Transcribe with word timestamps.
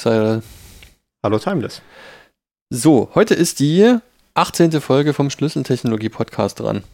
Xyrel. 0.00 0.42
Hallo 1.22 1.38
Timeless. 1.38 1.82
So, 2.70 3.10
heute 3.14 3.34
ist 3.34 3.60
die 3.60 3.98
18. 4.32 4.80
Folge 4.80 5.12
vom 5.12 5.28
Schlüsseltechnologie-Podcast 5.28 6.60
dran. 6.60 6.84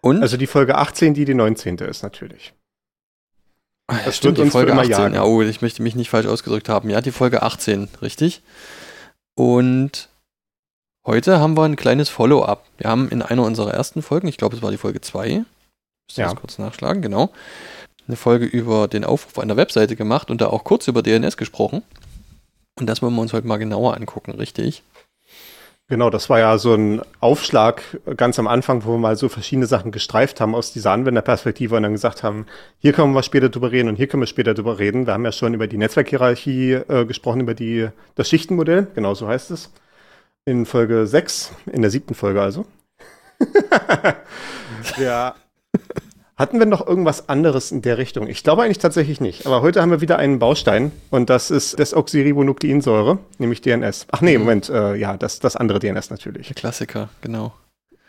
Und? 0.00 0.22
Also 0.22 0.36
die 0.36 0.48
Folge 0.48 0.76
18, 0.76 1.14
die 1.14 1.24
die 1.24 1.34
19. 1.34 1.78
ist 1.78 2.02
natürlich. 2.02 2.52
Ah, 3.86 3.98
das 4.04 4.16
stimmt, 4.16 4.38
die 4.38 4.50
Folge 4.50 4.72
18. 4.72 4.90
Jagen. 4.90 5.14
Ja, 5.14 5.22
oh, 5.22 5.40
ich 5.40 5.62
möchte 5.62 5.82
mich 5.82 5.94
nicht 5.94 6.10
falsch 6.10 6.26
ausgedrückt 6.26 6.68
haben. 6.68 6.90
Ja, 6.90 7.00
die 7.00 7.12
Folge 7.12 7.42
18, 7.42 7.88
richtig. 8.02 8.42
Und 9.36 10.08
heute 11.06 11.38
haben 11.38 11.56
wir 11.56 11.62
ein 11.62 11.76
kleines 11.76 12.08
Follow-up. 12.08 12.66
Wir 12.78 12.90
haben 12.90 13.08
in 13.08 13.22
einer 13.22 13.44
unserer 13.44 13.72
ersten 13.72 14.02
Folgen, 14.02 14.26
ich 14.26 14.36
glaube, 14.36 14.56
es 14.56 14.62
war 14.62 14.72
die 14.72 14.78
Folge 14.78 15.00
2, 15.00 15.44
ich 16.10 16.16
ja. 16.16 16.24
das 16.24 16.34
kurz 16.34 16.58
nachschlagen, 16.58 17.02
genau, 17.02 17.30
eine 18.08 18.16
Folge 18.16 18.46
über 18.46 18.88
den 18.88 19.04
Aufruf 19.04 19.38
an 19.38 19.46
der 19.46 19.56
Webseite 19.56 19.94
gemacht 19.94 20.28
und 20.30 20.40
da 20.40 20.48
auch 20.48 20.64
kurz 20.64 20.88
über 20.88 21.02
DNS 21.02 21.36
gesprochen. 21.36 21.84
Und 22.78 22.86
das 22.86 23.02
wollen 23.02 23.14
wir 23.14 23.22
uns 23.22 23.32
heute 23.32 23.46
mal 23.46 23.56
genauer 23.56 23.96
angucken, 23.96 24.32
richtig? 24.32 24.82
Genau, 25.88 26.10
das 26.10 26.28
war 26.28 26.40
ja 26.40 26.58
so 26.58 26.74
ein 26.74 27.00
Aufschlag 27.20 27.82
ganz 28.16 28.40
am 28.40 28.48
Anfang, 28.48 28.84
wo 28.84 28.92
wir 28.94 28.98
mal 28.98 29.16
so 29.16 29.28
verschiedene 29.28 29.66
Sachen 29.66 29.92
gestreift 29.92 30.40
haben 30.40 30.56
aus 30.56 30.72
dieser 30.72 30.90
Anwenderperspektive 30.90 31.76
und 31.76 31.84
dann 31.84 31.92
gesagt 31.92 32.24
haben, 32.24 32.46
hier 32.78 32.92
können 32.92 33.12
wir 33.12 33.22
später 33.22 33.50
drüber 33.50 33.70
reden 33.70 33.88
und 33.88 33.94
hier 33.94 34.08
können 34.08 34.22
wir 34.22 34.26
später 34.26 34.52
drüber 34.52 34.80
reden. 34.80 35.06
Wir 35.06 35.14
haben 35.14 35.24
ja 35.24 35.30
schon 35.30 35.54
über 35.54 35.68
die 35.68 35.78
Netzwerkhierarchie 35.78 36.72
äh, 36.72 37.04
gesprochen, 37.04 37.40
über 37.40 37.54
die, 37.54 37.88
das 38.16 38.28
Schichtenmodell, 38.28 38.88
genau 38.96 39.14
so 39.14 39.28
heißt 39.28 39.52
es. 39.52 39.72
In 40.44 40.66
Folge 40.66 41.06
6, 41.06 41.52
in 41.72 41.82
der 41.82 41.90
siebten 41.92 42.14
Folge 42.14 42.42
also. 42.42 42.66
ja. 44.98 45.36
Hatten 46.36 46.58
wir 46.58 46.66
noch 46.66 46.86
irgendwas 46.86 47.30
anderes 47.30 47.72
in 47.72 47.80
der 47.80 47.96
Richtung? 47.96 48.26
Ich 48.26 48.44
glaube 48.44 48.62
eigentlich 48.62 48.78
tatsächlich 48.78 49.22
nicht. 49.22 49.46
Aber 49.46 49.62
heute 49.62 49.80
haben 49.80 49.90
wir 49.90 50.02
wieder 50.02 50.18
einen 50.18 50.38
Baustein 50.38 50.92
und 51.08 51.30
das 51.30 51.50
ist 51.50 51.78
Desoxyribonukleinsäure, 51.78 53.18
nämlich 53.38 53.62
DNS. 53.62 54.06
Ach 54.12 54.20
nee, 54.20 54.36
mhm. 54.36 54.44
Moment, 54.44 54.68
äh, 54.68 54.96
ja, 54.96 55.16
das, 55.16 55.40
das 55.40 55.56
andere 55.56 55.78
DNS 55.78 56.10
natürlich. 56.10 56.48
Der 56.48 56.54
Klassiker, 56.54 57.08
genau. 57.22 57.54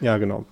Ja, 0.02 0.18
genau. 0.18 0.44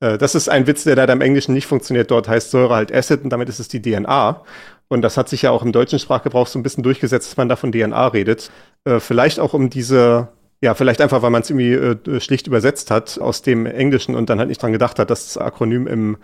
Äh, 0.00 0.18
das 0.18 0.34
ist 0.34 0.50
ein 0.50 0.66
Witz, 0.66 0.84
der 0.84 0.96
leider 0.96 1.14
im 1.14 1.22
Englischen 1.22 1.54
nicht 1.54 1.66
funktioniert. 1.66 2.10
Dort 2.10 2.28
heißt 2.28 2.50
Säure 2.50 2.74
halt 2.74 2.94
Acid 2.94 3.24
und 3.24 3.30
damit 3.30 3.48
ist 3.48 3.58
es 3.58 3.68
die 3.68 3.80
DNA. 3.80 4.42
Und 4.88 5.00
das 5.00 5.16
hat 5.16 5.30
sich 5.30 5.40
ja 5.40 5.50
auch 5.50 5.62
im 5.62 5.72
deutschen 5.72 5.98
Sprachgebrauch 5.98 6.46
so 6.46 6.58
ein 6.58 6.62
bisschen 6.62 6.82
durchgesetzt, 6.82 7.30
dass 7.30 7.36
man 7.38 7.48
da 7.48 7.56
von 7.56 7.72
DNA 7.72 8.06
redet. 8.08 8.50
Äh, 8.84 9.00
vielleicht 9.00 9.40
auch 9.40 9.54
um 9.54 9.70
diese 9.70 10.28
ja, 10.60 10.72
vielleicht 10.72 11.02
einfach, 11.02 11.20
weil 11.20 11.30
man 11.30 11.42
es 11.42 11.50
irgendwie 11.50 11.72
äh, 11.72 12.20
schlicht 12.20 12.46
übersetzt 12.46 12.90
hat 12.90 13.18
aus 13.18 13.42
dem 13.42 13.66
Englischen 13.66 14.14
und 14.14 14.30
dann 14.30 14.38
halt 14.38 14.48
nicht 14.48 14.62
dran 14.62 14.72
gedacht 14.72 14.98
hat, 14.98 15.10
dass 15.10 15.26
das 15.26 15.36
Akronym 15.36 15.86
im 15.86 16.16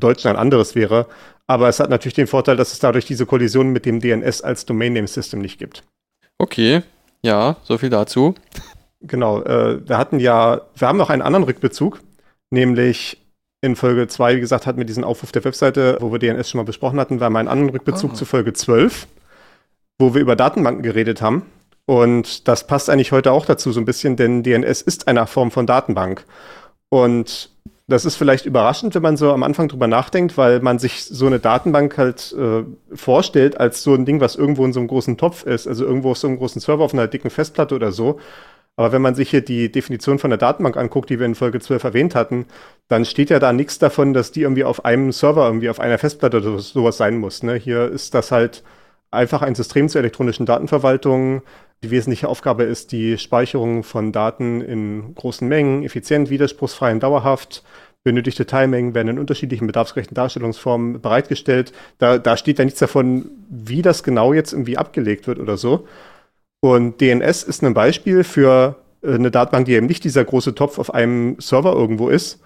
Deutschen 0.00 0.28
ein 0.28 0.36
anderes 0.36 0.74
wäre. 0.74 1.06
Aber 1.46 1.68
es 1.68 1.80
hat 1.80 1.90
natürlich 1.90 2.14
den 2.14 2.26
Vorteil, 2.26 2.56
dass 2.56 2.72
es 2.72 2.78
dadurch 2.78 3.06
diese 3.06 3.26
Kollision 3.26 3.70
mit 3.70 3.86
dem 3.86 4.00
DNS 4.00 4.42
als 4.42 4.66
Domain 4.66 4.92
Name 4.92 5.08
System 5.08 5.40
nicht 5.40 5.58
gibt. 5.58 5.82
Okay, 6.38 6.82
ja, 7.22 7.56
so 7.62 7.78
viel 7.78 7.90
dazu. 7.90 8.34
Genau, 9.00 9.42
äh, 9.42 9.86
wir 9.88 9.96
hatten 9.96 10.20
ja, 10.20 10.60
wir 10.76 10.88
haben 10.88 10.98
noch 10.98 11.10
einen 11.10 11.22
anderen 11.22 11.44
Rückbezug, 11.44 12.00
nämlich 12.50 13.18
in 13.60 13.76
Folge 13.76 14.06
2, 14.06 14.36
wie 14.36 14.40
gesagt, 14.40 14.66
hatten 14.66 14.78
wir 14.78 14.84
diesen 14.84 15.04
Aufruf 15.04 15.32
der 15.32 15.44
Webseite, 15.44 15.98
wo 16.00 16.12
wir 16.12 16.18
DNS 16.18 16.48
schon 16.48 16.58
mal 16.58 16.64
besprochen 16.64 17.00
hatten, 17.00 17.20
wir 17.20 17.24
haben 17.24 17.36
einen 17.36 17.48
anderen 17.48 17.70
Rückbezug 17.70 18.12
oh. 18.12 18.14
zu 18.14 18.24
Folge 18.24 18.52
12, 18.52 19.08
wo 19.98 20.14
wir 20.14 20.20
über 20.20 20.36
Datenbanken 20.36 20.82
geredet 20.82 21.22
haben. 21.22 21.42
Und 21.86 22.46
das 22.46 22.66
passt 22.66 22.90
eigentlich 22.90 23.12
heute 23.12 23.32
auch 23.32 23.46
dazu 23.46 23.72
so 23.72 23.80
ein 23.80 23.86
bisschen, 23.86 24.16
denn 24.16 24.42
DNS 24.42 24.82
ist 24.82 25.08
eine 25.08 25.26
Form 25.26 25.50
von 25.50 25.66
Datenbank. 25.66 26.24
Und 26.90 27.50
das 27.88 28.04
ist 28.04 28.16
vielleicht 28.16 28.44
überraschend, 28.44 28.94
wenn 28.94 29.02
man 29.02 29.16
so 29.16 29.32
am 29.32 29.42
Anfang 29.42 29.68
drüber 29.68 29.86
nachdenkt, 29.86 30.36
weil 30.36 30.60
man 30.60 30.78
sich 30.78 31.04
so 31.06 31.26
eine 31.26 31.38
Datenbank 31.40 31.96
halt 31.96 32.34
äh, 32.38 32.64
vorstellt 32.94 33.58
als 33.58 33.82
so 33.82 33.94
ein 33.94 34.04
Ding, 34.04 34.20
was 34.20 34.36
irgendwo 34.36 34.64
in 34.66 34.74
so 34.74 34.80
einem 34.80 34.88
großen 34.88 35.16
Topf 35.16 35.44
ist, 35.44 35.66
also 35.66 35.86
irgendwo 35.86 36.10
auf 36.10 36.18
so 36.18 36.28
einem 36.28 36.36
großen 36.36 36.60
Server 36.60 36.84
auf 36.84 36.92
einer 36.92 37.08
dicken 37.08 37.30
Festplatte 37.30 37.74
oder 37.74 37.90
so. 37.90 38.20
Aber 38.76 38.92
wenn 38.92 39.02
man 39.02 39.14
sich 39.14 39.30
hier 39.30 39.40
die 39.40 39.72
Definition 39.72 40.18
von 40.18 40.30
der 40.30 40.38
Datenbank 40.38 40.76
anguckt, 40.76 41.10
die 41.10 41.18
wir 41.18 41.26
in 41.26 41.34
Folge 41.34 41.60
12 41.60 41.82
erwähnt 41.82 42.14
hatten, 42.14 42.46
dann 42.88 43.06
steht 43.06 43.30
ja 43.30 43.38
da 43.38 43.52
nichts 43.52 43.78
davon, 43.78 44.12
dass 44.14 44.32
die 44.32 44.42
irgendwie 44.42 44.64
auf 44.64 44.84
einem 44.84 45.10
Server, 45.10 45.46
irgendwie 45.46 45.70
auf 45.70 45.80
einer 45.80 45.98
Festplatte 45.98 46.36
oder 46.38 46.58
sowas 46.60 46.98
sein 46.98 47.16
muss. 47.18 47.42
Ne? 47.42 47.54
Hier 47.54 47.90
ist 47.90 48.14
das 48.14 48.30
halt 48.30 48.62
einfach 49.10 49.42
ein 49.42 49.54
System 49.54 49.88
zur 49.88 50.00
elektronischen 50.00 50.46
Datenverwaltung. 50.46 51.42
Die 51.84 51.90
wesentliche 51.90 52.28
Aufgabe 52.28 52.64
ist 52.64 52.90
die 52.90 53.18
Speicherung 53.18 53.84
von 53.84 54.10
Daten 54.10 54.60
in 54.60 55.14
großen 55.14 55.46
Mengen, 55.46 55.84
effizient, 55.84 56.28
widerspruchsfrei 56.28 56.92
und 56.92 57.02
dauerhaft. 57.02 57.62
Benötigte 58.02 58.46
Teilmengen 58.46 58.94
werden 58.94 59.08
in 59.08 59.18
unterschiedlichen 59.18 59.66
bedarfsgerechten 59.66 60.14
Darstellungsformen 60.14 61.00
bereitgestellt. 61.00 61.72
Da, 61.98 62.18
da 62.18 62.36
steht 62.36 62.58
ja 62.58 62.64
nichts 62.64 62.80
davon, 62.80 63.30
wie 63.48 63.82
das 63.82 64.02
genau 64.02 64.32
jetzt 64.32 64.52
irgendwie 64.52 64.76
abgelegt 64.76 65.26
wird 65.26 65.38
oder 65.38 65.56
so. 65.56 65.86
Und 66.60 67.00
DNS 67.00 67.44
ist 67.44 67.62
ein 67.62 67.74
Beispiel 67.74 68.24
für 68.24 68.76
äh, 69.02 69.14
eine 69.14 69.30
Datenbank, 69.30 69.66
die 69.66 69.74
eben 69.74 69.86
nicht 69.86 70.04
dieser 70.04 70.24
große 70.24 70.54
Topf 70.54 70.78
auf 70.78 70.92
einem 70.92 71.38
Server 71.38 71.72
irgendwo 71.72 72.08
ist, 72.08 72.40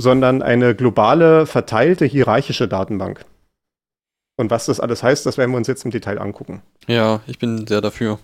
sondern 0.00 0.42
eine 0.42 0.74
globale, 0.74 1.46
verteilte, 1.46 2.04
hierarchische 2.04 2.68
Datenbank. 2.68 3.24
Und 4.36 4.50
was 4.50 4.66
das 4.66 4.80
alles 4.80 5.02
heißt, 5.02 5.26
das 5.26 5.36
werden 5.36 5.50
wir 5.50 5.58
uns 5.58 5.66
jetzt 5.66 5.84
im 5.84 5.90
Detail 5.90 6.18
angucken. 6.18 6.62
Ja, 6.86 7.20
ich 7.26 7.38
bin 7.38 7.66
sehr 7.66 7.80
dafür. 7.80 8.18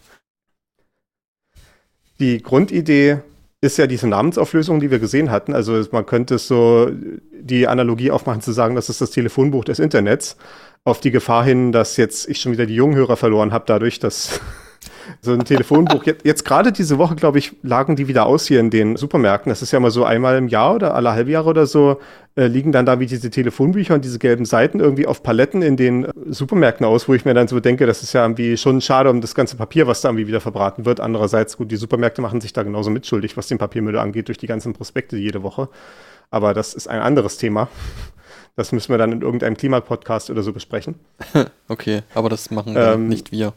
Die 2.18 2.42
Grundidee 2.42 3.18
ist 3.60 3.78
ja 3.78 3.86
diese 3.86 4.08
Namensauflösung, 4.08 4.80
die 4.80 4.90
wir 4.90 4.98
gesehen 4.98 5.30
hatten. 5.30 5.54
Also 5.54 5.82
man 5.90 6.06
könnte 6.06 6.38
so 6.38 6.90
die 7.32 7.66
Analogie 7.66 8.10
aufmachen 8.10 8.40
zu 8.40 8.52
sagen, 8.52 8.74
das 8.74 8.88
ist 8.88 9.00
das 9.00 9.10
Telefonbuch 9.10 9.64
des 9.64 9.78
Internets. 9.78 10.36
Auf 10.84 11.00
die 11.00 11.10
Gefahr 11.10 11.44
hin, 11.44 11.72
dass 11.72 11.96
jetzt 11.96 12.28
ich 12.28 12.40
schon 12.40 12.52
wieder 12.52 12.66
die 12.66 12.74
Junghörer 12.76 13.16
verloren 13.16 13.52
habe, 13.52 13.64
dadurch, 13.66 13.98
dass 13.98 14.40
so 15.20 15.32
ein 15.32 15.44
Telefonbuch. 15.44 16.04
Jetzt, 16.04 16.24
jetzt 16.24 16.44
gerade 16.44 16.72
diese 16.72 16.98
Woche, 16.98 17.16
glaube 17.16 17.38
ich, 17.38 17.52
lagen 17.62 17.96
die 17.96 18.08
wieder 18.08 18.26
aus 18.26 18.46
hier 18.46 18.60
in 18.60 18.70
den 18.70 18.96
Supermärkten. 18.96 19.50
Das 19.50 19.62
ist 19.62 19.72
ja 19.72 19.80
mal 19.80 19.90
so 19.90 20.04
einmal 20.04 20.36
im 20.36 20.48
Jahr 20.48 20.74
oder 20.74 20.94
alle 20.94 21.12
halbe 21.12 21.30
Jahre 21.30 21.50
oder 21.50 21.66
so, 21.66 22.00
äh, 22.36 22.46
liegen 22.46 22.72
dann 22.72 22.86
da 22.86 23.00
wie 23.00 23.06
diese 23.06 23.30
Telefonbücher 23.30 23.94
und 23.94 24.04
diese 24.04 24.18
gelben 24.18 24.44
Seiten 24.44 24.80
irgendwie 24.80 25.06
auf 25.06 25.22
Paletten 25.22 25.62
in 25.62 25.76
den 25.76 26.04
äh, 26.04 26.12
Supermärkten 26.28 26.84
aus, 26.84 27.08
wo 27.08 27.14
ich 27.14 27.24
mir 27.24 27.34
dann 27.34 27.48
so 27.48 27.60
denke, 27.60 27.86
das 27.86 28.02
ist 28.02 28.12
ja 28.12 28.22
irgendwie 28.22 28.56
schon 28.56 28.80
schade 28.80 29.10
um 29.10 29.20
das 29.20 29.34
ganze 29.34 29.56
Papier, 29.56 29.86
was 29.86 30.02
da 30.02 30.08
irgendwie 30.10 30.26
wieder 30.26 30.40
verbraten 30.40 30.84
wird. 30.84 31.00
Andererseits, 31.00 31.56
gut, 31.56 31.70
die 31.70 31.76
Supermärkte 31.76 32.20
machen 32.20 32.40
sich 32.40 32.52
da 32.52 32.62
genauso 32.62 32.90
mitschuldig, 32.90 33.36
was 33.36 33.48
den 33.48 33.58
Papiermüll 33.58 33.98
angeht, 33.98 34.28
durch 34.28 34.38
die 34.38 34.46
ganzen 34.46 34.72
Prospekte 34.72 35.16
jede 35.16 35.42
Woche. 35.42 35.68
Aber 36.30 36.54
das 36.54 36.74
ist 36.74 36.88
ein 36.88 37.00
anderes 37.00 37.38
Thema. 37.38 37.68
Das 38.56 38.72
müssen 38.72 38.90
wir 38.90 38.98
dann 38.98 39.12
in 39.12 39.20
irgendeinem 39.20 39.56
Klimapodcast 39.56 40.30
oder 40.30 40.42
so 40.42 40.52
besprechen. 40.52 40.96
okay, 41.68 42.02
aber 42.14 42.30
das 42.30 42.50
machen 42.50 42.74
ähm, 42.76 43.08
nicht 43.08 43.30
wir. 43.30 43.52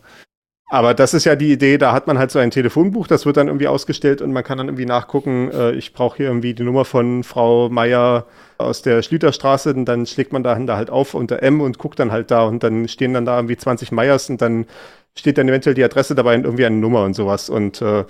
Aber 0.72 0.94
das 0.94 1.16
ist 1.16 1.26
ja 1.26 1.36
die 1.36 1.52
Idee, 1.52 1.80
da 1.80 1.94
hat 1.94 2.06
man 2.06 2.20
halt 2.20 2.30
so 2.30 2.38
ein 2.38 2.52
Telefonbuch, 2.52 3.08
das 3.08 3.26
wird 3.26 3.38
dann 3.38 3.48
irgendwie 3.48 3.68
ausgestellt 3.68 4.22
und 4.22 4.32
man 4.32 4.44
kann 4.44 4.60
dann 4.60 4.68
irgendwie 4.68 4.86
nachgucken, 4.86 5.50
äh, 5.52 5.72
ich 5.72 5.94
brauche 5.94 6.18
hier 6.18 6.28
irgendwie 6.28 6.54
die 6.54 6.62
Nummer 6.62 6.86
von 6.86 7.24
Frau 7.24 7.70
Meier 7.70 8.28
aus 8.60 8.84
der 8.84 9.02
Schlüterstraße 9.02 9.74
und 9.74 9.86
dann 9.86 10.06
schlägt 10.06 10.32
man 10.32 10.44
da 10.44 10.56
halt 10.56 10.92
auf 10.92 11.16
unter 11.16 11.42
M 11.42 11.62
und 11.62 11.80
guckt 11.80 11.98
dann 12.00 12.12
halt 12.12 12.30
da 12.30 12.44
und 12.44 12.62
dann 12.62 12.88
stehen 12.88 13.16
dann 13.16 13.26
da 13.26 13.38
irgendwie 13.38 13.58
20 13.58 13.92
Meyers 13.92 14.30
und 14.30 14.44
dann 14.44 14.68
steht 15.18 15.40
dann 15.40 15.50
eventuell 15.50 15.74
die 15.74 15.84
Adresse 15.84 16.14
dabei 16.14 16.36
und 16.36 16.44
irgendwie 16.46 16.66
eine 16.68 16.78
Nummer 16.78 17.04
und 17.04 17.16
sowas. 17.16 17.50
Und 17.50 17.82
äh, 17.82 18.06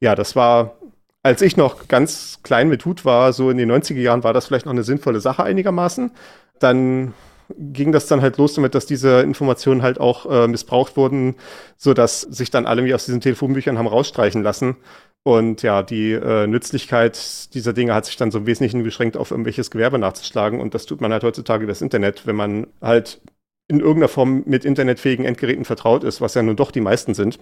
ja, 0.00 0.16
das 0.16 0.34
war, 0.34 0.76
als 1.22 1.42
ich 1.42 1.56
noch 1.56 1.86
ganz 1.86 2.40
klein 2.42 2.68
mit 2.68 2.84
Hut 2.84 3.04
war, 3.04 3.32
so 3.32 3.50
in 3.50 3.56
den 3.56 3.70
90er 3.70 4.00
Jahren, 4.00 4.24
war 4.24 4.32
das 4.32 4.46
vielleicht 4.46 4.66
noch 4.66 4.72
eine 4.72 4.82
sinnvolle 4.82 5.20
Sache 5.20 5.44
einigermaßen. 5.44 6.10
Dann 6.58 7.14
ging 7.58 7.92
das 7.92 8.06
dann 8.06 8.22
halt 8.22 8.36
los 8.36 8.54
damit, 8.54 8.74
dass 8.74 8.86
diese 8.86 9.20
Informationen 9.20 9.82
halt 9.82 10.00
auch 10.00 10.26
äh, 10.30 10.48
missbraucht 10.48 10.96
wurden, 10.96 11.36
so 11.76 11.94
dass 11.94 12.22
sich 12.22 12.50
dann 12.50 12.66
alle 12.66 12.84
wie 12.84 12.94
aus 12.94 13.06
diesen 13.06 13.20
Telefonbüchern 13.20 13.78
haben 13.78 13.86
rausstreichen 13.86 14.42
lassen. 14.42 14.76
Und 15.22 15.62
ja, 15.62 15.82
die 15.82 16.12
äh, 16.12 16.46
Nützlichkeit 16.46 17.52
dieser 17.54 17.72
Dinge 17.72 17.94
hat 17.94 18.06
sich 18.06 18.16
dann 18.16 18.30
so 18.30 18.38
im 18.38 18.46
Wesentlichen 18.46 18.82
beschränkt 18.82 19.16
auf 19.16 19.30
irgendwelches 19.30 19.70
Gewerbe 19.70 19.98
nachzuschlagen. 19.98 20.60
Und 20.60 20.74
das 20.74 20.86
tut 20.86 21.00
man 21.00 21.12
halt 21.12 21.24
heutzutage 21.24 21.64
über 21.64 21.72
das 21.72 21.82
Internet, 21.82 22.26
wenn 22.26 22.36
man 22.36 22.66
halt 22.80 23.20
in 23.68 23.80
irgendeiner 23.80 24.08
Form 24.08 24.42
mit 24.46 24.64
internetfähigen 24.64 25.24
Endgeräten 25.24 25.64
vertraut 25.64 26.04
ist, 26.04 26.20
was 26.20 26.34
ja 26.34 26.42
nun 26.42 26.56
doch 26.56 26.70
die 26.70 26.80
meisten 26.80 27.14
sind. 27.14 27.38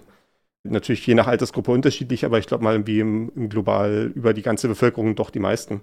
Natürlich 0.63 1.07
je 1.07 1.15
nach 1.15 1.27
Altersgruppe 1.27 1.71
unterschiedlich, 1.71 2.25
aber 2.25 2.37
ich 2.37 2.47
glaube 2.47 2.63
mal 2.63 2.73
irgendwie 2.73 2.99
im, 2.99 3.31
im 3.35 3.49
global 3.49 4.11
über 4.13 4.33
die 4.33 4.41
ganze 4.41 4.67
Bevölkerung 4.67 5.15
doch 5.15 5.29
die 5.29 5.39
meisten. 5.39 5.81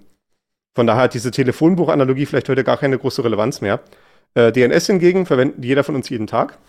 Von 0.75 0.85
daher 0.85 1.03
hat 1.03 1.15
diese 1.15 1.31
Telefonbuchanalogie 1.31 2.27
vielleicht 2.27 2.49
heute 2.49 2.63
gar 2.63 2.77
keine 2.77 2.99
große 2.99 3.23
Relevanz 3.23 3.61
mehr. 3.61 3.81
Äh, 4.37 4.51
DNS 4.51 4.85
hingegen 4.85 5.25
verwendet 5.25 5.65
jeder 5.65 5.83
von 5.83 5.95
uns 5.95 6.09
jeden 6.09 6.27
Tag. 6.27 6.59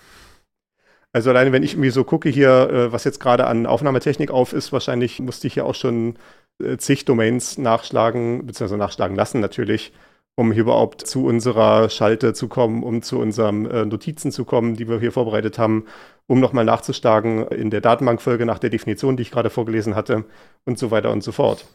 Also 1.12 1.28
alleine, 1.28 1.52
wenn 1.52 1.62
ich 1.62 1.74
irgendwie 1.74 1.90
so 1.90 2.02
gucke 2.02 2.30
hier, 2.30 2.70
äh, 2.70 2.92
was 2.92 3.04
jetzt 3.04 3.20
gerade 3.20 3.46
an 3.46 3.66
Aufnahmetechnik 3.66 4.30
auf 4.30 4.54
ist, 4.54 4.72
wahrscheinlich 4.72 5.20
musste 5.20 5.48
ich 5.48 5.54
hier 5.54 5.66
auch 5.66 5.74
schon 5.74 6.14
äh, 6.62 6.78
zig 6.78 7.04
Domains 7.04 7.58
nachschlagen, 7.58 8.46
beziehungsweise 8.46 8.78
nachschlagen 8.78 9.16
lassen 9.16 9.40
natürlich, 9.40 9.92
um 10.34 10.50
hier 10.50 10.62
überhaupt 10.62 11.06
zu 11.06 11.26
unserer 11.26 11.90
Schalte 11.90 12.32
zu 12.32 12.48
kommen, 12.48 12.82
um 12.82 13.02
zu 13.02 13.18
unseren 13.18 13.66
äh, 13.66 13.84
Notizen 13.84 14.32
zu 14.32 14.46
kommen, 14.46 14.74
die 14.74 14.88
wir 14.88 14.98
hier 14.98 15.12
vorbereitet 15.12 15.58
haben, 15.58 15.84
um 16.26 16.40
nochmal 16.40 16.64
nachzuschlagen 16.64 17.48
in 17.48 17.68
der 17.68 17.82
Datenbankfolge 17.82 18.46
nach 18.46 18.60
der 18.60 18.70
Definition, 18.70 19.18
die 19.18 19.24
ich 19.24 19.30
gerade 19.30 19.50
vorgelesen 19.50 19.94
hatte 19.94 20.24
und 20.64 20.78
so 20.78 20.90
weiter 20.90 21.10
und 21.10 21.22
so 21.22 21.32
fort. 21.32 21.66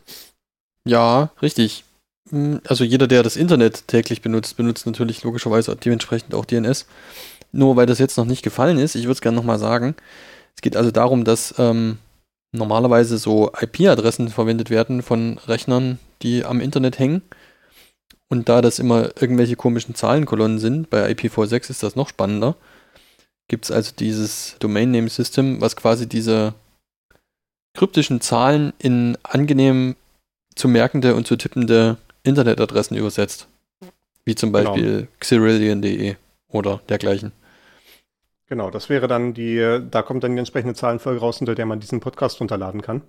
Ja, 0.87 1.31
richtig. 1.39 1.83
Also 2.31 2.83
jeder, 2.83 3.07
der 3.07 3.21
das 3.21 3.35
Internet 3.35 3.87
täglich 3.87 4.21
benutzt, 4.21 4.55
benutzt 4.55 4.85
natürlich 4.85 5.23
logischerweise 5.23 5.75
dementsprechend 5.75 6.33
auch 6.33 6.45
DNS. 6.45 6.87
Nur 7.51 7.75
weil 7.75 7.85
das 7.85 7.99
jetzt 7.99 8.17
noch 8.17 8.25
nicht 8.25 8.43
gefallen 8.43 8.79
ist, 8.79 8.95
ich 8.95 9.03
würde 9.03 9.13
es 9.13 9.21
gerne 9.21 9.37
nochmal 9.37 9.59
sagen. 9.59 9.95
Es 10.55 10.61
geht 10.61 10.75
also 10.77 10.91
darum, 10.91 11.25
dass 11.25 11.53
ähm, 11.57 11.97
normalerweise 12.51 13.17
so 13.17 13.51
IP-Adressen 13.59 14.29
verwendet 14.29 14.69
werden 14.69 15.01
von 15.01 15.37
Rechnern, 15.47 15.99
die 16.21 16.45
am 16.45 16.61
Internet 16.61 16.97
hängen. 16.97 17.21
Und 18.29 18.49
da 18.49 18.61
das 18.61 18.79
immer 18.79 19.11
irgendwelche 19.21 19.55
komischen 19.55 19.93
Zahlenkolonnen 19.93 20.59
sind, 20.59 20.89
bei 20.89 21.07
IPv6 21.11 21.69
ist 21.69 21.83
das 21.83 21.95
noch 21.95 22.09
spannender, 22.09 22.55
gibt 23.47 23.65
es 23.65 23.71
also 23.71 23.91
dieses 23.97 24.55
Domain 24.59 24.89
Name 24.89 25.09
System, 25.09 25.61
was 25.61 25.75
quasi 25.75 26.07
diese 26.07 26.55
kryptischen 27.75 28.21
Zahlen 28.21 28.73
in 28.79 29.17
angenehm 29.23 29.95
zu 30.55 30.67
merkende 30.67 31.15
und 31.15 31.27
zu 31.27 31.35
tippende 31.35 31.97
Internetadressen 32.23 32.97
übersetzt. 32.97 33.47
Wie 34.25 34.35
zum 34.35 34.53
genau. 34.53 34.71
Beispiel 34.71 34.91
genau. 34.91 35.11
Xerillion.de 35.19 36.15
oder 36.49 36.81
dergleichen. 36.89 37.33
Genau, 38.47 38.69
das 38.69 38.89
wäre 38.89 39.07
dann 39.07 39.33
die, 39.33 39.81
da 39.89 40.01
kommt 40.01 40.23
dann 40.23 40.33
die 40.33 40.39
entsprechende 40.39 40.75
Zahlenfolge 40.75 41.19
raus, 41.19 41.39
unter 41.39 41.55
der 41.55 41.65
man 41.65 41.79
diesen 41.79 41.99
Podcast 41.99 42.39
runterladen 42.39 42.81
kann. 42.81 43.01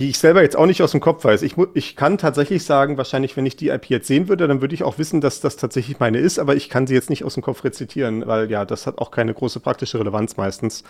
Die 0.00 0.10
ich 0.10 0.18
selber 0.18 0.42
jetzt 0.42 0.56
auch 0.56 0.66
nicht 0.66 0.80
aus 0.80 0.92
dem 0.92 1.00
Kopf 1.00 1.24
weiß. 1.24 1.42
Ich, 1.42 1.56
ich 1.74 1.96
kann 1.96 2.18
tatsächlich 2.18 2.64
sagen, 2.64 2.96
wahrscheinlich, 2.96 3.36
wenn 3.36 3.46
ich 3.46 3.56
die 3.56 3.70
IP 3.70 3.86
jetzt 3.86 4.06
sehen 4.06 4.28
würde, 4.28 4.46
dann 4.46 4.60
würde 4.60 4.72
ich 4.72 4.84
auch 4.84 4.96
wissen, 4.96 5.20
dass 5.20 5.40
das 5.40 5.56
tatsächlich 5.56 5.98
meine 5.98 6.18
ist, 6.18 6.38
aber 6.38 6.54
ich 6.54 6.68
kann 6.68 6.86
sie 6.86 6.94
jetzt 6.94 7.10
nicht 7.10 7.24
aus 7.24 7.34
dem 7.34 7.42
Kopf 7.42 7.64
rezitieren, 7.64 8.24
weil 8.24 8.48
ja, 8.48 8.64
das 8.64 8.86
hat 8.86 8.98
auch 8.98 9.10
keine 9.10 9.34
große 9.34 9.58
praktische 9.58 9.98
Relevanz 9.98 10.36
meistens. 10.36 10.84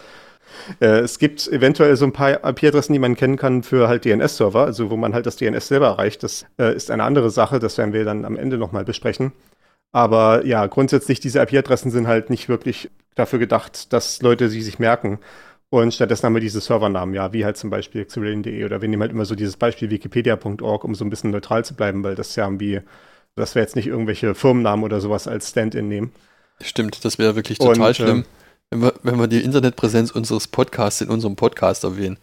Äh, 0.81 1.01
es 1.01 1.19
gibt 1.19 1.49
eventuell 1.49 1.97
so 1.97 2.05
ein 2.05 2.13
paar 2.13 2.45
IP-Adressen, 2.47 2.93
die 2.93 2.99
man 2.99 3.17
kennen 3.17 3.39
kann 3.39 3.63
für 3.63 3.89
halt 3.89 4.05
DNS-Server, 4.05 4.65
also 4.67 4.91
wo 4.91 4.97
man 4.99 5.15
halt 5.15 5.25
das 5.25 5.37
DNS 5.37 5.69
selber 5.69 5.87
erreicht. 5.87 6.23
Das 6.23 6.45
äh, 6.59 6.75
ist 6.77 6.91
eine 6.91 7.05
andere 7.05 7.31
Sache, 7.31 7.61
das 7.61 7.79
werden 7.79 7.95
wir 7.95 8.05
dann 8.05 8.27
am 8.27 8.37
Ende 8.37 8.59
nochmal 8.59 8.85
besprechen. 8.85 9.33
Aber 9.91 10.45
ja, 10.45 10.67
grundsätzlich, 10.67 11.19
diese 11.19 11.41
IP-Adressen 11.41 11.91
sind 11.91 12.09
halt 12.09 12.29
nicht 12.29 12.51
wirklich 12.51 12.91
dafür 13.15 13.39
gedacht, 13.39 13.93
dass 13.95 14.21
Leute 14.21 14.51
sie 14.51 14.61
sich 14.61 14.79
merken. 14.79 15.19
Und 15.71 15.93
stattdessen 15.93 16.25
haben 16.25 16.35
wir 16.35 16.41
diese 16.41 16.61
Servernamen, 16.61 17.15
ja, 17.15 17.33
wie 17.33 17.45
halt 17.45 17.59
zum 17.59 17.69
Beispiel 17.69 18.05
xerillion.de 18.05 18.65
oder 18.65 18.81
wir 18.81 18.89
nehmen 18.89 19.03
halt 19.03 19.13
immer 19.13 19.27
so 19.27 19.35
dieses 19.35 19.57
Beispiel 19.57 19.91
wikipedia.org, 19.91 20.85
um 20.85 20.95
so 20.95 21.05
ein 21.05 21.11
bisschen 21.11 21.31
neutral 21.31 21.65
zu 21.65 21.75
bleiben, 21.75 22.03
weil 22.03 22.15
das 22.15 22.35
ja 22.37 22.45
irgendwie, 22.45 22.81
dass 23.37 23.55
wir 23.55 23.61
jetzt 23.61 23.77
nicht 23.77 23.87
irgendwelche 23.87 24.35
Firmennamen 24.35 24.85
oder 24.85 25.01
sowas 25.01 25.29
als 25.29 25.51
Stand-in 25.51 25.89
nehmen. 25.89 26.13
Stimmt, 26.63 27.05
das 27.05 27.19
wäre 27.19 27.37
wirklich 27.37 27.59
total 27.59 27.89
Und, 27.89 27.97
schlimm, 27.97 28.21
äh, 28.21 28.25
wenn, 28.71 28.83
wir, 28.83 28.95
wenn 29.03 29.19
wir 29.19 29.27
die 29.27 29.43
Internetpräsenz 29.43 30.11
unseres 30.11 30.49
Podcasts 30.49 31.03
in 31.03 31.11
unserem 31.11 31.37
Podcast 31.37 31.85
erwähnen. 31.85 32.19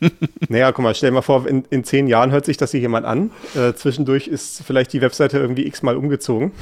naja, 0.48 0.72
guck 0.72 0.82
mal, 0.82 0.94
stell 0.94 1.10
dir 1.10 1.14
mal 1.14 1.22
vor, 1.22 1.46
in, 1.46 1.64
in 1.70 1.84
zehn 1.84 2.08
Jahren 2.08 2.32
hört 2.32 2.44
sich 2.44 2.56
das 2.56 2.72
hier 2.72 2.80
jemand 2.80 3.06
an. 3.06 3.30
Äh, 3.54 3.74
zwischendurch 3.74 4.26
ist 4.26 4.62
vielleicht 4.64 4.92
die 4.92 5.00
Webseite 5.00 5.38
irgendwie 5.38 5.66
x-mal 5.66 5.96
umgezogen. 5.96 6.52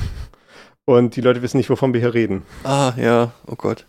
Und 0.84 1.16
die 1.16 1.20
Leute 1.20 1.42
wissen 1.42 1.56
nicht, 1.56 1.70
wovon 1.70 1.92
wir 1.92 2.00
hier 2.00 2.14
reden. 2.14 2.42
Ah, 2.64 2.92
ja, 2.96 3.32
oh 3.46 3.56
Gott. 3.56 3.86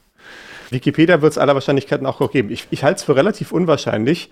Wikipedia 0.72 1.22
wird 1.22 1.32
es 1.32 1.38
aller 1.38 1.54
Wahrscheinlichkeit 1.54 2.02
nach 2.02 2.20
auch 2.20 2.32
geben. 2.32 2.52
Ich, 2.52 2.68
ich 2.72 2.84
halte 2.84 3.00
es 3.00 3.04
für 3.04 3.16
relativ 3.16 3.52
unwahrscheinlich, 3.52 4.30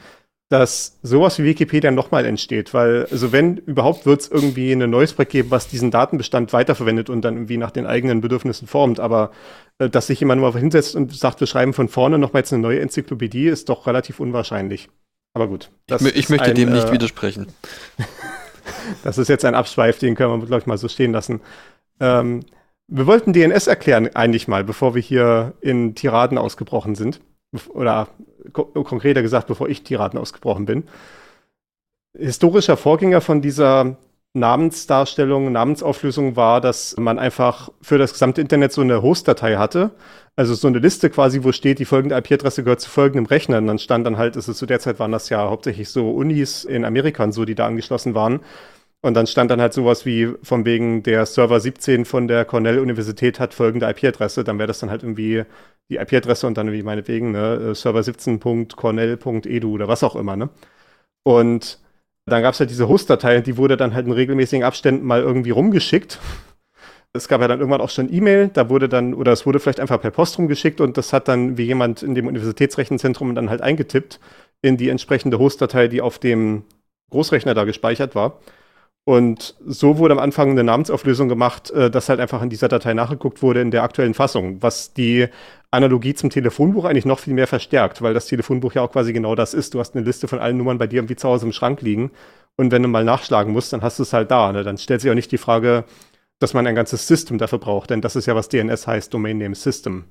dass 0.50 0.98
sowas 1.04 1.38
wie 1.38 1.44
Wikipedia 1.44 1.92
nochmal 1.92 2.26
entsteht, 2.26 2.74
weil, 2.74 3.06
also 3.12 3.32
wenn 3.32 3.58
überhaupt, 3.58 4.08
wird 4.08 4.22
es 4.22 4.32
irgendwie 4.32 4.72
ein 4.72 4.90
neues 4.90 5.14
Projekt 5.14 5.32
geben, 5.32 5.52
was 5.52 5.68
diesen 5.68 5.92
Datenbestand 5.92 6.54
weiterverwendet 6.54 7.10
und 7.10 7.22
dann 7.22 7.36
irgendwie 7.36 7.58
nach 7.58 7.70
den 7.70 7.86
eigenen 7.86 8.22
Bedürfnissen 8.22 8.68
formt. 8.68 9.00
Aber 9.00 9.32
äh, 9.78 9.90
dass 9.90 10.08
sich 10.08 10.20
jemand 10.20 10.42
mal 10.42 10.52
hinsetzt 10.54 10.96
und 10.96 11.16
sagt, 11.16 11.40
wir 11.40 11.48
schreiben 11.48 11.74
von 11.74 11.88
vorne 11.88 12.18
nochmal 12.18 12.42
jetzt 12.42 12.52
eine 12.52 12.64
neue 12.64 12.80
Enzyklopädie, 12.80 13.48
ist 13.48 13.70
doch 13.70 13.86
relativ 13.86 14.20
unwahrscheinlich. 14.20 14.90
Aber 15.36 15.48
gut. 15.48 15.70
Ich, 15.88 16.02
ich 16.16 16.30
möchte 16.30 16.50
ein, 16.50 16.56
dem 16.56 16.72
nicht 16.74 16.90
äh, 16.90 16.92
widersprechen. 16.94 17.48
das 19.04 19.20
ist 19.20 19.28
jetzt 19.28 19.46
ein 19.46 19.54
Abschweif, 19.54 20.00
den 20.00 20.16
können 20.16 20.42
wir, 20.42 20.48
glaube 20.48 20.62
ich, 20.62 20.66
mal 20.66 20.80
so 20.80 20.88
stehen 20.88 21.12
lassen. 21.12 21.42
Ähm, 22.00 22.44
wir 22.90 23.08
wollten 23.08 23.34
DNS 23.34 23.68
erklären 23.68 24.16
eigentlich 24.16 24.48
mal, 24.48 24.64
bevor 24.64 24.96
wir 24.96 25.02
hier 25.02 25.54
in 25.62 25.96
Tiraden 25.96 26.38
ausgebrochen 26.38 26.96
sind. 26.96 27.22
Oder 27.70 28.08
ko 28.54 28.66
konkreter 28.66 29.22
gesagt, 29.22 29.48
bevor 29.48 29.70
ich 29.70 29.84
Tiraden 29.84 30.20
ausgebrochen 30.20 30.66
bin. 30.66 30.84
Historischer 32.18 32.78
Vorgänger 32.78 33.22
von 33.22 33.42
dieser 33.42 33.98
Namensdarstellung, 34.34 35.52
Namensauflösung 35.52 36.36
war, 36.36 36.62
dass 36.62 36.96
man 36.98 37.18
einfach 37.18 37.70
für 37.82 37.98
das 37.98 38.14
gesamte 38.14 38.42
Internet 38.42 38.72
so 38.72 38.82
eine 38.82 39.02
Host-Datei 39.02 39.56
hatte. 39.56 39.92
Also 40.36 40.54
so 40.54 40.68
eine 40.68 40.80
Liste 40.80 41.10
quasi, 41.10 41.44
wo 41.44 41.52
steht, 41.52 41.80
die 41.80 41.86
folgende 41.86 42.16
IP-Adresse 42.16 42.64
gehört 42.64 42.82
zu 42.82 42.90
folgendem 42.90 43.26
Rechner. 43.26 43.58
Und 43.58 43.68
dann 43.68 43.80
stand 43.80 44.06
dann 44.06 44.18
halt, 44.18 44.36
es 44.36 44.46
zu 44.46 44.66
der 44.66 44.80
Zeit 44.80 45.00
waren 45.00 45.12
das 45.12 45.30
ja 45.30 45.50
hauptsächlich 45.50 45.90
so 45.90 46.12
Unis 46.12 46.64
in 46.64 46.86
Amerika 46.86 47.24
und 47.24 47.32
so, 47.32 47.46
die 47.46 47.56
da 47.56 47.66
angeschlossen 47.66 48.16
waren. 48.16 48.40
Und 49.02 49.14
dann 49.14 49.28
stand 49.28 49.50
dann 49.50 49.62
halt 49.62 49.74
sowas 49.74 50.06
wie 50.06 50.34
von 50.44 50.66
wegen 50.66 51.04
der 51.04 51.26
Server 51.26 51.60
17 51.60 52.04
von 52.04 52.28
der 52.28 52.44
Cornell-Universität 52.44 53.40
hat 53.40 53.54
folgende 53.54 53.90
IP-Adresse. 53.90 54.44
Dann 54.44 54.58
wäre 54.60 54.68
das 54.68 54.80
dann 54.80 54.90
halt 54.90 55.04
irgendwie 55.04 55.46
die 55.90 55.96
IP-Adresse 55.98 56.48
und 56.48 56.58
dann 56.58 56.68
irgendwie 56.68 56.84
meinetwegen 56.84 57.32
ne, 57.32 57.74
Server 57.76 58.02
17.cornell.edu 58.02 59.74
oder 59.74 59.88
was 59.88 60.04
auch 60.04 60.16
immer. 60.16 60.36
Ne? 60.36 60.50
Und 61.24 61.80
dann 62.26 62.44
gab 62.44 62.54
es 62.54 62.60
halt 62.60 62.70
diese 62.70 62.88
Host-Datei, 62.88 63.42
die 63.42 63.58
wurde 63.58 63.78
dann 63.78 63.94
halt 63.94 64.06
in 64.06 64.12
regelmäßigen 64.12 64.64
Abständen 64.64 65.06
mal 65.06 65.22
irgendwie 65.22 65.52
rumgeschickt. 65.52 66.20
Es 67.12 67.28
gab 67.28 67.42
ja 67.42 67.48
dann 67.48 67.60
irgendwann 67.60 67.82
auch 67.82 67.90
schon 67.90 68.14
E-Mail, 68.14 68.50
da 68.54 68.70
wurde 68.70 68.88
dann, 68.88 69.16
oder 69.16 69.32
es 69.32 69.46
wurde 69.46 69.60
vielleicht 69.60 69.80
einfach 69.80 70.00
per 70.00 70.12
Post 70.12 70.38
rumgeschickt 70.38 70.80
und 70.80 70.96
das 70.96 71.12
hat 71.12 71.28
dann 71.28 71.58
wie 71.58 71.64
jemand 71.64 72.04
in 72.04 72.14
dem 72.14 72.28
Universitätsrechenzentrum 72.28 73.34
dann 73.34 73.50
halt 73.50 73.62
eingetippt 73.62 74.20
in 74.62 74.78
die 74.78 74.90
entsprechende 74.90 75.40
Host-Datei, 75.40 75.88
die 75.88 76.02
auf 76.02 76.20
dem 76.20 76.66
Großrechner 77.10 77.56
da 77.56 77.64
gespeichert 77.64 78.14
war. 78.14 78.40
Und 79.06 79.56
so 79.66 79.98
wurde 79.98 80.14
am 80.14 80.20
Anfang 80.20 80.52
eine 80.52 80.64
Namensauflösung 80.64 81.30
gemacht, 81.30 81.72
äh, 81.72 81.90
dass 81.90 82.10
halt 82.10 82.20
einfach 82.20 82.42
in 82.44 82.50
dieser 82.50 82.68
Datei 82.68 82.94
nachgeguckt 82.94 83.42
wurde 83.42 83.62
in 83.62 83.72
der 83.72 83.84
aktuellen 83.84 84.14
Fassung, 84.14 84.62
was 84.62 84.94
die 84.94 85.28
Analogie 85.72 86.14
zum 86.14 86.30
Telefonbuch 86.30 86.86
eigentlich 86.86 87.06
noch 87.06 87.20
viel 87.20 87.34
mehr 87.34 87.48
verstärkt, 87.48 88.02
weil 88.02 88.14
das 88.14 88.28
Telefonbuch 88.28 88.74
ja 88.74 88.84
auch 88.84 88.92
quasi 88.92 89.14
genau 89.14 89.36
das 89.36 89.54
ist. 89.54 89.74
Du 89.74 89.80
hast 89.80 89.96
eine 89.96 90.06
Liste 90.06 90.28
von 90.28 90.40
allen 90.40 90.58
Nummern 90.58 90.78
bei 90.78 90.88
dir 90.88 90.98
irgendwie 90.98 91.16
zu 91.16 91.28
Hause 91.28 91.46
im 91.48 91.54
Schrank 91.54 91.82
liegen 91.82 92.12
und 92.56 92.72
wenn 92.72 92.84
du 92.84 92.90
mal 92.90 93.04
nachschlagen 93.04 93.54
musst, 93.54 93.72
dann 93.74 93.82
hast 93.82 94.00
du 94.00 94.04
es 94.04 94.14
halt 94.14 94.32
da. 94.32 94.52
Ne? 94.52 94.64
Dann 94.64 94.78
stellt 94.78 95.02
sich 95.02 95.10
auch 95.10 95.16
nicht 95.16 95.32
die 95.32 95.38
Frage, 95.38 95.86
dass 96.40 96.54
man 96.54 96.68
ein 96.68 96.76
ganzes 96.76 97.08
System 97.08 97.38
dafür 97.38 97.60
braucht, 97.60 97.90
denn 97.90 98.02
das 98.02 98.16
ist 98.16 98.26
ja, 98.26 98.36
was 98.36 98.50
DNS 98.50 98.86
heißt, 98.86 99.14
Domain 99.14 99.38
Name 99.38 99.56
System. 99.56 100.06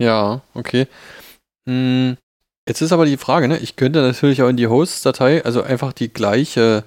Ja, 0.00 0.42
okay. 0.54 0.88
Hm, 1.68 2.16
jetzt 2.68 2.80
ist 2.80 2.92
aber 2.92 3.06
die 3.06 3.16
Frage, 3.16 3.48
ne? 3.48 3.58
ich 3.58 3.76
könnte 3.76 4.02
natürlich 4.02 4.42
auch 4.42 4.48
in 4.48 4.56
die 4.56 4.66
Host-Datei, 4.66 5.44
also 5.44 5.62
einfach 5.62 5.92
die 5.92 6.12
gleiche 6.12 6.84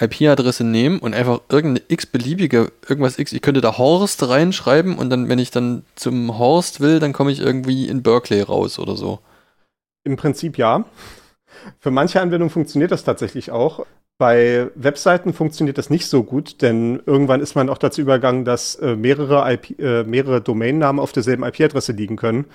IP-Adresse 0.00 0.64
nehmen 0.64 0.98
und 0.98 1.14
einfach 1.14 1.40
irgendeine 1.48 1.86
x-beliebige, 1.88 2.70
irgendwas 2.86 3.18
x, 3.18 3.32
ich 3.32 3.42
könnte 3.42 3.60
da 3.60 3.78
Horst 3.78 4.28
reinschreiben 4.28 4.98
und 4.98 5.10
dann, 5.10 5.28
wenn 5.28 5.38
ich 5.38 5.50
dann 5.50 5.84
zum 5.94 6.38
Horst 6.38 6.80
will, 6.80 7.00
dann 7.00 7.12
komme 7.12 7.32
ich 7.32 7.40
irgendwie 7.40 7.88
in 7.88 8.02
Berkeley 8.02 8.42
raus 8.42 8.78
oder 8.78 8.96
so. 8.96 9.20
Im 10.04 10.16
Prinzip 10.16 10.58
ja. 10.58 10.84
Für 11.80 11.90
manche 11.90 12.20
Anwendungen 12.20 12.50
funktioniert 12.50 12.92
das 12.92 13.04
tatsächlich 13.04 13.50
auch. 13.50 13.86
Bei 14.18 14.70
Webseiten 14.74 15.34
funktioniert 15.34 15.76
das 15.76 15.90
nicht 15.90 16.06
so 16.06 16.22
gut, 16.22 16.62
denn 16.62 17.02
irgendwann 17.04 17.40
ist 17.40 17.54
man 17.54 17.68
auch 17.68 17.76
dazu 17.76 18.00
übergegangen, 18.00 18.46
dass 18.46 18.74
äh, 18.76 18.96
mehrere, 18.96 19.52
IP, 19.52 19.78
äh, 19.78 20.04
mehrere 20.04 20.40
Domainnamen 20.40 21.00
auf 21.00 21.12
derselben 21.12 21.44
IP-Adresse 21.44 21.92
liegen 21.92 22.16
können. 22.16 22.46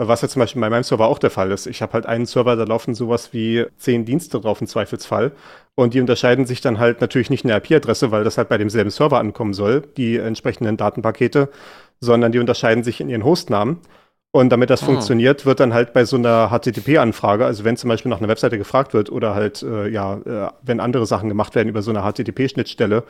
Was 0.00 0.22
ja 0.22 0.28
zum 0.28 0.38
Beispiel 0.38 0.60
bei 0.60 0.70
meinem 0.70 0.84
Server 0.84 1.08
auch 1.08 1.18
der 1.18 1.30
Fall 1.30 1.50
ist. 1.50 1.66
Ich 1.66 1.82
habe 1.82 1.94
halt 1.94 2.06
einen 2.06 2.24
Server, 2.24 2.54
da 2.54 2.62
laufen 2.62 2.94
sowas 2.94 3.32
wie 3.32 3.66
zehn 3.78 4.04
Dienste 4.04 4.40
drauf 4.40 4.60
im 4.60 4.68
Zweifelsfall. 4.68 5.32
Und 5.74 5.92
die 5.92 6.00
unterscheiden 6.00 6.46
sich 6.46 6.60
dann 6.60 6.78
halt 6.78 7.00
natürlich 7.00 7.30
nicht 7.30 7.42
in 7.42 7.48
der 7.48 7.56
IP-Adresse, 7.56 8.12
weil 8.12 8.22
das 8.22 8.38
halt 8.38 8.48
bei 8.48 8.58
demselben 8.58 8.90
Server 8.90 9.18
ankommen 9.18 9.54
soll, 9.54 9.82
die 9.96 10.16
entsprechenden 10.16 10.76
Datenpakete, 10.76 11.48
sondern 11.98 12.30
die 12.30 12.38
unterscheiden 12.38 12.84
sich 12.84 13.00
in 13.00 13.08
ihren 13.08 13.24
Hostnamen. 13.24 13.78
Und 14.30 14.50
damit 14.50 14.70
das 14.70 14.84
ah. 14.84 14.86
funktioniert, 14.86 15.46
wird 15.46 15.58
dann 15.58 15.74
halt 15.74 15.92
bei 15.92 16.04
so 16.04 16.16
einer 16.16 16.50
HTTP-Anfrage, 16.50 17.44
also 17.44 17.64
wenn 17.64 17.76
zum 17.76 17.88
Beispiel 17.88 18.10
nach 18.10 18.18
einer 18.18 18.28
Webseite 18.28 18.56
gefragt 18.56 18.94
wird 18.94 19.10
oder 19.10 19.34
halt, 19.34 19.64
äh, 19.64 19.88
ja, 19.88 20.14
äh, 20.18 20.50
wenn 20.62 20.78
andere 20.78 21.06
Sachen 21.06 21.28
gemacht 21.28 21.56
werden 21.56 21.68
über 21.68 21.82
so 21.82 21.90
eine 21.90 22.02
HTTP-Schnittstelle, 22.02 23.02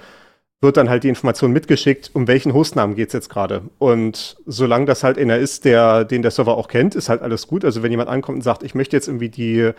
wird 0.60 0.76
dann 0.76 0.88
halt 0.88 1.04
die 1.04 1.08
Information 1.08 1.52
mitgeschickt, 1.52 2.10
um 2.14 2.26
welchen 2.26 2.52
Hostnamen 2.52 2.96
geht 2.96 3.08
es 3.08 3.12
jetzt 3.12 3.28
gerade. 3.28 3.62
Und 3.78 4.36
solange 4.44 4.86
das 4.86 5.04
halt 5.04 5.16
einer 5.16 5.38
ist, 5.38 5.64
der, 5.64 6.04
den 6.04 6.22
der 6.22 6.32
Server 6.32 6.56
auch 6.56 6.66
kennt, 6.66 6.96
ist 6.96 7.08
halt 7.08 7.22
alles 7.22 7.46
gut. 7.46 7.64
Also 7.64 7.82
wenn 7.82 7.92
jemand 7.92 8.08
ankommt 8.08 8.36
und 8.36 8.42
sagt, 8.42 8.64
ich 8.64 8.74
möchte 8.74 8.96
jetzt 8.96 9.06
irgendwie 9.06 9.28
die 9.28 9.70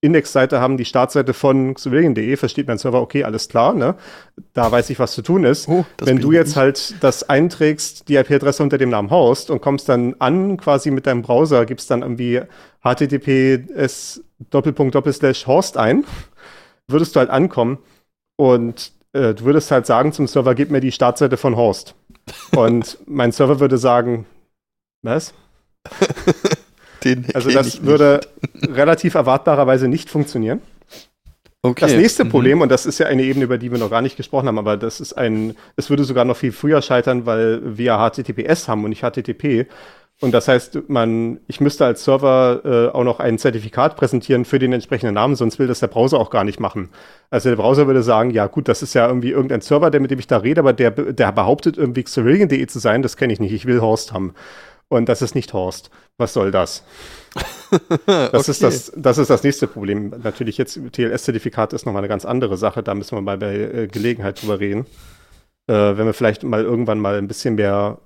Indexseite 0.00 0.60
haben, 0.60 0.76
die 0.76 0.84
Startseite 0.84 1.34
von 1.34 1.74
Civilian.de, 1.74 2.36
versteht 2.36 2.68
mein 2.68 2.78
Server, 2.78 3.00
okay, 3.00 3.24
alles 3.24 3.48
klar, 3.48 3.74
ne? 3.74 3.96
Da 4.52 4.70
weiß 4.70 4.90
ich, 4.90 5.00
was 5.00 5.12
zu 5.12 5.22
tun 5.22 5.42
ist. 5.42 5.66
Oh, 5.66 5.84
Wenn 6.00 6.20
du 6.20 6.30
jetzt 6.30 6.54
halt 6.54 6.94
das 7.02 7.28
einträgst, 7.28 8.08
die 8.08 8.14
IP-Adresse 8.14 8.62
unter 8.62 8.78
dem 8.78 8.90
Namen 8.90 9.10
Host 9.10 9.50
und 9.50 9.60
kommst 9.60 9.88
dann 9.88 10.14
an 10.20 10.56
quasi 10.56 10.92
mit 10.92 11.06
deinem 11.08 11.22
Browser, 11.22 11.66
gibst 11.66 11.90
dann 11.90 12.02
irgendwie 12.02 12.42
https 12.84 14.22
Doppelpunkt 14.50 14.94
Doppelslash 14.94 15.48
Host 15.48 15.76
ein, 15.76 16.04
würdest 16.86 17.16
du 17.16 17.18
halt 17.18 17.30
ankommen 17.30 17.78
und 18.36 18.92
äh, 19.12 19.34
du 19.34 19.44
würdest 19.44 19.70
halt 19.70 19.86
sagen 19.86 20.12
zum 20.12 20.26
Server, 20.26 20.54
gib 20.54 20.70
mir 20.70 20.80
die 20.80 20.92
Startseite 20.92 21.36
von 21.36 21.56
Host. 21.56 21.94
Und 22.54 22.98
mein 23.06 23.32
Server 23.32 23.60
würde 23.60 23.78
sagen, 23.78 24.26
was? 25.02 25.34
Den 27.04 27.26
also 27.32 27.50
das 27.50 27.84
würde 27.84 28.20
relativ 28.60 29.14
erwartbarerweise 29.14 29.86
nicht 29.86 30.10
funktionieren. 30.10 30.60
Okay. 31.62 31.86
Das 31.86 31.94
nächste 31.94 32.24
mhm. 32.24 32.28
Problem, 32.28 32.60
und 32.60 32.70
das 32.70 32.86
ist 32.86 32.98
ja 32.98 33.06
eine 33.06 33.22
Ebene, 33.22 33.44
über 33.44 33.58
die 33.58 33.70
wir 33.70 33.78
noch 33.78 33.90
gar 33.90 34.02
nicht 34.02 34.16
gesprochen 34.16 34.46
haben, 34.46 34.58
aber 34.58 34.76
das 34.76 35.00
ist 35.00 35.12
ein, 35.12 35.56
es 35.76 35.90
würde 35.90 36.04
sogar 36.04 36.24
noch 36.24 36.36
viel 36.36 36.52
früher 36.52 36.82
scheitern, 36.82 37.26
weil 37.26 37.76
wir 37.76 37.98
HTTPS 37.98 38.68
haben 38.68 38.84
und 38.84 38.90
nicht 38.90 39.02
HTTP. 39.02 39.66
Und 40.20 40.32
das 40.32 40.48
heißt, 40.48 40.88
man, 40.88 41.38
ich 41.46 41.60
müsste 41.60 41.86
als 41.86 42.02
Server 42.02 42.60
äh, 42.64 42.96
auch 42.96 43.04
noch 43.04 43.20
ein 43.20 43.38
Zertifikat 43.38 43.94
präsentieren 43.94 44.44
für 44.44 44.58
den 44.58 44.72
entsprechenden 44.72 45.14
Namen, 45.14 45.36
sonst 45.36 45.60
will 45.60 45.68
das 45.68 45.78
der 45.78 45.86
Browser 45.86 46.18
auch 46.18 46.30
gar 46.30 46.42
nicht 46.42 46.58
machen. 46.58 46.88
Also 47.30 47.50
der 47.50 47.56
Browser 47.56 47.86
würde 47.86 48.02
sagen, 48.02 48.30
ja 48.30 48.48
gut, 48.48 48.66
das 48.66 48.82
ist 48.82 48.94
ja 48.94 49.06
irgendwie 49.06 49.30
irgendein 49.30 49.60
Server, 49.60 49.90
der 49.92 50.00
mit 50.00 50.10
dem 50.10 50.18
ich 50.18 50.26
da 50.26 50.38
rede, 50.38 50.60
aber 50.60 50.72
der, 50.72 50.90
der 50.90 51.30
behauptet 51.30 51.78
irgendwie 51.78 52.02
Xerillion.de 52.02 52.66
zu 52.66 52.80
sein, 52.80 53.02
das 53.02 53.16
kenne 53.16 53.32
ich 53.32 53.38
nicht, 53.38 53.52
ich 53.52 53.66
will 53.66 53.80
Horst 53.80 54.12
haben. 54.12 54.34
Und 54.88 55.08
das 55.08 55.22
ist 55.22 55.34
nicht 55.34 55.52
Horst. 55.52 55.90
Was 56.16 56.32
soll 56.32 56.50
das? 56.50 56.82
das, 58.06 58.34
okay. 58.34 58.50
ist 58.50 58.62
das, 58.62 58.92
das 58.96 59.18
ist 59.18 59.30
das 59.30 59.44
nächste 59.44 59.66
Problem. 59.66 60.14
Natürlich 60.24 60.58
jetzt 60.58 60.80
TLS-Zertifikat 60.92 61.72
ist 61.74 61.86
nochmal 61.86 62.00
eine 62.00 62.08
ganz 62.08 62.24
andere 62.24 62.56
Sache. 62.56 62.82
Da 62.82 62.94
müssen 62.94 63.16
wir 63.16 63.20
mal 63.20 63.36
bei 63.36 63.54
äh, 63.54 63.86
Gelegenheit 63.86 64.42
drüber 64.42 64.58
reden. 64.58 64.86
Äh, 65.68 65.74
wenn 65.74 66.06
wir 66.06 66.14
vielleicht 66.14 66.42
mal 66.42 66.64
irgendwann 66.64 66.98
mal 66.98 67.18
ein 67.18 67.28
bisschen 67.28 67.56
mehr 67.56 67.98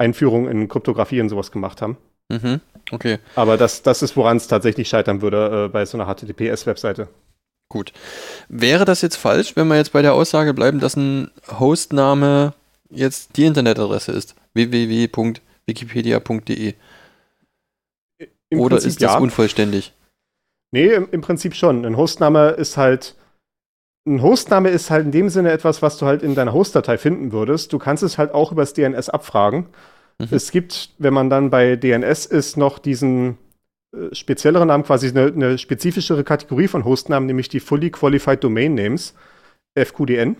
Einführung 0.00 0.48
in 0.48 0.68
Kryptographie 0.68 1.20
und 1.20 1.28
sowas 1.28 1.52
gemacht 1.52 1.82
haben. 1.82 1.98
Mhm. 2.30 2.60
Okay. 2.90 3.18
Aber 3.36 3.56
das, 3.56 3.82
das 3.82 4.02
ist, 4.02 4.16
woran 4.16 4.38
es 4.38 4.48
tatsächlich 4.48 4.88
scheitern 4.88 5.22
würde 5.22 5.66
äh, 5.66 5.68
bei 5.68 5.84
so 5.84 5.96
einer 5.98 6.12
HTTPS-Webseite. 6.12 7.06
Gut. 7.68 7.92
Wäre 8.48 8.84
das 8.84 9.00
jetzt 9.02 9.14
falsch, 9.16 9.54
wenn 9.56 9.68
wir 9.68 9.76
jetzt 9.76 9.92
bei 9.92 10.02
der 10.02 10.14
Aussage 10.14 10.54
bleiben, 10.54 10.80
dass 10.80 10.96
ein 10.96 11.30
Hostname 11.60 12.54
jetzt 12.90 13.36
die 13.36 13.44
Internetadresse 13.44 14.10
ist? 14.12 14.34
www.wikipedia.de 14.54 16.74
Oder 18.52 18.76
Prinzip 18.76 18.88
ist 18.88 19.02
das 19.02 19.12
ja. 19.12 19.18
unvollständig? 19.18 19.92
Nee, 20.72 20.88
im, 20.88 21.08
im, 21.10 21.20
Prinzip 21.20 21.54
schon. 21.54 21.84
Ein 21.84 21.96
Hostname 21.96 22.50
ist 22.50 22.76
halt. 22.76 23.16
Ein 24.06 24.22
Hostname 24.22 24.70
ist 24.70 24.90
halt 24.90 25.04
in 25.04 25.12
dem 25.12 25.28
Sinne 25.28 25.52
etwas, 25.52 25.82
was 25.82 25.98
du 25.98 26.06
halt 26.06 26.22
in 26.22 26.34
deiner 26.34 26.54
Hostdatei 26.54 26.96
finden 26.96 27.32
würdest. 27.32 27.72
Du 27.72 27.78
kannst 27.78 28.02
es 28.02 28.18
halt 28.18 28.32
auch 28.32 28.50
übers 28.50 28.72
DNS 28.72 29.10
abfragen. 29.10 29.66
Mhm. 30.20 30.28
Es 30.30 30.50
gibt, 30.50 30.90
wenn 30.98 31.14
man 31.14 31.30
dann 31.30 31.50
bei 31.50 31.76
DNS 31.76 32.26
ist, 32.26 32.56
noch 32.56 32.78
diesen 32.78 33.38
äh, 33.94 34.14
spezielleren 34.14 34.68
Namen, 34.68 34.84
quasi 34.84 35.08
eine, 35.08 35.26
eine, 35.26 35.58
spezifischere 35.58 36.24
Kategorie 36.24 36.68
von 36.68 36.84
Hostnamen, 36.84 37.26
nämlich 37.26 37.48
die 37.48 37.60
Fully 37.60 37.90
Qualified 37.90 38.42
Domain 38.44 38.74
Names, 38.74 39.14
FQDN. 39.78 40.36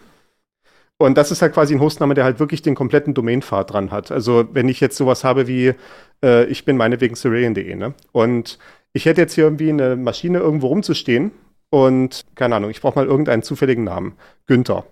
Und 0.98 1.16
das 1.16 1.30
ist 1.30 1.40
halt 1.40 1.54
quasi 1.54 1.74
ein 1.74 1.80
Hostname, 1.80 2.12
der 2.14 2.24
halt 2.24 2.40
wirklich 2.40 2.60
den 2.60 2.74
kompletten 2.74 3.14
Domainpfad 3.14 3.72
dran 3.72 3.90
hat. 3.90 4.10
Also 4.10 4.46
wenn 4.52 4.68
ich 4.68 4.80
jetzt 4.80 4.98
sowas 4.98 5.24
habe 5.24 5.46
wie, 5.46 5.72
äh, 6.22 6.44
ich 6.44 6.66
bin 6.66 6.76
meinetwegen 6.76 7.14
Syrian.de, 7.14 7.74
ne? 7.74 7.94
Und 8.12 8.58
ich 8.92 9.06
hätte 9.06 9.22
jetzt 9.22 9.34
hier 9.34 9.44
irgendwie 9.44 9.70
eine 9.70 9.96
Maschine 9.96 10.40
irgendwo 10.40 10.66
rumzustehen 10.66 11.30
und, 11.70 12.26
keine 12.34 12.56
Ahnung, 12.56 12.70
ich 12.70 12.82
brauche 12.82 12.98
mal 12.98 13.06
irgendeinen 13.06 13.42
zufälligen 13.42 13.84
Namen. 13.84 14.14
Günther. 14.46 14.84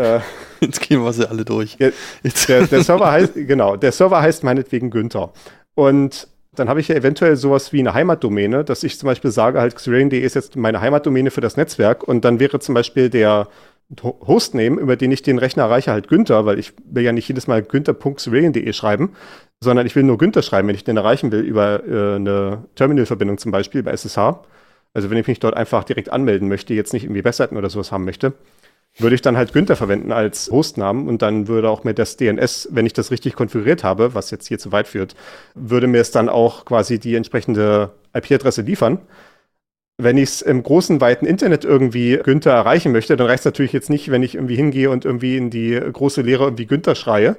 Äh, 0.00 0.20
jetzt 0.60 0.80
gehen 0.80 1.02
wir 1.02 1.12
sie 1.12 1.28
alle 1.28 1.44
durch. 1.44 1.76
Der, 1.76 1.92
der, 2.48 2.66
der 2.66 2.82
Server 2.82 3.10
heißt, 3.10 3.34
genau, 3.34 3.76
der 3.76 3.92
Server 3.92 4.20
heißt 4.20 4.44
meinetwegen 4.44 4.90
Günther. 4.90 5.32
Und 5.74 6.28
dann 6.52 6.68
habe 6.68 6.80
ich 6.80 6.88
ja 6.88 6.96
eventuell 6.96 7.36
sowas 7.36 7.72
wie 7.72 7.80
eine 7.80 7.94
Heimatdomäne, 7.94 8.64
dass 8.64 8.82
ich 8.82 8.98
zum 8.98 9.06
Beispiel 9.06 9.30
sage, 9.30 9.60
halt 9.60 9.76
Xrain.de 9.76 10.18
ist 10.20 10.34
jetzt 10.34 10.56
meine 10.56 10.80
Heimatdomäne 10.80 11.30
für 11.30 11.40
das 11.40 11.56
Netzwerk 11.56 12.02
und 12.02 12.24
dann 12.24 12.40
wäre 12.40 12.58
zum 12.58 12.74
Beispiel 12.74 13.08
der 13.08 13.48
Hostname, 14.02 14.80
über 14.80 14.96
den 14.96 15.10
ich 15.10 15.22
den 15.22 15.38
Rechner 15.38 15.64
erreiche, 15.64 15.90
halt 15.90 16.08
Günther, 16.08 16.46
weil 16.46 16.58
ich 16.58 16.72
will 16.84 17.02
ja 17.02 17.12
nicht 17.12 17.28
jedes 17.28 17.46
Mal 17.46 17.62
günther.xrain.de 17.62 18.72
schreiben, 18.72 19.12
sondern 19.60 19.86
ich 19.86 19.96
will 19.96 20.04
nur 20.04 20.18
Günther 20.18 20.42
schreiben, 20.42 20.68
wenn 20.68 20.76
ich 20.76 20.84
den 20.84 20.96
erreichen 20.96 21.32
will 21.32 21.40
über 21.40 21.84
äh, 21.84 22.16
eine 22.16 22.64
Terminalverbindung 22.76 23.38
zum 23.38 23.52
Beispiel 23.52 23.82
bei 23.82 23.92
SSH. 23.92 24.44
Also 24.92 25.10
wenn 25.10 25.18
ich 25.18 25.26
mich 25.26 25.40
dort 25.40 25.56
einfach 25.56 25.84
direkt 25.84 26.12
anmelden 26.12 26.48
möchte, 26.48 26.74
jetzt 26.74 26.92
nicht 26.92 27.04
irgendwie 27.04 27.24
Webseiten 27.24 27.56
oder 27.56 27.70
sowas 27.70 27.92
haben 27.92 28.04
möchte, 28.04 28.32
würde 28.98 29.14
ich 29.14 29.22
dann 29.22 29.36
halt 29.36 29.52
Günther 29.52 29.76
verwenden 29.76 30.12
als 30.12 30.50
Hostnamen 30.50 31.08
und 31.08 31.22
dann 31.22 31.48
würde 31.48 31.70
auch 31.70 31.84
mir 31.84 31.94
das 31.94 32.16
DNS, 32.16 32.68
wenn 32.72 32.86
ich 32.86 32.92
das 32.92 33.10
richtig 33.10 33.34
konfiguriert 33.34 33.84
habe, 33.84 34.14
was 34.14 34.30
jetzt 34.30 34.48
hier 34.48 34.58
zu 34.58 34.72
weit 34.72 34.88
führt, 34.88 35.14
würde 35.54 35.86
mir 35.86 36.00
es 36.00 36.10
dann 36.10 36.28
auch 36.28 36.64
quasi 36.64 36.98
die 36.98 37.14
entsprechende 37.14 37.92
IP-Adresse 38.14 38.62
liefern. 38.62 38.98
Wenn 39.96 40.16
ich 40.16 40.30
es 40.30 40.42
im 40.42 40.62
großen, 40.62 41.00
weiten 41.00 41.26
Internet 41.26 41.64
irgendwie 41.64 42.18
Günther 42.22 42.52
erreichen 42.52 42.92
möchte, 42.92 43.16
dann 43.16 43.26
reicht 43.26 43.40
es 43.40 43.44
natürlich 43.44 43.72
jetzt 43.72 43.90
nicht, 43.90 44.10
wenn 44.10 44.22
ich 44.22 44.34
irgendwie 44.34 44.56
hingehe 44.56 44.90
und 44.90 45.04
irgendwie 45.04 45.36
in 45.36 45.50
die 45.50 45.78
große 45.78 46.22
Lehre 46.22 46.44
irgendwie 46.44 46.66
Günther 46.66 46.94
schreie, 46.94 47.36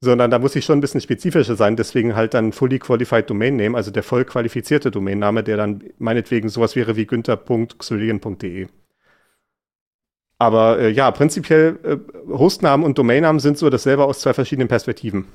sondern 0.00 0.30
da 0.30 0.38
muss 0.38 0.56
ich 0.56 0.64
schon 0.64 0.78
ein 0.78 0.80
bisschen 0.80 1.00
spezifischer 1.00 1.56
sein. 1.56 1.76
Deswegen 1.76 2.16
halt 2.16 2.34
dann 2.34 2.52
Fully 2.52 2.78
Qualified 2.78 3.30
Domain 3.30 3.56
Name, 3.56 3.76
also 3.76 3.90
der 3.90 4.02
voll 4.02 4.24
qualifizierte 4.24 4.90
Domainname, 4.90 5.44
der 5.44 5.56
dann 5.56 5.84
meinetwegen 5.98 6.48
sowas 6.48 6.74
wäre 6.74 6.96
wie 6.96 7.06
günther.xylien.de. 7.06 8.68
Aber 10.40 10.78
äh, 10.78 10.90
ja, 10.90 11.10
prinzipiell 11.10 11.78
äh, 11.84 11.96
Hostnamen 12.32 12.86
und 12.86 12.96
Domainnamen 12.96 13.40
sind 13.40 13.58
so 13.58 13.68
dasselbe 13.68 14.04
aus 14.04 14.20
zwei 14.20 14.32
verschiedenen 14.32 14.68
Perspektiven. 14.68 15.26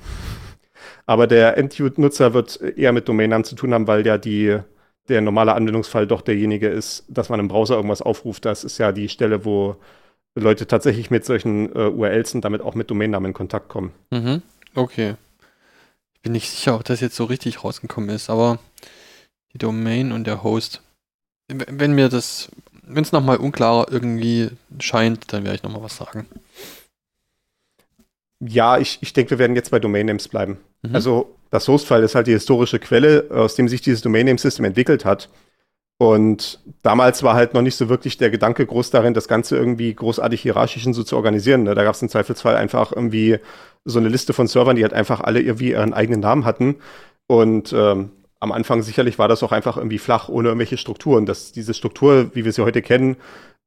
Aber 1.05 1.27
der 1.27 1.57
Endnutzer 1.57 2.33
wird 2.33 2.59
eher 2.59 2.91
mit 2.91 3.07
Domainnamen 3.07 3.45
zu 3.45 3.53
tun 3.55 3.71
haben, 3.73 3.85
weil 3.87 4.05
ja 4.05 4.17
die 4.17 4.57
der 5.07 5.21
normale 5.21 5.53
Anwendungsfall 5.53 6.07
doch 6.07 6.21
derjenige 6.21 6.67
ist, 6.67 7.05
dass 7.07 7.29
man 7.29 7.39
im 7.39 7.47
Browser 7.47 7.75
irgendwas 7.75 8.01
aufruft. 8.01 8.45
Das 8.45 8.63
ist 8.63 8.79
ja 8.79 8.91
die 8.91 9.07
Stelle, 9.07 9.45
wo 9.45 9.75
Leute 10.33 10.65
tatsächlich 10.65 11.11
mit 11.11 11.23
solchen 11.23 11.71
äh, 11.75 11.87
URLs 11.89 12.33
und 12.33 12.43
damit 12.43 12.61
auch 12.61 12.73
mit 12.73 12.89
Domainnamen 12.89 13.29
in 13.29 13.33
Kontakt 13.35 13.69
kommen. 13.69 13.91
Mhm. 14.09 14.41
Okay. 14.73 15.15
Ich 16.15 16.21
bin 16.21 16.31
nicht 16.31 16.49
sicher, 16.49 16.73
ob 16.73 16.83
das 16.83 17.01
jetzt 17.01 17.15
so 17.15 17.25
richtig 17.25 17.63
rausgekommen 17.63 18.09
ist, 18.09 18.31
aber 18.31 18.57
die 19.53 19.59
Domain 19.59 20.11
und 20.11 20.25
der 20.25 20.41
Host. 20.41 20.81
Wenn 21.47 21.93
mir 21.93 22.09
das, 22.09 22.49
wenn 22.87 23.03
es 23.03 23.11
nochmal 23.11 23.37
unklarer 23.37 23.87
irgendwie 23.91 24.49
scheint, 24.79 25.31
dann 25.33 25.43
werde 25.43 25.55
ich 25.55 25.63
nochmal 25.63 25.83
was 25.83 25.97
sagen. 25.97 26.27
Ja, 28.39 28.77
ich, 28.77 28.99
ich 29.01 29.13
denke, 29.13 29.31
wir 29.31 29.39
werden 29.39 29.55
jetzt 29.55 29.71
bei 29.71 29.79
Domain 29.79 30.05
Names 30.05 30.27
bleiben. 30.27 30.57
Mhm. 30.81 30.95
Also 30.95 31.35
das 31.51 31.67
Hostfile 31.67 32.03
ist 32.03 32.15
halt 32.15 32.27
die 32.27 32.33
historische 32.33 32.79
Quelle, 32.79 33.27
aus 33.29 33.55
dem 33.55 33.67
sich 33.67 33.81
dieses 33.81 34.01
Domain 34.01 34.25
Name 34.25 34.37
System 34.37 34.65
entwickelt 34.65 35.05
hat. 35.05 35.29
Und 35.97 36.59
damals 36.81 37.23
war 37.23 37.35
halt 37.35 37.53
noch 37.53 37.61
nicht 37.61 37.77
so 37.77 37.87
wirklich 37.87 38.17
der 38.17 38.29
Gedanke 38.29 38.65
groß 38.65 38.89
darin, 38.91 39.13
das 39.13 39.29
Ganze 39.29 39.55
irgendwie 39.55 39.93
großartig 39.93 40.41
hierarchisch 40.41 40.83
so 40.83 41.03
zu 41.03 41.15
organisieren. 41.15 41.63
Ne? 41.63 41.73
Da 41.73 41.85
gab 41.85 41.95
es 41.95 42.01
im 42.01 42.09
Zweifelsfall 42.09 42.57
einfach 42.57 42.91
irgendwie 42.91 43.39
so 43.85 43.99
eine 43.99 44.09
Liste 44.09 44.33
von 44.33 44.47
Servern, 44.47 44.75
die 44.75 44.83
halt 44.83 44.93
einfach 44.93 45.21
alle 45.21 45.39
irgendwie 45.39 45.69
ihren 45.69 45.93
eigenen 45.93 46.19
Namen 46.19 46.43
hatten. 46.43 46.75
Und 47.27 47.71
ähm, 47.71 48.11
am 48.39 48.51
Anfang 48.51 48.81
sicherlich 48.81 49.17
war 49.17 49.27
das 49.27 49.43
auch 49.43 49.51
einfach 49.51 49.77
irgendwie 49.77 49.97
flach, 49.97 50.29
ohne 50.29 50.49
irgendwelche 50.49 50.77
Strukturen. 50.77 51.25
Das, 51.25 51.51
diese 51.51 51.73
Struktur, 51.73 52.31
wie 52.35 52.45
wir 52.45 52.51
sie 52.51 52.63
heute 52.63 52.81
kennen, 52.81 53.17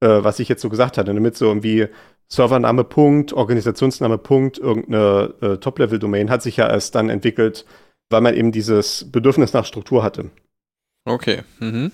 äh, 0.00 0.22
was 0.22 0.38
ich 0.38 0.48
jetzt 0.48 0.62
so 0.62 0.68
gesagt 0.68 0.98
hatte, 0.98 1.14
damit 1.14 1.36
so 1.36 1.46
irgendwie 1.46 1.88
Servername 2.28 2.84
Punkt, 2.84 3.32
Organisationsname 3.32 4.18
Punkt, 4.18 4.58
irgendeine 4.58 5.34
äh, 5.40 5.56
Top-Level-Domain 5.56 6.30
hat 6.30 6.42
sich 6.42 6.58
ja 6.58 6.68
erst 6.68 6.94
dann 6.94 7.08
entwickelt, 7.08 7.64
weil 8.10 8.20
man 8.20 8.34
eben 8.34 8.52
dieses 8.52 9.10
Bedürfnis 9.10 9.52
nach 9.54 9.64
Struktur 9.64 10.02
hatte. 10.02 10.30
Okay. 11.06 11.42
Mhm. 11.58 11.90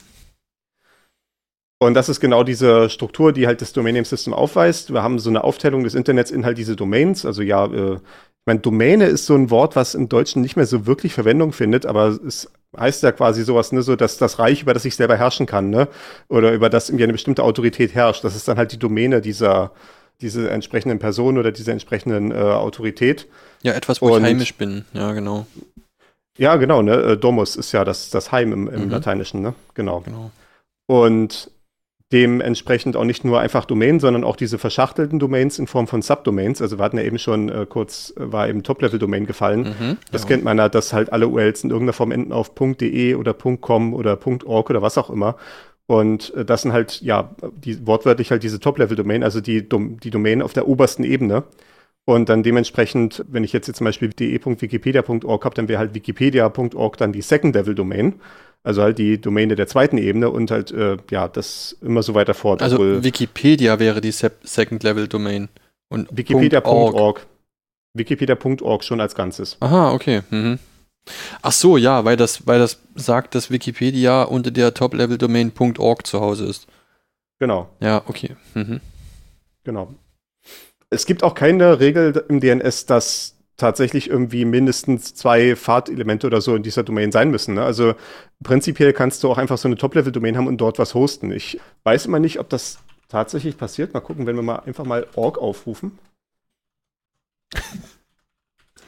Und 1.80 1.94
das 1.94 2.08
ist 2.08 2.20
genau 2.20 2.44
diese 2.44 2.88
Struktur, 2.88 3.32
die 3.32 3.46
halt 3.46 3.60
das 3.60 3.72
Domain 3.72 3.94
Name 3.94 4.06
System 4.06 4.32
aufweist. 4.32 4.92
Wir 4.92 5.02
haben 5.02 5.18
so 5.18 5.28
eine 5.28 5.44
Aufteilung 5.44 5.84
des 5.84 5.94
Internets 5.94 6.30
in 6.30 6.44
halt 6.44 6.56
diese 6.56 6.76
Domains. 6.76 7.26
Also 7.26 7.42
ja, 7.42 7.66
äh, 7.66 7.98
ich 8.44 8.46
meine, 8.46 8.60
Domäne 8.60 9.06
ist 9.06 9.24
so 9.24 9.34
ein 9.34 9.48
Wort, 9.48 9.74
was 9.74 9.94
im 9.94 10.10
Deutschen 10.10 10.42
nicht 10.42 10.54
mehr 10.54 10.66
so 10.66 10.84
wirklich 10.84 11.14
Verwendung 11.14 11.52
findet, 11.52 11.86
aber 11.86 12.18
es 12.26 12.50
heißt 12.78 13.02
ja 13.02 13.10
quasi 13.10 13.42
sowas, 13.42 13.72
ne, 13.72 13.80
so 13.80 13.96
dass 13.96 14.18
das 14.18 14.38
Reich, 14.38 14.60
über 14.60 14.74
das 14.74 14.84
ich 14.84 14.96
selber 14.96 15.16
herrschen 15.16 15.46
kann, 15.46 15.70
ne? 15.70 15.88
Oder 16.28 16.52
über 16.52 16.68
das 16.68 16.90
irgendwie 16.90 17.04
eine 17.04 17.14
bestimmte 17.14 17.42
Autorität 17.42 17.94
herrscht. 17.94 18.22
Das 18.22 18.36
ist 18.36 18.46
dann 18.46 18.58
halt 18.58 18.72
die 18.72 18.78
Domäne 18.78 19.22
dieser 19.22 19.72
diese 20.20 20.50
entsprechenden 20.50 20.98
Personen 20.98 21.38
oder 21.38 21.52
diese 21.52 21.72
entsprechenden 21.72 22.32
äh, 22.32 22.34
Autorität. 22.34 23.26
Ja, 23.62 23.72
etwas, 23.72 24.02
wo 24.02 24.12
Und, 24.12 24.22
ich 24.22 24.28
heimisch 24.28 24.54
bin, 24.54 24.84
ja, 24.92 25.12
genau. 25.12 25.46
Ja, 26.36 26.56
genau, 26.56 26.82
ne? 26.82 26.94
Äh, 26.96 27.16
Domus 27.16 27.56
ist 27.56 27.72
ja 27.72 27.82
das, 27.82 28.10
das 28.10 28.30
Heim 28.30 28.52
im, 28.52 28.68
im 28.68 28.84
mhm. 28.84 28.90
Lateinischen, 28.90 29.40
ne? 29.40 29.54
Genau. 29.72 30.00
genau. 30.00 30.30
Und 30.86 31.50
dementsprechend 32.12 32.96
auch 32.96 33.04
nicht 33.04 33.24
nur 33.24 33.40
einfach 33.40 33.64
Domain, 33.64 33.98
sondern 33.98 34.24
auch 34.24 34.36
diese 34.36 34.58
verschachtelten 34.58 35.18
Domains 35.18 35.58
in 35.58 35.66
Form 35.66 35.86
von 35.86 36.02
Subdomains. 36.02 36.60
Also 36.62 36.78
wir 36.78 36.84
hatten 36.84 36.98
ja 36.98 37.02
eben 37.02 37.18
schon 37.18 37.48
äh, 37.48 37.66
kurz, 37.68 38.12
war 38.16 38.48
eben 38.48 38.62
Top-Level-Domain 38.62 39.26
gefallen. 39.26 39.74
Mhm, 39.78 39.96
das 40.12 40.22
ja. 40.22 40.28
kennt 40.28 40.44
man 40.44 40.58
ja, 40.58 40.68
dass 40.68 40.92
halt 40.92 41.12
alle 41.12 41.28
URLs 41.28 41.64
in 41.64 41.70
irgendeiner 41.70 41.94
Form 41.94 42.12
enden 42.12 42.32
auf 42.32 42.52
.de 42.54 43.14
oder 43.14 43.34
.com 43.34 43.94
oder 43.94 44.18
.org 44.44 44.70
oder 44.70 44.82
was 44.82 44.98
auch 44.98 45.10
immer. 45.10 45.36
Und 45.86 46.32
äh, 46.34 46.44
das 46.44 46.62
sind 46.62 46.72
halt, 46.72 47.00
ja, 47.00 47.34
die, 47.56 47.86
wortwörtlich 47.86 48.30
halt 48.30 48.42
diese 48.42 48.60
Top-Level-Domain, 48.60 49.22
also 49.22 49.40
die, 49.40 49.68
die 49.68 50.10
Domain 50.10 50.42
auf 50.42 50.52
der 50.52 50.68
obersten 50.68 51.04
Ebene. 51.04 51.44
Und 52.06 52.28
dann 52.28 52.42
dementsprechend, 52.42 53.24
wenn 53.28 53.44
ich 53.44 53.52
jetzt, 53.54 53.66
jetzt 53.66 53.78
zum 53.78 53.86
Beispiel 53.86 54.10
de.wikipedia.org 54.10 55.44
habe, 55.44 55.54
dann 55.54 55.68
wäre 55.68 55.78
halt 55.78 55.94
wikipedia.org 55.94 56.96
dann 56.98 57.12
die 57.12 57.22
Second-Level-Domain. 57.22 58.20
Also 58.64 58.82
halt 58.82 58.98
die 58.98 59.20
Domäne 59.20 59.56
der 59.56 59.66
zweiten 59.66 59.98
Ebene 59.98 60.30
und 60.30 60.50
halt, 60.50 60.70
äh, 60.72 60.96
ja, 61.10 61.28
das 61.28 61.76
immer 61.82 62.02
so 62.02 62.14
weiter 62.14 62.32
fort. 62.32 62.62
Also 62.62 63.04
Wikipedia 63.04 63.78
wäre 63.78 64.00
die 64.00 64.10
Se 64.10 64.32
Second-Level-Domain. 64.42 65.50
Und 65.90 66.08
Wikipedia.org. 66.10 67.26
Wikipedia.org 67.92 68.82
schon 68.82 69.02
als 69.02 69.14
Ganzes. 69.14 69.58
Aha, 69.60 69.92
okay. 69.92 70.22
Mhm. 70.30 70.58
Ach 71.42 71.52
so, 71.52 71.76
ja, 71.76 72.06
weil 72.06 72.16
das, 72.16 72.46
weil 72.46 72.58
das 72.58 72.80
sagt, 72.94 73.34
dass 73.34 73.50
Wikipedia 73.50 74.22
unter 74.22 74.50
der 74.50 74.72
Top-Level-Domain 74.72 75.52
.org 75.78 76.06
zu 76.06 76.20
Hause 76.20 76.46
ist. 76.46 76.66
Genau. 77.38 77.68
Ja, 77.80 78.02
okay. 78.06 78.34
Mhm. 78.54 78.80
Genau. 79.64 79.94
Es 80.88 81.04
gibt 81.04 81.22
auch 81.22 81.34
keine 81.34 81.80
Regel 81.80 82.24
im 82.28 82.40
DNS, 82.40 82.86
dass 82.86 83.33
tatsächlich 83.56 84.10
irgendwie 84.10 84.44
mindestens 84.44 85.14
zwei 85.14 85.54
Fahrtelemente 85.56 86.26
oder 86.26 86.40
so 86.40 86.56
in 86.56 86.62
dieser 86.62 86.82
Domain 86.82 87.12
sein 87.12 87.30
müssen. 87.30 87.54
Ne? 87.54 87.64
Also 87.64 87.94
prinzipiell 88.42 88.92
kannst 88.92 89.22
du 89.22 89.30
auch 89.30 89.38
einfach 89.38 89.58
so 89.58 89.68
eine 89.68 89.76
Top-Level-Domain 89.76 90.36
haben 90.36 90.48
und 90.48 90.58
dort 90.58 90.78
was 90.78 90.94
hosten. 90.94 91.30
Ich 91.30 91.60
weiß 91.84 92.06
immer 92.06 92.18
nicht, 92.18 92.40
ob 92.40 92.48
das 92.48 92.78
tatsächlich 93.08 93.56
passiert. 93.56 93.94
Mal 93.94 94.00
gucken, 94.00 94.26
wenn 94.26 94.36
wir 94.36 94.42
mal 94.42 94.60
einfach 94.60 94.84
mal 94.84 95.06
org 95.14 95.38
aufrufen. 95.38 95.98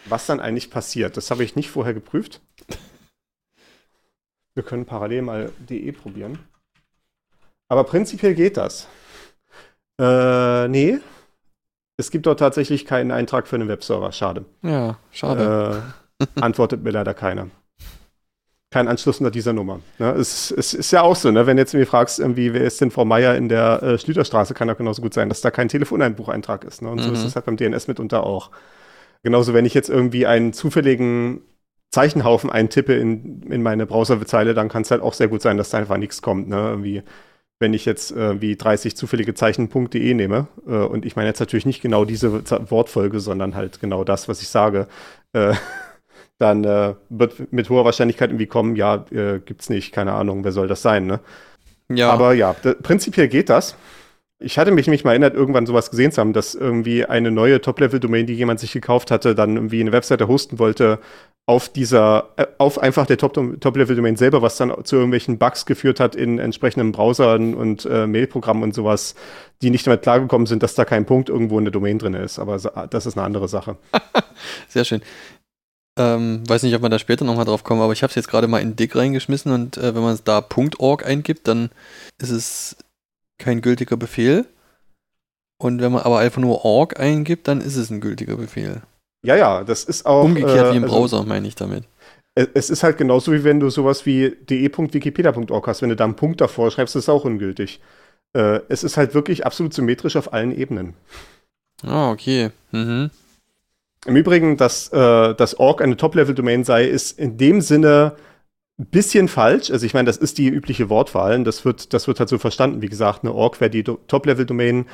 was 0.08 0.26
dann 0.26 0.40
eigentlich 0.40 0.70
passiert. 0.70 1.16
Das 1.16 1.30
habe 1.30 1.44
ich 1.44 1.56
nicht 1.56 1.70
vorher 1.70 1.94
geprüft. 1.94 2.40
Wir 4.54 4.62
können 4.62 4.86
parallel 4.86 5.22
mal 5.22 5.52
de 5.58 5.92
probieren. 5.92 6.38
Aber 7.68 7.84
prinzipiell 7.84 8.34
geht 8.34 8.56
das. 8.56 8.88
Äh, 10.00 10.68
nee, 10.68 10.98
es 11.96 12.10
gibt 12.10 12.26
dort 12.26 12.38
tatsächlich 12.40 12.84
keinen 12.84 13.10
Eintrag 13.10 13.48
für 13.48 13.56
einen 13.56 13.68
Webserver. 13.68 14.12
Schade. 14.12 14.44
Ja, 14.62 14.98
schade. 15.10 15.82
Äh, 16.18 16.26
antwortet 16.40 16.82
mir 16.82 16.90
leider 16.90 17.14
keiner. 17.14 17.48
Kein 18.70 18.88
Anschluss 18.88 19.18
unter 19.18 19.30
dieser 19.30 19.52
Nummer. 19.52 19.80
Ne? 19.98 20.10
Es, 20.12 20.50
es, 20.50 20.74
ist 20.74 20.90
ja 20.90 21.02
auch 21.02 21.16
so, 21.16 21.30
ne? 21.30 21.46
wenn 21.46 21.56
jetzt 21.56 21.72
mir 21.72 21.86
fragst, 21.86 22.18
irgendwie, 22.18 22.52
wer 22.52 22.64
ist 22.64 22.80
denn 22.80 22.90
Frau 22.90 23.04
Meier 23.04 23.36
in 23.36 23.48
der 23.48 23.82
äh, 23.82 23.98
Schlüterstraße, 23.98 24.54
kann 24.54 24.68
auch 24.68 24.76
genauso 24.76 25.00
gut 25.00 25.14
sein, 25.14 25.28
dass 25.28 25.40
da 25.40 25.50
kein 25.50 25.68
Telefonbucheintrag 25.68 26.64
ist. 26.64 26.82
Ne? 26.82 26.90
Und 26.90 26.98
mhm. 26.98 27.04
so 27.04 27.12
ist 27.12 27.24
es 27.24 27.36
halt 27.36 27.46
beim 27.46 27.56
DNS 27.56 27.86
mitunter 27.88 28.24
auch. 28.24 28.50
Genauso, 29.22 29.54
wenn 29.54 29.64
ich 29.64 29.72
jetzt 29.72 29.88
irgendwie 29.88 30.26
einen 30.26 30.52
zufälligen 30.52 31.40
Zeichenhaufen 31.90 32.50
eintippe 32.50 32.94
in, 32.94 33.42
in 33.44 33.62
meine 33.62 33.86
Browserzeile, 33.86 34.52
dann 34.52 34.68
kann 34.68 34.82
es 34.82 34.90
halt 34.90 35.00
auch 35.00 35.14
sehr 35.14 35.28
gut 35.28 35.40
sein, 35.40 35.56
dass 35.56 35.70
da 35.70 35.78
einfach 35.78 35.96
nichts 35.96 36.20
kommt. 36.20 36.48
Ne? 36.48 36.56
Irgendwie 36.56 37.02
wenn 37.58 37.72
ich 37.72 37.84
jetzt 37.84 38.12
äh, 38.12 38.40
wie 38.40 38.56
30 38.56 38.96
zufällige 38.96 39.34
Zeichen.de 39.34 40.14
nehme, 40.14 40.48
äh, 40.66 40.72
und 40.72 41.06
ich 41.06 41.16
meine 41.16 41.28
jetzt 41.28 41.40
natürlich 41.40 41.66
nicht 41.66 41.82
genau 41.82 42.04
diese 42.04 42.42
Wortfolge, 42.70 43.20
sondern 43.20 43.54
halt 43.54 43.80
genau 43.80 44.04
das, 44.04 44.28
was 44.28 44.42
ich 44.42 44.48
sage, 44.48 44.86
äh, 45.32 45.54
dann 46.38 46.64
äh, 46.64 46.94
wird 47.08 47.52
mit 47.52 47.70
hoher 47.70 47.84
Wahrscheinlichkeit 47.84 48.30
irgendwie 48.30 48.46
kommen, 48.46 48.76
ja, 48.76 49.06
äh, 49.10 49.40
gibt's 49.44 49.70
nicht, 49.70 49.92
keine 49.92 50.12
Ahnung, 50.12 50.44
wer 50.44 50.52
soll 50.52 50.68
das 50.68 50.82
sein, 50.82 51.06
ne? 51.06 51.20
Ja. 51.88 52.10
Aber 52.10 52.34
ja, 52.34 52.52
prinzipiell 52.52 53.28
geht 53.28 53.48
das. 53.48 53.76
Ich 54.38 54.58
hatte 54.58 54.70
mich, 54.70 54.86
mich 54.86 55.02
mal 55.02 55.12
erinnert, 55.12 55.34
irgendwann 55.34 55.64
sowas 55.64 55.90
gesehen 55.90 56.12
zu 56.12 56.20
haben, 56.20 56.34
dass 56.34 56.54
irgendwie 56.54 57.06
eine 57.06 57.30
neue 57.30 57.60
Top-Level-Domain, 57.62 58.26
die 58.26 58.34
jemand 58.34 58.60
sich 58.60 58.72
gekauft 58.72 59.10
hatte, 59.10 59.34
dann 59.34 59.56
irgendwie 59.56 59.80
eine 59.80 59.92
Webseite 59.92 60.28
hosten 60.28 60.58
wollte, 60.58 60.98
auf 61.46 61.68
dieser, 61.70 62.30
äh, 62.36 62.46
auf 62.58 62.78
einfach 62.78 63.06
der 63.06 63.16
Top-Level-Domain 63.16 64.16
selber, 64.16 64.42
was 64.42 64.56
dann 64.56 64.84
zu 64.84 64.96
irgendwelchen 64.96 65.38
Bugs 65.38 65.64
geführt 65.64 66.00
hat 66.00 66.14
in 66.14 66.38
entsprechenden 66.38 66.92
Browsern 66.92 67.54
und 67.54 67.86
äh, 67.86 68.06
Mailprogrammen 68.06 68.62
und 68.64 68.74
sowas, 68.74 69.14
die 69.62 69.70
nicht 69.70 69.86
damit 69.86 70.02
klargekommen 70.02 70.46
sind, 70.46 70.62
dass 70.62 70.74
da 70.74 70.84
kein 70.84 71.06
Punkt 71.06 71.28
irgendwo 71.28 71.58
in 71.58 71.64
der 71.64 71.72
Domain 71.72 71.98
drin 71.98 72.14
ist. 72.14 72.38
Aber 72.38 72.58
das 72.90 73.06
ist 73.06 73.16
eine 73.16 73.24
andere 73.24 73.48
Sache. 73.48 73.78
Sehr 74.68 74.84
schön. 74.84 75.00
Ähm, 75.98 76.42
weiß 76.46 76.62
nicht, 76.64 76.74
ob 76.74 76.82
wir 76.82 76.90
da 76.90 76.98
später 76.98 77.24
nochmal 77.24 77.46
drauf 77.46 77.64
kommen, 77.64 77.80
aber 77.80 77.94
ich 77.94 78.02
habe 78.02 78.10
es 78.10 78.16
jetzt 78.16 78.28
gerade 78.28 78.48
mal 78.48 78.60
in 78.60 78.76
Dick 78.76 78.94
reingeschmissen 78.94 79.50
und 79.50 79.78
äh, 79.78 79.94
wenn 79.94 80.02
man 80.02 80.18
da 80.24 80.44
.org 80.78 81.06
eingibt, 81.06 81.48
dann 81.48 81.70
ist 82.18 82.30
es 82.30 82.76
kein 83.38 83.60
gültiger 83.60 83.96
Befehl. 83.96 84.46
Und 85.58 85.80
wenn 85.80 85.92
man 85.92 86.02
aber 86.02 86.18
einfach 86.18 86.40
nur 86.40 86.64
org 86.64 87.00
eingibt, 87.00 87.48
dann 87.48 87.60
ist 87.60 87.76
es 87.76 87.90
ein 87.90 88.00
gültiger 88.00 88.36
Befehl. 88.36 88.82
Ja, 89.24 89.36
ja, 89.36 89.64
das 89.64 89.84
ist 89.84 90.06
auch. 90.06 90.24
Umgekehrt 90.24 90.68
äh, 90.68 90.72
wie 90.72 90.76
im 90.76 90.84
also, 90.84 90.94
Browser, 90.94 91.24
meine 91.24 91.48
ich 91.48 91.54
damit. 91.54 91.84
Es 92.34 92.68
ist 92.68 92.82
halt 92.82 92.98
genauso 92.98 93.32
wie 93.32 93.44
wenn 93.44 93.60
du 93.60 93.70
sowas 93.70 94.04
wie 94.04 94.36
de.wikipedia.org 94.48 95.66
hast. 95.66 95.80
Wenn 95.80 95.88
du 95.88 95.96
da 95.96 96.04
einen 96.04 96.16
Punkt 96.16 96.42
davor 96.42 96.70
schreibst, 96.70 96.94
ist 96.94 97.04
es 97.04 97.08
auch 97.08 97.24
ungültig. 97.24 97.80
Äh, 98.34 98.60
es 98.68 98.84
ist 98.84 98.98
halt 98.98 99.14
wirklich 99.14 99.46
absolut 99.46 99.72
symmetrisch 99.72 100.16
auf 100.16 100.34
allen 100.34 100.54
Ebenen. 100.54 100.94
Ah, 101.82 102.10
okay. 102.10 102.50
Mhm. 102.72 103.10
Im 104.04 104.16
Übrigen, 104.16 104.58
dass 104.58 104.92
äh, 104.92 105.34
das 105.34 105.58
Org 105.58 105.80
eine 105.80 105.96
Top-Level-Domain 105.96 106.64
sei, 106.64 106.84
ist 106.84 107.18
in 107.18 107.38
dem 107.38 107.62
Sinne 107.62 108.16
bisschen 108.78 109.28
falsch. 109.28 109.70
Also 109.70 109.86
ich 109.86 109.94
meine, 109.94 110.06
das 110.06 110.16
ist 110.16 110.38
die 110.38 110.48
übliche 110.48 110.88
Wortwahl. 110.88 111.42
Das 111.44 111.64
wird, 111.64 111.92
das 111.92 112.08
wird 112.08 112.20
halt 112.20 112.28
so 112.28 112.38
verstanden. 112.38 112.82
Wie 112.82 112.88
gesagt, 112.88 113.22
eine 113.22 113.32
Org 113.32 113.60
wäre 113.60 113.70
die 113.70 113.82
Top-Level-Domain, 113.82 114.86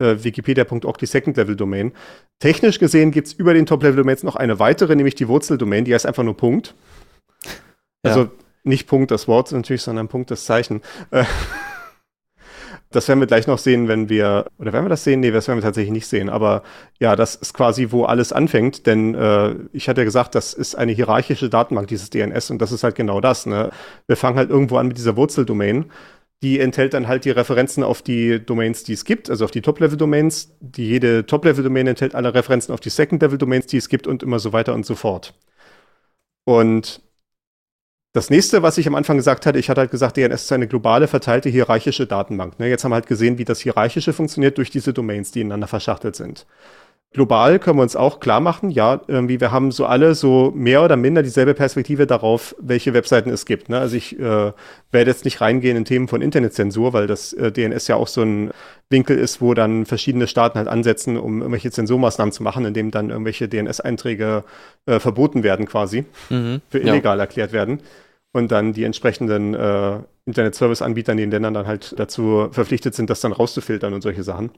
äh, 0.00 0.16
wikipedia.org 0.22 0.98
die 0.98 1.06
Second-Level-Domain. 1.06 1.92
Technisch 2.40 2.78
gesehen 2.78 3.10
gibt 3.10 3.28
es 3.28 3.32
über 3.32 3.54
den 3.54 3.66
Top-Level-Domains 3.66 4.22
noch 4.22 4.36
eine 4.36 4.58
weitere, 4.58 4.96
nämlich 4.96 5.14
die 5.14 5.28
Wurzel-Domain, 5.28 5.84
die 5.84 5.94
heißt 5.94 6.06
einfach 6.06 6.24
nur 6.24 6.36
Punkt. 6.36 6.74
Also 8.02 8.22
ja. 8.22 8.30
nicht 8.64 8.86
Punkt 8.88 9.10
das 9.10 9.28
Wort 9.28 9.52
natürlich, 9.52 9.82
sondern 9.82 10.08
Punkt 10.08 10.30
das 10.30 10.44
Zeichen. 10.44 10.82
Äh, 11.10 11.24
das 12.90 13.06
werden 13.08 13.20
wir 13.20 13.26
gleich 13.26 13.46
noch 13.46 13.58
sehen, 13.58 13.86
wenn 13.86 14.08
wir, 14.08 14.46
oder 14.58 14.72
werden 14.72 14.86
wir 14.86 14.90
das 14.90 15.04
sehen? 15.04 15.20
Nee, 15.20 15.30
das 15.30 15.46
werden 15.46 15.58
wir 15.58 15.62
tatsächlich 15.62 15.92
nicht 15.92 16.06
sehen. 16.06 16.30
Aber 16.30 16.62
ja, 16.98 17.16
das 17.16 17.34
ist 17.34 17.52
quasi, 17.52 17.88
wo 17.90 18.04
alles 18.04 18.32
anfängt, 18.32 18.86
denn 18.86 19.14
äh, 19.14 19.54
ich 19.72 19.88
hatte 19.88 20.00
ja 20.00 20.04
gesagt, 20.04 20.34
das 20.34 20.54
ist 20.54 20.74
eine 20.74 20.92
hierarchische 20.92 21.50
Datenbank, 21.50 21.88
dieses 21.88 22.10
DNS, 22.10 22.50
und 22.50 22.62
das 22.62 22.72
ist 22.72 22.84
halt 22.84 22.94
genau 22.94 23.20
das. 23.20 23.46
Ne? 23.46 23.70
Wir 24.06 24.16
fangen 24.16 24.38
halt 24.38 24.50
irgendwo 24.50 24.78
an 24.78 24.88
mit 24.88 24.96
dieser 24.96 25.16
Wurzeldomain. 25.16 25.86
Die 26.42 26.60
enthält 26.60 26.94
dann 26.94 27.08
halt 27.08 27.24
die 27.24 27.30
Referenzen 27.30 27.82
auf 27.82 28.00
die 28.00 28.44
Domains, 28.44 28.84
die 28.84 28.92
es 28.92 29.04
gibt, 29.04 29.28
also 29.28 29.44
auf 29.44 29.50
die 29.50 29.60
Top-Level-Domains. 29.60 30.54
Die 30.60 30.86
jede 30.86 31.26
Top-Level-Domain 31.26 31.88
enthält 31.88 32.14
alle 32.14 32.32
Referenzen 32.32 32.72
auf 32.72 32.80
die 32.80 32.90
Second-Level-Domains, 32.90 33.66
die 33.66 33.76
es 33.76 33.88
gibt 33.88 34.06
und 34.06 34.22
immer 34.22 34.38
so 34.38 34.52
weiter 34.52 34.74
und 34.74 34.86
so 34.86 34.94
fort. 34.94 35.34
Und 36.44 37.02
das 38.12 38.30
nächste, 38.30 38.62
was 38.62 38.78
ich 38.78 38.86
am 38.86 38.94
Anfang 38.94 39.16
gesagt 39.16 39.44
hatte, 39.46 39.58
ich 39.58 39.68
hatte 39.68 39.82
halt 39.82 39.90
gesagt, 39.90 40.16
DNS 40.16 40.42
ist 40.42 40.52
eine 40.52 40.66
globale, 40.66 41.08
verteilte, 41.08 41.48
hierarchische 41.48 42.06
Datenbank. 42.06 42.58
Ne? 42.58 42.68
Jetzt 42.68 42.84
haben 42.84 42.90
wir 42.90 42.96
halt 42.96 43.06
gesehen, 43.06 43.38
wie 43.38 43.44
das 43.44 43.60
Hierarchische 43.60 44.12
funktioniert 44.12 44.56
durch 44.58 44.70
diese 44.70 44.92
Domains, 44.92 45.30
die 45.30 45.42
ineinander 45.42 45.68
verschachtelt 45.68 46.16
sind. 46.16 46.46
Global 47.14 47.58
können 47.58 47.78
wir 47.78 47.82
uns 47.82 47.96
auch 47.96 48.20
klar 48.20 48.40
machen, 48.40 48.70
ja, 48.70 49.00
irgendwie, 49.06 49.40
wir 49.40 49.50
haben 49.50 49.72
so 49.72 49.86
alle 49.86 50.14
so 50.14 50.52
mehr 50.54 50.84
oder 50.84 50.96
minder 50.96 51.22
dieselbe 51.22 51.54
Perspektive 51.54 52.06
darauf, 52.06 52.54
welche 52.60 52.92
Webseiten 52.92 53.30
es 53.30 53.46
gibt. 53.46 53.70
Ne? 53.70 53.78
Also 53.78 53.96
ich 53.96 54.18
äh, 54.18 54.52
werde 54.92 55.10
jetzt 55.10 55.24
nicht 55.24 55.40
reingehen 55.40 55.78
in 55.78 55.86
Themen 55.86 56.06
von 56.06 56.20
Internetzensur, 56.20 56.92
weil 56.92 57.06
das 57.06 57.32
äh, 57.32 57.50
DNS 57.50 57.88
ja 57.88 57.96
auch 57.96 58.08
so 58.08 58.20
ein 58.20 58.50
Winkel 58.90 59.18
ist, 59.18 59.40
wo 59.40 59.54
dann 59.54 59.86
verschiedene 59.86 60.26
Staaten 60.26 60.58
halt 60.58 60.68
ansetzen, 60.68 61.16
um 61.16 61.40
irgendwelche 61.40 61.70
Zensurmaßnahmen 61.70 62.32
zu 62.32 62.42
machen, 62.42 62.66
indem 62.66 62.90
dann 62.90 63.08
irgendwelche 63.08 63.48
DNS-Einträge 63.48 64.44
äh, 64.84 65.00
verboten 65.00 65.42
werden 65.42 65.64
quasi, 65.64 66.04
mhm, 66.28 66.60
für 66.68 66.78
illegal 66.78 67.16
ja. 67.16 67.24
erklärt 67.24 67.52
werden. 67.52 67.80
Und 68.32 68.52
dann 68.52 68.74
die 68.74 68.84
entsprechenden 68.84 69.54
äh, 69.54 70.00
Internet-Service-Anbieter 70.26 71.12
in 71.12 71.18
den 71.18 71.30
Ländern 71.30 71.54
dann 71.54 71.66
halt 71.66 71.98
dazu 71.98 72.48
verpflichtet 72.52 72.94
sind, 72.94 73.08
das 73.08 73.22
dann 73.22 73.32
rauszufiltern 73.32 73.94
und 73.94 74.02
solche 74.02 74.22
Sachen. 74.22 74.50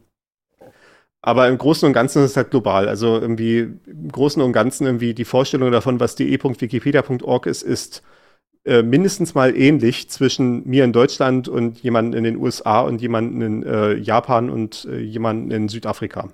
Aber 1.22 1.48
im 1.48 1.58
Großen 1.58 1.86
und 1.86 1.92
Ganzen 1.92 2.24
ist 2.24 2.30
es 2.30 2.36
halt 2.36 2.50
global. 2.50 2.88
Also 2.88 3.18
irgendwie 3.18 3.68
im 3.86 4.10
Großen 4.10 4.40
und 4.40 4.52
Ganzen 4.52 4.86
irgendwie 4.86 5.12
die 5.14 5.24
Vorstellung 5.24 5.70
davon, 5.70 6.00
was 6.00 6.14
de.wikipedia.org 6.14 7.46
ist, 7.46 7.62
ist 7.62 8.02
äh, 8.64 8.82
mindestens 8.82 9.34
mal 9.34 9.56
ähnlich 9.56 10.08
zwischen 10.10 10.66
mir 10.66 10.84
in 10.84 10.92
Deutschland 10.92 11.48
und 11.48 11.82
jemandem 11.82 12.18
in 12.18 12.24
den 12.24 12.36
USA 12.36 12.80
und 12.80 13.00
jemandem 13.00 13.42
in 13.42 13.62
äh, 13.62 13.94
Japan 13.94 14.50
und 14.50 14.86
äh, 14.90 14.98
jemandem 14.98 15.50
in 15.50 15.68
Südafrika. 15.68 16.30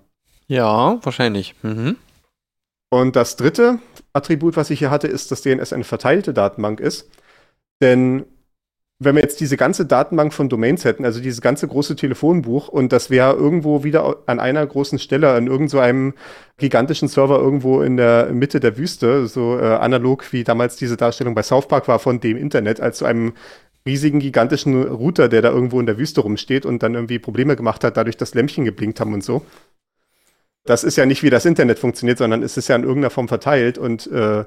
Ja, 0.49 0.99
wahrscheinlich. 1.03 1.55
Mhm. 1.62 1.96
Und 2.90 3.16
das 3.16 3.37
dritte 3.37 3.81
Attribut, 4.12 4.57
was 4.57 4.70
ich 4.70 4.79
hier 4.79 4.90
hatte, 4.90 5.09
ist, 5.09 5.31
dass 5.31 5.42
DNS 5.42 5.72
eine 5.72 5.85
verteilte 5.85 6.33
Datenbank 6.33 6.81
ist. 6.81 7.11
Denn 7.81 8.25
wenn 8.98 9.14
wir 9.14 9.22
jetzt 9.22 9.40
diese 9.40 9.59
ganze 9.59 9.85
Datenbank 9.85 10.32
von 10.32 10.48
Domains 10.48 10.85
hätten, 10.85 11.04
also 11.04 11.20
dieses 11.20 11.42
ganze 11.42 11.68
große 11.68 11.96
Telefonbuch 11.96 12.68
und 12.68 12.92
das 12.92 13.11
wäre 13.11 13.35
irgendwo 13.35 13.85
wieder 13.85 14.22
an 14.24 14.40
einer 14.40 14.66
großen 14.66 14.98
Stelle, 14.98 15.32
an 15.32 15.46
irgendeinem 15.46 16.12
so 16.12 16.22
gigantischen 16.59 17.09
Server 17.09 17.38
irgendwo 17.38 17.82
in 17.82 17.98
der 17.98 18.32
Mitte 18.32 18.59
der 18.59 18.78
Wüste, 18.78 19.26
so 19.26 19.59
äh, 19.59 19.64
analog 19.64 20.32
wie 20.32 20.44
damals 20.44 20.76
diese 20.76 20.96
Darstellung 20.96 21.35
bei 21.35 21.42
South 21.42 21.68
Park 21.68 21.88
war 21.88 21.98
von 21.98 22.20
dem 22.20 22.38
Internet, 22.38 22.80
als 22.80 22.98
zu 22.98 23.04
so 23.04 23.09
einem 23.09 23.35
riesigen, 23.85 24.18
gigantischen 24.18 24.82
Router, 24.82 25.28
der 25.28 25.42
da 25.42 25.50
irgendwo 25.50 25.78
in 25.78 25.87
der 25.87 25.98
Wüste 25.98 26.22
rumsteht 26.22 26.64
und 26.64 26.82
dann 26.82 26.94
irgendwie 26.94 27.18
Probleme 27.18 27.54
gemacht 27.54 27.85
hat, 27.85 27.98
dadurch, 27.98 28.16
dass 28.16 28.35
Lämpchen 28.35 28.64
geblinkt 28.64 28.98
haben 28.98 29.12
und 29.12 29.22
so. 29.22 29.42
Das 30.64 30.85
ist 30.85 30.96
ja 30.96 31.06
nicht, 31.06 31.22
wie 31.22 31.30
das 31.30 31.44
Internet 31.44 31.78
funktioniert, 31.78 32.18
sondern 32.18 32.42
es 32.42 32.56
ist 32.56 32.68
ja 32.68 32.76
in 32.76 32.82
irgendeiner 32.82 33.11
Form 33.11 33.28
verteilt 33.28 33.78
und 33.78 34.06
äh, 34.09 34.44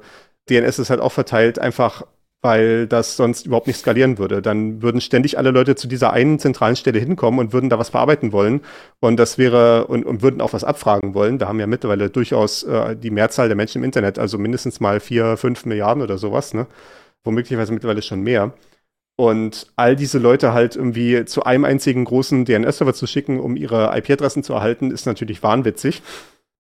DNS 0.50 0.80
ist 0.80 0.90
halt 0.90 1.00
auch 1.00 1.12
verteilt, 1.12 1.60
einfach 1.60 2.04
weil 2.42 2.88
das 2.88 3.18
sonst 3.18 3.46
überhaupt 3.46 3.68
nicht 3.68 3.80
skalieren 3.80 4.18
würde. 4.18 4.42
Dann 4.42 4.82
würden 4.82 5.02
ständig 5.02 5.38
alle 5.38 5.52
Leute 5.52 5.76
zu 5.76 5.88
dieser 5.88 6.14
einen 6.14 6.40
zentralen 6.40 6.76
Stelle 6.76 7.00
hinkommen 7.00 7.40
und 7.40 7.52
würden 7.54 7.70
da 7.70 7.78
was 7.80 7.92
bearbeiten 7.92 8.32
wollen 8.32 8.62
und 9.02 9.18
das 9.18 9.38
wäre 9.38 9.88
und, 9.88 10.06
und 10.06 10.22
würden 10.22 10.42
auch 10.42 10.54
was 10.54 10.64
abfragen 10.64 11.14
wollen. 11.14 11.38
Da 11.38 11.48
haben 11.48 11.60
ja 11.60 11.68
mittlerweile 11.68 12.10
durchaus 12.10 12.64
äh, 12.64 12.96
die 12.96 13.12
Mehrzahl 13.12 13.48
der 13.50 13.58
Menschen 13.58 13.80
im 13.80 13.84
Internet, 13.84 14.20
also 14.20 14.38
mindestens 14.38 14.80
mal 14.80 15.00
vier, 15.00 15.36
fünf 15.38 15.66
Milliarden 15.66 16.02
oder 16.02 16.18
sowas, 16.18 16.54
ne? 16.54 16.68
Womöglicherweise 17.26 17.74
mittlerweile 17.74 18.02
schon 18.02 18.22
mehr. 18.22 18.54
Und 19.18 19.68
all 19.76 19.98
diese 19.98 20.18
Leute 20.18 20.54
halt 20.54 20.78
irgendwie 20.78 21.26
zu 21.26 21.44
einem 21.44 21.66
einzigen 21.66 22.06
großen 22.06 22.46
DNS-Server 22.46 22.94
zu 22.94 23.06
schicken, 23.06 23.42
um 23.42 23.58
ihre 23.58 23.92
IP-Adressen 23.98 24.44
zu 24.44 24.54
erhalten, 24.54 24.92
ist 24.92 25.06
natürlich 25.06 25.44
wahnwitzig 25.44 26.02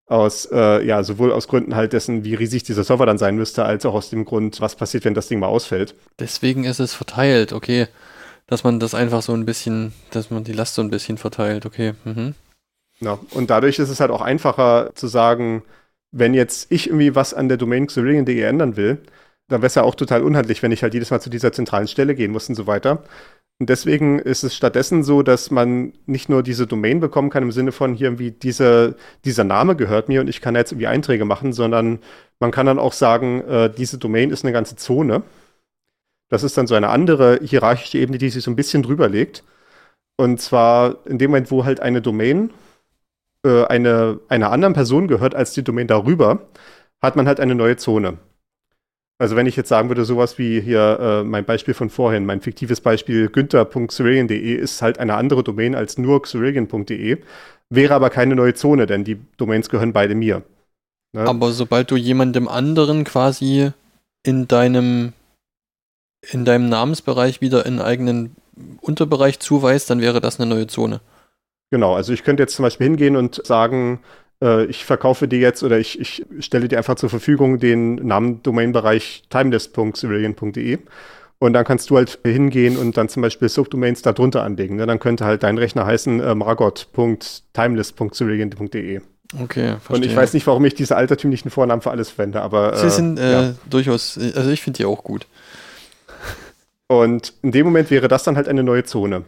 aus, 0.10 0.50
äh, 0.52 0.86
ja, 0.86 1.04
sowohl 1.04 1.32
aus 1.32 1.48
Gründen 1.48 1.76
halt 1.76 1.94
dessen, 1.94 2.24
wie 2.24 2.34
riesig 2.34 2.64
dieser 2.64 2.84
Server 2.84 3.06
dann 3.06 3.20
sein 3.20 3.36
müsste, 3.36 3.64
als 3.64 3.86
auch 3.86 3.94
aus 3.94 4.10
dem 4.10 4.26
Grund, 4.26 4.60
was 4.60 4.76
passiert, 4.76 5.06
wenn 5.06 5.14
das 5.14 5.28
Ding 5.28 5.40
mal 5.40 5.48
ausfällt. 5.48 5.96
Deswegen 6.20 6.64
ist 6.64 6.80
es 6.80 6.94
verteilt, 6.94 7.54
okay. 7.54 7.88
Dass 8.48 8.64
man 8.64 8.80
das 8.80 8.96
einfach 8.96 9.22
so 9.22 9.34
ein 9.34 9.46
bisschen, 9.46 9.94
dass 10.10 10.32
man 10.32 10.44
die 10.44 10.54
Last 10.54 10.74
so 10.74 10.82
ein 10.82 10.90
bisschen 10.90 11.20
verteilt, 11.20 11.68
okay. 11.68 11.94
Mhm. 12.04 12.34
Ja, 13.00 13.20
und 13.32 13.52
dadurch 13.52 13.78
ist 13.78 13.90
es 13.90 14.00
halt 14.00 14.10
auch 14.10 14.22
einfacher 14.22 14.92
zu 14.96 15.08
sagen, 15.08 15.64
wenn 16.12 16.34
jetzt 16.34 16.72
ich 16.72 16.88
irgendwie 16.88 17.14
was 17.14 17.36
an 17.36 17.48
der 17.48 17.58
Domain 17.58 17.86
Xerillion.de 17.86 18.42
ändern 18.42 18.76
will, 18.76 18.98
dann 19.48 19.62
wäre 19.62 19.68
es 19.68 19.76
ja 19.76 19.84
auch 19.84 19.96
total 19.96 20.24
unhandlich, 20.24 20.64
wenn 20.64 20.72
ich 20.72 20.82
halt 20.82 20.96
jedes 20.96 21.12
Mal 21.12 21.22
zu 21.22 21.30
dieser 21.30 21.52
zentralen 21.52 21.88
Stelle 21.88 22.16
gehen 22.16 22.32
muss 22.32 22.50
und 22.50 22.56
so 22.56 22.66
weiter. 22.66 23.04
Und 23.60 23.70
deswegen 23.70 24.20
ist 24.20 24.44
es 24.44 24.56
stattdessen 24.56 25.04
so, 25.04 25.22
dass 25.22 25.52
man 25.52 25.94
nicht 26.06 26.30
nur 26.30 26.44
diese 26.44 26.66
Domain 26.66 27.02
bekommen 27.02 27.30
kann 27.30 27.44
im 27.44 27.52
Sinne 27.52 27.74
von 27.74 27.94
hier 27.94 28.08
irgendwie 28.08 28.32
diese, 28.32 28.96
dieser 29.26 29.44
Name 29.44 29.76
gehört 29.76 30.08
mir 30.08 30.22
und 30.22 30.30
ich 30.30 30.40
kann 30.40 30.56
jetzt 30.56 30.72
irgendwie 30.72 30.88
Einträge 30.88 31.26
machen, 31.26 31.52
sondern 31.52 32.00
man 32.40 32.52
kann 32.52 32.66
dann 32.68 32.80
auch 32.80 32.94
sagen, 32.94 33.42
äh, 33.42 33.70
diese 33.70 33.98
Domain 33.98 34.32
ist 34.32 34.46
eine 34.46 34.54
ganze 34.54 34.78
Zone. 34.78 35.24
Das 36.30 36.44
ist 36.44 36.58
dann 36.58 36.68
so 36.68 36.76
eine 36.76 36.90
andere 36.90 37.40
hierarchische 37.44 37.98
Ebene, 37.98 38.18
die 38.18 38.30
sich 38.30 38.44
so 38.44 38.52
ein 38.52 38.56
bisschen 38.56 38.84
drüber 38.84 39.10
legt. 39.10 39.44
Und 40.18 40.40
zwar 40.42 41.06
in 41.06 41.18
dem 41.18 41.32
Moment, 41.32 41.52
wo 41.52 41.66
halt 41.66 41.82
eine 41.82 42.02
Domain 42.02 42.52
äh, 43.46 43.66
eine, 43.66 44.20
einer 44.30 44.52
anderen 44.52 44.74
Person 44.74 45.08
gehört 45.08 45.36
als 45.36 45.54
die 45.54 45.64
Domain 45.64 45.88
darüber, 45.88 46.50
hat 47.02 47.16
man 47.16 47.28
halt 47.28 47.40
eine 47.40 47.56
neue 47.56 47.78
Zone. 47.78 48.20
Also 49.22 49.36
wenn 49.36 49.46
ich 49.46 49.58
jetzt 49.58 49.68
sagen 49.68 49.90
würde, 49.90 50.06
sowas 50.06 50.38
wie 50.38 50.62
hier 50.62 50.98
äh, 51.00 51.24
mein 51.26 51.44
Beispiel 51.44 51.74
von 51.74 51.90
vorhin, 51.90 52.26
mein 52.26 52.40
fiktives 52.40 52.80
Beispiel 52.80 53.28
günther.xerillion.de 53.28 54.56
ist 54.56 54.82
halt 54.82 54.98
eine 54.98 55.16
andere 55.16 55.44
Domain 55.44 55.76
als 55.76 55.98
nur 55.98 56.22
xerillion.de, 56.22 57.18
wäre 57.70 57.94
aber 57.94 58.10
keine 58.10 58.36
neue 58.36 58.54
Zone, 58.54 58.86
denn 58.86 59.04
die 59.04 59.20
Domains 59.36 59.70
gehören 59.70 59.92
beide 59.92 60.16
mir. 60.16 60.44
Ne? 61.12 61.22
Aber 61.22 61.52
sobald 61.52 61.92
du 61.92 61.98
jemandem 61.98 62.48
anderen 62.48 63.04
quasi 63.04 63.72
in 64.24 64.48
deinem 64.48 65.14
in 66.22 66.46
deinem 66.46 66.70
Namensbereich 66.70 67.42
wieder 67.42 67.66
einen 67.66 67.80
eigenen 67.80 68.36
Unterbereich 68.82 69.40
zuweist, 69.40 69.90
dann 69.90 70.02
wäre 70.02 70.22
das 70.22 70.40
eine 70.40 70.50
neue 70.50 70.68
Zone. 70.68 71.02
Genau, 71.72 71.96
also 71.96 72.14
ich 72.14 72.24
könnte 72.24 72.44
jetzt 72.44 72.56
zum 72.56 72.64
Beispiel 72.64 72.88
hingehen 72.88 73.16
und 73.16 73.46
sagen, 73.46 74.00
äh, 74.44 74.66
ich 74.66 74.84
verkaufe 74.86 75.28
dir 75.28 75.40
jetzt 75.40 75.64
oder 75.64 75.80
ich, 75.80 76.00
ich 76.00 76.24
stelle 76.40 76.68
dir 76.68 76.78
einfach 76.78 76.94
zur 76.96 77.10
Verfügung 77.10 77.58
den 77.60 77.96
Namen 77.96 78.44
Domainbereich 78.44 79.24
timeless.civilian.de. 79.30 80.78
Und 81.42 81.54
dann 81.54 81.64
kannst 81.64 81.90
du 81.90 81.96
halt 81.96 82.20
hingehen 82.26 82.76
und 82.76 82.98
dann 82.98 83.08
zum 83.08 83.22
Beispiel 83.22 83.48
Subdomains 83.48 84.02
darunter 84.02 84.44
anlegen. 84.44 84.76
Ne? 84.76 84.86
Dann 84.86 85.00
könnte 85.00 85.24
halt 85.24 85.44
dein 85.44 85.58
Rechner 85.58 85.86
heißen 85.86 86.20
äh, 86.20 86.36
margot.timeless.civilian.de. 86.36 89.00
Okay, 89.42 89.78
verstehe. 89.78 89.96
Und 89.96 90.06
ich 90.06 90.14
weiß 90.16 90.34
nicht, 90.34 90.48
warum 90.48 90.66
ich 90.66 90.74
diese 90.74 90.98
altertümlichen 90.98 91.52
Vornamen 91.52 91.82
für 91.82 91.92
alles 91.92 92.10
verwende, 92.10 92.42
aber. 92.42 92.76
Sie 92.76 92.88
äh, 92.88 92.90
sind 92.90 93.20
äh, 93.20 93.32
ja. 93.32 93.54
durchaus, 93.70 94.18
also 94.18 94.50
ich 94.50 94.62
finde 94.62 94.78
die 94.78 94.86
auch 94.86 95.04
gut. 95.04 95.28
Und 96.88 97.34
in 97.44 97.52
dem 97.52 97.68
Moment 97.68 97.92
wäre 97.92 98.08
das 98.08 98.24
dann 98.24 98.36
halt 98.36 98.48
eine 98.48 98.64
neue 98.64 98.84
Zone. 98.84 99.24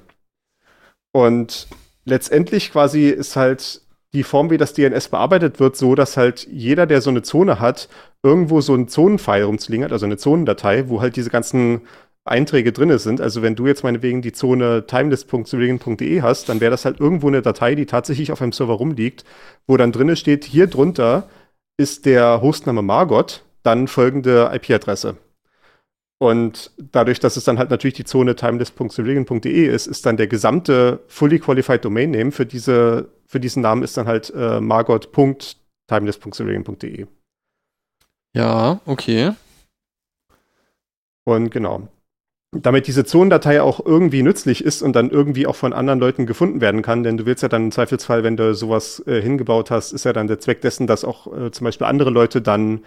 Und 1.11 1.67
letztendlich 2.05 2.71
quasi 2.71 3.09
ist 3.09 3.35
halt 3.35 3.81
die 4.13 4.23
Form, 4.23 4.49
wie 4.49 4.57
das 4.57 4.73
DNS 4.73 5.09
bearbeitet 5.09 5.59
wird, 5.59 5.77
so, 5.77 5.95
dass 5.95 6.17
halt 6.17 6.47
jeder, 6.51 6.85
der 6.85 7.01
so 7.01 7.09
eine 7.09 7.21
Zone 7.21 7.59
hat, 7.59 7.87
irgendwo 8.23 8.61
so 8.61 8.73
einen 8.73 8.87
Zonenfile 8.87 9.45
rumzuliegen 9.45 9.85
hat, 9.85 9.93
also 9.93 10.05
eine 10.05 10.17
Zonendatei, 10.17 10.89
wo 10.89 11.01
halt 11.01 11.15
diese 11.15 11.29
ganzen 11.29 11.81
Einträge 12.25 12.71
drin 12.71 12.97
sind. 12.99 13.21
Also 13.21 13.41
wenn 13.41 13.55
du 13.55 13.67
jetzt 13.67 13.83
meinetwegen 13.83 14.21
die 14.21 14.33
Zone 14.33 14.85
timeless.sylvain.de 14.85 16.21
hast, 16.21 16.49
dann 16.49 16.59
wäre 16.59 16.71
das 16.71 16.85
halt 16.85 16.99
irgendwo 16.99 17.27
eine 17.27 17.41
Datei, 17.41 17.75
die 17.75 17.85
tatsächlich 17.85 18.31
auf 18.31 18.41
einem 18.41 18.51
Server 18.51 18.73
rumliegt, 18.73 19.23
wo 19.65 19.77
dann 19.77 19.91
drin 19.91 20.15
steht, 20.15 20.43
hier 20.43 20.67
drunter 20.67 21.29
ist 21.77 22.05
der 22.05 22.41
Hostname 22.41 22.81
Margot, 22.81 23.43
dann 23.63 23.87
folgende 23.87 24.51
IP-Adresse. 24.53 25.17
Und 26.21 26.71
dadurch, 26.77 27.19
dass 27.19 27.35
es 27.35 27.45
dann 27.45 27.57
halt 27.57 27.71
natürlich 27.71 27.95
die 27.95 28.03
Zone 28.03 28.35
timeless.civilian.de 28.35 29.65
ist, 29.65 29.87
ist 29.87 30.05
dann 30.05 30.17
der 30.17 30.27
gesamte 30.27 30.99
fully 31.07 31.39
qualified 31.39 31.83
Domain 31.83 32.11
Name 32.11 32.31
für 32.31 32.45
diese, 32.45 33.09
für 33.25 33.39
diesen 33.39 33.63
Namen 33.63 33.81
ist 33.81 33.97
dann 33.97 34.05
halt 34.05 34.31
äh, 34.35 34.61
margot.timeless.civilian.de. 34.61 37.07
Ja, 38.35 38.81
okay. 38.85 39.31
Und 41.23 41.49
genau. 41.49 41.87
Damit 42.55 42.85
diese 42.85 43.03
Zonendatei 43.03 43.63
auch 43.63 43.83
irgendwie 43.83 44.21
nützlich 44.21 44.63
ist 44.63 44.83
und 44.83 44.93
dann 44.93 45.09
irgendwie 45.09 45.47
auch 45.47 45.55
von 45.55 45.73
anderen 45.73 45.99
Leuten 45.99 46.27
gefunden 46.27 46.61
werden 46.61 46.83
kann, 46.83 47.01
denn 47.01 47.17
du 47.17 47.25
willst 47.25 47.41
ja 47.41 47.49
dann 47.49 47.63
im 47.63 47.71
Zweifelsfall, 47.71 48.23
wenn 48.23 48.37
du 48.37 48.53
sowas 48.53 49.01
äh, 49.07 49.23
hingebaut 49.23 49.71
hast, 49.71 49.91
ist 49.91 50.05
ja 50.05 50.13
dann 50.13 50.27
der 50.27 50.39
Zweck 50.39 50.61
dessen, 50.61 50.85
dass 50.85 51.03
auch 51.03 51.35
äh, 51.35 51.49
zum 51.49 51.65
Beispiel 51.65 51.87
andere 51.87 52.11
Leute 52.11 52.43
dann 52.43 52.81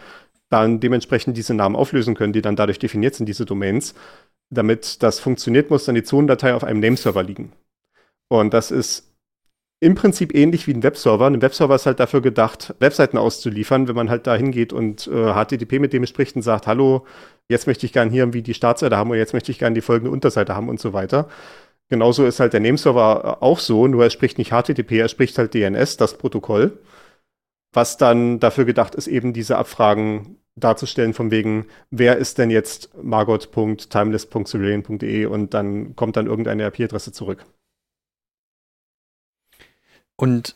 dann 0.55 0.81
dementsprechend 0.81 1.37
diese 1.37 1.53
Namen 1.53 1.75
auflösen 1.75 2.15
können, 2.15 2.33
die 2.33 2.43
dann 2.43 2.57
dadurch 2.57 2.79
definiert 2.79 3.15
sind, 3.15 3.27
diese 3.27 3.45
Domains. 3.45 3.95
Damit 4.51 5.03
das 5.03 5.19
funktioniert, 5.19 5.71
muss 5.71 5.85
dann 5.85 5.97
die 5.97 6.05
Zonendatei 6.05 6.55
auf 6.55 6.63
einem 6.63 6.81
Nameserver 6.81 7.23
liegen. 7.23 7.53
Und 8.29 8.55
das 8.55 8.71
ist 8.71 9.13
im 9.81 9.97
Prinzip 9.97 10.35
ähnlich 10.35 10.67
wie 10.67 10.75
ein 10.75 10.83
Webserver. 10.83 11.27
Ein 11.27 11.43
Webserver 11.43 11.75
ist 11.75 11.87
halt 11.87 11.99
dafür 11.99 12.21
gedacht, 12.21 12.75
Webseiten 12.79 13.19
auszuliefern, 13.19 13.89
wenn 13.89 13.97
man 13.97 14.11
halt 14.11 14.27
da 14.27 14.37
hingeht 14.37 14.73
und 14.73 15.09
äh, 15.09 15.33
HTTP 15.33 15.81
mit 15.81 15.93
dem 15.93 16.07
spricht 16.07 16.37
und 16.37 16.43
sagt, 16.43 16.67
hallo, 16.69 17.05
jetzt 17.49 17.67
möchte 17.67 17.85
ich 17.85 17.93
gerne 17.93 18.11
hier 18.11 18.23
irgendwie 18.23 18.43
die 18.43 18.55
Startseite 18.55 18.97
haben 18.97 19.11
und 19.11 19.17
jetzt 19.19 19.33
möchte 19.33 19.51
ich 19.51 19.59
gerne 19.59 19.75
die 19.75 19.81
folgende 19.81 20.13
Unterseite 20.13 20.55
haben 20.55 20.69
und 20.69 20.81
so 20.81 20.93
weiter. 20.93 21.29
Genauso 21.91 22.25
ist 22.25 22.41
halt 22.41 22.53
der 22.53 22.61
Nameserver 22.61 23.43
auch 23.43 23.59
so, 23.59 23.89
nur 23.89 24.05
er 24.05 24.11
spricht 24.11 24.39
nicht 24.39 24.53
HTTP, 24.53 24.93
er 25.01 25.09
spricht 25.09 25.37
halt 25.37 25.53
DNS, 25.53 25.97
das 25.97 26.17
Protokoll 26.17 26.79
was 27.75 27.97
dann 27.97 28.41
dafür 28.41 28.65
gedacht 28.65 28.95
ist, 28.95 29.07
eben 29.07 29.33
diese 29.33 29.59
Abfragen 29.59 30.39
darzustellen, 30.57 31.15
von 31.15 31.31
wegen, 31.31 31.67
wer 31.91 32.17
ist 32.17 32.39
denn 32.39 32.51
jetzt 32.51 32.91
margot.timeless.civilian.de 33.03 35.27
und 35.27 35.55
dann 35.55 35.97
kommt 35.97 36.17
dann 36.17 36.27
irgendeine 36.27 36.67
IP-Adresse 36.67 37.13
zurück. 37.13 37.45
Und 40.17 40.55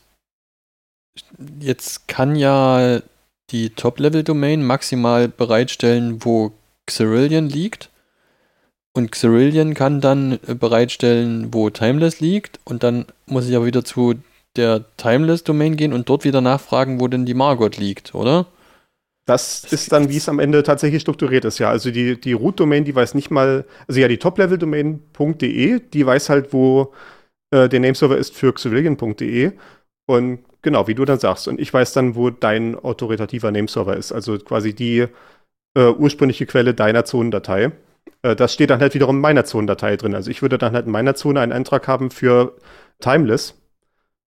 jetzt 1.59 2.07
kann 2.07 2.35
ja 2.35 3.01
die 3.49 3.71
Top-Level-Domain 3.71 4.63
maximal 4.63 5.27
bereitstellen, 5.27 6.23
wo 6.23 6.51
Xerillion 6.85 7.49
liegt. 7.49 7.89
Und 8.93 9.11
Xerillion 9.11 9.73
kann 9.73 10.01
dann 10.01 10.39
bereitstellen, 10.45 11.53
wo 11.53 11.69
Timeless 11.69 12.19
liegt. 12.19 12.59
Und 12.63 12.83
dann 12.83 13.05
muss 13.25 13.47
ich 13.47 13.55
aber 13.55 13.65
wieder 13.65 13.83
zu 13.83 14.15
der 14.55 14.85
Timeless-Domain 14.97 15.77
gehen 15.77 15.93
und 15.93 16.09
dort 16.09 16.23
wieder 16.23 16.41
nachfragen, 16.41 16.99
wo 16.99 17.07
denn 17.07 17.25
die 17.25 17.33
Margot 17.33 17.77
liegt, 17.77 18.15
oder? 18.15 18.47
Das, 19.29 19.63
ist 19.65 19.91
dann, 19.91 20.09
wie 20.09 20.17
es 20.17 20.27
am 20.27 20.39
Ende 20.39 20.63
tatsächlich 20.63 21.01
strukturiert 21.01 21.45
ist, 21.45 21.59
ja. 21.59 21.69
Also 21.69 21.91
die, 21.91 22.19
die 22.19 22.33
Root-Domain, 22.33 22.83
die 22.83 22.95
weiß 22.95 23.13
nicht 23.13 23.29
mal, 23.29 23.65
also 23.87 23.99
ja, 23.99 24.07
die 24.07 24.17
Top-Level-Domain.de, 24.17 25.79
die 25.79 26.05
weiß 26.05 26.29
halt, 26.29 26.53
wo 26.53 26.93
äh, 27.51 27.69
der 27.69 27.79
Nameserver 27.79 28.17
ist 28.17 28.35
für 28.35 28.53
civilian.de. 28.57 29.51
Und 30.07 30.39
genau, 30.61 30.87
wie 30.87 30.95
du 30.95 31.05
dann 31.05 31.19
sagst. 31.19 31.47
Und 31.47 31.59
ich 31.59 31.73
weiß 31.73 31.93
dann, 31.93 32.15
wo 32.15 32.29
dein 32.29 32.75
autoritativer 32.75 33.51
Nameserver 33.51 33.95
ist. 33.95 34.11
Also 34.11 34.37
quasi 34.39 34.73
die 34.73 35.05
äh, 35.75 35.89
ursprüngliche 35.89 36.45
Quelle 36.45 36.73
deiner 36.73 37.05
Zonendatei. 37.05 37.71
Äh, 38.23 38.35
das 38.35 38.53
steht 38.53 38.71
dann 38.71 38.81
halt 38.81 38.93
wiederum 38.95 39.17
in 39.17 39.21
meiner 39.21 39.45
Zonendatei 39.45 39.95
drin. 39.97 40.15
Also 40.15 40.31
ich 40.31 40.41
würde 40.41 40.57
dann 40.57 40.73
halt 40.73 40.87
in 40.87 40.91
meiner 40.91 41.15
Zone 41.15 41.39
einen 41.39 41.51
Eintrag 41.51 41.87
haben 41.87 42.09
für 42.09 42.55
Timeless 42.99 43.55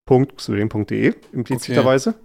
www.xylem.de 0.07 1.13
impliziterweise. 1.33 2.09
Okay. 2.09 2.19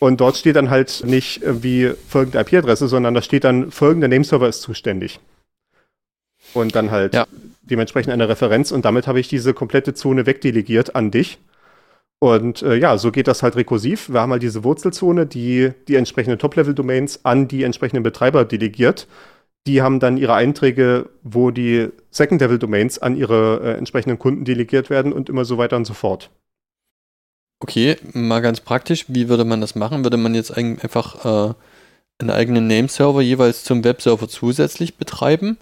Und 0.00 0.20
dort 0.20 0.38
steht 0.38 0.56
dann 0.56 0.70
halt 0.70 1.02
nicht 1.04 1.42
wie 1.44 1.92
folgende 2.08 2.40
IP-Adresse, 2.40 2.88
sondern 2.88 3.12
da 3.12 3.20
steht 3.20 3.44
dann 3.44 3.70
folgender 3.70 4.08
Nameserver 4.08 4.48
ist 4.48 4.62
zuständig. 4.62 5.20
Und 6.54 6.74
dann 6.74 6.90
halt 6.90 7.14
ja. 7.14 7.26
dementsprechend 7.62 8.10
eine 8.10 8.28
Referenz 8.28 8.72
und 8.72 8.84
damit 8.86 9.06
habe 9.06 9.20
ich 9.20 9.28
diese 9.28 9.52
komplette 9.52 9.92
Zone 9.92 10.24
wegdelegiert 10.24 10.96
an 10.96 11.10
dich. 11.10 11.38
Und 12.18 12.62
äh, 12.62 12.76
ja, 12.76 12.96
so 12.96 13.12
geht 13.12 13.28
das 13.28 13.42
halt 13.42 13.56
rekursiv. 13.56 14.08
Wir 14.08 14.20
haben 14.22 14.32
halt 14.32 14.42
diese 14.42 14.64
Wurzelzone, 14.64 15.26
die 15.26 15.72
die 15.86 15.96
entsprechenden 15.96 16.38
Top-Level-Domains 16.38 17.24
an 17.24 17.46
die 17.46 17.62
entsprechenden 17.62 18.02
Betreiber 18.02 18.46
delegiert. 18.46 19.06
Die 19.66 19.82
haben 19.82 20.00
dann 20.00 20.16
ihre 20.16 20.34
Einträge, 20.34 21.10
wo 21.22 21.50
die 21.50 21.88
Second-Level-Domains 22.10 22.98
an 22.98 23.16
ihre 23.16 23.60
äh, 23.62 23.78
entsprechenden 23.78 24.18
Kunden 24.18 24.46
delegiert 24.46 24.88
werden 24.88 25.12
und 25.12 25.28
immer 25.28 25.44
so 25.44 25.58
weiter 25.58 25.76
und 25.76 25.84
so 25.84 25.92
fort. 25.92 26.30
Okay, 27.60 27.96
mal 28.14 28.40
ganz 28.40 28.60
praktisch, 28.60 29.04
wie 29.08 29.28
würde 29.28 29.44
man 29.44 29.60
das 29.60 29.74
machen? 29.74 30.02
Würde 30.02 30.16
man 30.16 30.34
jetzt 30.34 30.50
einfach 30.56 31.24
äh, 31.24 31.54
einen 32.18 32.30
eigenen 32.30 32.66
Nameserver 32.66 33.20
jeweils 33.20 33.64
zum 33.64 33.84
Webserver 33.84 34.28
zusätzlich 34.28 34.96
betreiben? 34.96 35.58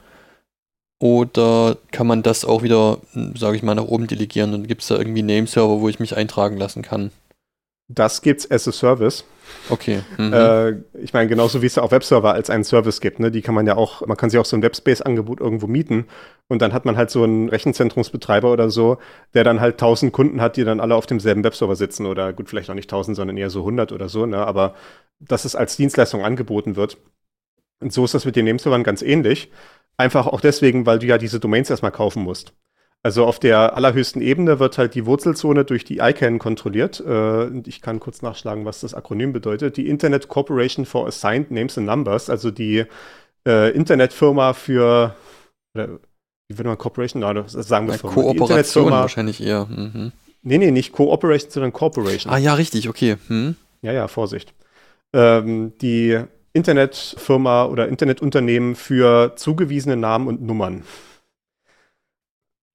Oder 1.00 1.76
kann 1.92 2.06
man 2.06 2.22
das 2.22 2.44
auch 2.44 2.62
wieder, 2.62 2.98
sage 3.36 3.56
ich 3.56 3.62
mal, 3.62 3.74
nach 3.74 3.84
oben 3.84 4.06
delegieren? 4.06 4.54
Und 4.54 4.68
gibt 4.68 4.82
es 4.82 4.88
da 4.88 4.96
irgendwie 4.96 5.22
Nameserver, 5.22 5.80
wo 5.80 5.88
ich 5.88 6.00
mich 6.00 6.16
eintragen 6.16 6.56
lassen 6.56 6.82
kann? 6.82 7.10
Das 7.88 8.22
gibt's 8.22 8.50
as 8.50 8.68
a 8.68 8.72
Service. 8.72 9.24
Okay. 9.70 10.00
Mhm. 10.16 10.32
Äh, 10.32 10.70
ich 11.02 11.12
meine, 11.12 11.28
genauso 11.28 11.62
wie 11.62 11.66
es 11.66 11.74
ja 11.74 11.82
auch 11.82 11.90
Webserver 11.90 12.32
als 12.32 12.50
einen 12.50 12.64
Service 12.64 13.00
gibt, 13.00 13.20
ne? 13.20 13.30
Die 13.30 13.42
kann 13.42 13.54
man 13.54 13.66
ja 13.66 13.76
auch, 13.76 14.06
man 14.06 14.16
kann 14.16 14.30
sich 14.30 14.38
auch 14.38 14.44
so 14.44 14.56
ein 14.56 14.62
Webspace-Angebot 14.62 15.40
irgendwo 15.40 15.66
mieten 15.66 16.06
und 16.48 16.62
dann 16.62 16.72
hat 16.72 16.84
man 16.84 16.96
halt 16.96 17.10
so 17.10 17.22
einen 17.22 17.48
Rechenzentrumsbetreiber 17.48 18.50
oder 18.50 18.70
so, 18.70 18.98
der 19.34 19.44
dann 19.44 19.60
halt 19.60 19.74
1000 19.74 20.12
Kunden 20.12 20.40
hat, 20.40 20.56
die 20.56 20.64
dann 20.64 20.80
alle 20.80 20.94
auf 20.94 21.06
demselben 21.06 21.44
Webserver 21.44 21.76
sitzen 21.76 22.06
oder 22.06 22.32
gut, 22.32 22.48
vielleicht 22.48 22.70
auch 22.70 22.74
nicht 22.74 22.90
1000, 22.90 23.16
sondern 23.16 23.36
eher 23.36 23.50
so 23.50 23.60
100 23.60 23.92
oder 23.92 24.08
so, 24.08 24.26
ne? 24.26 24.38
Aber 24.46 24.74
dass 25.20 25.44
es 25.44 25.56
als 25.56 25.76
Dienstleistung 25.76 26.24
angeboten 26.24 26.76
wird. 26.76 26.98
Und 27.80 27.92
so 27.92 28.04
ist 28.04 28.14
das 28.14 28.24
mit 28.24 28.36
den 28.36 28.46
Nameservern 28.46 28.82
ganz 28.82 29.02
ähnlich. 29.02 29.50
Einfach 29.96 30.26
auch 30.26 30.40
deswegen, 30.40 30.86
weil 30.86 30.98
du 30.98 31.06
ja 31.06 31.18
diese 31.18 31.40
Domains 31.40 31.70
erstmal 31.70 31.92
kaufen 31.92 32.22
musst. 32.22 32.52
Also 33.04 33.24
auf 33.24 33.38
der 33.38 33.76
allerhöchsten 33.76 34.20
Ebene 34.20 34.58
wird 34.58 34.76
halt 34.76 34.94
die 34.94 35.06
Wurzelzone 35.06 35.64
durch 35.64 35.84
die 35.84 35.98
ICANN 35.98 36.38
kontrolliert. 36.38 37.00
Äh, 37.00 37.48
ich 37.60 37.80
kann 37.80 38.00
kurz 38.00 38.22
nachschlagen, 38.22 38.64
was 38.64 38.80
das 38.80 38.92
Akronym 38.92 39.32
bedeutet. 39.32 39.76
Die 39.76 39.88
Internet 39.88 40.28
Corporation 40.28 40.84
for 40.84 41.06
Assigned 41.06 41.50
Names 41.50 41.78
and 41.78 41.86
Numbers, 41.86 42.28
also 42.28 42.50
die 42.50 42.84
äh, 43.46 43.70
Internetfirma 43.70 44.52
für, 44.52 45.14
oder, 45.74 46.00
wie 46.48 46.58
würde 46.58 46.68
man 46.68 46.78
Corporation, 46.78 47.20
no, 47.20 47.44
sagen 47.46 47.86
wir 47.86 47.94
Firma. 47.94 48.14
Kooperation 48.14 48.90
wahrscheinlich 48.90 49.40
eher. 49.42 49.66
Mhm. 49.66 50.12
Nee, 50.42 50.58
nee, 50.58 50.70
nicht 50.70 50.92
Cooperation, 50.92 51.50
sondern 51.50 51.72
Corporation. 51.72 52.32
Ah 52.32 52.38
ja, 52.38 52.54
richtig, 52.54 52.88
okay. 52.88 53.16
Hm. 53.28 53.56
Ja, 53.82 53.92
ja, 53.92 54.08
Vorsicht. 54.08 54.54
Ähm, 55.12 55.72
die 55.80 56.18
Internetfirma 56.52 57.66
oder 57.66 57.88
Internetunternehmen 57.88 58.74
für 58.74 59.36
zugewiesene 59.36 59.96
Namen 59.96 60.26
und 60.26 60.42
Nummern. 60.42 60.82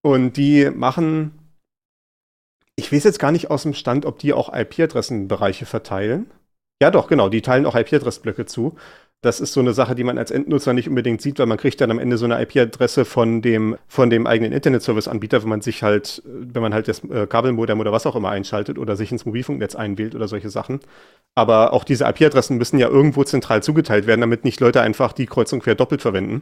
Und 0.05 0.35
die 0.37 0.69
machen, 0.69 1.31
ich 2.75 2.91
weiß 2.91 3.05
jetzt 3.05 3.19
gar 3.19 3.31
nicht 3.31 3.49
aus 3.49 3.63
dem 3.63 3.73
Stand, 3.73 4.05
ob 4.05 4.19
die 4.19 4.33
auch 4.33 4.53
IP-Adressenbereiche 4.53 5.65
verteilen. 5.65 6.29
Ja, 6.81 6.91
doch, 6.91 7.07
genau, 7.07 7.29
die 7.29 7.41
teilen 7.41 7.65
auch 7.65 7.75
IP-Adressblöcke 7.75 8.45
zu. 8.45 8.75
Das 9.21 9.39
ist 9.39 9.53
so 9.53 9.61
eine 9.61 9.73
Sache, 9.73 9.95
die 9.95 10.03
man 10.03 10.17
als 10.17 10.31
Endnutzer 10.31 10.73
nicht 10.73 10.89
unbedingt 10.89 11.21
sieht, 11.21 11.39
weil 11.39 11.45
man 11.45 11.57
kriegt 11.57 11.79
dann 11.79 11.91
am 11.91 11.99
Ende 11.99 12.17
so 12.17 12.25
eine 12.25 12.41
IP-Adresse 12.41 13.05
von 13.05 13.41
dem, 13.41 13.77
von 13.87 14.09
dem 14.09 14.27
eigenen 14.27 14.51
Internet-Service-Anbieter, 14.51 15.41
wenn 15.43 15.49
man 15.49 15.61
sich 15.61 15.81
halt, 15.81 16.21
wenn 16.25 16.61
man 16.61 16.73
halt 16.73 16.89
das 16.89 17.01
äh, 17.05 17.25
Kabelmodem 17.25 17.79
oder 17.79 17.93
was 17.93 18.05
auch 18.05 18.17
immer 18.17 18.31
einschaltet 18.31 18.77
oder 18.77 18.97
sich 18.97 19.13
ins 19.13 19.25
Mobilfunknetz 19.25 19.75
einwählt 19.75 20.13
oder 20.13 20.27
solche 20.27 20.49
Sachen. 20.49 20.81
Aber 21.35 21.71
auch 21.71 21.85
diese 21.85 22.03
IP-Adressen 22.03 22.57
müssen 22.57 22.79
ja 22.79 22.89
irgendwo 22.89 23.23
zentral 23.23 23.63
zugeteilt 23.63 24.07
werden, 24.07 24.19
damit 24.19 24.43
nicht 24.43 24.59
Leute 24.59 24.81
einfach 24.81 25.13
die 25.13 25.27
Kreuzung 25.27 25.61
quer 25.61 25.75
doppelt 25.75 26.01
verwenden. 26.01 26.41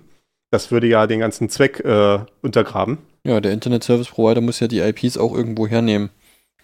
Das 0.52 0.70
würde 0.70 0.88
ja 0.88 1.08
den 1.08 1.20
ganzen 1.22 1.50
Zweck 1.50 1.80
äh, 1.80 2.20
untergraben. 2.42 3.00
Ja, 3.24 3.40
der 3.40 3.54
Internet 3.54 3.84
Service 3.84 4.10
Provider 4.10 4.42
muss 4.42 4.60
ja 4.60 4.68
die 4.68 4.80
IPs 4.80 5.18
auch 5.18 5.34
irgendwo 5.34 5.68
hernehmen, 5.68 6.10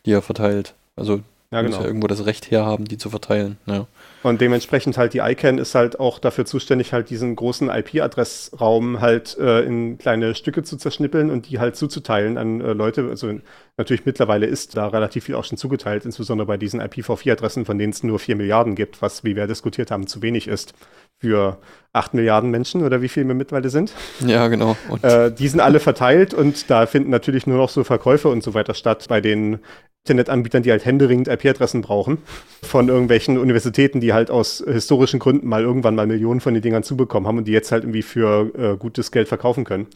die 0.05 0.11
er 0.11 0.21
verteilt. 0.21 0.75
Also 0.95 1.21
ja, 1.51 1.61
genau. 1.61 1.75
muss 1.75 1.83
ja 1.83 1.87
irgendwo 1.87 2.07
das 2.07 2.25
Recht 2.25 2.51
herhaben, 2.51 2.85
die 2.85 2.97
zu 2.97 3.09
verteilen. 3.09 3.57
Ja. 3.65 3.87
Und 4.23 4.41
dementsprechend 4.41 4.97
halt 4.97 5.13
die 5.13 5.19
ICANN 5.19 5.57
ist 5.57 5.75
halt 5.75 5.99
auch 5.99 6.19
dafür 6.19 6.45
zuständig, 6.45 6.93
halt 6.93 7.09
diesen 7.09 7.35
großen 7.35 7.69
IP-Adressraum 7.69 8.99
halt 8.99 9.37
äh, 9.37 9.61
in 9.61 9.97
kleine 9.97 10.35
Stücke 10.35 10.63
zu 10.63 10.77
zerschnippeln 10.77 11.29
und 11.29 11.49
die 11.49 11.59
halt 11.59 11.75
zuzuteilen 11.75 12.37
an 12.37 12.61
äh, 12.61 12.73
Leute. 12.73 13.07
Also 13.09 13.31
natürlich 13.77 14.05
mittlerweile 14.05 14.47
ist 14.47 14.75
da 14.75 14.87
relativ 14.87 15.25
viel 15.25 15.35
auch 15.35 15.45
schon 15.45 15.57
zugeteilt, 15.57 16.05
insbesondere 16.05 16.47
bei 16.47 16.57
diesen 16.57 16.81
IPv4-Adressen, 16.81 17.65
von 17.65 17.77
denen 17.77 17.93
es 17.93 18.03
nur 18.03 18.19
4 18.19 18.35
Milliarden 18.35 18.75
gibt, 18.75 19.01
was, 19.01 19.23
wie 19.23 19.35
wir 19.35 19.47
diskutiert 19.47 19.91
haben, 19.91 20.07
zu 20.07 20.21
wenig 20.21 20.47
ist 20.47 20.73
für 21.19 21.57
8 21.93 22.13
Milliarden 22.13 22.51
Menschen 22.51 22.83
oder 22.83 23.01
wie 23.01 23.09
viel 23.09 23.27
wir 23.27 23.33
mittlerweile 23.33 23.69
sind. 23.69 23.93
Ja, 24.25 24.47
genau. 24.47 24.77
Äh, 25.01 25.31
die 25.31 25.47
sind 25.47 25.61
alle 25.61 25.79
verteilt 25.79 26.33
und 26.33 26.69
da 26.69 26.85
finden 26.85 27.09
natürlich 27.09 27.47
nur 27.47 27.57
noch 27.57 27.69
so 27.69 27.83
Verkäufe 27.83 28.29
und 28.29 28.43
so 28.43 28.53
weiter 28.53 28.73
statt 28.73 29.05
bei 29.09 29.19
den 29.19 29.59
Internetanbietern, 30.07 30.63
die 30.63 30.71
halt 30.71 30.85
händeringend 30.85 31.27
IP-Adressen 31.27 31.81
brauchen, 31.81 32.19
von 32.61 32.87
irgendwelchen 32.87 33.37
Universitäten, 33.37 33.99
die 33.99 34.13
halt 34.13 34.16
aus 34.25 34.63
historischen 34.65 35.19
Gründen 35.19 35.47
mal 35.47 35.61
irgendwann 35.61 35.95
mal 35.95 36.07
Millionen 36.07 36.41
von 36.41 36.53
den 36.53 36.63
Dingern 36.63 36.83
zubekommen 36.83 37.27
haben 37.27 37.37
und 37.37 37.45
die 37.47 37.51
jetzt 37.51 37.71
halt 37.71 37.83
irgendwie 37.83 38.01
für 38.01 38.51
äh, 38.55 38.77
gutes 38.77 39.11
Geld 39.11 39.27
verkaufen 39.27 39.63
können. 39.63 39.87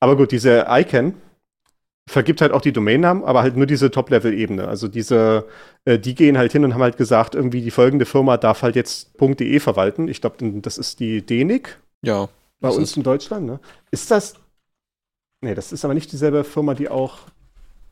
Aber 0.00 0.16
gut, 0.16 0.32
diese 0.32 0.66
ICANN 0.68 1.14
vergibt 2.08 2.40
halt 2.40 2.52
auch 2.52 2.60
die 2.60 2.72
Domainnamen, 2.72 3.24
aber 3.24 3.42
halt 3.42 3.56
nur 3.56 3.66
diese 3.66 3.90
Top-Level-Ebene. 3.90 4.68
Also 4.68 4.88
diese, 4.88 5.46
äh, 5.84 5.98
die 5.98 6.14
gehen 6.14 6.36
halt 6.36 6.52
hin 6.52 6.64
und 6.64 6.74
haben 6.74 6.82
halt 6.82 6.96
gesagt, 6.96 7.34
irgendwie 7.34 7.62
die 7.62 7.70
folgende 7.70 8.04
Firma 8.04 8.36
darf 8.36 8.62
halt 8.62 8.76
jetzt 8.76 9.12
.de 9.20 9.60
verwalten. 9.60 10.08
Ich 10.08 10.20
glaube, 10.20 10.36
das 10.60 10.78
ist 10.78 11.00
die 11.00 11.24
DENIC. 11.24 11.78
Ja. 12.02 12.28
Bei 12.60 12.68
uns 12.68 12.90
ist. 12.90 12.96
in 12.96 13.02
Deutschland, 13.02 13.46
ne? 13.46 13.60
Ist 13.90 14.10
das. 14.10 14.34
Nee, 15.40 15.54
das 15.54 15.72
ist 15.72 15.84
aber 15.84 15.94
nicht 15.94 16.12
dieselbe 16.12 16.44
Firma, 16.44 16.74
die 16.74 16.88
auch 16.88 17.18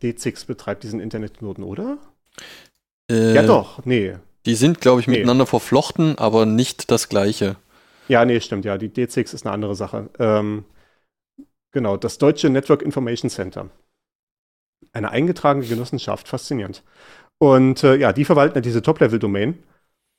D6 0.03 0.47
betreibt, 0.47 0.83
diesen 0.83 1.01
Internetknoten, 1.01 1.65
oder? 1.65 1.99
Äh, 3.11 3.35
ja, 3.35 3.43
doch, 3.43 3.85
nee. 3.85 4.17
Die 4.47 4.55
sind, 4.55 4.81
glaube 4.81 5.01
ich, 5.01 5.07
nee. 5.07 5.19
miteinander 5.19 5.47
verflochten, 5.47 6.19
aber 6.19 6.47
nicht 6.47 6.91
das 6.91 7.09
gleiche. 7.09 7.57
Ja, 8.09 8.25
nee, 8.25 8.41
stimmt, 8.41 8.65
ja. 8.65 8.79
Die 8.79 8.89
D6 8.89 9.35
ist 9.35 9.47
eine 9.47 9.55
andere 9.55 9.75
Sache. 9.75 10.11
Ähm, 10.19 10.65
genau, 11.71 11.97
das 11.97 12.19
Deutsche 12.19 12.51
Network 12.51 12.83
Information 12.83 13.31
Center. 13.31 13.71
Eine 14.93 15.11
eingetragene 15.11 15.67
Genossenschaft, 15.67 16.29
faszinierend. 16.29 16.83
Und 17.39 17.83
äh, 17.85 17.97
ja, 17.97 18.13
die 18.13 18.25
verwalten 18.25 18.57
ja 18.57 18.61
diese 18.61 18.83
Top-Level-Domain. 18.83 19.63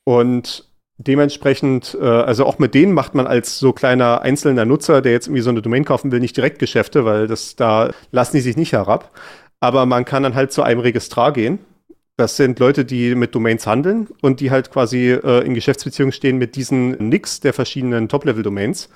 Und 0.06 0.70
dementsprechend, 0.98 1.98
äh, 2.00 2.06
also 2.06 2.46
auch 2.46 2.60
mit 2.60 2.74
denen 2.74 2.94
macht 2.94 3.16
man 3.16 3.28
als 3.28 3.60
so 3.60 3.74
kleiner 3.74 4.22
einzelner 4.22 4.66
Nutzer, 4.66 5.02
der 5.02 5.12
jetzt 5.12 5.28
irgendwie 5.28 5.42
so 5.42 5.50
eine 5.50 5.62
Domain 5.62 5.86
kaufen 5.86 6.12
will, 6.12 6.20
nicht 6.20 6.38
direkt 6.38 6.60
Geschäfte, 6.60 7.06
weil 7.06 7.28
das 7.28 7.56
da 7.56 7.92
lassen 8.12 8.38
die 8.38 8.42
sich 8.42 8.58
nicht 8.58 8.74
herab. 8.74 9.12
Aber 9.60 9.86
man 9.86 10.06
kann 10.06 10.24
dann 10.24 10.36
halt 10.36 10.52
zu 10.52 10.64
einem 10.64 10.82
Registrar 10.82 11.32
gehen. 11.32 11.60
Das 12.15 12.38
sind 12.38 12.60
Leute, 12.60 12.86
die 12.86 13.15
mit 13.15 13.34
Domains 13.34 13.65
handeln 13.65 14.08
und 14.21 14.39
die 14.39 14.52
halt 14.52 14.71
quasi 14.71 15.12
äh, 15.12 15.45
in 15.45 15.56
Geschäftsbeziehung 15.56 16.12
stehen 16.12 16.38
mit 16.38 16.56
diesen 16.56 16.91
Nicks 17.10 17.39
der 17.39 17.54
verschiedenen 17.54 18.08
Top-Level-Domains. 18.08 18.89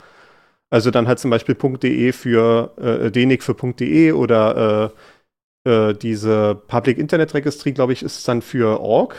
Also 0.69 0.91
dann 0.91 1.07
halt 1.07 1.19
zum 1.19 1.31
Beispiel 1.31 1.55
.de 1.55 2.11
für 2.11 2.73
äh, 2.77 3.11
DENIC 3.11 3.41
für 3.43 3.55
.de 3.55 4.11
oder 4.11 4.93
äh, 5.65 5.69
äh, 5.69 5.93
diese 5.95 6.55
Public 6.67 6.97
Internet 6.99 7.33
Registry, 7.33 7.71
glaube 7.71 7.93
ich, 7.93 8.03
ist 8.03 8.27
dann 8.27 8.41
für 8.41 8.79
org 8.81 9.15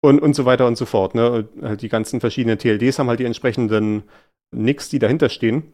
und, 0.00 0.20
und 0.20 0.34
so 0.34 0.44
weiter 0.44 0.66
und 0.66 0.76
so 0.76 0.86
fort. 0.86 1.14
Ne? 1.14 1.48
Halt 1.62 1.82
die 1.82 1.88
ganzen 1.88 2.20
verschiedenen 2.20 2.58
TLDs 2.58 2.98
haben 2.98 3.08
halt 3.08 3.20
die 3.20 3.24
entsprechenden 3.24 4.04
Nicks, 4.50 4.88
die 4.88 4.98
dahinter 4.98 5.28
stehen 5.28 5.72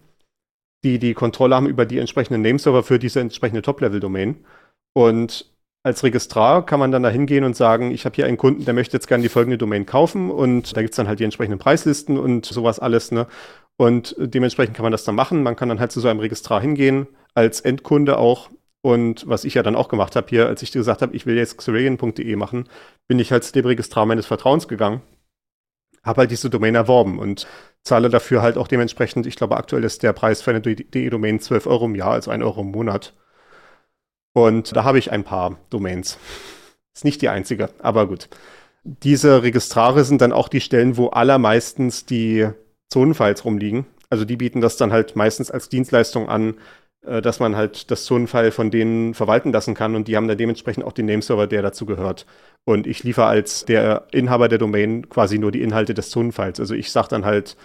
die 0.84 0.98
die 0.98 1.14
Kontrolle 1.14 1.56
haben 1.56 1.66
über 1.66 1.86
die 1.86 1.98
entsprechenden 1.98 2.42
Nameserver 2.42 2.82
für 2.82 2.98
diese 2.98 3.20
entsprechende 3.20 3.62
Top-Level-Domain. 3.62 4.44
Und 4.92 5.50
als 5.84 6.02
Registrar 6.02 6.64
kann 6.64 6.80
man 6.80 6.90
dann 6.90 7.02
da 7.02 7.10
hingehen 7.10 7.44
und 7.44 7.54
sagen, 7.54 7.90
ich 7.90 8.06
habe 8.06 8.16
hier 8.16 8.24
einen 8.24 8.38
Kunden, 8.38 8.64
der 8.64 8.72
möchte 8.72 8.96
jetzt 8.96 9.06
gerne 9.06 9.22
die 9.22 9.28
folgende 9.28 9.58
Domain 9.58 9.84
kaufen 9.84 10.30
und 10.30 10.74
da 10.74 10.80
gibt 10.80 10.92
es 10.92 10.96
dann 10.96 11.06
halt 11.06 11.20
die 11.20 11.24
entsprechenden 11.24 11.58
Preislisten 11.58 12.18
und 12.18 12.46
sowas 12.46 12.80
alles. 12.80 13.12
Ne? 13.12 13.26
Und 13.76 14.16
dementsprechend 14.18 14.74
kann 14.74 14.82
man 14.82 14.92
das 14.92 15.04
dann 15.04 15.14
machen. 15.14 15.42
Man 15.42 15.56
kann 15.56 15.68
dann 15.68 15.80
halt 15.80 15.92
zu 15.92 16.00
so 16.00 16.08
einem 16.08 16.20
Registrar 16.20 16.62
hingehen, 16.62 17.06
als 17.34 17.60
Endkunde 17.60 18.18
auch. 18.18 18.48
Und 18.80 19.28
was 19.28 19.44
ich 19.44 19.54
ja 19.54 19.62
dann 19.62 19.76
auch 19.76 19.88
gemacht 19.88 20.16
habe 20.16 20.26
hier, 20.28 20.46
als 20.46 20.62
ich 20.62 20.72
gesagt 20.72 21.02
habe, 21.02 21.14
ich 21.14 21.26
will 21.26 21.36
jetzt 21.36 21.58
xerayan.de 21.58 22.36
machen, 22.36 22.68
bin 23.06 23.18
ich 23.18 23.30
halt 23.30 23.44
zu 23.44 23.52
dem 23.52 23.66
Registrar 23.66 24.06
meines 24.06 24.26
Vertrauens 24.26 24.68
gegangen, 24.68 25.02
habe 26.02 26.20
halt 26.20 26.30
diese 26.30 26.48
Domain 26.48 26.74
erworben 26.74 27.18
und 27.18 27.46
zahle 27.82 28.08
dafür 28.08 28.40
halt 28.40 28.56
auch 28.56 28.68
dementsprechend, 28.68 29.26
ich 29.26 29.36
glaube, 29.36 29.56
aktuell 29.56 29.84
ist 29.84 30.02
der 30.02 30.14
Preis 30.14 30.40
für 30.40 30.50
eine 30.50 30.60
DE-Domain 30.62 31.40
12 31.40 31.66
Euro 31.66 31.86
im 31.86 31.94
Jahr, 31.94 32.12
also 32.12 32.30
1 32.30 32.42
Euro 32.42 32.62
im 32.62 32.70
Monat. 32.70 33.14
Und 34.34 34.76
da 34.76 34.84
habe 34.84 34.98
ich 34.98 35.10
ein 35.10 35.24
paar 35.24 35.56
Domains. 35.70 36.18
Ist 36.94 37.04
nicht 37.04 37.22
die 37.22 37.28
einzige, 37.28 37.70
aber 37.78 38.06
gut. 38.06 38.28
Diese 38.84 39.42
Registrare 39.42 40.04
sind 40.04 40.20
dann 40.20 40.32
auch 40.32 40.48
die 40.48 40.60
Stellen, 40.60 40.98
wo 40.98 41.08
allermeistens 41.08 42.04
die 42.04 42.48
Zonenfiles 42.90 43.44
rumliegen. 43.44 43.86
Also 44.10 44.24
die 44.24 44.36
bieten 44.36 44.60
das 44.60 44.76
dann 44.76 44.92
halt 44.92 45.16
meistens 45.16 45.50
als 45.50 45.68
Dienstleistung 45.68 46.28
an, 46.28 46.56
äh, 47.06 47.22
dass 47.22 47.40
man 47.40 47.56
halt 47.56 47.90
das 47.90 48.04
Zonenfile 48.04 48.52
von 48.52 48.70
denen 48.70 49.14
verwalten 49.14 49.52
lassen 49.52 49.74
kann 49.74 49.94
und 49.94 50.08
die 50.08 50.16
haben 50.16 50.28
dann 50.28 50.38
dementsprechend 50.38 50.84
auch 50.84 50.92
den 50.92 51.06
Nameserver, 51.06 51.46
der 51.46 51.62
dazu 51.62 51.86
gehört. 51.86 52.26
Und 52.64 52.86
ich 52.86 53.02
liefere 53.04 53.26
als 53.26 53.64
der 53.64 54.06
Inhaber 54.12 54.48
der 54.48 54.58
Domain 54.58 55.08
quasi 55.08 55.38
nur 55.38 55.52
die 55.52 55.62
Inhalte 55.62 55.94
des 55.94 56.10
Zonenfiles. 56.10 56.60
Also 56.60 56.74
ich 56.74 56.90
sage 56.92 57.08
dann 57.08 57.24
halt, 57.24 57.56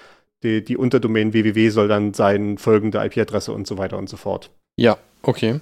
die, 0.44 0.64
die 0.64 0.78
Unterdomain 0.78 1.34
www 1.34 1.70
soll 1.70 1.88
dann 1.88 2.14
sein, 2.14 2.58
folgende 2.58 3.04
IP-Adresse 3.04 3.52
und 3.52 3.68
so 3.68 3.78
weiter 3.78 3.98
und 3.98 4.08
so 4.08 4.18
fort. 4.18 4.52
Ja, 4.78 4.98
okay. 5.22 5.60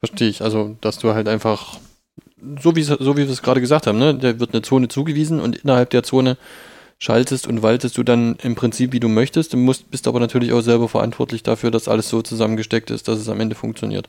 Verstehe 0.00 0.28
ich. 0.28 0.42
Also, 0.42 0.76
dass 0.80 0.98
du 0.98 1.14
halt 1.14 1.28
einfach, 1.28 1.78
so 2.60 2.74
wie, 2.74 2.82
so 2.82 2.98
wie 2.98 3.26
wir 3.26 3.30
es 3.30 3.42
gerade 3.42 3.60
gesagt 3.60 3.86
haben, 3.86 3.98
ne, 3.98 4.14
der 4.14 4.40
wird 4.40 4.52
eine 4.52 4.62
Zone 4.62 4.88
zugewiesen 4.88 5.40
und 5.40 5.56
innerhalb 5.56 5.90
der 5.90 6.02
Zone 6.02 6.36
schaltest 6.98 7.46
und 7.46 7.62
waltest 7.62 7.96
du 7.96 8.02
dann 8.02 8.36
im 8.42 8.54
Prinzip, 8.54 8.92
wie 8.92 9.00
du 9.00 9.08
möchtest. 9.08 9.52
Du 9.52 9.56
musst, 9.56 9.90
bist 9.90 10.08
aber 10.08 10.20
natürlich 10.20 10.52
auch 10.52 10.60
selber 10.60 10.88
verantwortlich 10.88 11.42
dafür, 11.42 11.70
dass 11.70 11.88
alles 11.88 12.08
so 12.08 12.22
zusammengesteckt 12.22 12.90
ist, 12.90 13.08
dass 13.08 13.18
es 13.18 13.28
am 13.28 13.40
Ende 13.40 13.54
funktioniert. 13.54 14.08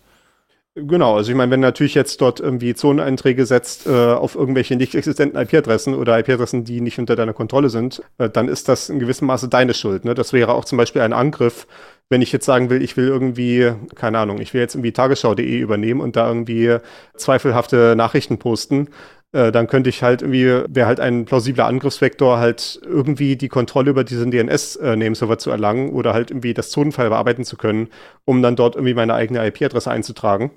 Genau, 0.73 1.17
also 1.17 1.29
ich 1.29 1.35
meine, 1.35 1.51
wenn 1.51 1.59
natürlich 1.59 1.95
jetzt 1.95 2.21
dort 2.21 2.39
irgendwie 2.39 2.73
Zoneneinträge 2.73 3.45
setzt 3.45 3.87
äh, 3.87 4.13
auf 4.13 4.35
irgendwelche 4.35 4.77
nicht 4.77 4.95
existenten 4.95 5.37
IP-Adressen 5.37 5.93
oder 5.95 6.17
IP-Adressen, 6.17 6.63
die 6.63 6.79
nicht 6.79 6.97
unter 6.97 7.17
deiner 7.17 7.33
Kontrolle 7.33 7.69
sind, 7.69 8.01
äh, 8.19 8.29
dann 8.29 8.47
ist 8.47 8.69
das 8.69 8.87
in 8.87 8.99
gewissem 8.99 9.27
Maße 9.27 9.49
deine 9.49 9.73
Schuld. 9.73 10.05
Ne? 10.05 10.13
Das 10.13 10.31
wäre 10.31 10.53
auch 10.53 10.63
zum 10.63 10.77
Beispiel 10.77 11.01
ein 11.01 11.11
Angriff, 11.11 11.67
wenn 12.07 12.21
ich 12.21 12.31
jetzt 12.31 12.45
sagen 12.45 12.69
will, 12.69 12.81
ich 12.81 12.95
will 12.95 13.07
irgendwie, 13.09 13.73
keine 13.95 14.19
Ahnung, 14.19 14.39
ich 14.39 14.53
will 14.53 14.61
jetzt 14.61 14.75
irgendwie 14.75 14.93
tagesschau.de 14.93 15.59
übernehmen 15.59 15.99
und 15.99 16.15
da 16.15 16.27
irgendwie 16.29 16.77
zweifelhafte 17.17 17.95
Nachrichten 17.97 18.37
posten, 18.39 18.87
äh, 19.33 19.51
dann 19.51 19.67
könnte 19.67 19.89
ich 19.89 20.03
halt 20.03 20.21
irgendwie, 20.21 20.63
wäre 20.73 20.87
halt 20.87 21.01
ein 21.01 21.25
plausibler 21.25 21.65
Angriffsvektor, 21.65 22.37
halt 22.37 22.79
irgendwie 22.83 23.35
die 23.35 23.49
Kontrolle 23.49 23.89
über 23.89 24.05
diesen 24.05 24.31
DNS-Nameserver 24.31 25.37
zu 25.37 25.51
erlangen 25.51 25.89
oder 25.91 26.13
halt 26.13 26.31
irgendwie 26.31 26.53
das 26.53 26.69
Zonenfile 26.69 27.09
bearbeiten 27.09 27.43
zu 27.43 27.57
können, 27.57 27.89
um 28.23 28.41
dann 28.41 28.55
dort 28.55 28.75
irgendwie 28.75 28.93
meine 28.93 29.13
eigene 29.15 29.45
IP-Adresse 29.45 29.91
einzutragen. 29.91 30.51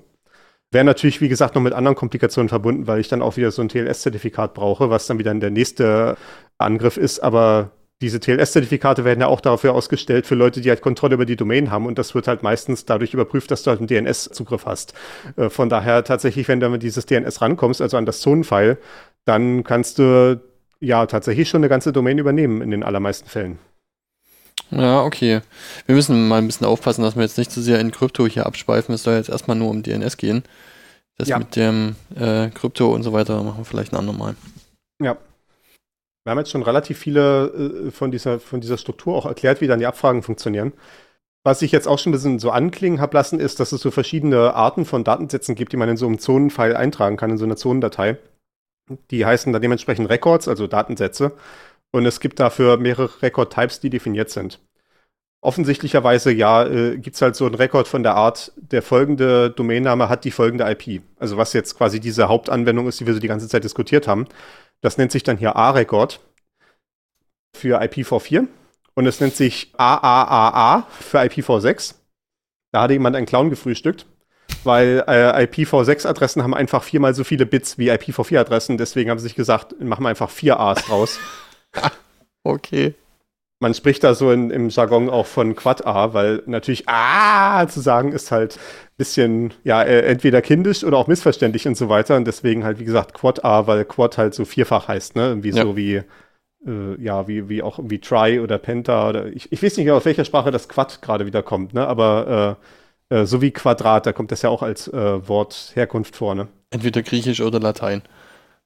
Wäre 0.71 0.83
natürlich, 0.83 1.21
wie 1.21 1.29
gesagt, 1.29 1.55
noch 1.55 1.61
mit 1.61 1.73
anderen 1.73 1.95
Komplikationen 1.95 2.49
verbunden, 2.49 2.87
weil 2.87 2.99
ich 2.99 3.07
dann 3.07 3.21
auch 3.21 3.37
wieder 3.37 3.51
so 3.51 3.61
ein 3.61 3.69
TLS-Zertifikat 3.69 4.53
brauche, 4.53 4.89
was 4.89 5.07
dann 5.07 5.19
wieder 5.19 5.33
der 5.33 5.51
nächste 5.51 6.17
Angriff 6.57 6.97
ist. 6.97 7.19
Aber 7.19 7.71
diese 8.01 8.19
TLS-Zertifikate 8.19 9.05
werden 9.05 9.21
ja 9.21 9.27
auch 9.27 9.39
dafür 9.39 9.73
ausgestellt 9.73 10.25
für 10.25 10.35
Leute, 10.35 10.59
die 10.59 10.69
halt 10.69 10.81
Kontrolle 10.81 11.15
über 11.15 11.25
die 11.25 11.37
Domain 11.37 11.71
haben 11.71 11.85
und 11.85 11.97
das 11.97 12.13
wird 12.13 12.27
halt 12.27 12.43
meistens 12.43 12.85
dadurch 12.85 13.13
überprüft, 13.13 13.51
dass 13.51 13.63
du 13.63 13.69
halt 13.69 13.79
einen 13.79 13.87
DNS-Zugriff 13.87 14.65
hast. 14.65 14.93
Äh, 15.37 15.49
von 15.49 15.69
daher 15.69 16.03
tatsächlich, 16.03 16.47
wenn 16.47 16.59
du 16.59 16.69
mit 16.69 16.83
dieses 16.83 17.05
DNS 17.05 17.41
rankommst, 17.41 17.81
also 17.81 17.95
an 17.95 18.05
das 18.05 18.19
Zonenfile, 18.19 18.77
dann 19.23 19.63
kannst 19.63 19.97
du 19.99 20.41
ja 20.81 21.05
tatsächlich 21.05 21.47
schon 21.47 21.61
eine 21.61 21.69
ganze 21.69 21.93
Domain 21.93 22.17
übernehmen 22.17 22.61
in 22.61 22.71
den 22.71 22.83
allermeisten 22.83 23.29
Fällen. 23.29 23.59
Ja, 24.71 25.03
okay. 25.03 25.41
Wir 25.85 25.95
müssen 25.95 26.27
mal 26.27 26.39
ein 26.39 26.47
bisschen 26.47 26.67
aufpassen, 26.67 27.03
dass 27.03 27.15
wir 27.15 27.23
jetzt 27.23 27.37
nicht 27.37 27.51
zu 27.51 27.61
sehr 27.61 27.79
in 27.79 27.91
Krypto 27.91 28.27
hier 28.27 28.45
abschweifen. 28.45 28.95
Es 28.95 29.03
soll 29.03 29.15
jetzt 29.15 29.29
erstmal 29.29 29.57
nur 29.57 29.69
um 29.69 29.83
DNS 29.83 30.17
gehen. 30.17 30.43
Das 31.17 31.29
ja. 31.29 31.39
mit 31.39 31.55
dem 31.55 31.95
äh, 32.15 32.49
Krypto 32.49 32.93
und 32.93 33.03
so 33.03 33.13
weiter 33.13 33.41
machen 33.43 33.59
wir 33.59 33.65
vielleicht 33.65 33.93
ein 33.93 33.97
andermal. 33.97 34.35
Ja. 35.01 35.17
Wir 36.23 36.31
haben 36.31 36.39
jetzt 36.39 36.51
schon 36.51 36.63
relativ 36.63 36.97
viele 36.97 37.85
äh, 37.87 37.91
von, 37.91 38.11
dieser, 38.11 38.39
von 38.39 38.59
dieser 38.59 38.77
Struktur 38.77 39.15
auch 39.15 39.25
erklärt, 39.25 39.61
wie 39.61 39.67
dann 39.67 39.79
die 39.79 39.85
Abfragen 39.85 40.23
funktionieren. 40.23 40.73
Was 41.45 41.61
ich 41.61 41.71
jetzt 41.71 41.87
auch 41.87 41.99
schon 41.99 42.09
ein 42.09 42.13
bisschen 42.13 42.39
so 42.39 42.49
anklingen 42.49 42.99
habe 42.99 43.15
lassen, 43.15 43.39
ist, 43.39 43.59
dass 43.59 43.71
es 43.71 43.79
so 43.79 43.91
verschiedene 43.91 44.55
Arten 44.55 44.83
von 44.83 45.03
Datensätzen 45.03 45.53
gibt, 45.53 45.71
die 45.71 45.77
man 45.77 45.87
in 45.87 45.97
so 45.97 46.07
einem 46.07 46.17
Zonenfile 46.17 46.77
eintragen 46.77 47.17
kann, 47.17 47.29
in 47.29 47.37
so 47.37 47.45
einer 47.45 47.55
Zonendatei. 47.55 48.17
Die 49.11 49.25
heißen 49.25 49.53
dann 49.53 49.61
dementsprechend 49.61 50.09
Records, 50.09 50.47
also 50.47 50.65
Datensätze. 50.65 51.33
Und 51.91 52.05
es 52.05 52.19
gibt 52.19 52.39
dafür 52.39 52.77
mehrere 52.77 53.21
Record-Types, 53.21 53.79
die 53.79 53.89
definiert 53.89 54.29
sind. 54.29 54.59
Offensichtlicherweise, 55.41 56.31
ja, 56.31 56.65
äh, 56.65 56.97
gibt 56.97 57.15
es 57.15 57.21
halt 57.21 57.35
so 57.35 57.45
einen 57.45 57.55
Rekord 57.55 57.87
von 57.87 58.01
der 58.01 58.15
Art, 58.15 58.51
der 58.55 58.81
folgende 58.81 59.51
Domainname 59.51 60.09
hat 60.09 60.23
die 60.25 60.31
folgende 60.31 60.65
IP. 60.69 61.03
Also 61.19 61.37
was 61.37 61.53
jetzt 61.53 61.77
quasi 61.77 61.99
diese 61.99 62.27
Hauptanwendung 62.27 62.87
ist, 62.87 62.99
die 62.99 63.05
wir 63.05 63.13
so 63.13 63.19
die 63.19 63.27
ganze 63.27 63.47
Zeit 63.47 63.63
diskutiert 63.63 64.07
haben. 64.07 64.27
Das 64.81 64.97
nennt 64.97 65.11
sich 65.11 65.23
dann 65.23 65.37
hier 65.37 65.55
A-Rekord 65.55 66.19
für 67.55 67.81
IPv4 67.81 68.47
und 68.95 69.05
es 69.05 69.19
nennt 69.19 69.35
sich 69.35 69.71
AAAA 69.77 70.87
für 70.89 71.19
IPv6. 71.19 71.95
Da 72.71 72.81
hatte 72.81 72.93
jemand 72.93 73.15
einen 73.15 73.25
Clown 73.25 73.49
gefrühstückt, 73.49 74.05
weil 74.63 75.03
äh, 75.07 75.45
IPv6-Adressen 75.45 76.43
haben 76.43 76.53
einfach 76.53 76.83
viermal 76.83 77.13
so 77.13 77.23
viele 77.23 77.45
Bits 77.45 77.77
wie 77.77 77.91
IPv4-Adressen. 77.91 78.77
Deswegen 78.77 79.09
haben 79.09 79.19
sie 79.19 79.27
sich 79.27 79.35
gesagt, 79.35 79.79
machen 79.79 80.03
wir 80.03 80.09
einfach 80.09 80.29
vier 80.29 80.59
A's 80.59 80.83
draus. 80.85 81.19
okay. 82.43 82.93
Man 83.59 83.73
spricht 83.73 84.03
da 84.03 84.13
so 84.13 84.31
in, 84.31 84.51
im 84.51 84.69
Jargon 84.69 85.09
auch 85.09 85.25
von 85.25 85.55
Quad-A, 85.55 86.13
weil 86.13 86.43
natürlich 86.45 86.87
A 86.89 87.65
zu 87.67 87.79
sagen 87.79 88.11
ist 88.11 88.31
halt 88.31 88.57
ein 88.57 88.97
bisschen, 88.97 89.53
ja, 89.63 89.81
äh, 89.81 90.01
entweder 90.01 90.41
kindisch 90.41 90.83
oder 90.83 90.97
auch 90.97 91.07
missverständlich 91.07 91.67
und 91.67 91.77
so 91.77 91.87
weiter. 91.87 92.17
Und 92.17 92.25
deswegen 92.25 92.65
halt, 92.65 92.79
wie 92.79 92.85
gesagt, 92.85 93.13
Quad-A, 93.13 93.65
weil 93.65 93.85
Quad 93.85 94.17
halt 94.17 94.33
so 94.33 94.43
vierfach 94.43 94.89
heißt, 94.89 95.15
ne? 95.15 95.29
Irgendwie 95.29 95.51
ja. 95.51 95.63
so 95.63 95.77
wie, 95.77 96.01
äh, 96.67 97.01
ja, 97.01 97.27
wie, 97.27 97.47
wie 97.47 97.63
auch 97.63 97.79
wie 97.81 97.99
Try 97.99 98.39
oder 98.39 98.57
Penta 98.57 99.09
oder 99.09 99.27
ich, 99.27 99.51
ich 99.51 99.63
weiß 99.63 99.77
nicht 99.77 99.89
aus 99.89 100.05
welcher 100.05 100.25
Sprache 100.25 100.51
das 100.51 100.67
Quad 100.67 101.01
gerade 101.01 101.25
wieder 101.25 101.41
kommt, 101.41 101.73
ne? 101.73 101.87
Aber 101.87 102.57
äh, 103.09 103.15
äh, 103.15 103.25
so 103.25 103.41
wie 103.41 103.51
Quadrat, 103.51 104.05
da 104.05 104.13
kommt 104.13 104.31
das 104.31 104.41
ja 104.41 104.49
auch 104.49 104.63
als 104.63 104.87
äh, 104.87 105.27
Wort 105.27 105.71
Herkunft 105.75 106.15
vor, 106.15 106.35
ne? 106.35 106.47
Entweder 106.71 107.03
Griechisch 107.03 107.41
oder 107.41 107.59
Latein. 107.59 108.01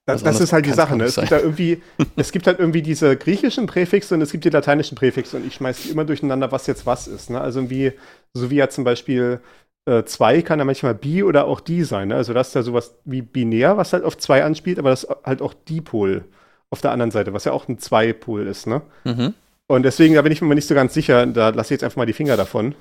Das, 0.05 0.23
das 0.23 0.41
ist 0.41 0.53
halt 0.53 0.65
die 0.65 0.71
Sache, 0.71 0.95
ne? 0.95 1.03
Es 1.03 1.15
gibt, 1.15 1.31
da 1.31 1.37
irgendwie, 1.37 1.83
es 2.15 2.31
gibt 2.31 2.47
halt 2.47 2.59
irgendwie 2.59 2.81
diese 2.81 3.15
griechischen 3.15 3.67
Präfixe 3.67 4.15
und 4.15 4.21
es 4.21 4.31
gibt 4.31 4.43
die 4.43 4.49
lateinischen 4.49 4.95
Präfixe 4.95 5.37
und 5.37 5.45
ich 5.45 5.55
schmeiße 5.55 5.83
die 5.83 5.89
immer 5.89 6.05
durcheinander, 6.05 6.51
was 6.51 6.65
jetzt 6.65 6.85
was 6.85 7.07
ist. 7.07 7.29
Ne? 7.29 7.39
Also 7.39 7.69
wie, 7.69 7.93
so 8.33 8.49
wie 8.49 8.55
ja 8.55 8.69
zum 8.69 8.83
Beispiel 8.83 9.39
2 9.85 10.35
äh, 10.35 10.41
kann 10.41 10.59
ja 10.59 10.65
manchmal 10.65 10.93
bi 10.93 11.23
oder 11.23 11.45
auch 11.45 11.59
die 11.59 11.83
sein. 11.83 12.09
Ne? 12.09 12.15
Also 12.15 12.33
das 12.33 12.49
ist 12.49 12.53
ja 12.55 12.63
sowas 12.63 12.95
wie 13.05 13.21
binär, 13.21 13.77
was 13.77 13.93
halt 13.93 14.03
auf 14.03 14.17
2 14.17 14.43
anspielt, 14.43 14.79
aber 14.79 14.89
das 14.89 15.03
ist 15.03 15.15
halt 15.23 15.41
auch 15.41 15.53
Dipol 15.53 16.25
auf 16.69 16.81
der 16.81 16.91
anderen 16.91 17.11
Seite, 17.11 17.33
was 17.33 17.45
ja 17.45 17.51
auch 17.51 17.67
ein 17.67 17.77
2-Pol 17.77 18.45
ist. 18.47 18.67
Ne? 18.67 18.81
Mhm. 19.03 19.33
Und 19.67 19.83
deswegen, 19.83 20.15
da 20.15 20.21
bin 20.21 20.31
ich 20.31 20.41
mir 20.41 20.55
nicht 20.55 20.67
so 20.67 20.75
ganz 20.75 20.93
sicher, 20.93 21.25
da 21.25 21.49
lasse 21.49 21.67
ich 21.67 21.79
jetzt 21.79 21.83
einfach 21.83 21.97
mal 21.97 22.05
die 22.05 22.13
Finger 22.13 22.37
davon. 22.37 22.75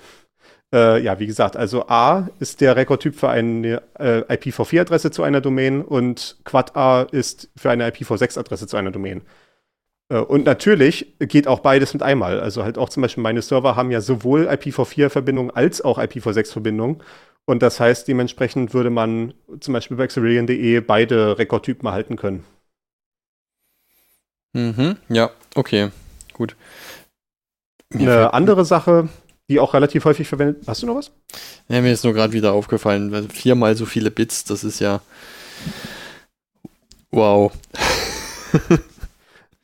Äh, 0.72 1.02
ja, 1.02 1.18
wie 1.18 1.26
gesagt, 1.26 1.56
also 1.56 1.88
A 1.88 2.28
ist 2.40 2.60
der 2.60 2.76
Rekordtyp 2.76 3.14
für 3.14 3.30
eine 3.30 3.82
äh, 3.98 4.20
IPv4-Adresse 4.34 5.10
zu 5.10 5.22
einer 5.22 5.40
Domain 5.40 5.82
und 5.82 6.36
Quad 6.44 6.76
A 6.76 7.02
ist 7.02 7.50
für 7.56 7.70
eine 7.70 7.88
IPv6-Adresse 7.88 8.66
zu 8.66 8.76
einer 8.76 8.90
Domain. 8.90 9.22
Äh, 10.10 10.18
und 10.18 10.44
natürlich 10.44 11.14
geht 11.18 11.46
auch 11.48 11.60
beides 11.60 11.94
mit 11.94 12.02
einmal. 12.02 12.40
Also 12.40 12.64
halt 12.64 12.76
auch 12.76 12.90
zum 12.90 13.02
Beispiel 13.02 13.22
meine 13.22 13.40
Server 13.40 13.76
haben 13.76 13.90
ja 13.90 14.02
sowohl 14.02 14.48
IPv4-Verbindungen 14.48 15.50
als 15.50 15.80
auch 15.80 15.98
IPv6-Verbindungen. 15.98 17.02
Und 17.46 17.62
das 17.62 17.80
heißt, 17.80 18.06
dementsprechend 18.06 18.74
würde 18.74 18.90
man 18.90 19.32
zum 19.60 19.72
Beispiel 19.72 19.96
bei 19.96 20.06
Xerillion.de 20.06 20.80
beide 20.80 21.38
Rekordtypen 21.38 21.86
erhalten 21.86 22.16
können. 22.16 22.44
Mhm, 24.52 24.96
ja, 25.08 25.30
okay, 25.54 25.90
gut. 26.34 26.56
Eine 27.94 28.34
andere 28.34 28.66
Sache, 28.66 29.08
die 29.48 29.58
auch 29.58 29.74
relativ 29.74 30.04
häufig 30.04 30.28
verwendet. 30.28 30.62
Hast 30.66 30.82
du 30.82 30.86
noch 30.86 30.96
was? 30.96 31.10
Ja, 31.68 31.80
mir 31.80 31.92
ist 31.92 32.04
nur 32.04 32.12
gerade 32.12 32.32
wieder 32.32 32.52
aufgefallen, 32.52 33.10
weil 33.12 33.28
viermal 33.28 33.76
so 33.76 33.86
viele 33.86 34.10
Bits, 34.10 34.44
das 34.44 34.62
ist 34.64 34.80
ja. 34.80 35.00
Wow. 37.10 37.52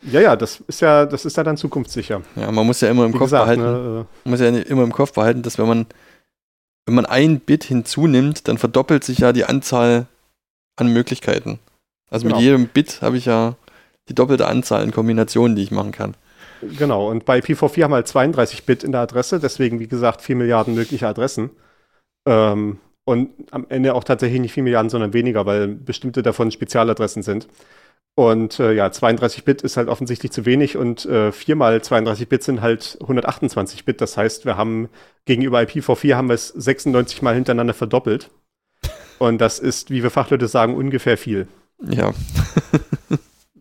ja, 0.02 0.20
ja, 0.20 0.36
das 0.36 0.60
ist 0.66 0.80
ja, 0.80 1.04
das 1.04 1.24
ist 1.26 1.36
ja 1.36 1.42
dann 1.42 1.58
zukunftssicher. 1.58 2.22
Ja, 2.36 2.50
man 2.50 2.66
muss 2.66 2.80
ja 2.80 2.88
immer 2.88 3.04
im 3.04 3.12
Wie 3.12 3.18
Kopf 3.18 3.26
gesagt, 3.26 3.44
behalten. 3.44 3.62
Ne, 3.62 4.00
äh, 4.00 4.28
man 4.28 4.30
muss 4.30 4.40
ja 4.40 4.48
immer 4.48 4.82
im 4.84 4.92
Kopf 4.92 5.12
behalten, 5.12 5.42
dass 5.42 5.58
wenn 5.58 5.68
man, 5.68 5.86
wenn 6.86 6.94
man 6.94 7.06
ein 7.06 7.40
Bit 7.40 7.64
hinzunimmt, 7.64 8.48
dann 8.48 8.56
verdoppelt 8.56 9.04
sich 9.04 9.18
ja 9.18 9.32
die 9.32 9.44
Anzahl 9.44 10.06
an 10.76 10.88
Möglichkeiten. 10.88 11.58
Also 12.10 12.24
genau. 12.24 12.36
mit 12.36 12.44
jedem 12.44 12.68
Bit 12.68 13.02
habe 13.02 13.18
ich 13.18 13.26
ja 13.26 13.56
die 14.08 14.14
doppelte 14.14 14.46
Anzahl 14.46 14.82
an 14.82 14.92
Kombinationen, 14.92 15.56
die 15.56 15.62
ich 15.62 15.70
machen 15.70 15.92
kann. 15.92 16.14
Genau, 16.78 17.10
und 17.10 17.24
bei 17.24 17.38
IPv4 17.38 17.84
haben 17.84 17.92
wir 17.92 17.96
halt 17.96 18.08
32 18.08 18.64
Bit 18.64 18.84
in 18.84 18.92
der 18.92 19.02
Adresse, 19.02 19.40
deswegen, 19.40 19.80
wie 19.80 19.88
gesagt, 19.88 20.22
4 20.22 20.36
Milliarden 20.36 20.74
mögliche 20.74 21.08
Adressen. 21.08 21.50
Ähm, 22.26 22.78
und 23.04 23.30
am 23.50 23.66
Ende 23.68 23.94
auch 23.94 24.04
tatsächlich 24.04 24.40
nicht 24.40 24.52
4 24.52 24.62
Milliarden, 24.62 24.90
sondern 24.90 25.12
weniger, 25.12 25.46
weil 25.46 25.68
bestimmte 25.68 26.22
davon 26.22 26.50
Spezialadressen 26.50 27.22
sind. 27.22 27.48
Und 28.16 28.60
äh, 28.60 28.72
ja, 28.72 28.92
32 28.92 29.44
Bit 29.44 29.62
ist 29.62 29.76
halt 29.76 29.88
offensichtlich 29.88 30.30
zu 30.30 30.46
wenig 30.46 30.76
und 30.76 31.04
äh, 31.04 31.32
4 31.32 31.56
mal 31.56 31.82
32 31.82 32.28
Bit 32.28 32.44
sind 32.44 32.60
halt 32.60 32.96
128 33.00 33.84
Bit. 33.84 34.00
Das 34.00 34.16
heißt, 34.16 34.44
wir 34.44 34.56
haben 34.56 34.88
gegenüber 35.24 35.60
IPv4 35.60 36.14
haben 36.14 36.28
wir 36.28 36.34
es 36.34 36.48
96 36.48 37.22
mal 37.22 37.34
hintereinander 37.34 37.74
verdoppelt. 37.74 38.30
Und 39.18 39.40
das 39.40 39.58
ist, 39.58 39.90
wie 39.90 40.02
wir 40.02 40.10
Fachleute 40.10 40.48
sagen, 40.48 40.76
ungefähr 40.76 41.18
viel. 41.18 41.48
Ja. 41.82 42.12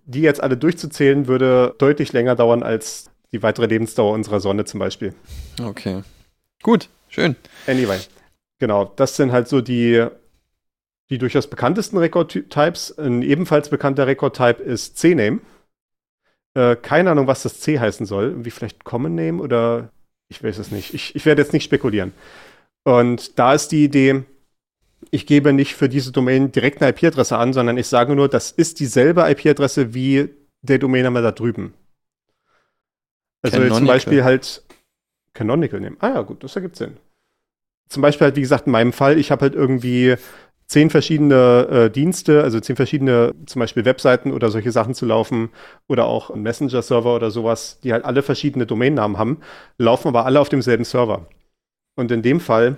Die 0.06 0.22
jetzt 0.22 0.42
alle 0.42 0.58
durchzuzählen, 0.58 1.28
würde 1.28 1.76
deutlich 1.78 2.14
länger 2.14 2.36
dauern 2.36 2.64
als 2.64 3.10
die 3.32 3.42
weitere 3.42 3.66
Lebensdauer 3.66 4.14
unserer 4.14 4.40
Sonne 4.40 4.66
zum 4.66 4.80
Beispiel. 4.80 5.14
Okay. 5.62 6.04
Gut, 6.62 6.90
schön. 7.10 7.36
Anyway, 7.68 8.00
genau. 8.60 8.92
Das 8.96 9.16
sind 9.16 9.32
halt 9.32 9.48
so 9.48 9.62
die, 9.62 10.06
die 11.10 11.18
durchaus 11.18 11.48
bekanntesten 11.48 11.98
Record-Types. 11.98 12.98
Ein 12.98 13.22
ebenfalls 13.22 13.70
bekannter 13.70 14.08
Record-Type 14.08 14.62
ist 14.62 14.98
C-Name. 14.98 15.40
Äh, 16.54 16.76
keine 16.76 17.12
Ahnung, 17.12 17.28
was 17.28 17.44
das 17.44 17.60
C 17.60 17.80
heißen 17.80 18.06
soll. 18.06 18.46
Wie 18.46 18.52
vielleicht 18.52 18.84
Common 18.84 19.16
Name 19.16 19.42
oder 19.42 19.90
ich 20.30 20.44
weiß 20.44 20.58
es 20.58 20.72
nicht. 20.72 20.94
Ich, 20.94 21.16
ich 21.16 21.26
werde 21.26 21.42
jetzt 21.42 21.54
nicht 21.54 21.64
spekulieren. 21.64 22.14
Und 22.84 23.40
da 23.40 23.54
ist 23.54 23.70
die 23.70 23.84
Idee, 23.84 24.24
ich 25.12 25.26
gebe 25.26 25.54
nicht 25.54 25.76
für 25.76 25.90
diese 25.90 26.12
Domain 26.12 26.52
direkt 26.52 26.82
eine 26.82 26.92
IP-Adresse 26.92 27.38
an, 27.38 27.54
sondern 27.54 27.78
ich 27.78 27.88
sage 27.88 28.16
nur, 28.16 28.30
das 28.30 28.52
ist 28.52 28.80
dieselbe 28.80 29.30
IP-Adresse 29.30 29.94
wie 29.94 30.30
der 30.62 30.80
Domainname 30.80 31.22
da 31.22 31.32
drüben. 31.32 31.74
Also 33.42 33.58
Canonical. 33.58 33.78
zum 33.78 33.88
Beispiel 33.88 34.24
halt 34.24 34.64
Canonical 35.34 35.80
nehmen. 35.80 35.98
Ah 36.00 36.10
ja, 36.10 36.22
gut, 36.22 36.44
das 36.44 36.56
ergibt 36.56 36.76
Sinn. 36.76 36.98
Zum 37.90 38.02
Beispiel 38.02 38.26
halt, 38.26 38.36
wie 38.36 38.42
gesagt, 38.42 38.66
in 38.66 38.72
meinem 38.72 38.94
Fall, 38.94 39.20
ich 39.20 39.32
habe 39.32 39.42
halt 39.42 39.56
irgendwie 39.56 40.16
zehn 40.68 40.90
verschiedene 40.90 41.68
äh, 41.70 41.90
Dienste, 41.90 42.42
also 42.42 42.60
zehn 42.60 42.76
verschiedene 42.76 43.36
zum 43.46 43.60
Beispiel 43.60 43.86
Webseiten 43.86 44.32
oder 44.32 44.50
solche 44.50 44.72
Sachen 44.72 44.94
zu 44.94 45.06
laufen 45.06 45.50
oder 45.88 46.06
auch 46.06 46.30
ein 46.30 46.42
Messenger-Server 46.42 47.16
oder 47.16 47.32
sowas, 47.32 47.80
die 47.82 47.94
halt 47.94 48.06
alle 48.06 48.24
verschiedene 48.24 48.66
Domainnamen 48.66 49.18
haben, 49.18 49.42
laufen 49.78 50.08
aber 50.08 50.26
alle 50.26 50.40
auf 50.40 50.50
demselben 50.50 50.86
Server. 50.86 51.28
Und 51.96 52.12
in 52.12 52.22
dem 52.22 52.40
Fall 52.40 52.78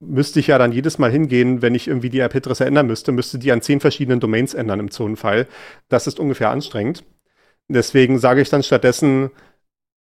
müsste 0.00 0.40
ich 0.40 0.48
ja 0.48 0.58
dann 0.58 0.72
jedes 0.72 0.98
Mal 0.98 1.10
hingehen, 1.10 1.62
wenn 1.62 1.74
ich 1.74 1.88
irgendwie 1.88 2.10
die 2.10 2.20
IP-Adresse 2.20 2.64
ändern 2.64 2.86
müsste, 2.86 3.12
müsste 3.12 3.38
die 3.38 3.52
an 3.52 3.62
zehn 3.62 3.80
verschiedenen 3.80 4.20
Domains 4.20 4.54
ändern 4.54 4.80
im 4.80 4.90
Zonenfile. 4.90 5.46
Das 5.88 6.06
ist 6.06 6.20
ungefähr 6.20 6.50
anstrengend. 6.50 7.04
Deswegen 7.68 8.18
sage 8.18 8.40
ich 8.40 8.48
dann 8.50 8.62
stattdessen, 8.62 9.30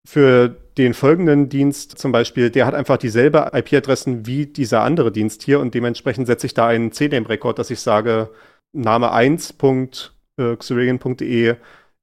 für 0.06 0.50
den 0.78 0.94
folgenden 0.94 1.50
Dienst 1.50 1.98
zum 1.98 2.12
Beispiel, 2.12 2.50
der 2.50 2.66
hat 2.66 2.76
einfach 2.76 2.98
dieselbe 2.98 3.52
IP-Adressen 3.54 4.26
wie 4.26 4.48
dieser 4.48 4.82
andere 4.82 5.14
Dienst 5.14 5.44
hier 5.44 5.62
und 5.62 5.74
dementsprechend 5.74 6.28
setze 6.28 6.46
ich 6.46 6.54
da 6.54 6.68
einen 6.68 6.92
CNAME-Rekord, 6.92 7.58
dass 7.58 7.72
ich 7.72 7.80
sage, 7.80 8.30
Name 8.74 9.14
1.xurian.de 9.14 11.56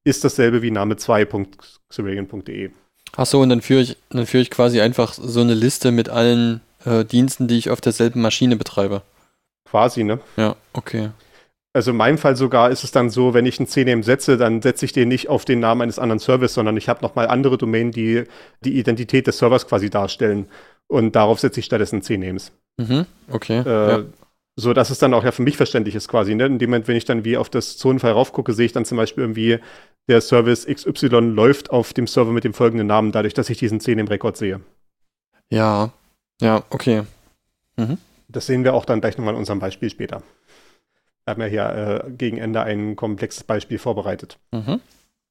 ist 0.04 0.24
dasselbe 0.24 0.62
wie 0.62 0.70
Name 0.70 0.94
2.xurian.de. 0.94 2.70
Achso, 3.16 3.42
und 3.42 3.48
dann 3.50 3.60
führe 3.60 3.82
ich, 3.82 3.98
dann 4.08 4.24
führe 4.24 4.42
ich 4.42 4.50
quasi 4.50 4.80
einfach 4.80 5.12
so 5.12 5.40
eine 5.40 5.54
Liste 5.54 5.90
mit 5.90 6.08
allen 6.08 6.62
äh, 6.84 7.04
Diensten, 7.04 7.48
die 7.48 7.58
ich 7.58 7.70
auf 7.70 7.80
derselben 7.80 8.22
Maschine 8.22 8.56
betreibe. 8.56 9.02
Quasi, 9.68 10.04
ne? 10.04 10.20
Ja, 10.36 10.56
okay. 10.72 11.10
Also 11.72 11.92
in 11.92 11.96
meinem 11.96 12.18
Fall 12.18 12.34
sogar 12.34 12.70
ist 12.70 12.82
es 12.82 12.90
dann 12.90 13.10
so, 13.10 13.32
wenn 13.32 13.46
ich 13.46 13.60
einen 13.60 13.68
CNAME 13.68 14.02
setze, 14.02 14.36
dann 14.36 14.60
setze 14.60 14.84
ich 14.84 14.92
den 14.92 15.08
nicht 15.08 15.28
auf 15.28 15.44
den 15.44 15.60
Namen 15.60 15.82
eines 15.82 16.00
anderen 16.00 16.18
Servers, 16.18 16.54
sondern 16.54 16.76
ich 16.76 16.88
habe 16.88 17.02
nochmal 17.02 17.28
andere 17.28 17.58
Domänen, 17.58 17.92
die 17.92 18.24
die 18.64 18.76
Identität 18.76 19.28
des 19.28 19.38
Servers 19.38 19.68
quasi 19.68 19.88
darstellen. 19.88 20.46
Und 20.88 21.14
darauf 21.14 21.38
setze 21.38 21.60
ich 21.60 21.66
stattdessen 21.66 22.02
CNAMEs. 22.02 22.50
Mhm, 22.76 23.06
okay. 23.30 23.60
Äh, 23.60 23.90
ja. 23.90 24.02
So 24.56 24.72
dass 24.72 24.90
es 24.90 24.98
dann 24.98 25.14
auch 25.14 25.22
ja 25.22 25.30
für 25.30 25.42
mich 25.42 25.56
verständlich 25.56 25.94
ist 25.94 26.08
quasi. 26.08 26.34
Ne? 26.34 26.46
In 26.46 26.58
dem 26.58 26.70
Moment, 26.70 26.88
wenn 26.88 26.96
ich 26.96 27.04
dann 27.04 27.24
wie 27.24 27.36
auf 27.36 27.48
das 27.48 27.76
Zonenfall 27.76 28.12
raufgucke, 28.12 28.52
sehe 28.52 28.66
ich 28.66 28.72
dann 28.72 28.84
zum 28.84 28.96
Beispiel 28.96 29.22
irgendwie, 29.22 29.60
der 30.08 30.20
Service 30.20 30.66
XY 30.66 31.20
läuft 31.20 31.70
auf 31.70 31.92
dem 31.92 32.08
Server 32.08 32.32
mit 32.32 32.42
dem 32.42 32.52
folgenden 32.52 32.88
Namen, 32.88 33.12
dadurch, 33.12 33.32
dass 33.32 33.48
ich 33.48 33.58
diesen 33.58 33.78
CNAME-Rekord 33.78 34.36
sehe. 34.36 34.60
Ja, 35.50 35.92
ja, 36.40 36.62
okay. 36.70 37.02
Mhm. 37.76 37.98
Das 38.28 38.46
sehen 38.46 38.64
wir 38.64 38.74
auch 38.74 38.84
dann 38.84 39.00
gleich 39.00 39.18
nochmal 39.18 39.34
in 39.34 39.40
unserem 39.40 39.58
Beispiel 39.58 39.90
später. 39.90 40.22
Wir 41.24 41.32
haben 41.32 41.40
ja 41.42 41.46
hier 41.46 42.04
äh, 42.06 42.10
gegen 42.10 42.38
Ende 42.38 42.62
ein 42.62 42.96
komplexes 42.96 43.44
Beispiel 43.44 43.78
vorbereitet. 43.78 44.38
Mhm. 44.52 44.80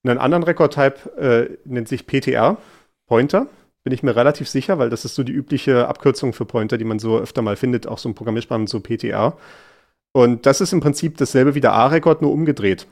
Einen 0.04 0.18
anderen 0.18 0.44
Rekordtype 0.44 1.18
äh, 1.18 1.58
nennt 1.66 1.88
sich 1.88 2.08
PTR, 2.08 2.58
Pointer. 3.08 3.48
Bin 3.84 3.94
ich 3.94 4.04
mir 4.04 4.16
relativ 4.16 4.48
sicher, 4.48 4.78
weil 4.78 4.90
das 4.90 5.06
ist 5.06 5.16
so 5.16 5.24
die 5.24 5.32
übliche 5.32 5.88
Abkürzung 5.88 6.34
für 6.34 6.46
Pointer, 6.46 6.78
die 6.78 6.86
man 6.86 7.00
so 7.00 7.18
öfter 7.18 7.42
mal 7.42 7.56
findet, 7.56 7.88
auch 7.88 7.98
so 7.98 8.10
im 8.10 8.16
Programmiersprachen, 8.16 8.68
so 8.68 8.80
PTR. 8.80 9.38
Und 10.12 10.46
das 10.46 10.62
ist 10.62 10.74
im 10.74 10.80
Prinzip 10.80 11.18
dasselbe 11.18 11.56
wie 11.56 11.62
der 11.62 11.74
A-Rekord, 11.74 12.22
nur 12.22 12.32
umgedreht. 12.32 12.88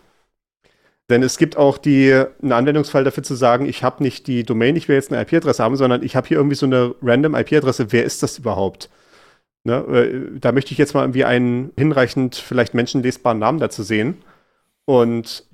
Denn 1.10 1.24
es 1.24 1.38
gibt 1.38 1.56
auch 1.56 1.78
die, 1.78 2.14
einen 2.42 2.52
Anwendungsfall 2.52 3.04
dafür 3.04 3.24
zu 3.24 3.36
sagen, 3.36 3.66
ich 3.66 3.84
habe 3.84 4.04
nicht 4.04 4.28
die 4.28 4.44
Domain, 4.44 4.76
ich 4.76 4.90
will 4.90 4.96
jetzt 4.96 5.12
eine 5.12 5.22
IP-Adresse 5.22 5.64
haben, 5.64 5.78
sondern 5.78 6.04
ich 6.04 6.16
habe 6.16 6.28
hier 6.28 6.38
irgendwie 6.38 6.58
so 6.58 6.66
eine 6.66 6.96
random 7.02 7.36
IP-Adresse. 7.36 7.92
Wer 7.92 8.04
ist 8.04 8.24
das 8.24 8.38
überhaupt? 8.38 8.90
Ne, 9.64 9.76
äh, 9.76 10.40
da 10.40 10.52
möchte 10.52 10.72
ich 10.72 10.78
jetzt 10.78 10.94
mal 10.94 11.02
irgendwie 11.02 11.26
einen 11.26 11.72
hinreichend 11.78 12.36
vielleicht 12.36 12.74
menschenlesbaren 12.74 13.40
Namen 13.40 13.60
dazu 13.60 13.84
sehen. 13.84 14.18
Und 14.86 15.46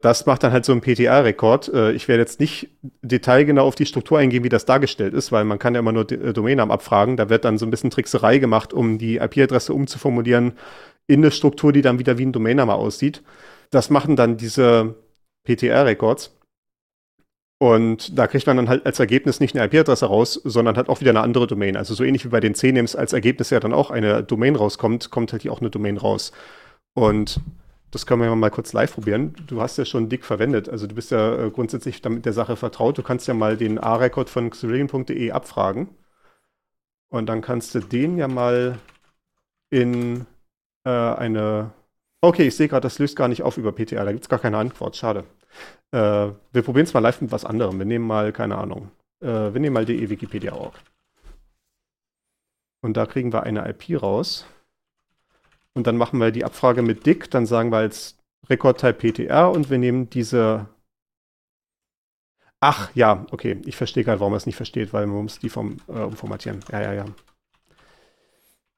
das 0.00 0.26
macht 0.26 0.42
dann 0.42 0.52
halt 0.52 0.64
so 0.64 0.72
ein 0.72 0.80
PTA-Rekord. 0.82 1.72
Äh, 1.72 1.92
ich 1.92 2.08
werde 2.08 2.22
jetzt 2.22 2.40
nicht 2.40 2.68
detailgenau 3.02 3.64
auf 3.66 3.74
die 3.74 3.86
Struktur 3.86 4.18
eingehen, 4.18 4.44
wie 4.44 4.48
das 4.50 4.66
dargestellt 4.66 5.14
ist, 5.14 5.32
weil 5.32 5.44
man 5.44 5.58
kann 5.58 5.74
ja 5.74 5.80
immer 5.80 5.92
nur 5.92 6.10
äh, 6.12 6.32
Domainnamen 6.32 6.72
abfragen. 6.72 7.16
Da 7.16 7.28
wird 7.28 7.44
dann 7.44 7.58
so 7.58 7.66
ein 7.66 7.70
bisschen 7.70 7.90
Trickserei 7.90 8.38
gemacht, 8.38 8.72
um 8.72 8.98
die 8.98 9.16
IP-Adresse 9.16 9.72
umzuformulieren 9.72 10.52
in 11.06 11.20
eine 11.20 11.30
Struktur, 11.30 11.72
die 11.72 11.82
dann 11.82 11.98
wieder 11.98 12.18
wie 12.18 12.26
ein 12.26 12.32
Domainname 12.32 12.74
aussieht. 12.74 13.22
Das 13.70 13.90
machen 13.90 14.16
dann 14.16 14.36
diese 14.36 14.94
PTR-Records. 15.44 16.36
Und 17.58 18.18
da 18.18 18.26
kriegt 18.26 18.46
man 18.46 18.56
dann 18.56 18.68
halt 18.68 18.84
als 18.84 18.98
Ergebnis 18.98 19.40
nicht 19.40 19.56
eine 19.56 19.64
IP-Adresse 19.66 20.06
raus, 20.06 20.40
sondern 20.44 20.76
hat 20.76 20.88
auch 20.88 21.00
wieder 21.00 21.10
eine 21.10 21.20
andere 21.20 21.46
Domain. 21.46 21.76
Also 21.76 21.94
so 21.94 22.04
ähnlich 22.04 22.24
wie 22.24 22.28
bei 22.28 22.40
den 22.40 22.54
CNAMEs 22.54 22.96
als 22.96 23.12
Ergebnis 23.12 23.50
ja 23.50 23.60
dann 23.60 23.72
auch 23.72 23.90
eine 23.90 24.22
Domain 24.22 24.56
rauskommt, 24.56 25.10
kommt 25.10 25.32
halt 25.32 25.42
hier 25.42 25.52
auch 25.52 25.60
eine 25.60 25.70
Domain 25.70 25.96
raus. 25.96 26.32
Und 26.94 27.40
das 27.90 28.06
können 28.06 28.22
wir 28.22 28.34
mal 28.34 28.50
kurz 28.50 28.72
live 28.72 28.94
probieren. 28.94 29.34
Du 29.46 29.60
hast 29.60 29.78
ja 29.78 29.84
schon 29.84 30.08
dick 30.08 30.24
verwendet, 30.24 30.68
also 30.68 30.88
du 30.88 30.96
bist 30.96 31.12
ja 31.12 31.46
äh, 31.46 31.50
grundsätzlich 31.50 32.02
damit 32.02 32.26
der 32.26 32.32
Sache 32.32 32.56
vertraut. 32.56 32.98
Du 32.98 33.04
kannst 33.04 33.28
ja 33.28 33.34
mal 33.34 33.56
den 33.56 33.78
A-Record 33.78 34.28
von 34.28 34.50
xerillion.de 34.50 35.30
abfragen. 35.30 35.88
Und 37.08 37.26
dann 37.26 37.40
kannst 37.40 37.74
du 37.74 37.80
den 37.80 38.18
ja 38.18 38.26
mal 38.26 38.78
in 39.70 40.26
äh, 40.84 40.90
eine. 40.90 41.70
Okay, 42.24 42.46
ich 42.46 42.56
sehe 42.56 42.68
gerade, 42.68 42.80
das 42.80 42.98
löst 42.98 43.16
gar 43.16 43.28
nicht 43.28 43.42
auf 43.42 43.58
über 43.58 43.70
PTR. 43.70 44.02
Da 44.02 44.10
gibt 44.12 44.24
es 44.24 44.30
gar 44.30 44.38
keine 44.38 44.56
Antwort. 44.56 44.96
Schade. 44.96 45.24
Äh, 45.90 45.98
wir 45.98 46.62
probieren 46.62 46.86
es 46.86 46.94
mal 46.94 47.00
live 47.00 47.20
mit 47.20 47.32
was 47.32 47.44
anderem. 47.44 47.78
Wir 47.78 47.84
nehmen 47.84 48.06
mal, 48.06 48.32
keine 48.32 48.56
Ahnung, 48.56 48.90
äh, 49.20 49.26
wir 49.26 49.60
nehmen 49.60 49.74
mal 49.74 49.84
de 49.84 50.08
Wikipedia.org. 50.08 50.74
Und 52.80 52.96
da 52.96 53.04
kriegen 53.04 53.30
wir 53.30 53.42
eine 53.42 53.68
IP 53.68 54.02
raus. 54.02 54.46
Und 55.74 55.86
dann 55.86 55.98
machen 55.98 56.18
wir 56.18 56.30
die 56.30 56.46
Abfrage 56.46 56.80
mit 56.80 57.04
Dick. 57.04 57.30
Dann 57.30 57.44
sagen 57.44 57.70
wir 57.70 57.78
als 57.78 58.16
Rekordtype 58.48 58.94
PTR 58.94 59.50
und 59.50 59.68
wir 59.68 59.76
nehmen 59.76 60.08
diese. 60.08 60.66
Ach, 62.60 62.90
ja, 62.94 63.26
okay. 63.32 63.60
Ich 63.66 63.76
verstehe 63.76 64.02
gerade, 64.02 64.20
warum 64.20 64.32
er 64.32 64.38
es 64.38 64.46
nicht 64.46 64.56
versteht, 64.56 64.94
weil 64.94 65.06
man 65.06 65.24
muss 65.24 65.40
die 65.40 65.50
vom, 65.50 65.76
äh, 65.88 66.00
umformatieren. 66.00 66.60
Ja, 66.72 66.80
ja, 66.80 66.92
ja. 66.94 67.04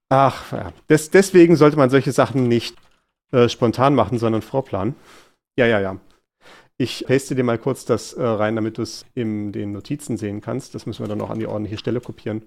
Ach, 0.08 0.50
ja. 0.50 0.72
Des, 0.88 1.10
deswegen 1.10 1.54
sollte 1.54 1.76
man 1.76 1.90
solche 1.90 2.10
Sachen 2.10 2.48
nicht 2.48 2.76
äh, 3.32 3.48
spontan 3.48 3.94
machen, 3.94 4.18
sondern 4.18 4.42
vorplanen. 4.42 4.94
Ja, 5.58 5.66
ja, 5.66 5.80
ja. 5.80 5.98
Ich 6.78 7.06
paste 7.06 7.34
dir 7.34 7.44
mal 7.44 7.58
kurz 7.58 7.86
das 7.86 8.12
äh, 8.12 8.22
rein, 8.22 8.56
damit 8.56 8.78
du 8.78 8.82
es 8.82 9.06
in 9.14 9.52
den 9.52 9.72
Notizen 9.72 10.16
sehen 10.16 10.40
kannst. 10.40 10.74
Das 10.74 10.86
müssen 10.86 11.02
wir 11.02 11.08
dann 11.08 11.20
auch 11.20 11.30
an 11.30 11.38
die 11.38 11.46
ordentliche 11.46 11.78
Stelle 11.78 12.00
kopieren. 12.00 12.42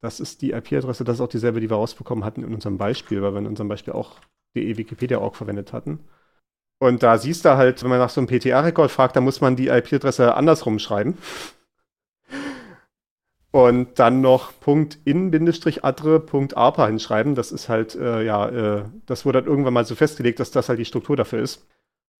Das 0.00 0.18
ist 0.18 0.42
die 0.42 0.50
IP-Adresse, 0.50 1.04
das 1.04 1.16
ist 1.16 1.20
auch 1.20 1.28
dieselbe, 1.28 1.60
die 1.60 1.70
wir 1.70 1.76
rausbekommen 1.76 2.24
hatten 2.24 2.42
in 2.42 2.52
unserem 2.52 2.76
Beispiel, 2.76 3.22
weil 3.22 3.32
wir 3.34 3.38
in 3.38 3.46
unserem 3.46 3.68
Beispiel 3.68 3.92
auch 3.92 4.18
die 4.56 4.76
Wikipedia-Org 4.76 5.36
verwendet 5.36 5.72
hatten. 5.72 6.00
Und 6.80 7.04
da 7.04 7.16
siehst 7.16 7.44
du 7.44 7.56
halt, 7.56 7.80
wenn 7.82 7.90
man 7.90 8.00
nach 8.00 8.10
so 8.10 8.20
einem 8.20 8.26
PTA-Rekord 8.26 8.90
fragt, 8.90 9.14
dann 9.14 9.22
muss 9.22 9.40
man 9.40 9.54
die 9.54 9.68
IP-Adresse 9.68 10.34
andersrum 10.34 10.80
schreiben. 10.80 11.16
Und 13.52 13.98
dann 13.98 14.22
noch 14.22 14.52
in-adre.arpa 15.04 16.86
hinschreiben. 16.86 17.34
Das 17.34 17.52
ist 17.52 17.68
halt, 17.68 17.94
äh, 17.94 18.24
ja, 18.24 18.48
äh, 18.48 18.84
das 19.04 19.26
wurde 19.26 19.40
dann 19.42 19.48
irgendwann 19.48 19.74
mal 19.74 19.84
so 19.84 19.94
festgelegt, 19.94 20.40
dass 20.40 20.50
das 20.50 20.70
halt 20.70 20.78
die 20.78 20.86
Struktur 20.86 21.16
dafür 21.16 21.42
ist. 21.42 21.66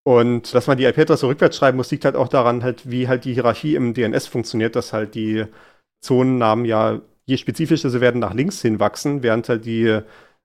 Und 0.04 0.54
dass 0.54 0.66
man 0.66 0.76
die 0.76 0.84
IP-Adresse 0.84 1.26
rückwärts 1.26 1.56
schreiben 1.56 1.76
muss, 1.78 1.90
liegt 1.90 2.04
halt 2.04 2.16
auch 2.16 2.28
daran, 2.28 2.62
halt, 2.62 2.90
wie 2.90 3.08
halt 3.08 3.24
die 3.24 3.34
Hierarchie 3.34 3.76
im 3.76 3.94
DNS 3.94 4.26
funktioniert, 4.26 4.76
dass 4.76 4.92
halt 4.92 5.14
die 5.14 5.44
Zonennamen 6.02 6.64
ja, 6.66 7.00
je 7.24 7.36
spezifischer 7.36 7.88
sie 7.88 8.00
werden, 8.00 8.20
nach 8.20 8.34
links 8.34 8.60
hin 8.60 8.80
wachsen, 8.80 9.22
während 9.22 9.48
halt 9.48 9.64
die 9.64 10.00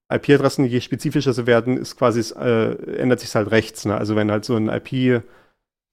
IP-Adressen, 0.09 0.65
je 0.65 0.79
spezifischer 0.79 1.33
sie 1.33 1.47
werden, 1.47 1.77
ist 1.77 1.97
quasi, 1.97 2.21
äh, 2.35 2.75
ändert 2.97 3.19
sich 3.19 3.35
halt 3.35 3.51
rechts. 3.51 3.85
Ne? 3.85 3.97
Also 3.97 4.15
wenn 4.15 4.31
halt 4.31 4.45
so 4.45 4.55
ein 4.55 4.69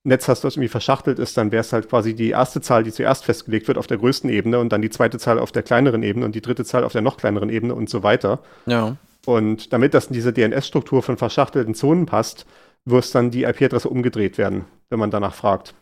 IP-Netz 0.05 0.29
hast, 0.29 0.45
das 0.45 0.55
irgendwie 0.55 0.69
verschachtelt 0.69 1.19
ist, 1.19 1.37
dann 1.37 1.51
wäre 1.51 1.63
es 1.63 1.73
halt 1.73 1.89
quasi 1.89 2.15
die 2.15 2.31
erste 2.31 2.61
Zahl, 2.61 2.85
die 2.85 2.93
zuerst 2.93 3.25
festgelegt 3.25 3.69
wird 3.69 3.79
auf 3.79 3.87
der 3.87 3.99
größten 3.99 4.31
Ebene 4.31 4.59
und 4.59 4.71
dann 4.71 4.83
die 4.83 4.91
zweite 4.91 5.19
Zahl 5.19 5.39
auf 5.39 5.53
der 5.53 5.63
kleineren 5.63 6.03
Ebene 6.03 6.27
und 6.27 6.35
die 6.35 6.43
dritte 6.43 6.65
Zahl 6.65 6.85
auf 6.85 6.93
der 6.93 7.03
noch 7.03 7.17
kleineren 7.17 7.51
Ebene 7.51 7.75
und 7.75 7.89
so 7.91 8.03
weiter. 8.03 8.41
Ja. 8.67 8.97
Und 9.27 9.73
damit 9.73 9.95
das 9.95 10.07
in 10.07 10.15
diese 10.15 10.33
DNS-Struktur 10.33 11.03
von 11.03 11.17
verschachtelten 11.17 11.75
Zonen 11.75 12.07
passt, 12.07 12.45
muss 12.85 13.11
dann 13.11 13.31
die 13.31 13.45
IP-Adresse 13.45 13.89
umgedreht 13.89 14.37
werden, 14.37 14.67
wenn 14.91 14.99
man 14.99 15.11
danach 15.11 15.35
fragt. 15.35 15.75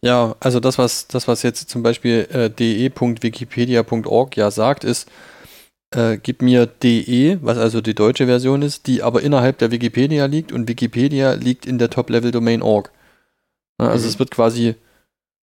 Ja, 0.00 0.34
also 0.40 0.60
das, 0.60 0.78
was, 0.78 1.06
das, 1.08 1.28
was 1.28 1.42
jetzt 1.42 1.68
zum 1.68 1.82
Beispiel 1.82 2.26
äh, 2.32 2.48
de.wikipedia.org 2.48 4.36
ja 4.36 4.50
sagt, 4.50 4.84
ist, 4.84 5.10
äh, 5.94 6.16
gib 6.16 6.40
mir 6.40 6.64
de, 6.66 7.38
was 7.42 7.58
also 7.58 7.82
die 7.82 7.94
deutsche 7.94 8.26
Version 8.26 8.62
ist, 8.62 8.86
die 8.86 9.02
aber 9.02 9.22
innerhalb 9.22 9.58
der 9.58 9.70
Wikipedia 9.70 10.24
liegt 10.26 10.52
und 10.52 10.68
Wikipedia 10.68 11.32
liegt 11.34 11.66
in 11.66 11.76
der 11.78 11.90
Top-Level-Domain 11.90 12.62
org. 12.62 12.90
Ja, 12.90 12.95
also 13.78 14.04
mhm. 14.04 14.08
es 14.08 14.18
wird 14.18 14.30
quasi, 14.30 14.74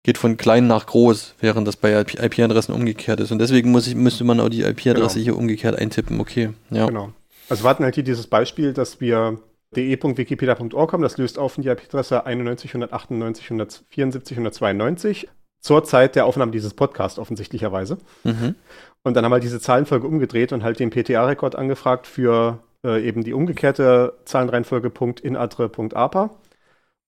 geht 0.02 0.18
von 0.18 0.36
klein 0.36 0.66
nach 0.66 0.86
groß, 0.86 1.34
während 1.40 1.68
das 1.68 1.76
bei 1.76 2.00
IP-Adressen 2.00 2.72
umgekehrt 2.72 3.20
ist. 3.20 3.30
Und 3.30 3.38
deswegen 3.38 3.70
muss 3.70 3.86
ich, 3.86 3.94
müsste 3.94 4.24
man 4.24 4.40
auch 4.40 4.48
die 4.48 4.62
IP-Adresse 4.62 5.14
genau. 5.14 5.24
hier 5.24 5.36
umgekehrt 5.36 5.78
eintippen. 5.78 6.20
Okay, 6.20 6.50
ja. 6.70 6.86
Genau. 6.86 7.12
Also 7.48 7.64
wir 7.64 7.70
hatten 7.70 7.84
halt 7.84 7.94
hier 7.94 8.04
dieses 8.04 8.26
Beispiel, 8.26 8.72
dass 8.72 9.00
wir 9.00 9.38
de.wikipedia.org 9.74 10.92
haben. 10.92 11.02
Das 11.02 11.18
löst 11.18 11.38
auf 11.38 11.56
in 11.56 11.62
die 11.62 11.68
IP-Adresse 11.68 12.26
91, 12.26 12.70
198, 12.70 13.50
174, 13.50 14.36
192 14.36 15.28
zur 15.60 15.84
Zeit 15.84 16.14
der 16.14 16.26
Aufnahme 16.26 16.52
dieses 16.52 16.74
Podcasts 16.74 17.18
offensichtlicherweise. 17.18 17.98
Mhm. 18.24 18.54
Und 19.02 19.14
dann 19.14 19.24
haben 19.24 19.32
wir 19.32 19.40
diese 19.40 19.60
Zahlenfolge 19.60 20.06
umgedreht 20.06 20.52
und 20.52 20.62
halt 20.62 20.80
den 20.80 20.90
PTA-Rekord 20.90 21.56
angefragt 21.56 22.06
für 22.06 22.58
äh, 22.84 23.06
eben 23.06 23.24
die 23.24 23.32
umgekehrte 23.32 24.14
Zahlenreihenfolge 24.24 24.92
.inadre.apa 25.22 26.30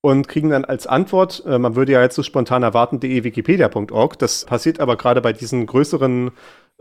und 0.03 0.29
kriegen 0.29 0.51
dann 0.51 0.65
als 0.65 0.87
Antwort, 0.87 1.43
äh, 1.47 1.59
man 1.59 1.77
würde 1.77 1.93
ja 1.93 2.03
jetzt 2.03 2.17
so 2.17 2.23
spontan 2.23 2.63
erwarten, 2.63 3.01
de.wikipedia.org. 3.01 4.19
Das 4.19 4.45
passiert 4.45 4.81
aber 4.81 4.97
gerade 4.97 5.21
bei 5.21 5.33
diesen 5.33 5.67
größeren 5.67 6.31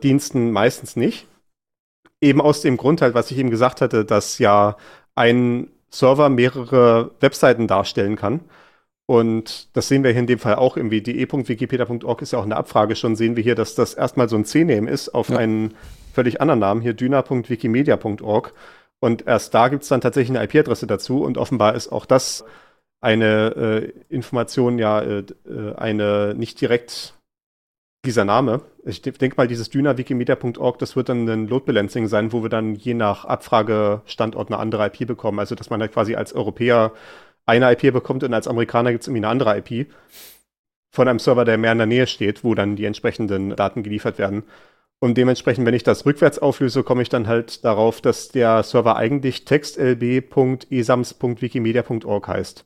Diensten 0.02 0.52
meistens 0.52 0.96
nicht. 0.96 1.28
Eben 2.22 2.42
aus 2.42 2.62
dem 2.62 2.78
Grund 2.78 3.02
halt, 3.02 3.14
was 3.14 3.32
ich 3.32 3.38
eben 3.38 3.50
gesagt 3.50 3.82
hatte, 3.82 4.06
dass 4.06 4.40
ja 4.40 4.78
ein 5.16 5.70
Server 5.90 6.30
mehrere 6.30 7.12
Webseiten 7.20 7.68
darstellen 7.68 8.16
kann. 8.16 8.42
Und 9.06 9.76
das 9.76 9.88
sehen 9.88 10.04
wir 10.04 10.12
hier 10.12 10.20
in 10.20 10.28
dem 10.28 10.38
Fall 10.38 10.56
auch 10.56 10.78
im 10.78 10.92
de.wikipedia.org 10.92 12.22
ist 12.22 12.32
ja 12.32 12.40
auch 12.40 12.44
eine 12.44 12.58
Abfrage 12.58 12.96
schon, 12.96 13.16
sehen 13.16 13.36
wir 13.36 13.44
hier, 13.44 13.56
dass 13.56 13.74
das 13.74 13.96
erstmal 13.96 14.30
so 14.30 14.36
ein 14.36 14.46
C-Name 14.46 14.90
ist 14.90 15.10
auf 15.10 15.30
ja. 15.30 15.38
einen 15.38 15.74
völlig 16.14 16.42
anderen 16.42 16.60
Namen, 16.60 16.82
hier 16.82 16.94
dyna.wikimedia.org. 16.94 18.54
Und 19.00 19.26
erst 19.26 19.54
da 19.56 19.70
gibt 19.70 19.84
es 19.84 19.90
dann 19.90 20.02
tatsächlich 20.02 20.38
eine 20.38 20.46
IP-Adresse 20.46 20.86
dazu 20.86 21.24
und 21.24 21.38
offenbar 21.38 21.74
ist 21.74 21.92
auch 21.92 22.06
das 22.06 22.46
eine 23.02 23.56
äh, 23.56 24.14
Information, 24.14 24.80
ja, 24.80 25.02
äh, 25.02 25.24
äh, 25.48 25.76
eine 25.76 26.34
nicht 26.36 26.60
direkt 26.60 27.14
dieser 28.06 28.26
Name. 28.26 28.62
Ich 28.86 29.02
denke 29.02 29.36
mal, 29.38 29.48
dieses 29.48 29.70
dynawikimedia.org, 29.70 30.80
das 30.80 30.96
wird 30.96 31.10
dann 31.10 31.28
ein 31.28 31.48
Load 31.48 31.66
Balancing 31.66 32.08
sein, 32.08 32.32
wo 32.32 32.44
wir 32.44 32.50
dann 32.50 32.76
je 32.76 32.94
nach 32.94 33.26
Abfragestandort 33.26 34.50
eine 34.50 34.58
andere 34.58 34.88
IP 34.88 35.06
bekommen. 35.08 35.40
Also, 35.40 35.56
dass 35.56 35.70
man 35.70 35.82
halt 35.82 35.92
quasi 35.92 36.16
als 36.16 36.34
Europäer 36.34 36.94
eine 37.46 37.72
IP 37.72 37.92
bekommt 37.94 38.24
und 38.24 38.34
als 38.34 38.48
Amerikaner 38.48 38.92
gibt 38.92 39.02
es 39.02 39.08
irgendwie 39.08 39.26
eine 39.26 39.32
andere 39.32 39.58
IP 39.58 39.88
von 40.92 41.08
einem 41.08 41.20
Server, 41.20 41.46
der 41.46 41.58
mehr 41.58 41.72
in 41.74 41.78
der 41.78 41.88
Nähe 41.88 42.08
steht, 42.08 42.44
wo 42.44 42.56
dann 42.56 42.76
die 42.76 42.86
entsprechenden 42.86 43.56
Daten 43.56 43.84
geliefert 43.84 44.18
werden. 44.18 44.44
Und 45.00 45.18
dementsprechend, 45.18 45.66
wenn 45.66 45.74
ich 45.74 45.84
das 45.84 46.06
rückwärts 46.06 46.40
auflöse, 46.40 46.84
komme 46.84 47.02
ich 47.02 47.10
dann 47.10 47.28
halt 47.28 47.64
darauf, 47.64 48.02
dass 48.02 48.28
der 48.30 48.64
Server 48.64 48.98
eigentlich 48.98 49.46
textlb.esams.wikimedia.org 49.46 52.28
heißt. 52.28 52.66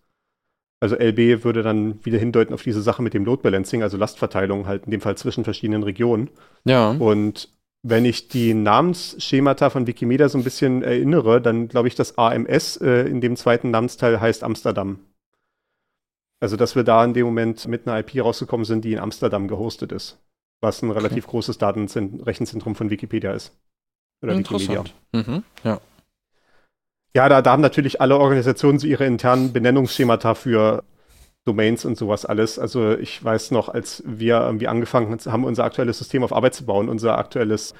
Also 0.84 0.98
LB 0.98 1.46
würde 1.46 1.64
dann 1.64 2.04
wieder 2.04 2.20
hindeuten 2.20 2.54
auf 2.54 2.62
diese 2.62 2.82
Sache 2.82 3.02
mit 3.02 3.14
dem 3.14 3.24
Load 3.24 3.42
Balancing, 3.42 3.84
also 3.84 3.96
Lastverteilung 3.96 4.68
halt 4.68 4.84
in 4.84 4.92
dem 4.92 5.00
Fall 5.00 5.16
zwischen 5.16 5.46
verschiedenen 5.46 5.82
Regionen. 5.82 6.30
Ja. 6.66 6.92
Und 6.92 7.48
wenn 7.84 8.04
ich 8.04 8.28
die 8.28 8.54
Namensschemata 8.54 9.70
von 9.70 9.88
Wikimedia 9.88 10.28
so 10.28 10.38
ein 10.38 10.44
bisschen 10.44 10.84
erinnere, 10.84 11.40
dann 11.40 11.70
glaube 11.70 11.88
ich, 11.88 11.96
dass 11.96 12.18
AMS 12.18 12.76
äh, 12.82 13.08
in 13.08 13.22
dem 13.22 13.38
zweiten 13.38 13.72
Namensteil 13.72 14.20
heißt 14.20 14.44
Amsterdam. 14.44 15.00
Also, 16.42 16.58
dass 16.58 16.76
wir 16.76 16.84
da 16.84 17.06
in 17.06 17.14
dem 17.14 17.28
Moment 17.28 17.66
mit 17.66 17.88
einer 17.88 17.98
IP 18.00 18.22
rausgekommen 18.22 18.66
sind, 18.66 18.84
die 18.84 18.92
in 18.92 19.00
Amsterdam 19.00 19.48
gehostet 19.48 19.94
ist. 19.94 20.20
Was 20.60 20.82
ein 20.82 20.92
relativ 20.92 21.24
okay. 21.24 21.32
großes 21.32 21.60
Datenrechenzentrum 21.60 22.76
von 22.76 22.90
Wikipedia 22.90 23.32
ist. 23.32 23.58
Oder 24.22 24.38
Wikimedia. 24.38 24.84
Mhm, 25.14 25.44
ja. 25.64 25.80
Ja, 27.16 27.30
da, 27.30 27.41
da 27.41 27.51
haben 27.51 27.61
natürlich 27.61 28.01
alle 28.01 28.18
Organisationen 28.18 28.80
so 28.80 28.88
ihre 28.88 29.05
internen 29.05 29.53
Benennungsschemata 29.53 30.34
für 30.34 30.84
Domains 31.45 31.86
und 31.86 31.97
sowas 31.97 32.26
alles. 32.26 32.57
Also 32.57 32.97
ich 32.97 33.24
weiß 33.24 33.51
noch, 33.51 33.70
als 33.70 34.01
wir 34.05 34.41
irgendwie 34.41 34.68
angefangen 34.68 35.18
haben, 35.26 35.43
unser 35.43 35.66
aktuelles 35.66 35.99
System 35.99 36.24
auf 36.24 36.34
Arbeit 36.34 36.55
zu 36.55 36.66
bauen, 36.66 36.89
unser 36.89 37.18
aktuelles 37.18 37.74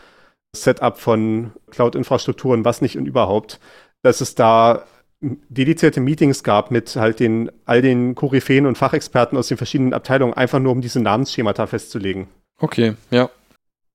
Setup 0.55 0.99
von 0.99 1.51
Cloud-Infrastrukturen, 1.71 2.65
was 2.65 2.81
nicht 2.81 2.97
und 2.97 3.07
überhaupt, 3.07 3.59
dass 4.03 4.21
es 4.21 4.36
da 4.36 4.84
dedizierte 5.21 6.01
Meetings 6.01 6.43
gab 6.43 6.69
mit 6.69 6.95
halt 6.95 7.19
den, 7.19 7.49
all 7.65 7.81
den 7.81 8.13
Koryphäen 8.13 8.65
und 8.65 8.77
Fachexperten 8.77 9.38
aus 9.38 9.47
den 9.47 9.57
verschiedenen 9.57 9.93
Abteilungen, 9.93 10.34
einfach 10.34 10.59
nur 10.59 10.73
um 10.73 10.81
diese 10.81 10.99
Namensschemata 10.99 11.65
festzulegen. 11.65 12.27
Okay, 12.59 12.95
ja. 13.09 13.29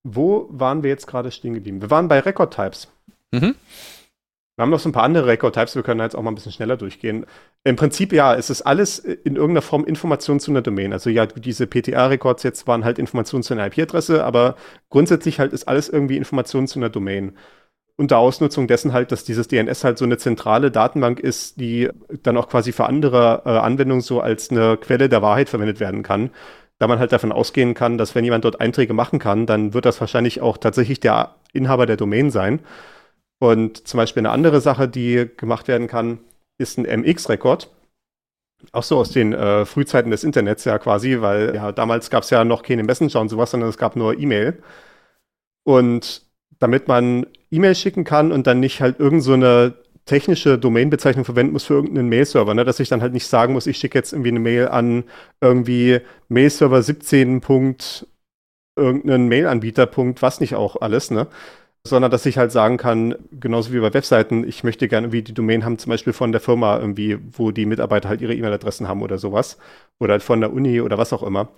Wo 0.03 0.49
waren 0.51 0.83
wir 0.83 0.91
jetzt 0.91 1.07
gerade 1.07 1.31
stehen 1.31 1.55
geblieben? 1.55 1.83
Wir 1.83 1.91
waren 1.91 2.09
bei 2.09 2.21
Record 2.21 2.55
Types. 2.55 2.89
Mhm. 3.31 3.55
Wir 4.59 4.63
haben 4.63 4.71
noch 4.71 4.81
so 4.81 4.89
ein 4.89 4.93
paar 4.93 5.05
andere 5.05 5.29
Record-Types, 5.29 5.77
wir 5.77 5.85
können 5.85 6.01
jetzt 6.01 6.17
auch 6.17 6.23
mal 6.23 6.33
ein 6.33 6.35
bisschen 6.35 6.51
schneller 6.51 6.77
durchgehen. 6.77 7.27
Im 7.63 7.77
Prinzip 7.77 8.13
ja, 8.13 8.35
es 8.35 8.51
ist 8.51 8.63
alles 8.63 8.99
in 8.99 9.37
irgendeiner 9.37 9.63
Form 9.63 9.85
Information 9.85 10.41
zu 10.41 10.51
einer 10.51 10.63
Domain. 10.63 10.93
Also 10.93 11.11
ja, 11.11 11.27
diese 11.27 11.69
PTA-Records 11.69 12.43
jetzt 12.43 12.67
waren 12.67 12.85
halt 12.85 12.99
Informationen 12.99 13.45
zu 13.45 13.55
einer 13.55 13.67
IP-Adresse, 13.67 14.25
aber 14.25 14.57
grundsätzlich 14.91 15.39
halt 15.39 15.53
ist 15.53 15.69
alles 15.69 15.89
irgendwie 15.89 16.17
Information 16.17 16.67
zu 16.67 16.81
einer 16.81 16.89
Domain 16.89 17.37
unter 17.95 18.19
Ausnutzung 18.19 18.67
dessen 18.67 18.93
halt, 18.93 19.13
dass 19.13 19.23
dieses 19.23 19.47
DNS 19.47 19.85
halt 19.85 19.97
so 19.97 20.05
eine 20.05 20.19
zentrale 20.19 20.73
Datenbank 20.73 21.21
ist, 21.21 21.61
die 21.61 21.89
dann 22.25 22.37
auch 22.37 22.49
quasi 22.49 22.73
für 22.73 22.87
andere 22.87 23.43
äh, 23.45 23.51
Anwendungen 23.51 24.03
so 24.03 24.21
als 24.21 24.51
eine 24.51 24.77
Quelle 24.77 25.09
der 25.09 25.23
Wahrheit 25.23 25.49
verwendet 25.49 25.79
werden 25.79 26.03
kann. 26.03 26.31
Da 26.81 26.89
man 26.89 26.99
halt 26.99 27.13
davon 27.13 27.31
ausgehen 27.31 27.75
kann, 27.75 27.97
dass 27.97 28.17
wenn 28.17 28.25
jemand 28.25 28.45
dort 28.45 28.61
Einträge 28.61 28.93
machen 28.93 29.21
kann, 29.21 29.47
dann 29.47 29.73
wird 29.73 29.85
das 29.85 30.01
wahrscheinlich 30.01 30.41
auch 30.41 30.59
tatsächlich 30.59 30.99
der 30.99 31.37
Inhaber 31.53 31.87
der 31.87 31.97
Domain 31.97 32.31
sein. 32.33 32.59
Und 33.39 33.87
zum 33.87 33.99
Beispiel 33.99 34.21
eine 34.21 34.31
andere 34.31 34.61
Sache, 34.61 34.89
die 34.89 35.29
gemacht 35.37 35.69
werden 35.69 35.87
kann, 35.87 36.21
ist 36.59 36.79
ein 36.79 37.01
MX-Rekord. 37.01 37.71
Auch 38.73 38.83
so 38.83 38.99
aus 38.99 39.13
den 39.13 39.33
äh, 39.33 39.65
Frühzeiten 39.65 40.11
des 40.11 40.25
Internets 40.25 40.65
ja 40.65 40.79
quasi, 40.79 41.21
weil 41.21 41.55
ja 41.55 41.71
damals 41.71 42.11
gab 42.11 42.25
es 42.25 42.31
ja 42.31 42.45
noch 42.45 42.63
keine 42.63 42.83
Messenger 42.83 43.21
und 43.21 43.29
sowas, 43.29 43.53
sondern 43.53 43.71
es 43.71 43.79
gab 43.79 43.95
nur 43.95 44.19
E-Mail. 44.19 44.61
Und 45.65 46.23
damit 46.59 46.89
man 46.89 47.27
E-Mail 47.51 47.75
schicken 47.77 48.05
kann 48.05 48.33
und 48.33 48.47
dann 48.47 48.61
nicht 48.61 48.81
halt 48.81 48.99
irgend 48.99 49.23
so 49.23 49.35
eine 49.35 49.75
technische 50.07 50.59
Domainbezeichnung 50.59 51.25
verwenden 51.25 51.53
muss 51.53 51.65
für 51.65 51.75
irgendeinen 51.75 52.09
Mail-Server, 52.09 52.55
ne? 52.55 52.65
dass 52.65 52.81
ich 52.81 52.89
dann 52.89 53.03
halt 53.03 53.13
nicht 53.13 53.27
sagen 53.27 53.53
muss, 53.53 53.67
ich 53.67 53.77
schicke 53.77 53.99
jetzt 53.99 54.13
irgendwie 54.13 54.31
eine 54.31 54.41
Mail 54.41 54.69
an 54.69 55.05
irgendwie 55.41 56.01
Mail-Server 56.29 56.83
17. 56.83 57.43
irgendeinen 58.77 59.29
Mail-Anbieter. 59.29 59.89
was 60.21 60.41
nicht 60.41 60.55
auch 60.55 60.81
alles, 60.81 61.11
ne? 61.11 61.29
Sondern 61.89 62.11
dass 62.11 62.27
ich 62.27 62.39
halt 62.39 62.53
sagen 62.53 62.77
kann, 62.77 63.15
genauso 63.33 63.73
wie 63.73 63.81
bei 63.81 63.95
Webseiten, 63.95 64.47
ich 64.47 64.63
möchte 64.65 64.89
gerne 64.89 65.07
irgendwie 65.07 65.23
die 65.23 65.35
Domain 65.35 65.65
haben, 65.65 65.79
zum 65.79 65.91
Beispiel 65.91 66.13
von 66.13 66.33
der 66.33 66.41
Firma 66.41 66.79
irgendwie, 66.79 67.19
wo 67.33 67.51
die 67.51 67.67
Mitarbeiter 67.67 68.09
halt 68.09 68.21
ihre 68.21 68.35
E-Mail-Adressen 68.35 68.89
haben 68.89 69.03
oder 69.03 69.19
sowas. 69.19 69.59
Oder 69.99 70.13
halt 70.13 70.23
von 70.23 70.41
der 70.41 70.53
Uni 70.53 70.81
oder 70.81 70.99
was 70.99 71.13
auch 71.13 71.23
immer. 71.23 71.49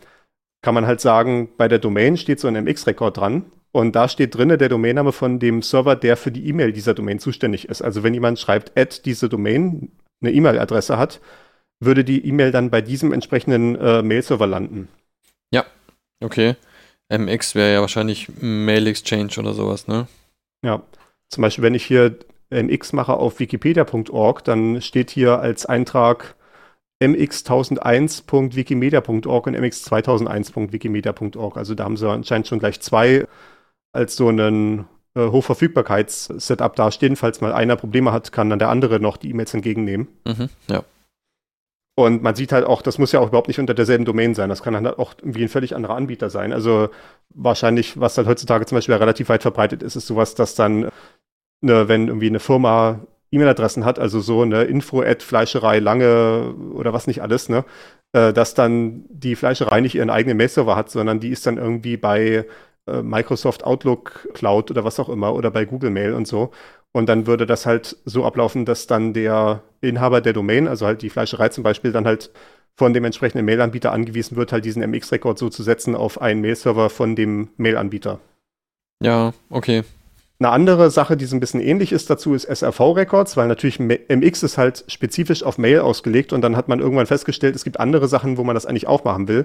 Kann 0.62 0.74
man 0.74 0.86
halt 0.86 1.00
sagen, 1.00 1.50
bei 1.56 1.68
der 1.68 1.78
Domain 1.78 2.16
steht 2.16 2.38
so 2.38 2.48
ein 2.48 2.54
MX-Rekord 2.64 3.16
dran 3.16 3.46
und 3.72 3.94
da 3.96 4.08
steht 4.08 4.34
drinne 4.34 4.58
der 4.58 4.68
Domainname 4.68 5.12
von 5.12 5.38
dem 5.38 5.62
Server, 5.62 5.96
der 5.96 6.16
für 6.16 6.32
die 6.32 6.46
E-Mail 6.48 6.72
dieser 6.72 6.94
Domain 6.94 7.18
zuständig 7.18 7.68
ist. 7.68 7.82
Also 7.82 8.02
wenn 8.02 8.14
jemand 8.14 8.38
schreibt, 8.38 8.76
add 8.78 9.00
diese 9.04 9.28
Domain, 9.28 9.90
eine 10.20 10.32
E-Mail-Adresse 10.32 10.98
hat, 10.98 11.20
würde 11.80 12.04
die 12.04 12.26
E-Mail 12.26 12.50
dann 12.50 12.70
bei 12.70 12.82
diesem 12.82 13.12
entsprechenden 13.12 13.76
äh, 13.76 14.02
Mail-Server 14.02 14.46
landen. 14.46 14.88
Ja, 15.52 15.64
okay. 16.22 16.56
MX 17.10 17.54
wäre 17.54 17.72
ja 17.72 17.80
wahrscheinlich 17.80 18.28
Mail 18.40 18.86
Exchange 18.86 19.32
oder 19.38 19.54
sowas, 19.54 19.88
ne? 19.88 20.06
Ja. 20.64 20.82
Zum 21.28 21.42
Beispiel, 21.42 21.62
wenn 21.62 21.74
ich 21.74 21.84
hier 21.84 22.16
MX 22.50 22.92
mache 22.92 23.14
auf 23.14 23.38
wikipedia.org, 23.38 24.42
dann 24.44 24.82
steht 24.82 25.10
hier 25.10 25.38
als 25.38 25.66
Eintrag 25.66 26.34
mx1001.wikimedia.org 27.02 29.46
und 29.46 29.56
mx2001.wikimedia.org. 29.56 31.56
Also 31.56 31.74
da 31.74 31.84
haben 31.84 31.96
sie 31.96 32.10
anscheinend 32.10 32.48
schon 32.48 32.58
gleich 32.58 32.80
zwei 32.80 33.26
als 33.92 34.16
so 34.16 34.28
einen 34.28 34.86
äh, 35.14 35.28
Hochverfügbarkeits-Setup 35.28 36.76
dastehen. 36.76 37.16
Falls 37.16 37.40
mal 37.40 37.52
einer 37.52 37.76
Probleme 37.76 38.12
hat, 38.12 38.32
kann 38.32 38.50
dann 38.50 38.58
der 38.58 38.68
andere 38.68 39.00
noch 39.00 39.16
die 39.16 39.30
E-Mails 39.30 39.54
entgegennehmen. 39.54 40.08
Mhm, 40.26 40.50
ja. 40.68 40.84
Und 42.04 42.22
man 42.22 42.34
sieht 42.34 42.52
halt 42.52 42.64
auch, 42.64 42.82
das 42.82 42.98
muss 42.98 43.12
ja 43.12 43.20
auch 43.20 43.28
überhaupt 43.28 43.48
nicht 43.48 43.60
unter 43.60 43.74
derselben 43.74 44.04
Domain 44.04 44.34
sein. 44.34 44.48
Das 44.48 44.62
kann 44.62 44.74
dann 44.74 44.86
halt 44.86 44.98
auch 44.98 45.14
irgendwie 45.18 45.42
ein 45.42 45.48
völlig 45.48 45.74
anderer 45.76 45.96
Anbieter 45.96 46.30
sein. 46.30 46.52
Also 46.52 46.90
wahrscheinlich, 47.30 48.00
was 48.00 48.16
halt 48.16 48.26
heutzutage 48.28 48.66
zum 48.66 48.76
Beispiel 48.76 48.94
relativ 48.94 49.28
weit 49.28 49.42
verbreitet 49.42 49.82
ist, 49.82 49.96
ist 49.96 50.06
sowas, 50.06 50.34
dass 50.34 50.54
dann, 50.54 50.90
ne, 51.60 51.88
wenn 51.88 52.08
irgendwie 52.08 52.28
eine 52.28 52.40
Firma 52.40 53.00
E-Mail-Adressen 53.32 53.84
hat, 53.84 53.98
also 53.98 54.20
so 54.20 54.42
eine 54.42 54.64
Info 54.64 55.02
at 55.02 55.22
Fleischerei 55.22 55.78
lange 55.78 56.54
oder 56.74 56.92
was 56.92 57.06
nicht 57.06 57.22
alles, 57.22 57.48
ne, 57.48 57.64
äh, 58.12 58.32
dass 58.32 58.54
dann 58.54 59.04
die 59.08 59.36
Fleischerei 59.36 59.80
nicht 59.80 59.94
ihren 59.94 60.10
eigenen 60.10 60.36
Mail-Server 60.36 60.76
hat, 60.76 60.90
sondern 60.90 61.20
die 61.20 61.30
ist 61.30 61.46
dann 61.46 61.58
irgendwie 61.58 61.96
bei 61.96 62.46
äh, 62.86 63.02
Microsoft 63.02 63.64
Outlook 63.64 64.28
Cloud 64.34 64.70
oder 64.70 64.84
was 64.84 64.98
auch 65.00 65.08
immer 65.08 65.34
oder 65.34 65.50
bei 65.50 65.64
Google 65.64 65.90
Mail 65.90 66.14
und 66.14 66.26
so. 66.26 66.50
Und 66.92 67.08
dann 67.08 67.26
würde 67.26 67.46
das 67.46 67.66
halt 67.66 67.96
so 68.04 68.24
ablaufen, 68.24 68.64
dass 68.64 68.86
dann 68.86 69.12
der 69.12 69.62
Inhaber 69.80 70.20
der 70.20 70.32
Domain, 70.32 70.66
also 70.66 70.86
halt 70.86 71.02
die 71.02 71.10
Fleischerei 71.10 71.48
zum 71.50 71.62
Beispiel, 71.62 71.92
dann 71.92 72.04
halt 72.04 72.30
von 72.74 72.92
dem 72.94 73.04
entsprechenden 73.04 73.44
Mail-Anbieter 73.44 73.92
angewiesen 73.92 74.36
wird, 74.36 74.52
halt 74.52 74.64
diesen 74.64 74.82
MX-Rekord 74.82 75.38
so 75.38 75.50
zu 75.50 75.62
setzen 75.62 75.94
auf 75.94 76.20
einen 76.20 76.40
Mail-Server 76.40 76.90
von 76.90 77.14
dem 77.14 77.48
Mail-Anbieter. 77.56 78.18
Ja, 79.02 79.32
okay. 79.50 79.84
Eine 80.40 80.50
andere 80.50 80.90
Sache, 80.90 81.18
die 81.18 81.26
so 81.26 81.36
ein 81.36 81.40
bisschen 81.40 81.60
ähnlich 81.60 81.92
ist 81.92 82.08
dazu, 82.08 82.34
ist 82.34 82.46
SRV-Records, 82.46 83.36
weil 83.36 83.46
natürlich 83.46 83.78
MX 83.78 84.42
ist 84.42 84.56
halt 84.56 84.84
spezifisch 84.88 85.42
auf 85.42 85.58
Mail 85.58 85.80
ausgelegt 85.80 86.32
und 86.32 86.40
dann 86.40 86.56
hat 86.56 86.66
man 86.66 86.80
irgendwann 86.80 87.06
festgestellt, 87.06 87.54
es 87.54 87.64
gibt 87.64 87.78
andere 87.78 88.08
Sachen, 88.08 88.38
wo 88.38 88.44
man 88.44 88.54
das 88.54 88.64
eigentlich 88.64 88.86
auch 88.86 89.04
machen 89.04 89.28
will. 89.28 89.44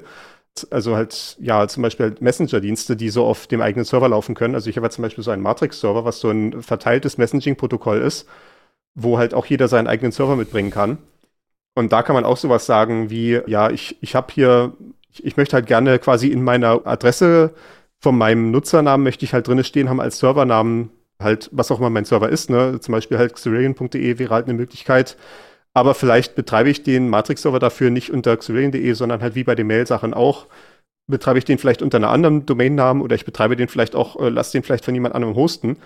Also 0.72 0.95
halt, 0.95 1.38
ja, 1.39 1.68
zum 1.68 1.84
Beispiel 1.84 2.06
halt 2.08 2.22
Messenger-Dienste, 2.22 2.95
die 2.95 3.10
so 3.10 3.26
auf 3.26 3.47
dem 3.47 3.62
eigenen 3.62 3.86
Server 3.86 4.08
laufen 4.10 4.36
können. 4.36 4.56
Also 4.56 4.70
ich 4.70 4.78
habe 4.78 4.89
zum 4.89 5.01
Beispiel 5.01 5.24
so 5.24 5.32
einen 5.32 5.41
Matrix-Server, 5.43 6.06
was 6.06 6.20
so 6.20 6.30
ein 6.30 6.62
verteiltes 6.62 7.18
Messaging-Protokoll 7.18 7.99
ist, 7.99 8.28
wo 8.95 9.18
halt 9.18 9.34
auch 9.34 9.45
jeder 9.45 9.68
seinen 9.68 9.88
eigenen 9.88 10.12
Server 10.12 10.36
mitbringen 10.36 10.72
kann. 10.72 10.99
Und 11.76 11.91
da 11.91 12.03
kann 12.03 12.16
man 12.16 12.26
auch 12.26 12.38
sowas 12.38 12.66
sagen 12.66 13.10
wie, 13.10 13.41
ja, 13.47 13.70
ich, 13.70 13.97
ich 14.01 14.16
habe 14.16 14.34
hier, 14.34 14.74
ich, 15.12 15.26
ich 15.26 15.38
möchte 15.38 15.56
halt 15.56 15.68
gerne 15.68 15.99
quasi 15.99 16.30
in 16.30 16.43
meiner 16.43 16.88
Adresse 16.88 17.53
von 17.99 18.18
meinem 18.18 18.51
Nutzernamen 18.51 19.03
möchte 19.03 19.26
ich 19.26 19.34
halt 19.34 19.47
drinne 19.47 19.64
stehen 19.64 19.89
haben 19.89 19.99
als 19.99 20.20
Servernamen, 20.20 20.91
halt, 21.20 21.49
was 21.51 21.72
auch 21.72 21.80
immer 21.80 21.89
mein 21.89 22.06
Server 22.06 22.30
ist, 22.30 22.49
ne? 22.49 22.80
Zum 22.80 22.91
Beispiel 22.91 23.18
halt 23.18 23.34
xerillion.de 23.34 24.20
wäre 24.20 24.34
halt 24.34 24.45
eine 24.45 24.53
Möglichkeit. 24.53 25.18
Aber 25.76 25.93
vielleicht 25.93 26.36
betreibe 26.36 26.69
ich 26.69 26.84
den 26.84 27.09
Matrix-Server 27.09 27.59
dafür 27.59 27.89
nicht 27.89 28.09
unter 28.09 28.36
xerillion.de, 28.36 28.93
sondern 28.93 29.21
halt 29.21 29.36
wie 29.36 29.43
bei 29.43 29.55
den 29.55 29.67
Mail-Sachen 29.67 30.13
auch, 30.13 30.47
betreibe 31.07 31.38
ich 31.38 31.45
den 31.45 31.57
vielleicht 31.57 31.82
unter 31.82 31.97
einer 31.97 32.09
anderen 32.09 32.45
Domainnamen 32.45 33.03
oder 33.03 33.15
ich 33.15 33.26
betreibe 33.26 33.57
den 33.57 33.67
vielleicht 33.67 33.93
auch, 33.93 34.19
äh, 34.19 34.30
lasse 34.30 34.53
den 34.53 34.63
vielleicht 34.63 34.86
von 34.86 34.93
jemand 34.93 35.13
anderem 35.13 35.36
hosten 35.36 35.78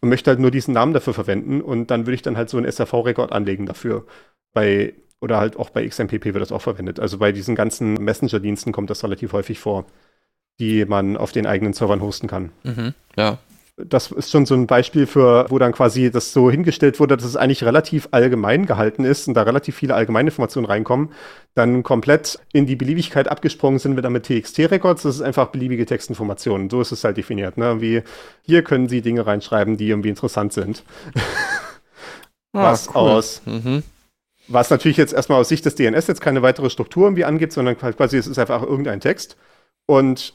und 0.00 0.08
möchte 0.08 0.30
halt 0.30 0.40
nur 0.40 0.50
diesen 0.50 0.74
Namen 0.74 0.92
dafür 0.92 1.14
verwenden 1.14 1.62
und 1.62 1.90
dann 1.92 2.06
würde 2.06 2.16
ich 2.16 2.22
dann 2.22 2.36
halt 2.36 2.50
so 2.50 2.58
einen 2.58 2.70
SRV-Rekord 2.70 3.32
anlegen 3.32 3.66
dafür. 3.66 4.04
Bei, 4.52 4.94
oder 5.20 5.38
halt 5.38 5.56
auch 5.56 5.70
bei 5.70 5.86
XMPP 5.86 6.24
wird 6.24 6.40
das 6.40 6.52
auch 6.52 6.62
verwendet. 6.62 6.98
Also 6.98 7.18
bei 7.18 7.30
diesen 7.30 7.54
ganzen 7.54 7.94
Messenger-Diensten 7.94 8.72
kommt 8.72 8.90
das 8.90 9.04
relativ 9.04 9.32
häufig 9.32 9.60
vor 9.60 9.86
die 10.58 10.84
man 10.86 11.16
auf 11.16 11.32
den 11.32 11.46
eigenen 11.46 11.72
Servern 11.72 12.00
hosten 12.00 12.28
kann. 12.28 12.50
Mhm, 12.64 12.94
ja. 13.16 13.38
Das 13.76 14.10
ist 14.10 14.30
schon 14.30 14.46
so 14.46 14.54
ein 14.54 14.66
Beispiel 14.66 15.06
für, 15.06 15.46
wo 15.50 15.58
dann 15.58 15.72
quasi 15.72 16.10
das 16.10 16.32
so 16.32 16.50
hingestellt 16.50 16.98
wurde, 16.98 17.16
dass 17.16 17.26
es 17.26 17.36
eigentlich 17.36 17.62
relativ 17.62 18.08
allgemein 18.10 18.64
gehalten 18.64 19.04
ist 19.04 19.28
und 19.28 19.34
da 19.34 19.42
relativ 19.42 19.76
viele 19.76 19.94
allgemeine 19.94 20.30
Informationen 20.30 20.66
reinkommen, 20.66 21.12
dann 21.54 21.82
komplett 21.82 22.38
in 22.52 22.64
die 22.66 22.76
Beliebigkeit 22.76 23.28
abgesprungen 23.28 23.78
sind 23.78 23.94
wir 23.94 24.02
dann 24.02 24.14
mit 24.14 24.24
TXT-Records. 24.24 25.02
Das 25.02 25.16
ist 25.16 25.20
einfach 25.20 25.48
beliebige 25.48 25.84
Textinformationen. 25.84 26.70
So 26.70 26.80
ist 26.80 26.92
es 26.92 27.04
halt 27.04 27.18
definiert. 27.18 27.58
Ne? 27.58 27.80
Wie 27.82 28.02
hier 28.42 28.62
können 28.62 28.88
Sie 28.88 29.02
Dinge 29.02 29.26
reinschreiben, 29.26 29.76
die 29.76 29.88
irgendwie 29.90 30.10
interessant 30.10 30.52
sind. 30.52 30.82
Ah, 32.52 32.72
was 32.72 32.88
cool. 32.88 32.96
aus. 32.96 33.42
Mhm. 33.44 33.82
Was 34.48 34.70
natürlich 34.70 34.96
jetzt 34.96 35.12
erstmal 35.12 35.40
aus 35.40 35.50
Sicht 35.50 35.66
des 35.66 35.74
DNS 35.74 36.06
jetzt 36.06 36.22
keine 36.22 36.40
weitere 36.40 36.70
Struktur 36.70 37.04
irgendwie 37.04 37.26
angibt, 37.26 37.52
sondern 37.52 37.76
quasi 37.76 38.16
es 38.16 38.26
ist 38.26 38.38
einfach 38.38 38.62
irgendein 38.62 39.00
Text. 39.00 39.36
Und 39.84 40.32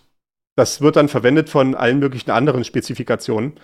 das 0.56 0.82
wird 0.82 0.96
dann 0.96 1.08
verwendet 1.08 1.50
von 1.50 1.76
allen 1.76 2.00
möglichen 2.00 2.32
anderen 2.32 2.64
Spezifikationen. 2.64 3.60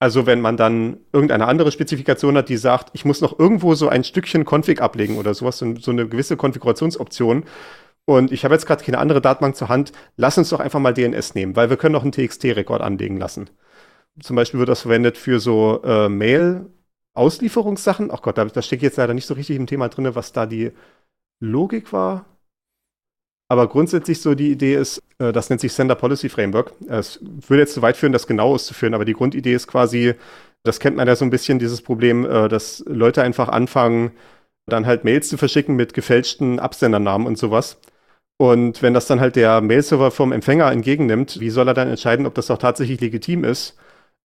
Also 0.00 0.26
wenn 0.26 0.40
man 0.40 0.56
dann 0.56 0.98
irgendeine 1.12 1.46
andere 1.46 1.70
Spezifikation 1.70 2.36
hat, 2.36 2.48
die 2.48 2.56
sagt, 2.56 2.90
ich 2.92 3.04
muss 3.04 3.20
noch 3.20 3.38
irgendwo 3.38 3.74
so 3.74 3.88
ein 3.88 4.02
Stückchen 4.04 4.44
Config 4.44 4.80
ablegen 4.82 5.18
oder 5.18 5.34
sowas, 5.34 5.58
so, 5.58 5.90
eine 5.90 6.08
gewisse 6.08 6.36
Konfigurationsoption. 6.36 7.44
Und 8.06 8.32
ich 8.32 8.44
habe 8.44 8.54
jetzt 8.54 8.66
gerade 8.66 8.84
keine 8.84 8.98
andere 8.98 9.22
Datenbank 9.22 9.56
zur 9.56 9.70
Hand, 9.70 9.92
lass 10.16 10.36
uns 10.36 10.50
doch 10.50 10.60
einfach 10.60 10.80
mal 10.80 10.92
DNS 10.92 11.34
nehmen, 11.34 11.56
weil 11.56 11.70
wir 11.70 11.78
können 11.78 11.94
noch 11.94 12.02
einen 12.02 12.12
TXT-Rekord 12.12 12.82
anlegen 12.82 13.16
lassen. 13.16 13.48
Zum 14.20 14.36
Beispiel 14.36 14.60
wird 14.60 14.68
das 14.68 14.82
verwendet 14.82 15.16
für 15.16 15.40
so 15.40 15.82
äh, 15.84 16.08
Mail-Auslieferungssachen. 16.08 18.10
Ach 18.12 18.22
Gott, 18.22 18.38
da, 18.38 18.44
da 18.44 18.62
stecke 18.62 18.80
ich 18.80 18.90
jetzt 18.90 18.98
leider 18.98 19.14
nicht 19.14 19.26
so 19.26 19.34
richtig 19.34 19.56
im 19.56 19.66
Thema 19.66 19.88
drin, 19.88 20.14
was 20.14 20.32
da 20.32 20.46
die 20.46 20.72
Logik 21.40 21.92
war. 21.92 22.26
Aber 23.48 23.68
grundsätzlich 23.68 24.20
so 24.20 24.34
die 24.34 24.50
Idee 24.50 24.74
ist, 24.74 25.02
äh, 25.18 25.32
das 25.32 25.50
nennt 25.50 25.60
sich 25.60 25.72
Sender 25.72 25.94
Policy 25.94 26.28
Framework. 26.28 26.72
Es 26.88 27.20
würde 27.22 27.62
jetzt 27.62 27.74
zu 27.74 27.82
weit 27.82 27.96
führen, 27.96 28.12
das 28.12 28.26
genau 28.26 28.54
auszuführen, 28.54 28.94
aber 28.94 29.04
die 29.04 29.12
Grundidee 29.12 29.54
ist 29.54 29.66
quasi, 29.66 30.14
das 30.62 30.80
kennt 30.80 30.96
man 30.96 31.06
ja 31.06 31.16
so 31.16 31.24
ein 31.24 31.30
bisschen, 31.30 31.58
dieses 31.58 31.82
Problem, 31.82 32.24
äh, 32.24 32.48
dass 32.48 32.82
Leute 32.86 33.22
einfach 33.22 33.48
anfangen, 33.48 34.12
dann 34.66 34.86
halt 34.86 35.04
Mails 35.04 35.28
zu 35.28 35.36
verschicken 35.36 35.76
mit 35.76 35.92
gefälschten 35.94 36.58
Absendernamen 36.58 37.26
und 37.26 37.36
sowas. 37.36 37.78
Und 38.36 38.82
wenn 38.82 38.94
das 38.94 39.06
dann 39.06 39.20
halt 39.20 39.36
der 39.36 39.60
Mailserver 39.60 40.10
vom 40.10 40.32
Empfänger 40.32 40.70
entgegennimmt, 40.72 41.38
wie 41.40 41.50
soll 41.50 41.68
er 41.68 41.74
dann 41.74 41.88
entscheiden, 41.88 42.26
ob 42.26 42.34
das 42.34 42.50
auch 42.50 42.58
tatsächlich 42.58 43.00
legitim 43.00 43.44
ist? 43.44 43.76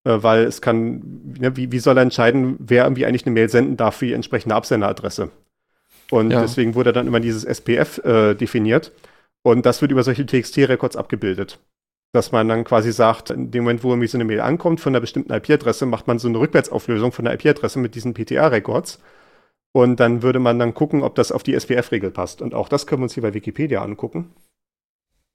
Äh, 0.04 0.22
weil 0.22 0.44
es 0.44 0.62
kann, 0.62 1.34
ne, 1.38 1.56
wie, 1.56 1.72
wie 1.72 1.78
soll 1.78 1.98
er 1.98 2.02
entscheiden, 2.02 2.56
wer 2.58 2.84
irgendwie 2.84 3.06
eigentlich 3.06 3.26
eine 3.26 3.34
Mail 3.34 3.48
senden 3.48 3.76
darf 3.76 3.96
für 3.96 4.06
die 4.06 4.14
entsprechende 4.14 4.54
Absenderadresse? 4.54 5.30
Und 6.10 6.30
ja. 6.32 6.40
deswegen 6.40 6.74
wurde 6.74 6.92
dann 6.92 7.06
immer 7.06 7.20
dieses 7.20 7.44
SPF 7.44 7.98
äh, 8.04 8.34
definiert. 8.34 8.92
Und 9.42 9.66
das 9.66 9.80
wird 9.80 9.92
über 9.92 10.02
solche 10.02 10.26
TXT-Records 10.26 10.96
abgebildet. 10.96 11.58
Dass 12.12 12.32
man 12.32 12.48
dann 12.48 12.64
quasi 12.64 12.92
sagt, 12.92 13.30
in 13.30 13.50
dem 13.50 13.64
Moment, 13.64 13.84
wo 13.84 13.90
irgendwie 13.90 14.08
so 14.08 14.18
eine 14.18 14.24
Mail 14.24 14.40
ankommt 14.40 14.80
von 14.80 14.92
einer 14.92 15.00
bestimmten 15.00 15.32
IP-Adresse, 15.32 15.86
macht 15.86 16.06
man 16.06 16.18
so 16.18 16.28
eine 16.28 16.38
Rückwärtsauflösung 16.38 17.12
von 17.12 17.24
der 17.24 17.34
IP-Adresse 17.34 17.78
mit 17.78 17.94
diesen 17.94 18.14
PTA-Records. 18.14 19.00
Und 19.72 20.00
dann 20.00 20.22
würde 20.22 20.40
man 20.40 20.58
dann 20.58 20.74
gucken, 20.74 21.02
ob 21.02 21.14
das 21.14 21.30
auf 21.30 21.44
die 21.44 21.54
SPF-Regel 21.54 22.10
passt. 22.10 22.42
Und 22.42 22.54
auch 22.54 22.68
das 22.68 22.86
können 22.86 23.02
wir 23.02 23.04
uns 23.04 23.14
hier 23.14 23.22
bei 23.22 23.34
Wikipedia 23.34 23.82
angucken. 23.82 24.34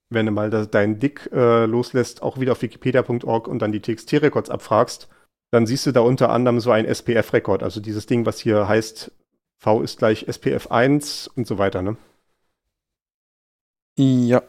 Wenn 0.09 0.25
du 0.25 0.31
mal 0.33 0.49
deinen 0.49 0.99
Dick 0.99 1.29
äh, 1.33 1.65
loslässt, 1.65 2.21
auch 2.21 2.39
wieder 2.39 2.51
auf 2.51 2.61
wikipedia.org 2.61 3.47
und 3.47 3.59
dann 3.59 3.71
die 3.71 3.81
TXT-Records 3.81 4.49
abfragst, 4.49 5.07
dann 5.51 5.65
siehst 5.65 5.85
du 5.85 5.91
da 5.91 6.01
unter 6.01 6.29
anderem 6.29 6.59
so 6.59 6.71
ein 6.71 6.85
SPF-Rekord, 6.85 7.63
also 7.63 7.79
dieses 7.79 8.05
Ding, 8.05 8.25
was 8.25 8.39
hier 8.39 8.67
heißt, 8.67 9.11
V 9.57 9.81
ist 9.81 9.97
gleich 9.97 10.27
SPF 10.27 10.67
1 10.67 11.29
und 11.29 11.47
so 11.47 11.57
weiter, 11.57 11.81
ne? 11.81 11.95
Ja. 13.97 14.43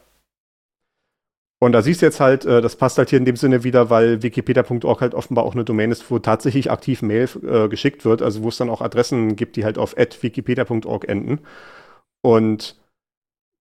Und 1.59 1.73
da 1.73 1.81
siehst 1.81 2.03
du 2.03 2.07
jetzt 2.07 2.21
halt, 2.21 2.45
äh, 2.45 2.61
das 2.61 2.77
passt 2.77 2.99
halt 2.99 3.11
hier 3.11 3.19
in 3.19 3.25
dem 3.25 3.37
Sinne 3.37 3.65
wieder, 3.65 3.89
weil 3.89 4.23
wikipedia.org 4.23 5.01
halt 5.01 5.15
offenbar 5.15 5.45
auch 5.45 5.55
eine 5.55 5.65
Domain 5.65 5.91
ist, 5.91 6.11
wo 6.11 6.19
tatsächlich 6.19 6.71
aktiv 6.71 7.01
Mail 7.01 7.29
äh, 7.49 7.69
geschickt 7.69 8.05
wird, 8.05 8.21
also 8.21 8.43
wo 8.43 8.49
es 8.49 8.59
dann 8.59 8.69
auch 8.69 8.83
Adressen 8.83 9.37
gibt, 9.37 9.57
die 9.57 9.65
halt 9.65 9.79
auf 9.79 9.97
wikipedia.org 9.97 11.09
enden. 11.09 11.41
Und 12.23 12.77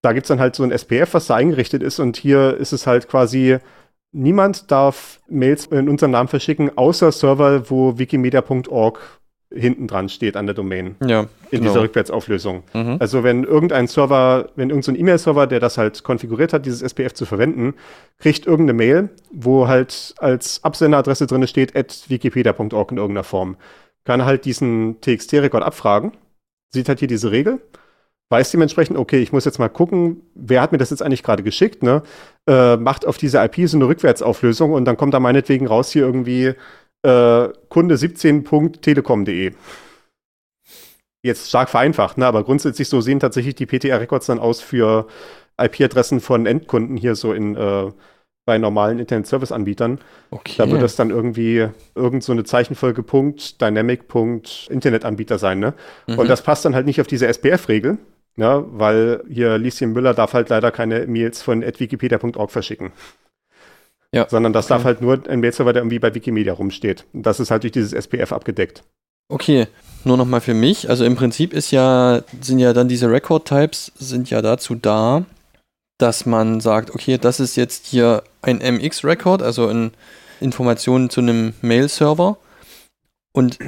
da 0.03 0.13
gibt 0.13 0.25
es 0.25 0.27
dann 0.27 0.39
halt 0.39 0.55
so 0.55 0.63
ein 0.63 0.71
SPF, 0.71 1.13
was 1.13 1.27
da 1.27 1.35
eingerichtet 1.35 1.81
ist. 1.83 1.99
Und 1.99 2.17
hier 2.17 2.57
ist 2.57 2.73
es 2.73 2.85
halt 2.85 3.07
quasi, 3.07 3.59
niemand 4.11 4.71
darf 4.71 5.21
Mails 5.29 5.67
in 5.67 5.87
unserem 5.89 6.11
Namen 6.11 6.29
verschicken, 6.29 6.77
außer 6.77 7.11
Server, 7.11 7.69
wo 7.69 7.97
wikimedia.org 7.97 8.99
hinten 9.55 9.87
dran 9.87 10.09
steht 10.09 10.35
an 10.35 10.45
der 10.45 10.53
Domain. 10.53 10.95
Ja. 11.05 11.21
In 11.21 11.27
genau. 11.59 11.63
dieser 11.71 11.81
Rückwärtsauflösung. 11.83 12.63
Mhm. 12.73 12.97
Also 12.99 13.23
wenn 13.23 13.43
irgendein 13.43 13.87
Server, 13.87 14.49
wenn 14.55 14.69
irgendein 14.69 14.95
so 14.95 14.99
E-Mail-Server, 14.99 15.47
der 15.47 15.59
das 15.59 15.77
halt 15.77 16.03
konfiguriert 16.03 16.53
hat, 16.53 16.65
dieses 16.65 16.81
SPF 16.81 17.13
zu 17.13 17.25
verwenden, 17.25 17.73
kriegt 18.19 18.45
irgendeine 18.45 18.77
Mail, 18.77 19.09
wo 19.31 19.67
halt 19.67 20.13
als 20.17 20.63
Absenderadresse 20.63 21.27
drin 21.27 21.47
steht, 21.47 21.75
at 21.75 22.03
wikipedia.org 22.09 22.91
in 22.91 22.97
irgendeiner 22.97 23.23
Form. 23.23 23.55
Kann 24.03 24.25
halt 24.25 24.45
diesen 24.45 25.01
TXT-Rekord 25.01 25.63
abfragen, 25.63 26.11
sieht 26.71 26.89
halt 26.89 26.99
hier 26.99 27.07
diese 27.07 27.31
Regel, 27.31 27.59
weiß 28.29 28.51
dementsprechend, 28.51 28.97
okay, 28.97 29.19
ich 29.19 29.31
muss 29.31 29.45
jetzt 29.45 29.59
mal 29.59 29.69
gucken, 29.69 30.21
wer 30.33 30.61
hat 30.61 30.71
mir 30.71 30.77
das 30.77 30.89
jetzt 30.89 31.01
eigentlich 31.01 31.23
gerade 31.23 31.43
geschickt, 31.43 31.83
ne? 31.83 32.03
Äh, 32.47 32.77
macht 32.77 33.05
auf 33.05 33.17
diese 33.17 33.43
IP 33.43 33.67
so 33.67 33.77
eine 33.77 33.87
Rückwärtsauflösung 33.87 34.73
und 34.73 34.85
dann 34.85 34.97
kommt 34.97 35.13
da 35.13 35.19
meinetwegen 35.19 35.67
raus 35.67 35.91
hier 35.91 36.03
irgendwie 36.03 36.53
äh, 37.05 37.53
kunde17.telekom.de. 37.69 39.53
Jetzt 41.23 41.49
stark 41.49 41.69
vereinfacht, 41.69 42.17
ne? 42.17 42.25
aber 42.25 42.43
grundsätzlich 42.43 42.87
so 42.87 43.01
sehen 43.01 43.19
tatsächlich 43.19 43.55
die 43.55 43.65
PTR-Records 43.65 44.27
dann 44.27 44.39
aus 44.39 44.61
für 44.61 45.07
IP-Adressen 45.59 46.19
von 46.19 46.45
Endkunden 46.45 46.97
hier 46.97 47.15
so 47.15 47.33
in 47.33 47.55
äh, 47.55 47.91
bei 48.45 48.59
normalen 48.59 48.99
Internet-Service-Anbietern. 48.99 49.99
Okay. 50.29 50.53
Da 50.57 50.69
wird 50.69 50.81
das 50.81 50.95
dann 50.95 51.09
irgendwie 51.09 51.67
irgend 51.95 52.23
so 52.23 52.31
eine 52.31 52.43
Zeichenfolge 52.43 53.01
Punkt, 53.01 53.59
Dynamic 53.59 54.07
Punkt, 54.07 54.67
Internetanbieter 54.69 55.39
sein, 55.39 55.59
ne? 55.59 55.73
Mhm. 56.05 56.19
Und 56.19 56.29
das 56.29 56.43
passt 56.43 56.63
dann 56.63 56.75
halt 56.75 56.85
nicht 56.85 57.01
auf 57.01 57.07
diese 57.07 57.27
SPF-Regel, 57.27 57.97
ne? 58.35 58.63
Weil 58.67 59.23
hier 59.27 59.57
Lieschen 59.57 59.93
Müller 59.93 60.13
darf 60.13 60.33
halt 60.33 60.49
leider 60.49 60.71
keine 60.71 61.07
Mails 61.07 61.41
von 61.41 61.63
wikipedia.org 61.63 62.51
verschicken. 62.51 62.91
Ja. 64.15 64.27
Sondern 64.29 64.53
das 64.53 64.65
okay. 64.65 64.75
darf 64.75 64.85
halt 64.85 65.01
nur 65.01 65.19
ein 65.27 65.41
Mail-Server, 65.41 65.73
der 65.73 65.81
irgendwie 65.81 65.99
bei 65.99 66.15
Wikimedia 66.15 66.53
rumsteht. 66.53 67.03
Und 67.11 67.25
das 67.25 67.41
ist 67.41 67.51
halt 67.51 67.63
durch 67.63 67.73
dieses 67.73 67.91
SPF 67.91 68.31
abgedeckt. 68.31 68.81
Okay, 69.27 69.67
nur 70.05 70.15
nochmal 70.15 70.39
für 70.39 70.53
mich. 70.53 70.89
Also 70.89 71.03
im 71.03 71.17
Prinzip 71.17 71.51
ist 71.51 71.71
ja, 71.71 72.21
sind 72.39 72.59
ja 72.59 72.71
dann 72.71 72.87
diese 72.87 73.11
Record-Types 73.11 73.91
sind 73.97 74.29
ja 74.29 74.41
dazu 74.41 74.75
da, 74.75 75.25
dass 75.97 76.25
man 76.25 76.61
sagt, 76.61 76.91
okay, 76.91 77.17
das 77.17 77.41
ist 77.41 77.57
jetzt 77.57 77.87
hier 77.87 78.23
ein 78.41 78.59
MX-Record, 78.59 79.41
also 79.41 79.67
in 79.67 79.91
Informationen 80.39 81.09
zu 81.09 81.19
einem 81.19 81.53
Mail-Server. 81.61 82.37
Und 83.33 83.59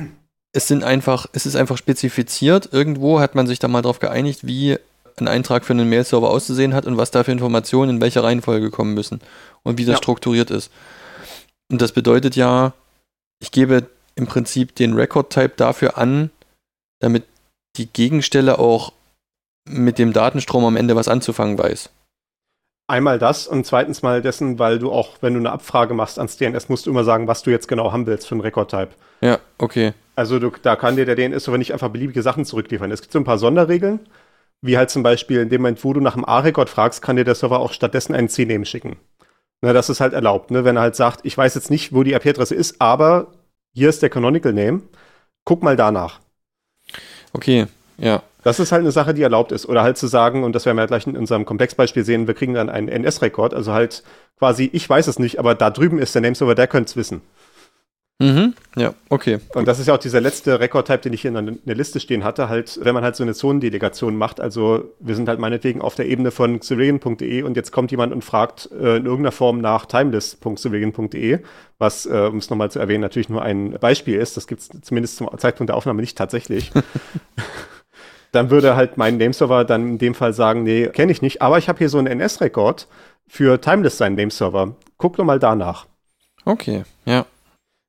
es 0.54 0.68
sind 0.70 0.86
einfach, 0.86 1.26
es 1.34 1.46
ist 1.46 1.58
einfach 1.58 1.78
spezifiziert. 1.78 2.70
Irgendwo 2.72 3.20
hat 3.20 3.36
man 3.36 3.48
sich 3.48 3.60
da 3.60 3.68
mal 3.68 3.82
drauf 3.82 4.00
geeinigt, 4.00 4.48
wie 4.48 4.78
ein 5.20 5.28
Eintrag 5.28 5.66
für 5.66 5.74
einen 5.74 5.90
Mail-Server 5.90 6.30
auszusehen 6.30 6.74
hat 6.74 6.86
und 6.86 6.96
was 6.96 7.12
da 7.12 7.26
für 7.26 7.32
Informationen 7.32 7.96
in 7.96 8.02
welcher 8.02 8.24
Reihenfolge 8.24 8.70
kommen 8.70 8.94
müssen 8.94 9.20
und 9.68 9.78
wie 9.78 9.86
das 9.86 9.94
ja. 9.94 9.98
strukturiert 9.98 10.52
ist. 10.52 10.72
Und 11.72 11.82
das 11.82 11.92
bedeutet 11.92 12.36
ja, 12.36 12.74
ich 13.40 13.52
gebe 13.52 13.88
im 14.16 14.26
Prinzip 14.26 14.76
den 14.76 14.94
Record-Type 14.94 15.54
dafür 15.58 15.98
an, 15.98 16.32
damit 17.00 17.24
die 17.76 17.88
Gegenstelle 17.88 18.58
auch 18.60 18.94
mit 19.68 20.00
dem 20.00 20.14
Datenstrom 20.14 20.66
am 20.66 20.76
Ende 20.76 20.96
was 20.96 21.08
anzufangen 21.08 21.58
weiß. 21.58 21.90
Einmal 22.90 23.20
das 23.20 23.48
und 23.48 23.66
zweitens 23.66 24.02
mal 24.02 24.22
dessen, 24.22 24.60
weil 24.60 24.80
du 24.80 24.92
auch, 24.92 25.18
wenn 25.20 25.34
du 25.34 25.40
eine 25.40 25.52
Abfrage 25.52 25.94
machst 25.94 26.18
ans 26.18 26.38
DNS, 26.38 26.70
musst 26.70 26.86
du 26.86 26.90
immer 26.90 27.04
sagen, 27.04 27.28
was 27.28 27.44
du 27.44 27.52
jetzt 27.52 27.68
genau 27.68 27.92
haben 27.92 28.08
willst 28.08 28.28
für 28.28 28.36
einen 28.36 28.42
Record-Type. 28.42 28.92
Ja, 29.20 29.40
okay. 29.58 29.94
Also 30.16 30.40
du, 30.40 30.52
da 30.62 30.78
kann 30.78 30.96
dir 30.96 31.06
der 31.06 31.16
DNS-Server 31.16 31.58
nicht 31.58 31.74
einfach 31.74 31.90
beliebige 31.90 32.22
Sachen 32.22 32.46
zurückliefern. 32.46 32.90
Es 32.92 33.02
gibt 33.02 33.12
so 33.12 33.20
ein 33.20 33.26
paar 33.26 33.38
Sonderregeln, 33.38 34.00
wie 34.62 34.78
halt 34.78 34.90
zum 34.90 35.04
Beispiel 35.04 35.42
in 35.42 35.50
dem 35.50 35.62
Moment, 35.62 35.84
wo 35.84 35.92
du 35.92 36.00
nach 36.00 36.16
einem 36.16 36.26
A-Rekord 36.26 36.70
fragst, 36.70 37.02
kann 37.02 37.18
dir 37.18 37.26
der 37.26 37.36
Server 37.36 37.60
auch 37.60 37.74
stattdessen 37.74 38.16
einen 38.16 38.30
C-Name 38.30 38.66
schicken. 38.66 38.98
Ne, 39.62 39.74
das 39.74 39.90
ist 39.90 40.02
halt 40.02 40.14
erlaubt, 40.14 40.52
ne? 40.52 40.66
wenn 40.66 40.76
er 40.76 40.84
halt 40.84 40.96
sagt, 40.96 41.22
ich 41.24 41.36
weiß 41.36 41.56
jetzt 41.56 41.72
nicht, 41.72 41.92
wo 41.92 42.04
die 42.04 42.14
IP-Adresse 42.14 42.54
ist, 42.54 42.80
aber 42.80 43.28
hier 43.74 43.90
ist 43.90 44.04
der 44.04 44.10
Canonical 44.10 44.54
Name, 44.54 44.82
guck 45.46 45.64
mal 45.64 45.76
danach. 45.76 46.20
Okay, 47.34 47.66
ja. 47.98 48.22
Das 48.44 48.60
ist 48.60 48.72
halt 48.72 48.82
eine 48.82 48.92
Sache, 48.92 49.14
die 49.14 49.24
erlaubt 49.24 49.52
ist. 49.52 49.66
Oder 49.66 49.84
halt 49.84 49.98
zu 49.98 50.08
sagen, 50.08 50.44
und 50.44 50.54
das 50.54 50.66
werden 50.66 50.78
wir 50.78 50.84
ja 50.84 50.88
gleich 50.88 51.06
in 51.06 51.18
unserem 51.18 51.44
Komplexbeispiel 51.44 52.06
sehen, 52.06 52.28
wir 52.28 52.34
kriegen 52.34 52.54
dann 52.54 52.70
einen 52.70 52.88
NS-Rekord, 52.88 53.54
also 53.54 53.74
halt 53.74 54.04
quasi, 54.38 54.70
ich 54.72 54.88
weiß 54.88 55.08
es 55.08 55.20
nicht, 55.20 55.40
aber 55.40 55.56
da 55.56 55.70
drüben 55.70 56.00
ist 56.00 56.16
der 56.16 56.22
Nameserver, 56.22 56.56
der 56.56 56.68
könnte 56.68 56.90
es 56.90 56.96
wissen. 56.96 57.22
Mhm. 58.20 58.56
Ja, 58.76 58.96
okay. 59.10 59.38
Und 59.54 59.68
das 59.68 59.78
ist 59.78 59.88
ja 59.88 59.94
auch 59.94 60.00
dieser 60.00 60.20
letzte 60.22 60.60
Rekordtype, 60.60 61.00
den 61.00 61.14
ich 61.14 61.22
hier 61.22 61.36
in 61.36 61.60
der 61.64 61.76
Liste 61.76 62.00
stehen 62.00 62.24
hatte, 62.24 62.50
halt, 62.50 62.80
wenn 62.82 62.96
man 62.96 63.04
halt 63.04 63.16
so 63.16 63.24
eine 63.24 63.36
Zonendelegation 63.36 64.16
macht, 64.16 64.40
also 64.40 64.86
wir 65.00 65.16
sind 65.16 65.30
halt 65.30 65.40
meinetwegen 65.40 65.82
auf 65.82 65.94
der 65.94 66.08
Ebene 66.08 66.32
von 66.32 66.60
xerion.de 66.60 67.44
und 67.44 67.56
jetzt 67.56 67.72
kommt 67.72 67.92
jemand 67.92 68.14
und 68.14 68.24
fragt 68.24 68.72
äh, 68.72 68.98
in 68.98 69.06
irgendeiner 69.06 69.32
Form 69.32 69.62
nach 69.62 69.86
timeless.xerion.de, 69.86 71.40
was, 71.78 72.08
äh, 72.08 72.30
um 72.32 72.40
es 72.40 72.50
nochmal 72.50 72.72
zu 72.72 72.80
erwähnen, 72.80 73.02
natürlich 73.02 73.30
nur 73.30 73.44
ein 73.44 73.78
Beispiel 73.80 74.18
ist, 74.18 74.36
das 74.36 74.48
gibt 74.48 74.62
es 74.62 74.70
zumindest 74.82 75.18
zum 75.18 75.30
Zeitpunkt 75.38 75.70
der 75.70 75.78
Aufnahme 75.78 76.02
nicht 76.02 76.18
tatsächlich. 76.18 76.72
dann 78.32 78.50
würde 78.50 78.76
halt 78.76 78.98
mein 78.98 79.18
Nameserver 79.18 79.64
dann 79.64 79.88
in 79.88 79.98
dem 80.00 80.16
Fall 80.16 80.34
sagen, 80.34 80.64
nee, 80.64 80.88
kenne 80.88 81.12
ich 81.12 81.22
nicht, 81.22 81.44
aber 81.44 81.60
ich 81.60 81.70
habe 81.70 81.78
hier 81.78 81.90
so 81.90 82.00
einen 82.00 82.08
NS-Rekord 82.08 82.88
für 83.28 83.62
Timeless 83.62 83.98
sein 84.00 84.16
Nameserver. 84.16 84.76
Guck 84.98 85.18
doch 85.18 85.26
mal 85.26 85.38
danach. 85.38 85.86
Okay, 86.46 86.84
ja. 87.06 87.26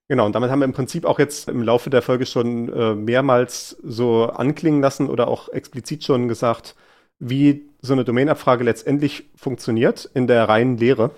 Genau, 0.09 0.25
und 0.25 0.35
damit 0.35 0.51
haben 0.51 0.61
wir 0.61 0.65
im 0.65 0.73
Prinzip 0.73 1.05
auch 1.05 1.19
jetzt 1.19 1.49
im 1.49 1.63
Laufe 1.63 1.91
der 1.91 2.01
Folge 2.01 2.25
schon 2.25 2.73
äh, 2.73 2.95
mehrmals 2.95 3.77
so 3.83 4.25
anklingen 4.25 4.81
lassen 4.81 5.09
oder 5.11 5.29
auch 5.29 5.51
explizit 5.51 6.03
schon 6.03 6.29
gesagt, 6.29 6.75
wie 7.19 7.69
so 7.83 7.93
eine 7.93 8.05
Domainabfrage 8.05 8.65
letztendlich 8.65 9.29
funktioniert 9.37 10.11
in 10.15 10.27
der 10.27 10.49
reinen 10.49 10.79
Lehre. 10.79 11.11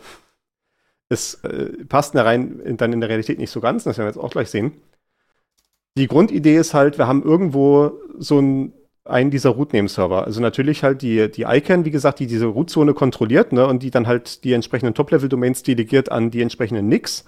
Es 1.09 1.35
äh, 1.45 1.85
passt 1.85 2.15
in 2.15 2.19
der 2.19 2.27
rein, 2.27 2.61
in, 2.61 2.77
dann 2.79 2.93
in 2.93 3.01
der 3.01 3.09
Realität 3.09 3.39
nicht 3.39 3.51
so 3.51 3.61
ganz, 3.61 3.85
das 3.85 3.97
werden 3.97 4.07
wir 4.07 4.11
jetzt 4.11 4.23
auch 4.23 4.31
gleich 4.31 4.51
sehen. 4.51 4.73
Die 5.97 6.09
Grundidee 6.09 6.57
ist 6.57 6.75
halt, 6.75 6.99
wir 6.99 7.07
haben 7.07 7.23
irgendwo 7.23 7.93
so 8.19 8.41
ein, 8.41 8.73
einen 9.05 9.31
dieser 9.31 9.51
Root-Name-Server. 9.51 10.25
Also 10.25 10.41
natürlich 10.41 10.83
halt 10.83 11.03
die, 11.03 11.31
die 11.31 11.43
ICANN, 11.43 11.85
wie 11.85 11.91
gesagt, 11.91 12.19
die 12.19 12.27
diese 12.27 12.47
Root-Zone 12.47 12.95
kontrolliert 12.95 13.53
ne, 13.53 13.67
und 13.67 13.83
die 13.83 13.91
dann 13.91 14.07
halt 14.07 14.45
die 14.45 14.53
entsprechenden 14.53 14.95
Top-Level-Domains 14.95 15.63
delegiert 15.63 16.11
an 16.11 16.31
die 16.31 16.43
entsprechenden 16.43 16.89
NICs 16.89 17.25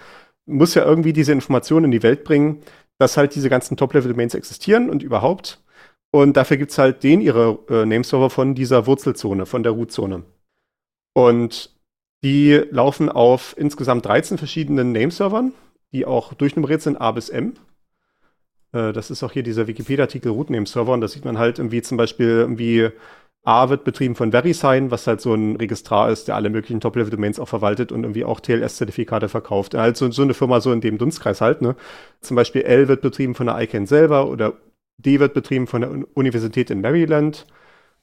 muss 0.47 0.75
ja 0.75 0.85
irgendwie 0.85 1.13
diese 1.13 1.33
Informationen 1.33 1.87
in 1.87 1.91
die 1.91 2.03
Welt 2.03 2.25
bringen, 2.25 2.63
dass 2.99 3.17
halt 3.17 3.35
diese 3.35 3.51
ganzen 3.51 3.77
Top-Level-Domains 3.77 4.35
existieren 4.35 4.91
und 4.91 5.03
überhaupt. 5.03 5.63
Und 6.11 6.37
dafür 6.37 6.57
gibt 6.57 6.73
es 6.73 6.79
halt 6.79 7.03
den 7.03 7.21
ihre 7.21 7.59
äh, 7.69 7.87
Nameserver 7.87 8.31
von 8.31 8.55
dieser 8.55 8.87
Wurzelzone, 8.87 9.47
von 9.47 9.63
der 9.63 9.73
Root-Zone. 9.73 10.25
Und 11.15 11.75
die 12.23 12.63
laufen 12.71 13.09
auf 13.09 13.55
insgesamt 13.59 14.07
13 14.07 14.39
verschiedenen 14.39 14.93
Nameservern, 14.93 15.53
die 15.93 16.07
auch 16.07 16.35
durchnummeriert 16.35 16.83
sind 16.83 17.01
A 17.01 17.13
bis 17.13 17.29
M. 17.31 17.55
Äh, 18.73 18.93
das 18.93 19.11
ist 19.11 19.23
auch 19.23 19.33
hier 19.33 19.43
dieser 19.43 19.67
Wikipedia-Artikel 19.67 20.31
Root 20.31 20.51
Nameserver 20.51 20.93
und 20.93 21.01
da 21.01 21.09
sieht 21.09 21.25
man 21.25 21.39
halt 21.39 21.59
irgendwie 21.59 21.83
zum 21.83 21.97
Beispiel 21.97 22.29
irgendwie 22.29 22.91
A 23.45 23.71
wird 23.71 23.83
betrieben 23.83 24.15
von 24.15 24.31
VeriSign, 24.31 24.93
was 24.93 25.07
halt 25.07 25.21
so 25.21 25.35
ein 25.35 25.57
Registrar 25.57 26.11
ist, 26.11 26.29
der 26.29 26.37
alle 26.37 26.49
möglichen 26.49 26.81
Top-Level-Domains 26.81 27.41
auch 27.41 27.49
verwaltet 27.49 27.91
und 27.91 28.05
irgendwie 28.05 28.25
auch 28.25 28.39
TLS-Zertifikate 28.39 29.29
verkauft. 29.29 29.75
Also 29.75 30.13
so 30.13 30.23
eine 30.23 30.35
Firma 30.35 30.61
so 30.61 30.73
in 30.73 30.81
dem 30.81 30.97
Dunstkreis 30.97 31.41
halt, 31.41 31.61
ne? 31.61 31.75
Zum 32.21 32.37
Beispiel 32.37 32.63
L 32.63 32.87
wird 32.87 33.03
betrieben 33.03 33.35
von 33.35 33.47
der 33.47 33.61
ICANN 33.61 33.87
selber 33.87 34.29
oder 34.29 34.53
D 34.99 35.19
wird 35.19 35.35
betrieben 35.35 35.67
von 35.67 35.81
der 35.81 35.91
Universität 36.15 36.71
in 36.71 36.83
Maryland. 36.83 37.47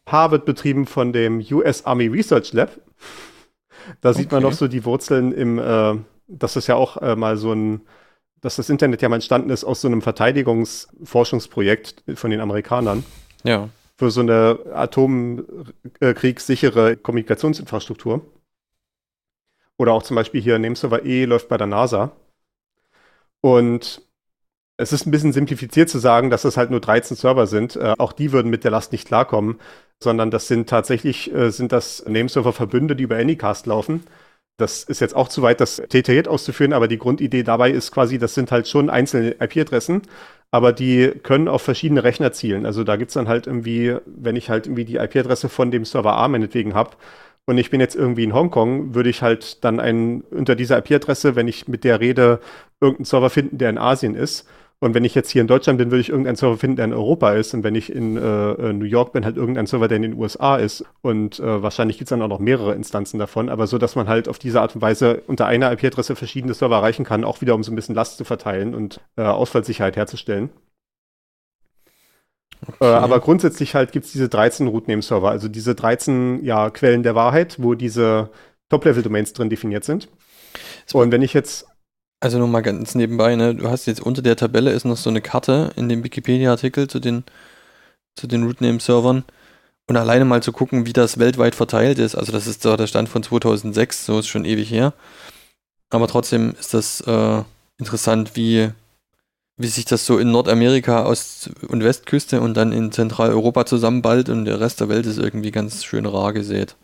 H 0.07 0.31
wird 0.31 0.43
betrieben 0.43 0.85
von 0.85 1.13
dem 1.13 1.41
US 1.51 1.85
Army 1.85 2.07
Research 2.07 2.51
Lab. 2.51 2.71
Da 4.01 4.13
sieht 4.13 4.33
man 4.33 4.43
noch 4.43 4.51
so 4.51 4.67
die 4.67 4.83
Wurzeln 4.83 5.31
im, 5.31 5.57
äh, 5.57 5.95
das 6.27 6.57
ist 6.57 6.67
ja 6.67 6.75
auch 6.75 6.97
äh, 6.97 7.15
mal 7.15 7.37
so 7.37 7.53
ein, 7.53 7.79
dass 8.41 8.57
das 8.57 8.69
Internet 8.69 9.01
ja 9.01 9.07
mal 9.07 9.15
entstanden 9.15 9.51
ist 9.51 9.63
aus 9.63 9.79
so 9.79 9.87
einem 9.87 10.01
Verteidigungsforschungsprojekt 10.01 12.03
von 12.15 12.29
den 12.29 12.41
Amerikanern. 12.41 13.05
Ja 13.43 13.69
für 13.99 14.09
so 14.11 14.21
eine 14.21 14.59
atomkriegssichere 14.73 16.97
Kommunikationsinfrastruktur. 16.97 18.21
Oder 19.77 19.93
auch 19.93 20.03
zum 20.03 20.15
Beispiel 20.15 20.41
hier 20.41 20.57
Nameserver 20.57 21.05
E 21.05 21.25
läuft 21.25 21.49
bei 21.49 21.57
der 21.57 21.67
NASA. 21.67 22.13
Und 23.41 24.01
es 24.77 24.93
ist 24.93 25.05
ein 25.05 25.11
bisschen 25.11 25.33
simplifiziert 25.33 25.89
zu 25.89 25.99
sagen, 25.99 26.29
dass 26.29 26.45
es 26.45 26.55
halt 26.55 26.71
nur 26.71 26.79
13 26.79 27.17
Server 27.17 27.45
sind. 27.45 27.75
Äh, 27.75 27.95
auch 27.97 28.13
die 28.13 28.31
würden 28.31 28.49
mit 28.49 28.63
der 28.63 28.71
Last 28.71 28.93
nicht 28.93 29.05
klarkommen, 29.05 29.59
sondern 30.01 30.31
das 30.31 30.47
sind 30.47 30.69
tatsächlich 30.69 31.33
äh, 31.33 31.51
sind 31.51 31.73
das 31.73 32.05
Nameserver-Verbünde, 32.07 32.95
die 32.95 33.03
über 33.03 33.17
Anycast 33.17 33.65
laufen. 33.65 34.03
Das 34.55 34.83
ist 34.83 35.01
jetzt 35.01 35.15
auch 35.15 35.27
zu 35.27 35.41
weit, 35.41 35.59
das 35.59 35.81
detailliert 35.91 36.29
auszuführen, 36.29 36.73
aber 36.73 36.87
die 36.87 36.97
Grundidee 36.97 37.43
dabei 37.43 37.71
ist 37.71 37.91
quasi, 37.91 38.17
das 38.17 38.33
sind 38.33 38.51
halt 38.51 38.67
schon 38.67 38.89
einzelne 38.89 39.35
IP-Adressen, 39.41 40.01
aber 40.51 40.73
die 40.73 41.11
können 41.23 41.47
auf 41.47 41.61
verschiedene 41.61 42.03
Rechner 42.03 42.31
zielen. 42.31 42.65
Also 42.65 42.83
da 42.83 42.95
gibt 42.95 43.09
es 43.09 43.13
dann 43.13 43.27
halt 43.27 43.47
irgendwie, 43.47 43.97
wenn 44.05 44.35
ich 44.35 44.49
halt 44.49 44.65
irgendwie 44.65 44.85
die 44.85 44.97
IP-Adresse 44.97 45.49
von 45.49 45.71
dem 45.71 45.85
Server 45.85 46.17
A 46.17 46.27
meinetwegen 46.27 46.73
habe 46.73 46.91
und 47.45 47.57
ich 47.57 47.71
bin 47.71 47.79
jetzt 47.81 47.95
irgendwie 47.95 48.23
in 48.23 48.33
Hongkong, 48.33 48.93
würde 48.93 49.09
ich 49.09 49.23
halt 49.23 49.63
dann 49.63 49.79
einen 49.79 50.21
unter 50.21 50.55
dieser 50.55 50.77
IP-Adresse, 50.77 51.35
wenn 51.35 51.47
ich 51.47 51.67
mit 51.67 51.83
der 51.83 51.99
rede, 51.99 52.39
irgendeinen 52.79 53.05
Server 53.05 53.29
finden, 53.31 53.57
der 53.57 53.71
in 53.71 53.79
Asien 53.79 54.15
ist. 54.15 54.47
Und 54.81 54.93
wenn 54.93 55.03
ich 55.03 55.13
jetzt 55.13 55.29
hier 55.29 55.41
in 55.41 55.47
Deutschland 55.47 55.77
bin, 55.77 55.91
würde 55.91 55.99
ich 55.99 56.09
irgendeinen 56.09 56.37
Server 56.37 56.57
finden, 56.57 56.77
der 56.77 56.85
in 56.85 56.93
Europa 56.93 57.33
ist. 57.33 57.53
Und 57.53 57.63
wenn 57.63 57.75
ich 57.75 57.91
in 57.91 58.15
äh, 58.15 58.51
äh 58.51 58.73
New 58.73 58.85
York 58.85 59.11
bin, 59.11 59.25
halt 59.25 59.35
irgendeinen 59.35 59.67
Server, 59.67 59.89
der 59.89 59.97
in 59.97 60.03
den 60.03 60.13
USA 60.13 60.55
ist. 60.55 60.85
Und 61.01 61.37
äh, 61.39 61.61
wahrscheinlich 61.61 61.97
gibt 61.97 62.07
es 62.07 62.11
dann 62.11 62.21
auch 62.21 62.29
noch 62.29 62.39
mehrere 62.39 62.73
Instanzen 62.75 63.19
davon. 63.19 63.49
Aber 63.49 63.67
so, 63.67 63.77
dass 63.77 63.95
man 63.95 64.07
halt 64.07 64.29
auf 64.29 64.39
diese 64.39 64.61
Art 64.61 64.75
und 64.75 64.81
Weise 64.81 65.21
unter 65.27 65.47
einer 65.47 65.69
IP-Adresse 65.73 66.15
verschiedene 66.15 66.53
Server 66.53 66.77
erreichen 66.77 67.03
kann, 67.03 67.25
auch 67.25 67.41
wieder 67.41 67.55
um 67.55 67.63
so 67.63 67.73
ein 67.73 67.75
bisschen 67.75 67.95
Last 67.95 68.17
zu 68.17 68.23
verteilen 68.23 68.73
und 68.73 69.01
äh, 69.17 69.23
Ausfallsicherheit 69.23 69.97
herzustellen. 69.97 70.49
Äh, 72.61 72.71
okay. 72.79 72.85
aber 72.85 73.19
grundsätzlich 73.19 73.75
halt 73.75 73.91
gibt 73.91 74.05
es 74.05 74.11
diese 74.11 74.29
13 74.29 74.67
Root-Name-Server, 74.67 75.29
also 75.29 75.47
diese 75.47 75.75
13 75.75 76.43
ja, 76.43 76.69
Quellen 76.69 77.03
der 77.03 77.15
Wahrheit, 77.15 77.55
wo 77.59 77.73
diese 77.73 78.31
Top-Level-Domains 78.69 79.33
drin 79.33 79.49
definiert 79.49 79.83
sind. 79.83 80.09
Und 80.93 81.11
wenn 81.11 81.21
ich 81.21 81.33
jetzt 81.33 81.68
also 82.19 82.37
nur 82.37 82.47
mal 82.47 82.61
ganz 82.61 82.95
nebenbei, 82.95 83.35
ne? 83.35 83.55
Du 83.55 83.69
hast 83.69 83.85
jetzt 83.85 84.01
unter 84.01 84.21
der 84.21 84.35
Tabelle 84.35 84.71
ist 84.71 84.85
noch 84.85 84.97
so 84.97 85.09
eine 85.09 85.21
Karte 85.21 85.71
in 85.75 85.89
dem 85.89 86.03
Wikipedia-Artikel 86.03 86.87
zu 86.87 86.99
den, 86.99 87.23
zu 88.15 88.27
den 88.27 88.43
Rootname-Servern. 88.43 89.23
Und 89.87 89.97
alleine 89.97 90.25
mal 90.25 90.43
zu 90.43 90.51
gucken, 90.51 90.85
wie 90.85 90.93
das 90.93 91.17
weltweit 91.17 91.55
verteilt 91.55 91.97
ist. 91.97 92.15
Also 92.15 92.31
das 92.31 92.45
ist 92.45 92.61
zwar 92.61 92.77
der 92.77 92.87
Stand 92.87 93.09
von 93.09 93.23
2006, 93.23 94.05
so 94.05 94.19
ist 94.19 94.27
schon 94.27 94.45
ewig 94.45 94.69
her. 94.69 94.93
Aber 95.89 96.07
trotzdem 96.07 96.55
ist 96.59 96.75
das 96.75 97.01
äh, 97.01 97.43
interessant, 97.79 98.35
wie, 98.35 98.69
wie 99.57 99.67
sich 99.67 99.85
das 99.85 100.05
so 100.05 100.19
in 100.19 100.31
Nordamerika, 100.31 101.05
Ost- 101.05 101.49
und 101.67 101.83
Westküste 101.83 102.41
und 102.41 102.53
dann 102.53 102.71
in 102.71 102.91
Zentraleuropa 102.91 103.65
zusammenballt 103.65 104.29
und 104.29 104.45
der 104.45 104.59
Rest 104.59 104.79
der 104.79 104.89
Welt 104.89 105.07
ist 105.07 105.17
irgendwie 105.17 105.51
ganz 105.51 105.83
schön 105.83 106.05
rar 106.05 106.33
gesät. 106.33 106.75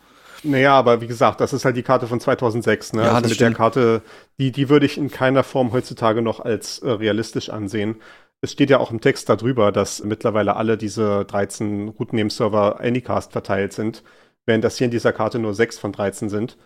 Naja, 0.46 0.74
aber 0.74 1.00
wie 1.00 1.06
gesagt, 1.06 1.40
das 1.40 1.52
ist 1.52 1.64
halt 1.64 1.76
die 1.76 1.82
Karte 1.82 2.06
von 2.06 2.20
2006. 2.20 2.92
Ne? 2.92 3.02
Ja, 3.02 3.12
also 3.12 3.28
mit 3.28 3.34
stimmt. 3.34 3.50
der 3.50 3.56
Karte, 3.56 4.02
die, 4.38 4.52
die 4.52 4.68
würde 4.68 4.86
ich 4.86 4.96
in 4.98 5.10
keiner 5.10 5.42
Form 5.42 5.72
heutzutage 5.72 6.22
noch 6.22 6.40
als 6.40 6.78
äh, 6.80 6.90
realistisch 6.90 7.50
ansehen. 7.50 7.96
Es 8.40 8.52
steht 8.52 8.70
ja 8.70 8.78
auch 8.78 8.90
im 8.90 9.00
Text 9.00 9.28
darüber, 9.28 9.72
dass 9.72 10.04
mittlerweile 10.04 10.56
alle 10.56 10.76
diese 10.76 11.24
13 11.24 11.88
Rootname-Server 11.88 12.80
Anycast 12.80 13.32
verteilt 13.32 13.72
sind, 13.72 14.02
während 14.44 14.62
das 14.62 14.78
hier 14.78 14.86
in 14.86 14.90
dieser 14.90 15.12
Karte 15.12 15.38
nur 15.38 15.54
6 15.54 15.78
von 15.78 15.92
13 15.92 16.28
sind. 16.28 16.56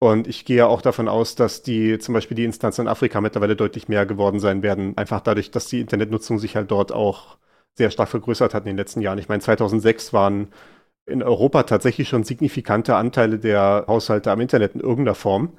Und 0.00 0.26
ich 0.26 0.44
gehe 0.44 0.66
auch 0.66 0.82
davon 0.82 1.06
aus, 1.08 1.36
dass 1.36 1.62
die 1.62 1.98
zum 2.00 2.14
Beispiel 2.14 2.34
die 2.36 2.44
Instanzen 2.44 2.82
in 2.82 2.88
Afrika 2.88 3.20
mittlerweile 3.20 3.54
deutlich 3.54 3.88
mehr 3.88 4.04
geworden 4.04 4.40
sein 4.40 4.62
werden. 4.64 4.96
Einfach 4.96 5.20
dadurch, 5.20 5.52
dass 5.52 5.66
die 5.66 5.80
Internetnutzung 5.80 6.40
sich 6.40 6.56
halt 6.56 6.72
dort 6.72 6.90
auch 6.90 7.38
sehr 7.76 7.90
stark 7.90 8.08
vergrößert 8.08 8.52
hat 8.54 8.64
in 8.64 8.70
den 8.70 8.76
letzten 8.76 9.00
Jahren. 9.00 9.18
Ich 9.18 9.28
meine, 9.28 9.40
2006 9.42 10.12
waren 10.12 10.48
in 11.06 11.22
Europa 11.22 11.64
tatsächlich 11.64 12.08
schon 12.08 12.24
signifikante 12.24 12.94
Anteile 12.94 13.38
der 13.38 13.84
Haushalte 13.88 14.30
am 14.30 14.40
Internet 14.40 14.74
in 14.74 14.80
irgendeiner 14.80 15.14
Form, 15.14 15.52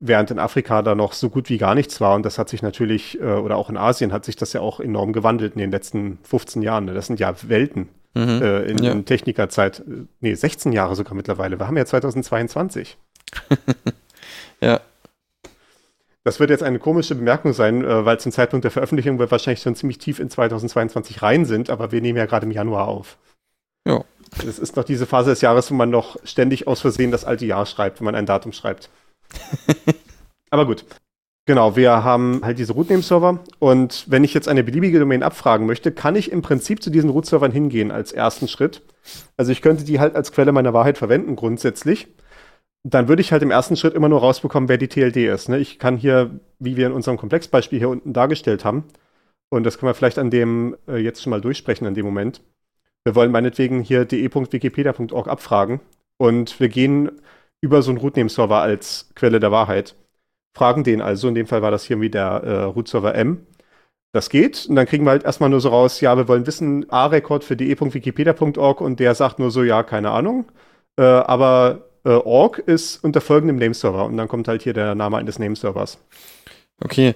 während 0.00 0.30
in 0.30 0.38
Afrika 0.38 0.82
da 0.82 0.94
noch 0.94 1.12
so 1.12 1.30
gut 1.30 1.48
wie 1.48 1.58
gar 1.58 1.74
nichts 1.74 2.00
war. 2.00 2.14
Und 2.14 2.24
das 2.24 2.38
hat 2.38 2.48
sich 2.48 2.62
natürlich, 2.62 3.20
äh, 3.20 3.24
oder 3.24 3.56
auch 3.56 3.70
in 3.70 3.76
Asien 3.76 4.12
hat 4.12 4.24
sich 4.24 4.36
das 4.36 4.52
ja 4.52 4.60
auch 4.60 4.80
enorm 4.80 5.12
gewandelt 5.12 5.54
in 5.54 5.60
den 5.60 5.70
letzten 5.70 6.18
15 6.22 6.62
Jahren. 6.62 6.86
Das 6.86 7.06
sind 7.06 7.18
ja 7.18 7.34
Welten 7.48 7.88
mhm. 8.14 8.42
äh, 8.42 8.62
in, 8.64 8.78
ja. 8.78 8.92
in 8.92 9.04
Technikerzeit. 9.04 9.82
Nee, 10.20 10.34
16 10.34 10.72
Jahre 10.72 10.94
sogar 10.94 11.14
mittlerweile. 11.14 11.58
Wir 11.58 11.66
haben 11.66 11.76
ja 11.76 11.84
2022. 11.84 12.96
ja. 14.60 14.80
Das 16.24 16.40
wird 16.40 16.50
jetzt 16.50 16.62
eine 16.62 16.78
komische 16.78 17.14
Bemerkung 17.14 17.52
sein, 17.52 17.84
äh, 17.84 18.04
weil 18.04 18.20
zum 18.20 18.32
Zeitpunkt 18.32 18.64
der 18.64 18.70
Veröffentlichung 18.70 19.18
wir 19.18 19.30
wahrscheinlich 19.30 19.62
schon 19.62 19.74
ziemlich 19.74 19.98
tief 19.98 20.20
in 20.20 20.30
2022 20.30 21.22
rein 21.22 21.46
sind, 21.46 21.70
aber 21.70 21.90
wir 21.90 22.00
nehmen 22.00 22.18
ja 22.18 22.26
gerade 22.26 22.46
im 22.46 22.52
Januar 22.52 22.86
auf. 22.86 23.16
Ja. 23.86 24.04
Es 24.46 24.58
ist 24.58 24.76
noch 24.76 24.84
diese 24.84 25.06
Phase 25.06 25.30
des 25.30 25.40
Jahres, 25.40 25.70
wo 25.70 25.74
man 25.74 25.90
noch 25.90 26.16
ständig 26.24 26.66
aus 26.66 26.80
Versehen 26.80 27.10
das 27.10 27.24
alte 27.24 27.46
Jahr 27.46 27.66
schreibt, 27.66 28.00
wenn 28.00 28.04
man 28.04 28.14
ein 28.14 28.26
Datum 28.26 28.52
schreibt. 28.52 28.90
Aber 30.50 30.66
gut. 30.66 30.84
Genau, 31.46 31.76
wir 31.76 32.04
haben 32.04 32.42
halt 32.44 32.58
diese 32.58 32.74
Rootname-Server 32.74 33.38
und 33.58 34.04
wenn 34.06 34.22
ich 34.22 34.34
jetzt 34.34 34.48
eine 34.48 34.62
beliebige 34.62 34.98
Domain 34.98 35.22
abfragen 35.22 35.66
möchte, 35.66 35.92
kann 35.92 36.14
ich 36.14 36.30
im 36.30 36.42
Prinzip 36.42 36.82
zu 36.82 36.90
diesen 36.90 37.08
Root-Servern 37.08 37.52
hingehen 37.52 37.90
als 37.90 38.12
ersten 38.12 38.48
Schritt. 38.48 38.82
Also 39.38 39.50
ich 39.50 39.62
könnte 39.62 39.84
die 39.84 39.98
halt 39.98 40.14
als 40.14 40.32
Quelle 40.32 40.52
meiner 40.52 40.74
Wahrheit 40.74 40.98
verwenden 40.98 41.36
grundsätzlich. 41.36 42.08
Dann 42.82 43.08
würde 43.08 43.22
ich 43.22 43.32
halt 43.32 43.42
im 43.42 43.50
ersten 43.50 43.76
Schritt 43.76 43.94
immer 43.94 44.10
nur 44.10 44.20
rausbekommen, 44.20 44.68
wer 44.68 44.76
die 44.76 44.88
TLD 44.88 45.16
ist. 45.16 45.48
Ne? 45.48 45.58
Ich 45.58 45.78
kann 45.78 45.96
hier, 45.96 46.38
wie 46.58 46.76
wir 46.76 46.86
in 46.86 46.92
unserem 46.92 47.16
Komplexbeispiel 47.16 47.78
hier 47.78 47.88
unten 47.88 48.12
dargestellt 48.12 48.66
haben, 48.66 48.84
und 49.50 49.64
das 49.64 49.78
können 49.78 49.88
wir 49.88 49.94
vielleicht 49.94 50.18
an 50.18 50.30
dem 50.30 50.76
äh, 50.86 50.98
jetzt 50.98 51.22
schon 51.22 51.30
mal 51.30 51.40
durchsprechen 51.40 51.86
in 51.86 51.94
dem 51.94 52.04
Moment, 52.04 52.42
wir 53.04 53.14
wollen 53.14 53.30
meinetwegen 53.30 53.80
hier 53.80 54.04
de.wikipedia.org 54.04 55.28
abfragen 55.28 55.80
und 56.18 56.58
wir 56.60 56.68
gehen 56.68 57.10
über 57.60 57.82
so 57.82 57.90
einen 57.90 57.98
Rootname-Server 57.98 58.60
als 58.60 59.10
Quelle 59.14 59.40
der 59.40 59.50
Wahrheit. 59.50 59.94
Fragen 60.56 60.84
den 60.84 61.00
also, 61.00 61.28
in 61.28 61.34
dem 61.34 61.46
Fall 61.46 61.62
war 61.62 61.70
das 61.70 61.84
hier 61.84 61.94
irgendwie 61.94 62.10
der 62.10 62.42
äh, 62.44 62.62
Root-Server 62.64 63.14
M. 63.14 63.46
Das 64.12 64.30
geht 64.30 64.66
und 64.68 64.76
dann 64.76 64.86
kriegen 64.86 65.04
wir 65.04 65.10
halt 65.10 65.24
erstmal 65.24 65.50
nur 65.50 65.60
so 65.60 65.68
raus, 65.68 66.00
ja, 66.00 66.16
wir 66.16 66.28
wollen 66.28 66.46
wissen, 66.46 66.90
A-Rekord 66.90 67.44
für 67.44 67.56
de.wikipedia.org 67.56 68.80
und 68.80 69.00
der 69.00 69.14
sagt 69.14 69.38
nur 69.38 69.50
so, 69.50 69.62
ja, 69.62 69.82
keine 69.82 70.10
Ahnung. 70.10 70.46
Äh, 70.98 71.02
aber 71.02 71.88
äh, 72.04 72.10
org 72.10 72.58
ist 72.58 73.04
unter 73.04 73.20
folgendem 73.20 73.56
Nameserver 73.56 74.06
und 74.06 74.16
dann 74.16 74.28
kommt 74.28 74.48
halt 74.48 74.62
hier 74.62 74.72
der 74.72 74.94
Name 74.94 75.18
eines 75.18 75.38
Nameservers. 75.38 75.98
Okay, 76.82 77.14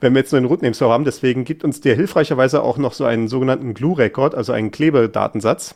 Wenn 0.00 0.14
wir 0.14 0.20
jetzt 0.20 0.30
nur 0.32 0.38
einen 0.38 0.46
Rootname-Server 0.46 0.92
haben, 0.92 1.04
deswegen 1.04 1.44
gibt 1.44 1.64
uns 1.64 1.80
der 1.80 1.96
hilfreicherweise 1.96 2.62
auch 2.62 2.78
noch 2.78 2.92
so 2.92 3.04
einen 3.04 3.26
sogenannten 3.26 3.74
Glue-Record, 3.74 4.36
also 4.36 4.52
einen 4.52 4.70
Klebedatensatz. 4.70 5.74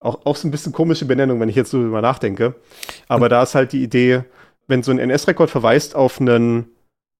Auch, 0.00 0.26
auch 0.26 0.36
so 0.36 0.46
ein 0.46 0.50
bisschen 0.50 0.72
komische 0.72 1.06
Benennung, 1.06 1.40
wenn 1.40 1.48
ich 1.48 1.56
jetzt 1.56 1.70
so 1.70 1.80
drüber 1.80 2.02
nachdenke. 2.02 2.56
Aber 3.08 3.24
mhm. 3.26 3.30
da 3.30 3.42
ist 3.42 3.54
halt 3.54 3.72
die 3.72 3.82
Idee, 3.82 4.24
wenn 4.66 4.82
so 4.82 4.90
ein 4.90 4.98
NS-Record 4.98 5.48
verweist 5.48 5.96
auf 5.96 6.20
einen 6.20 6.66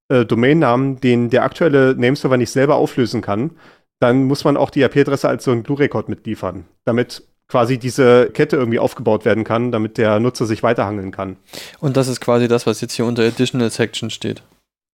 äh, 0.08 0.26
Domainnamen, 0.26 1.00
den 1.00 1.30
der 1.30 1.44
aktuelle 1.44 1.94
Nameserver 1.96 2.36
nicht 2.36 2.50
selber 2.50 2.74
auflösen 2.74 3.22
kann, 3.22 3.52
dann 4.00 4.24
muss 4.24 4.44
man 4.44 4.58
auch 4.58 4.68
die 4.70 4.82
IP-Adresse 4.82 5.28
als 5.28 5.44
so 5.44 5.52
ein 5.52 5.62
Glue-Record 5.62 6.10
mitliefern, 6.10 6.66
damit 6.84 7.22
quasi 7.48 7.78
diese 7.78 8.30
Kette 8.32 8.56
irgendwie 8.56 8.78
aufgebaut 8.78 9.24
werden 9.24 9.44
kann, 9.44 9.70
damit 9.70 9.98
der 9.98 10.18
Nutzer 10.20 10.46
sich 10.46 10.62
weiterhangeln 10.62 11.10
kann. 11.10 11.36
Und 11.80 11.96
das 11.96 12.08
ist 12.08 12.20
quasi 12.20 12.48
das, 12.48 12.66
was 12.66 12.80
jetzt 12.80 12.94
hier 12.94 13.04
unter 13.04 13.22
Additional 13.22 13.70
Section 13.70 14.10
steht. 14.10 14.42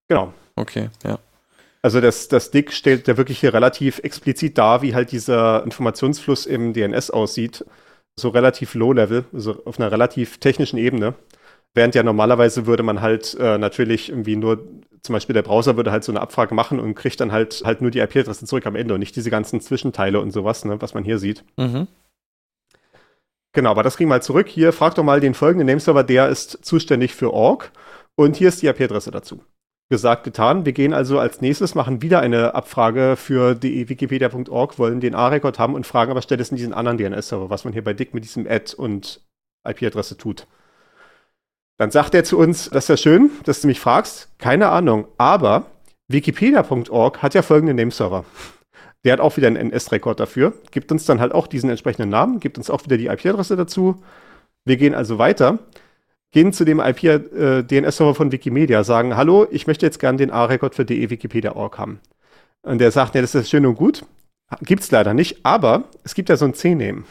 Genau. 0.08 0.32
Okay, 0.56 0.90
ja. 1.04 1.18
Also 1.82 2.00
das, 2.00 2.28
das 2.28 2.50
Dick 2.50 2.72
stellt 2.72 3.08
ja 3.08 3.16
wirklich 3.16 3.40
hier 3.40 3.54
relativ 3.54 4.00
explizit 4.00 4.58
dar, 4.58 4.82
wie 4.82 4.94
halt 4.94 5.12
dieser 5.12 5.64
Informationsfluss 5.64 6.44
im 6.44 6.74
DNS 6.74 7.10
aussieht. 7.10 7.64
So 8.18 8.28
relativ 8.28 8.74
low-level, 8.74 9.24
also 9.32 9.62
auf 9.64 9.78
einer 9.78 9.90
relativ 9.90 10.38
technischen 10.38 10.76
Ebene. 10.76 11.14
Während 11.72 11.94
ja 11.94 12.02
normalerweise 12.02 12.66
würde 12.66 12.82
man 12.82 13.00
halt 13.00 13.36
äh, 13.40 13.56
natürlich 13.56 14.10
irgendwie 14.10 14.36
nur, 14.36 14.66
zum 15.02 15.12
Beispiel 15.14 15.32
der 15.32 15.42
Browser 15.42 15.76
würde 15.76 15.92
halt 15.92 16.04
so 16.04 16.12
eine 16.12 16.20
Abfrage 16.20 16.54
machen 16.54 16.80
und 16.80 16.96
kriegt 16.96 17.20
dann 17.20 17.32
halt 17.32 17.62
halt 17.64 17.80
nur 17.80 17.90
die 17.90 18.00
IP-Adresse 18.00 18.44
zurück 18.44 18.66
am 18.66 18.76
Ende 18.76 18.92
und 18.92 19.00
nicht 19.00 19.16
diese 19.16 19.30
ganzen 19.30 19.60
Zwischenteile 19.60 20.20
und 20.20 20.32
sowas, 20.32 20.64
ne, 20.64 20.82
was 20.82 20.92
man 20.92 21.04
hier 21.04 21.18
sieht. 21.18 21.44
Mhm. 21.56 21.86
Genau, 23.52 23.70
aber 23.70 23.82
das 23.82 23.98
wir 23.98 24.06
mal 24.06 24.22
zurück. 24.22 24.48
Hier, 24.48 24.72
frag 24.72 24.94
doch 24.94 25.02
mal 25.02 25.20
den 25.20 25.34
folgenden 25.34 25.66
Nameserver, 25.66 26.04
der 26.04 26.28
ist 26.28 26.64
zuständig 26.64 27.14
für 27.14 27.32
org. 27.32 27.72
Und 28.14 28.36
hier 28.36 28.48
ist 28.48 28.62
die 28.62 28.66
IP-Adresse 28.68 29.10
dazu. 29.10 29.42
Gesagt, 29.88 30.22
getan. 30.22 30.64
Wir 30.64 30.72
gehen 30.72 30.92
also 30.92 31.18
als 31.18 31.40
nächstes, 31.40 31.74
machen 31.74 32.00
wieder 32.00 32.20
eine 32.20 32.54
Abfrage 32.54 33.16
für 33.16 33.60
wikipedia.org, 33.60 34.78
wollen 34.78 35.00
den 35.00 35.16
A-Record 35.16 35.58
haben 35.58 35.74
und 35.74 35.84
fragen 35.84 36.12
aber 36.12 36.22
stattdessen 36.22 36.54
diesen 36.54 36.72
anderen 36.72 36.96
DNS-Server, 36.96 37.50
was 37.50 37.64
man 37.64 37.72
hier 37.72 37.82
bei 37.82 37.92
Dick 37.92 38.14
mit 38.14 38.22
diesem 38.22 38.46
Add 38.46 38.76
und 38.76 39.20
IP-Adresse 39.66 40.16
tut. 40.16 40.46
Dann 41.76 41.90
sagt 41.90 42.14
er 42.14 42.22
zu 42.22 42.38
uns, 42.38 42.70
das 42.70 42.84
ist 42.84 42.88
ja 42.88 42.96
schön, 42.98 43.30
dass 43.44 43.62
du 43.62 43.66
mich 43.66 43.80
fragst. 43.80 44.28
Keine 44.38 44.68
Ahnung. 44.68 45.08
Aber 45.18 45.66
wikipedia.org 46.06 47.20
hat 47.20 47.34
ja 47.34 47.42
folgenden 47.42 47.76
Nameserver. 47.76 48.24
Der 49.04 49.14
hat 49.14 49.20
auch 49.20 49.36
wieder 49.36 49.46
einen 49.46 49.56
NS-Rekord 49.56 50.20
dafür, 50.20 50.52
gibt 50.70 50.92
uns 50.92 51.06
dann 51.06 51.20
halt 51.20 51.32
auch 51.32 51.46
diesen 51.46 51.70
entsprechenden 51.70 52.10
Namen, 52.10 52.38
gibt 52.38 52.58
uns 52.58 52.68
auch 52.68 52.84
wieder 52.84 52.98
die 52.98 53.06
IP-Adresse 53.06 53.56
dazu. 53.56 54.02
Wir 54.64 54.76
gehen 54.76 54.94
also 54.94 55.18
weiter, 55.18 55.58
gehen 56.32 56.52
zu 56.52 56.64
dem 56.64 56.80
IP-DNS-Server 56.80 58.10
äh, 58.10 58.14
von 58.14 58.32
Wikimedia, 58.32 58.84
sagen, 58.84 59.16
hallo, 59.16 59.46
ich 59.50 59.66
möchte 59.66 59.86
jetzt 59.86 60.00
gerne 60.00 60.18
den 60.18 60.30
A-Rekord 60.30 60.74
für 60.74 60.84
de 60.84 61.08
Wikipedia.org 61.08 61.78
haben. 61.78 62.00
Und 62.62 62.78
der 62.78 62.90
sagt, 62.90 63.14
ja, 63.14 63.22
das 63.22 63.34
ist 63.34 63.48
schön 63.48 63.64
und 63.64 63.76
gut. 63.76 64.04
Gibt 64.62 64.82
es 64.82 64.90
leider 64.90 65.14
nicht, 65.14 65.44
aber 65.44 65.84
es 66.04 66.14
gibt 66.14 66.28
ja 66.28 66.36
so 66.36 66.44
ein 66.44 66.54
C-Name. 66.54 67.04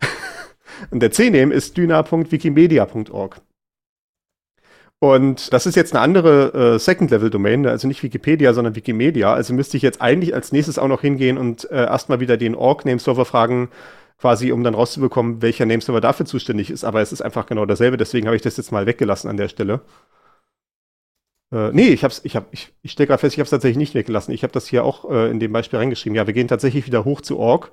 Und 0.90 1.00
der 1.00 1.12
C-Name 1.12 1.52
ist 1.54 1.76
dyna.wikimedia.org. 1.76 3.40
Und 5.04 5.52
das 5.52 5.66
ist 5.66 5.74
jetzt 5.74 5.92
eine 5.92 6.00
andere 6.00 6.76
äh, 6.76 6.78
Second-Level-Domain, 6.78 7.60
ne? 7.60 7.70
also 7.70 7.86
nicht 7.86 8.02
Wikipedia, 8.02 8.54
sondern 8.54 8.74
Wikimedia. 8.74 9.34
Also 9.34 9.52
müsste 9.52 9.76
ich 9.76 9.82
jetzt 9.82 10.00
eigentlich 10.00 10.34
als 10.34 10.50
nächstes 10.50 10.78
auch 10.78 10.88
noch 10.88 11.02
hingehen 11.02 11.36
und 11.36 11.70
äh, 11.70 11.84
erstmal 11.84 12.20
wieder 12.20 12.38
den 12.38 12.54
Org-Nameserver 12.54 13.26
fragen, 13.26 13.68
quasi, 14.18 14.50
um 14.50 14.64
dann 14.64 14.72
rauszubekommen, 14.72 15.42
welcher 15.42 15.66
Nameserver 15.66 16.00
dafür 16.00 16.24
zuständig 16.24 16.70
ist. 16.70 16.84
Aber 16.84 17.02
es 17.02 17.12
ist 17.12 17.20
einfach 17.20 17.44
genau 17.44 17.66
dasselbe, 17.66 17.98
deswegen 17.98 18.28
habe 18.28 18.36
ich 18.36 18.40
das 18.40 18.56
jetzt 18.56 18.72
mal 18.72 18.86
weggelassen 18.86 19.28
an 19.28 19.36
der 19.36 19.48
Stelle. 19.48 19.82
Äh, 21.52 21.68
nee, 21.72 21.88
ich 21.88 22.02
hab's, 22.02 22.22
ich 22.24 22.34
hab, 22.34 22.46
ich, 22.50 22.72
ich 22.80 22.92
stelle 22.92 23.08
gerade 23.08 23.20
fest, 23.20 23.34
ich 23.34 23.40
habe 23.40 23.44
es 23.44 23.50
tatsächlich 23.50 23.76
nicht 23.76 23.94
weggelassen. 23.94 24.32
Ich 24.32 24.42
habe 24.42 24.54
das 24.54 24.66
hier 24.66 24.86
auch 24.86 25.10
äh, 25.10 25.30
in 25.30 25.38
dem 25.38 25.52
Beispiel 25.52 25.80
reingeschrieben. 25.80 26.16
Ja, 26.16 26.26
wir 26.26 26.32
gehen 26.32 26.48
tatsächlich 26.48 26.86
wieder 26.86 27.04
hoch 27.04 27.20
zu 27.20 27.38
Org 27.38 27.72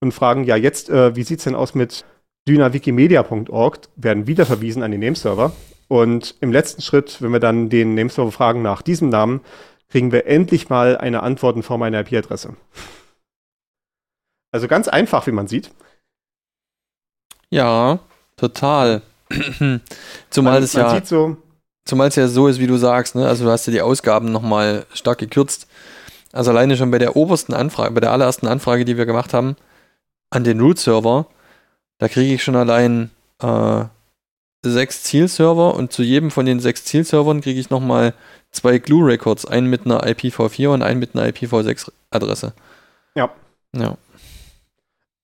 und 0.00 0.14
fragen, 0.14 0.44
ja, 0.44 0.56
jetzt, 0.56 0.88
äh, 0.88 1.14
wie 1.14 1.24
sieht's 1.24 1.44
denn 1.44 1.54
aus 1.54 1.74
mit 1.74 2.06
dynawikimedia.org 2.48 3.80
werden 3.96 4.26
wieder 4.26 4.46
verwiesen 4.46 4.82
an 4.82 4.92
den 4.92 5.00
Nameserver. 5.00 5.52
Und 5.90 6.36
im 6.40 6.52
letzten 6.52 6.82
Schritt, 6.82 7.20
wenn 7.20 7.32
wir 7.32 7.40
dann 7.40 7.68
den 7.68 7.96
Nameserver 7.96 8.30
fragen 8.30 8.62
nach 8.62 8.80
diesem 8.80 9.08
Namen, 9.08 9.40
kriegen 9.88 10.12
wir 10.12 10.24
endlich 10.24 10.68
mal 10.68 10.96
eine 10.96 11.24
Antwort 11.24 11.56
in 11.56 11.64
Form 11.64 11.82
einer 11.82 11.98
IP-Adresse. 11.98 12.54
Also 14.52 14.68
ganz 14.68 14.86
einfach, 14.86 15.26
wie 15.26 15.32
man 15.32 15.48
sieht. 15.48 15.72
Ja, 17.50 17.98
total. 18.36 19.02
zumal 20.30 20.54
man, 20.54 20.62
es 20.62 20.74
ja, 20.74 21.04
so, 21.04 21.36
zumal 21.84 22.06
es 22.06 22.14
ja 22.14 22.28
so 22.28 22.46
ist, 22.46 22.60
wie 22.60 22.68
du 22.68 22.76
sagst, 22.76 23.16
ne? 23.16 23.26
Also 23.26 23.44
du 23.44 23.50
hast 23.50 23.66
ja 23.66 23.72
die 23.72 23.82
Ausgaben 23.82 24.30
nochmal 24.30 24.86
stark 24.92 25.18
gekürzt. 25.18 25.66
Also 26.30 26.52
alleine 26.52 26.76
schon 26.76 26.92
bei 26.92 26.98
der 26.98 27.16
obersten 27.16 27.52
Anfrage, 27.52 27.90
bei 27.94 28.00
der 28.00 28.12
allerersten 28.12 28.46
Anfrage, 28.46 28.84
die 28.84 28.96
wir 28.96 29.06
gemacht 29.06 29.34
haben, 29.34 29.56
an 30.30 30.44
den 30.44 30.60
Root-Server, 30.60 31.26
da 31.98 32.06
kriege 32.06 32.32
ich 32.32 32.44
schon 32.44 32.54
allein 32.54 33.10
äh, 33.42 33.86
sechs 34.62 35.02
Zielserver 35.02 35.74
und 35.74 35.92
zu 35.92 36.02
jedem 36.02 36.30
von 36.30 36.46
den 36.46 36.60
sechs 36.60 36.84
Zielservern 36.84 37.40
kriege 37.40 37.60
ich 37.60 37.70
nochmal 37.70 38.14
zwei 38.50 38.78
Glue-Records, 38.78 39.46
einen 39.46 39.68
mit 39.68 39.86
einer 39.86 40.04
IPv4 40.04 40.68
und 40.68 40.82
einen 40.82 41.00
mit 41.00 41.14
einer 41.14 41.26
IPv6-Adresse. 41.26 42.52
Ja. 43.14 43.30
Ja. 43.74 43.96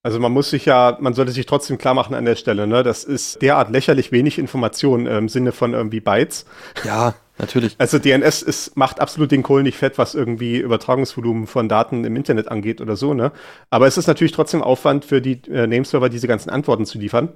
Also 0.03 0.21
man 0.21 0.31
muss 0.31 0.51
sich 0.51 0.65
ja, 0.67 0.97
man 1.01 1.15
sollte 1.15 1.33
sich 1.33 1.47
trotzdem 1.47 1.79
klar 1.79 1.93
machen 1.93 2.15
an 2.15 2.25
der 2.25 2.37
Stelle, 2.37 2.69
ne? 2.69 2.85
Das 2.85 3.03
ist 3.03 3.43
derart 3.43 3.73
lächerlich 3.73 4.13
wenig 4.13 4.39
Information 4.39 5.09
äh, 5.09 5.19
im 5.19 5.29
Sinne 5.29 5.51
von 5.51 5.75
irgendwie 5.75 5.99
Bytes. 5.99 6.47
Ja, 6.85 7.15
natürlich. 7.39 7.75
Also 7.79 7.99
DNS 7.99 8.43
ist, 8.43 8.77
macht 8.77 9.01
absolut 9.01 9.33
den 9.33 9.43
Kohl 9.43 9.65
nicht 9.65 9.77
fett, 9.77 9.99
was 9.99 10.15
irgendwie 10.15 10.59
Übertragungsvolumen 10.59 11.49
von 11.49 11.69
Daten 11.69 12.05
im 12.05 12.15
Internet 12.15 12.47
angeht 12.47 12.81
oder 12.81 12.95
so, 12.95 13.15
ne? 13.15 13.33
Aber 13.71 13.89
es 13.89 13.99
ist 13.99 14.07
natürlich 14.07 14.31
trotzdem 14.31 14.63
Aufwand 14.63 15.05
für 15.05 15.21
die 15.21 15.43
äh, 15.51 15.67
Nameserver, 15.67 16.09
diese 16.09 16.29
ganzen 16.29 16.51
Antworten 16.51 16.87
zu 16.87 16.99
liefern. 16.99 17.31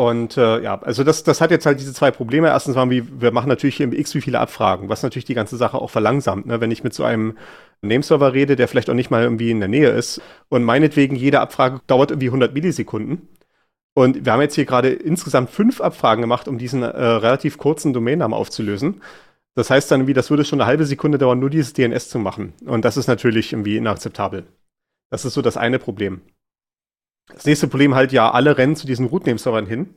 Und 0.00 0.38
äh, 0.38 0.62
ja, 0.62 0.80
also 0.80 1.04
das, 1.04 1.24
das 1.24 1.42
hat 1.42 1.50
jetzt 1.50 1.66
halt 1.66 1.78
diese 1.78 1.92
zwei 1.92 2.10
Probleme. 2.10 2.48
Erstens 2.48 2.74
waren 2.74 2.88
wir, 2.88 3.20
wir 3.20 3.32
machen 3.32 3.50
natürlich 3.50 3.76
hier 3.76 3.92
x 3.92 4.14
wie 4.14 4.22
viele 4.22 4.40
Abfragen, 4.40 4.88
was 4.88 5.02
natürlich 5.02 5.26
die 5.26 5.34
ganze 5.34 5.58
Sache 5.58 5.76
auch 5.76 5.90
verlangsamt. 5.90 6.46
Ne? 6.46 6.58
Wenn 6.58 6.70
ich 6.70 6.82
mit 6.82 6.94
so 6.94 7.04
einem 7.04 7.36
Nameserver 7.82 8.32
rede, 8.32 8.56
der 8.56 8.66
vielleicht 8.66 8.88
auch 8.88 8.94
nicht 8.94 9.10
mal 9.10 9.22
irgendwie 9.22 9.50
in 9.50 9.60
der 9.60 9.68
Nähe 9.68 9.90
ist 9.90 10.22
und 10.48 10.64
meinetwegen 10.64 11.16
jede 11.16 11.40
Abfrage 11.40 11.82
dauert 11.86 12.12
irgendwie 12.12 12.28
100 12.28 12.54
Millisekunden. 12.54 13.28
Und 13.92 14.24
wir 14.24 14.32
haben 14.32 14.40
jetzt 14.40 14.54
hier 14.54 14.64
gerade 14.64 14.88
insgesamt 14.88 15.50
fünf 15.50 15.82
Abfragen 15.82 16.22
gemacht, 16.22 16.48
um 16.48 16.56
diesen 16.56 16.82
äh, 16.82 16.86
relativ 16.86 17.58
kurzen 17.58 17.92
Domainnamen 17.92 18.32
aufzulösen. 18.32 19.02
Das 19.54 19.68
heißt 19.68 19.90
dann, 19.90 20.06
wie 20.06 20.14
das 20.14 20.30
würde 20.30 20.46
schon 20.46 20.62
eine 20.62 20.66
halbe 20.66 20.86
Sekunde 20.86 21.18
dauern, 21.18 21.40
nur 21.40 21.50
dieses 21.50 21.74
DNS 21.74 22.08
zu 22.08 22.18
machen. 22.18 22.54
Und 22.64 22.86
das 22.86 22.96
ist 22.96 23.06
natürlich 23.06 23.52
irgendwie 23.52 23.76
inakzeptabel. 23.76 24.44
Das 25.10 25.26
ist 25.26 25.34
so 25.34 25.42
das 25.42 25.58
eine 25.58 25.78
Problem. 25.78 26.22
Das 27.34 27.44
nächste 27.44 27.68
Problem 27.68 27.94
halt, 27.94 28.12
ja, 28.12 28.30
alle 28.30 28.58
rennen 28.58 28.76
zu 28.76 28.86
diesen 28.86 29.06
Rootname-Servern 29.06 29.66
hin. 29.66 29.94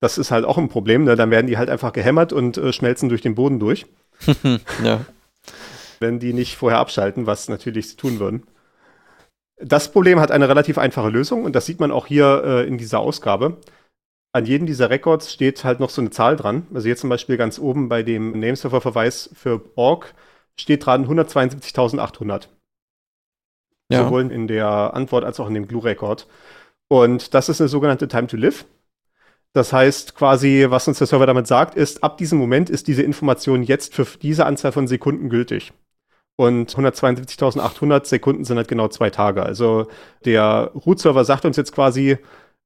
Das 0.00 0.18
ist 0.18 0.30
halt 0.30 0.44
auch 0.44 0.58
ein 0.58 0.68
Problem. 0.68 1.04
Ne? 1.04 1.16
Dann 1.16 1.30
werden 1.30 1.46
die 1.46 1.56
halt 1.56 1.70
einfach 1.70 1.92
gehämmert 1.92 2.32
und 2.32 2.56
äh, 2.56 2.72
schmelzen 2.72 3.08
durch 3.08 3.22
den 3.22 3.34
Boden 3.34 3.58
durch. 3.58 3.86
ja. 4.82 5.00
wenn 5.98 6.18
die 6.18 6.32
nicht 6.32 6.56
vorher 6.56 6.78
abschalten, 6.78 7.26
was 7.26 7.48
natürlich 7.48 7.90
sie 7.90 7.96
tun 7.96 8.20
würden. 8.20 8.44
Das 9.56 9.90
Problem 9.90 10.20
hat 10.20 10.30
eine 10.30 10.48
relativ 10.48 10.78
einfache 10.78 11.08
Lösung 11.08 11.44
und 11.44 11.54
das 11.54 11.66
sieht 11.66 11.80
man 11.80 11.90
auch 11.90 12.06
hier 12.06 12.42
äh, 12.44 12.66
in 12.66 12.78
dieser 12.78 13.00
Ausgabe. 13.00 13.58
An 14.32 14.46
jedem 14.46 14.66
dieser 14.66 14.90
Records 14.90 15.32
steht 15.32 15.64
halt 15.64 15.78
noch 15.78 15.90
so 15.90 16.00
eine 16.00 16.10
Zahl 16.10 16.36
dran. 16.36 16.66
Also 16.74 16.88
jetzt 16.88 17.00
zum 17.00 17.10
Beispiel 17.10 17.36
ganz 17.36 17.58
oben 17.58 17.88
bei 17.88 18.02
dem 18.02 18.32
Nameserver-Verweis 18.32 19.30
für 19.32 19.62
org 19.76 20.14
steht 20.56 20.86
dran 20.86 21.06
172.800. 21.06 22.48
Ja. 23.90 24.04
Sowohl 24.04 24.32
in 24.32 24.48
der 24.48 24.94
Antwort 24.94 25.24
als 25.24 25.38
auch 25.38 25.46
in 25.46 25.54
dem 25.54 25.68
Glue-Record. 25.68 26.26
Und 26.88 27.34
das 27.34 27.48
ist 27.48 27.60
eine 27.60 27.68
sogenannte 27.68 28.08
Time 28.08 28.26
to 28.26 28.36
Live. 28.36 28.66
Das 29.52 29.72
heißt 29.72 30.16
quasi, 30.16 30.66
was 30.68 30.88
uns 30.88 30.98
der 30.98 31.06
Server 31.06 31.26
damit 31.26 31.46
sagt, 31.46 31.76
ist, 31.76 32.02
ab 32.02 32.18
diesem 32.18 32.38
Moment 32.38 32.70
ist 32.70 32.88
diese 32.88 33.02
Information 33.02 33.62
jetzt 33.62 33.94
für 33.94 34.04
diese 34.20 34.46
Anzahl 34.46 34.72
von 34.72 34.88
Sekunden 34.88 35.28
gültig. 35.28 35.72
Und 36.36 36.74
172.800 36.74 38.06
Sekunden 38.06 38.44
sind 38.44 38.56
halt 38.56 38.66
genau 38.66 38.88
zwei 38.88 39.10
Tage. 39.10 39.44
Also 39.44 39.86
der 40.24 40.72
Root-Server 40.74 41.24
sagt 41.24 41.44
uns 41.44 41.56
jetzt 41.56 41.72
quasi, 41.72 42.18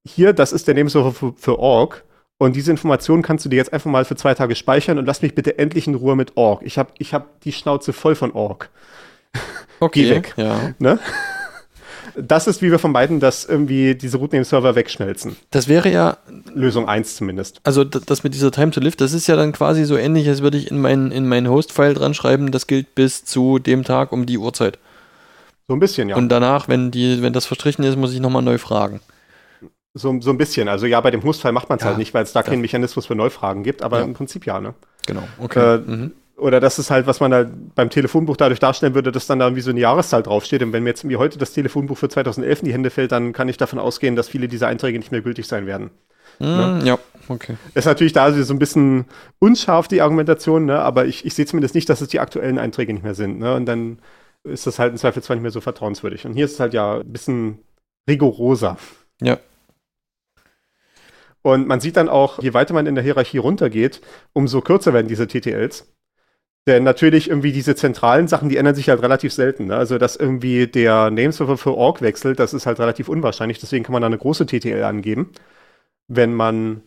hier, 0.06 0.32
das 0.32 0.52
ist 0.52 0.66
der 0.66 0.74
Nameserver 0.74 1.12
für, 1.12 1.34
für 1.36 1.58
Org. 1.58 2.04
Und 2.38 2.56
diese 2.56 2.70
Information 2.70 3.20
kannst 3.20 3.44
du 3.44 3.50
dir 3.50 3.56
jetzt 3.56 3.72
einfach 3.72 3.90
mal 3.90 4.06
für 4.06 4.16
zwei 4.16 4.32
Tage 4.32 4.54
speichern 4.54 4.98
und 4.98 5.04
lass 5.04 5.20
mich 5.20 5.34
bitte 5.34 5.58
endlich 5.58 5.86
in 5.86 5.94
Ruhe 5.94 6.16
mit 6.16 6.36
Org. 6.36 6.62
Ich 6.64 6.78
habe 6.78 6.92
ich 6.98 7.12
hab 7.12 7.40
die 7.40 7.52
Schnauze 7.52 7.92
voll 7.92 8.14
von 8.14 8.32
Org. 8.32 8.70
Okay, 9.80 10.02
Geh 10.04 10.10
weg. 10.10 10.34
Ja. 10.36 10.74
Ne? 10.78 10.98
Das 12.20 12.46
ist, 12.46 12.62
wie 12.62 12.70
wir 12.70 12.78
vermeiden, 12.78 13.20
dass 13.20 13.44
irgendwie 13.44 13.94
diese 13.94 14.18
Rootname-Server 14.18 14.74
wegschmelzen. 14.74 15.36
Das 15.50 15.68
wäre 15.68 15.90
ja. 15.90 16.16
Lösung 16.52 16.88
1 16.88 17.16
zumindest. 17.16 17.60
Also, 17.64 17.84
das 17.84 18.24
mit 18.24 18.34
dieser 18.34 18.50
Time 18.50 18.70
to 18.70 18.80
Live, 18.80 18.96
das 18.96 19.12
ist 19.12 19.26
ja 19.26 19.36
dann 19.36 19.52
quasi 19.52 19.84
so 19.84 19.96
ähnlich, 19.96 20.28
als 20.28 20.42
würde 20.42 20.58
ich 20.58 20.70
in 20.70 20.80
meinen 20.80 21.12
in 21.12 21.28
mein 21.28 21.48
Host-File 21.48 21.94
dran 21.94 22.14
schreiben, 22.14 22.50
das 22.50 22.66
gilt 22.66 22.94
bis 22.94 23.24
zu 23.24 23.58
dem 23.58 23.84
Tag 23.84 24.12
um 24.12 24.26
die 24.26 24.38
Uhrzeit. 24.38 24.78
So 25.68 25.74
ein 25.74 25.80
bisschen, 25.80 26.08
ja. 26.08 26.16
Und 26.16 26.30
danach, 26.30 26.66
wenn, 26.68 26.90
die, 26.90 27.22
wenn 27.22 27.32
das 27.32 27.46
verstrichen 27.46 27.84
ist, 27.84 27.96
muss 27.96 28.12
ich 28.12 28.20
nochmal 28.20 28.42
neu 28.42 28.58
fragen. 28.58 29.00
So, 29.94 30.18
so 30.20 30.30
ein 30.30 30.38
bisschen. 30.38 30.68
Also 30.68 30.86
ja, 30.86 31.00
bei 31.00 31.10
dem 31.10 31.22
Host-File 31.22 31.52
macht 31.52 31.68
man 31.68 31.78
es 31.78 31.82
ja, 31.82 31.90
halt 31.90 31.98
nicht, 31.98 32.14
weil 32.14 32.22
es 32.24 32.32
da 32.32 32.42
keinen 32.42 32.60
Mechanismus 32.60 33.06
für 33.06 33.14
Neufragen 33.14 33.62
gibt, 33.62 33.82
aber 33.82 33.98
ja. 33.98 34.04
im 34.04 34.14
Prinzip 34.14 34.46
ja, 34.46 34.60
ne? 34.60 34.74
Genau, 35.06 35.22
okay. 35.38 35.76
Äh, 35.76 35.78
mhm. 35.78 36.12
Oder 36.39 36.61
das 36.61 36.78
ist 36.78 36.91
halt, 36.91 37.07
was 37.07 37.18
man 37.18 37.30
da 37.32 37.51
beim 37.74 37.91
Telefonbuch 37.91 38.36
dadurch 38.36 38.61
darstellen 38.61 38.95
würde, 38.95 39.11
dass 39.11 39.26
dann 39.26 39.41
da 39.41 39.47
irgendwie 39.47 39.62
so 39.62 39.70
eine 39.70 39.80
Jahreszahl 39.80 40.22
draufsteht. 40.22 40.62
Und 40.62 40.72
wenn 40.72 40.84
mir 40.84 40.91
jetzt 40.91 41.03
irgendwie 41.03 41.16
heute 41.16 41.36
das 41.36 41.53
Telefonbuch 41.53 41.99
für 41.99 42.09
2011 42.09 42.61
in 42.61 42.64
die 42.66 42.72
Hände 42.72 42.91
fällt, 42.91 43.11
dann 43.11 43.32
kann 43.32 43.49
ich 43.49 43.57
davon 43.57 43.80
ausgehen, 43.80 44.14
dass 44.14 44.28
viele 44.28 44.47
dieser 44.47 44.68
Einträge 44.68 44.99
nicht 44.99 45.11
mehr 45.11 45.20
gültig 45.20 45.49
sein 45.49 45.66
werden. 45.66 45.91
Mm, 46.39 46.45
ne? 46.45 46.80
Ja, 46.84 46.99
okay. 47.28 47.57
Ist 47.74 47.86
natürlich 47.86 48.12
da 48.12 48.32
so 48.32 48.55
ein 48.55 48.61
bisschen 48.61 49.07
unscharf, 49.41 49.89
die 49.89 50.01
Argumentation, 50.01 50.66
ne? 50.66 50.78
aber 50.78 51.07
ich, 51.07 51.26
ich 51.26 51.34
sehe 51.34 51.45
zumindest 51.47 51.74
nicht, 51.74 51.89
dass 51.89 52.01
es 52.01 52.09
die 52.09 52.20
aktuellen 52.20 52.59
Einträge 52.59 52.93
nicht 52.93 53.03
mehr 53.03 53.14
sind. 53.14 53.41
Ne? 53.41 53.55
Und 53.55 53.66
dann 53.66 53.99
ist 54.45 54.66
das 54.66 54.78
halt 54.78 54.93
im 54.93 54.99
Zweifelsfall 54.99 55.36
nicht 55.36 55.43
mehr 55.43 55.51
so 55.51 55.61
vertrauenswürdig. 55.61 56.24
Und 56.24 56.34
hier 56.34 56.45
ist 56.45 56.53
es 56.53 56.61
halt 56.61 56.72
ja 56.72 57.01
ein 57.01 57.12
bisschen 57.12 57.59
rigoroser. 58.09 58.76
Ja. 59.20 59.39
Und 61.43 61.66
man 61.66 61.80
sieht 61.80 61.97
dann 61.97 62.09
auch, 62.09 62.41
je 62.41 62.55
weiter 62.55 62.74
man 62.74 62.86
in 62.86 62.95
der 62.95 63.05
Hierarchie 63.05 63.39
runtergeht, 63.39 64.01
umso 64.32 64.61
kürzer 64.61 64.93
werden 64.93 65.09
diese 65.09 65.26
TTLs. 65.26 65.93
Denn 66.68 66.84
natürlich 66.84 67.30
irgendwie 67.30 67.52
diese 67.52 67.74
zentralen 67.76 68.28
Sachen, 68.28 68.50
die 68.50 68.58
ändern 68.58 68.74
sich 68.74 68.90
halt 68.90 69.00
relativ 69.00 69.32
selten. 69.32 69.68
Ne? 69.68 69.76
Also, 69.76 69.96
dass 69.96 70.16
irgendwie 70.16 70.66
der 70.66 71.10
Nameserver 71.10 71.56
für 71.56 71.74
Org 71.74 72.02
wechselt, 72.02 72.38
das 72.38 72.52
ist 72.52 72.66
halt 72.66 72.78
relativ 72.78 73.08
unwahrscheinlich. 73.08 73.58
Deswegen 73.58 73.84
kann 73.84 73.94
man 73.94 74.02
da 74.02 74.06
eine 74.06 74.18
große 74.18 74.44
TTL 74.44 74.82
angeben. 74.84 75.32
Wenn 76.08 76.34
man 76.34 76.82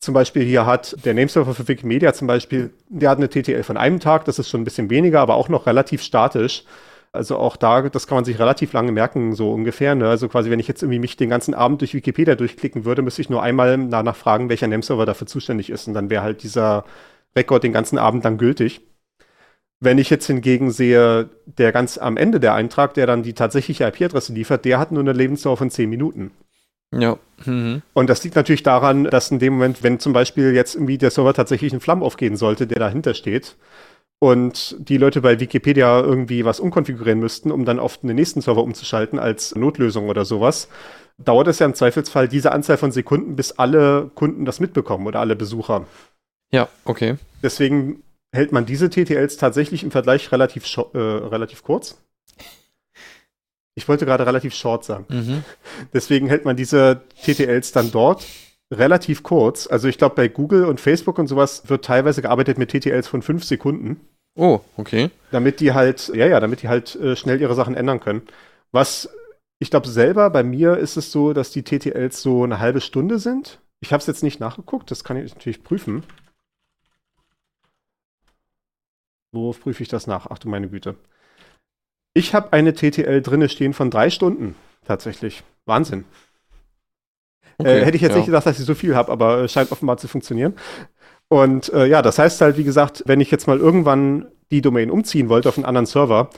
zum 0.00 0.14
Beispiel 0.14 0.42
hier 0.42 0.66
hat, 0.66 0.96
der 1.04 1.14
Nameserver 1.14 1.54
für 1.54 1.68
Wikimedia 1.68 2.12
zum 2.12 2.26
Beispiel, 2.26 2.70
der 2.88 3.10
hat 3.10 3.18
eine 3.18 3.28
TTL 3.28 3.62
von 3.62 3.76
einem 3.76 4.00
Tag, 4.00 4.24
das 4.24 4.40
ist 4.40 4.50
schon 4.50 4.62
ein 4.62 4.64
bisschen 4.64 4.90
weniger, 4.90 5.20
aber 5.20 5.36
auch 5.36 5.48
noch 5.48 5.66
relativ 5.66 6.02
statisch. 6.02 6.64
Also 7.12 7.36
auch 7.36 7.56
da, 7.56 7.82
das 7.82 8.08
kann 8.08 8.16
man 8.16 8.24
sich 8.24 8.40
relativ 8.40 8.72
lange 8.72 8.90
merken, 8.90 9.32
so 9.34 9.52
ungefähr. 9.52 9.94
Ne? 9.94 10.08
Also 10.08 10.28
quasi, 10.28 10.50
wenn 10.50 10.58
ich 10.58 10.66
jetzt 10.66 10.82
irgendwie 10.82 10.98
mich 10.98 11.16
den 11.16 11.30
ganzen 11.30 11.54
Abend 11.54 11.82
durch 11.82 11.94
Wikipedia 11.94 12.34
durchklicken 12.34 12.84
würde, 12.84 13.02
müsste 13.02 13.22
ich 13.22 13.30
nur 13.30 13.44
einmal 13.44 13.78
danach 13.88 14.16
fragen, 14.16 14.48
welcher 14.48 14.66
Nameserver 14.66 15.06
dafür 15.06 15.28
zuständig 15.28 15.70
ist. 15.70 15.86
Und 15.86 15.94
dann 15.94 16.10
wäre 16.10 16.24
halt 16.24 16.42
dieser 16.42 16.84
Rekord 17.36 17.62
den 17.62 17.72
ganzen 17.72 17.98
Abend 17.98 18.24
lang 18.24 18.38
gültig. 18.38 18.80
Wenn 19.78 19.98
ich 19.98 20.08
jetzt 20.08 20.26
hingegen 20.26 20.70
sehe, 20.70 21.28
der 21.44 21.70
ganz 21.70 21.98
am 21.98 22.16
Ende 22.16 22.40
der 22.40 22.54
Eintrag, 22.54 22.94
der 22.94 23.06
dann 23.06 23.22
die 23.22 23.34
tatsächliche 23.34 23.84
IP-Adresse 23.84 24.32
liefert, 24.32 24.64
der 24.64 24.78
hat 24.78 24.90
nur 24.90 25.02
eine 25.02 25.12
Lebensdauer 25.12 25.58
von 25.58 25.70
10 25.70 25.90
Minuten. 25.90 26.30
Ja. 26.94 27.18
Mhm. 27.44 27.82
Und 27.92 28.08
das 28.08 28.24
liegt 28.24 28.36
natürlich 28.36 28.62
daran, 28.62 29.04
dass 29.04 29.30
in 29.30 29.38
dem 29.38 29.54
Moment, 29.54 29.82
wenn 29.82 29.98
zum 29.98 30.12
Beispiel 30.12 30.54
jetzt 30.54 30.76
irgendwie 30.76 30.98
der 30.98 31.10
Server 31.10 31.34
tatsächlich 31.34 31.72
einen 31.72 31.80
Flammen 31.80 32.02
aufgehen 32.02 32.36
sollte, 32.36 32.66
der 32.66 32.78
dahinter 32.78 33.12
steht, 33.12 33.56
und 34.18 34.76
die 34.78 34.96
Leute 34.96 35.20
bei 35.20 35.40
Wikipedia 35.40 36.00
irgendwie 36.00 36.44
was 36.44 36.60
umkonfigurieren 36.60 37.20
müssten, 37.20 37.50
um 37.50 37.66
dann 37.66 37.78
auf 37.78 37.98
den 37.98 38.14
nächsten 38.14 38.40
Server 38.40 38.62
umzuschalten 38.62 39.18
als 39.18 39.54
Notlösung 39.54 40.08
oder 40.08 40.24
sowas, 40.24 40.68
dauert 41.18 41.48
es 41.48 41.58
ja 41.58 41.66
im 41.66 41.74
Zweifelsfall 41.74 42.28
diese 42.28 42.52
Anzahl 42.52 42.78
von 42.78 42.92
Sekunden, 42.92 43.36
bis 43.36 43.52
alle 43.52 44.10
Kunden 44.14 44.44
das 44.44 44.60
mitbekommen 44.60 45.06
oder 45.06 45.20
alle 45.20 45.36
Besucher. 45.36 45.86
Ja, 46.50 46.68
okay. 46.84 47.16
Deswegen 47.42 48.02
hält 48.32 48.52
man 48.52 48.66
diese 48.66 48.90
TTLs 48.90 49.36
tatsächlich 49.36 49.82
im 49.82 49.90
Vergleich 49.90 50.30
relativ, 50.32 50.64
äh, 50.94 50.98
relativ 50.98 51.62
kurz. 51.62 51.98
Ich 53.74 53.88
wollte 53.88 54.06
gerade 54.06 54.26
relativ 54.26 54.54
short 54.54 54.84
sagen. 54.84 55.04
Mhm. 55.08 55.44
Deswegen 55.92 56.28
hält 56.28 56.44
man 56.44 56.56
diese 56.56 57.02
TTLs 57.22 57.72
dann 57.72 57.90
dort 57.90 58.24
relativ 58.72 59.22
kurz. 59.22 59.66
Also 59.66 59.88
ich 59.88 59.98
glaube, 59.98 60.16
bei 60.16 60.28
Google 60.28 60.64
und 60.64 60.80
Facebook 60.80 61.18
und 61.18 61.28
sowas 61.28 61.68
wird 61.68 61.84
teilweise 61.84 62.22
gearbeitet 62.22 62.58
mit 62.58 62.70
TTLs 62.70 63.06
von 63.06 63.22
fünf 63.22 63.44
Sekunden. 63.44 64.00
Oh, 64.34 64.60
okay. 64.76 65.10
Damit 65.30 65.60
die 65.60 65.72
halt, 65.72 66.08
ja, 66.14 66.26
ja, 66.26 66.40
damit 66.40 66.62
die 66.62 66.68
halt 66.68 66.94
äh, 66.96 67.16
schnell 67.16 67.40
ihre 67.40 67.54
Sachen 67.54 67.74
ändern 67.74 68.00
können. 68.00 68.22
Was 68.72 69.08
ich 69.58 69.70
glaube 69.70 69.88
selber, 69.88 70.28
bei 70.30 70.42
mir 70.42 70.76
ist 70.76 70.96
es 70.96 71.10
so, 71.10 71.32
dass 71.32 71.50
die 71.50 71.62
TTLs 71.62 72.20
so 72.20 72.44
eine 72.44 72.58
halbe 72.58 72.80
Stunde 72.80 73.18
sind. 73.18 73.58
Ich 73.80 73.92
habe 73.92 74.00
es 74.00 74.06
jetzt 74.06 74.22
nicht 74.22 74.40
nachgeguckt, 74.40 74.90
das 74.90 75.04
kann 75.04 75.16
ich 75.16 75.34
natürlich 75.34 75.62
prüfen. 75.62 76.02
Wo 79.36 79.52
prüfe 79.52 79.82
ich 79.82 79.88
das 79.88 80.06
nach? 80.06 80.26
Ach 80.30 80.38
du 80.38 80.48
meine 80.48 80.68
Güte. 80.68 80.96
Ich 82.14 82.34
habe 82.34 82.54
eine 82.54 82.72
TTL 82.72 83.20
drinne 83.20 83.50
stehen 83.50 83.74
von 83.74 83.90
drei 83.90 84.08
Stunden. 84.08 84.56
Tatsächlich. 84.86 85.42
Wahnsinn. 85.66 86.04
Äh, 87.58 87.62
okay, 87.62 87.80
äh, 87.80 87.84
hätte 87.84 87.96
ich 87.96 88.02
jetzt 88.02 88.12
ja. 88.12 88.16
nicht 88.16 88.26
gedacht, 88.26 88.46
dass 88.46 88.58
ich 88.58 88.64
so 88.64 88.74
viel 88.74 88.96
habe, 88.96 89.12
aber 89.12 89.44
es 89.44 89.52
scheint 89.52 89.72
offenbar 89.72 89.98
zu 89.98 90.08
funktionieren. 90.08 90.54
Und 91.28 91.70
äh, 91.74 91.86
ja, 91.86 92.00
das 92.00 92.18
heißt 92.18 92.40
halt, 92.40 92.56
wie 92.56 92.64
gesagt, 92.64 93.02
wenn 93.06 93.20
ich 93.20 93.30
jetzt 93.30 93.46
mal 93.46 93.58
irgendwann 93.58 94.26
die 94.50 94.62
Domain 94.62 94.90
umziehen 94.90 95.28
wollte 95.28 95.50
auf 95.50 95.58
einen 95.58 95.66
anderen 95.66 95.86
Server, 95.86 96.30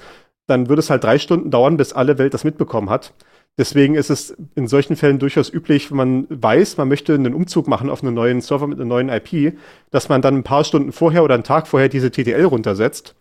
dann 0.48 0.68
würde 0.68 0.80
es 0.80 0.90
halt 0.90 1.04
drei 1.04 1.20
Stunden 1.20 1.52
dauern, 1.52 1.76
bis 1.76 1.92
alle 1.92 2.18
Welt 2.18 2.34
das 2.34 2.42
mitbekommen 2.42 2.90
hat. 2.90 3.12
Deswegen 3.58 3.96
ist 3.96 4.08
es 4.08 4.36
in 4.54 4.68
solchen 4.68 4.94
Fällen 4.94 5.18
durchaus 5.18 5.52
üblich, 5.52 5.90
wenn 5.90 5.96
man 5.96 6.26
weiß, 6.30 6.76
man 6.76 6.86
möchte 6.88 7.12
einen 7.12 7.34
Umzug 7.34 7.66
machen 7.66 7.90
auf 7.90 8.04
einen 8.04 8.14
neuen 8.14 8.40
Server 8.40 8.68
mit 8.68 8.78
einer 8.78 8.86
neuen 8.86 9.08
IP, 9.08 9.58
dass 9.90 10.08
man 10.08 10.22
dann 10.22 10.36
ein 10.36 10.44
paar 10.44 10.62
Stunden 10.62 10.92
vorher 10.92 11.24
oder 11.24 11.34
einen 11.34 11.42
Tag 11.42 11.66
vorher 11.66 11.88
diese 11.88 12.12
TTL 12.12 12.44
runtersetzt. 12.44 13.16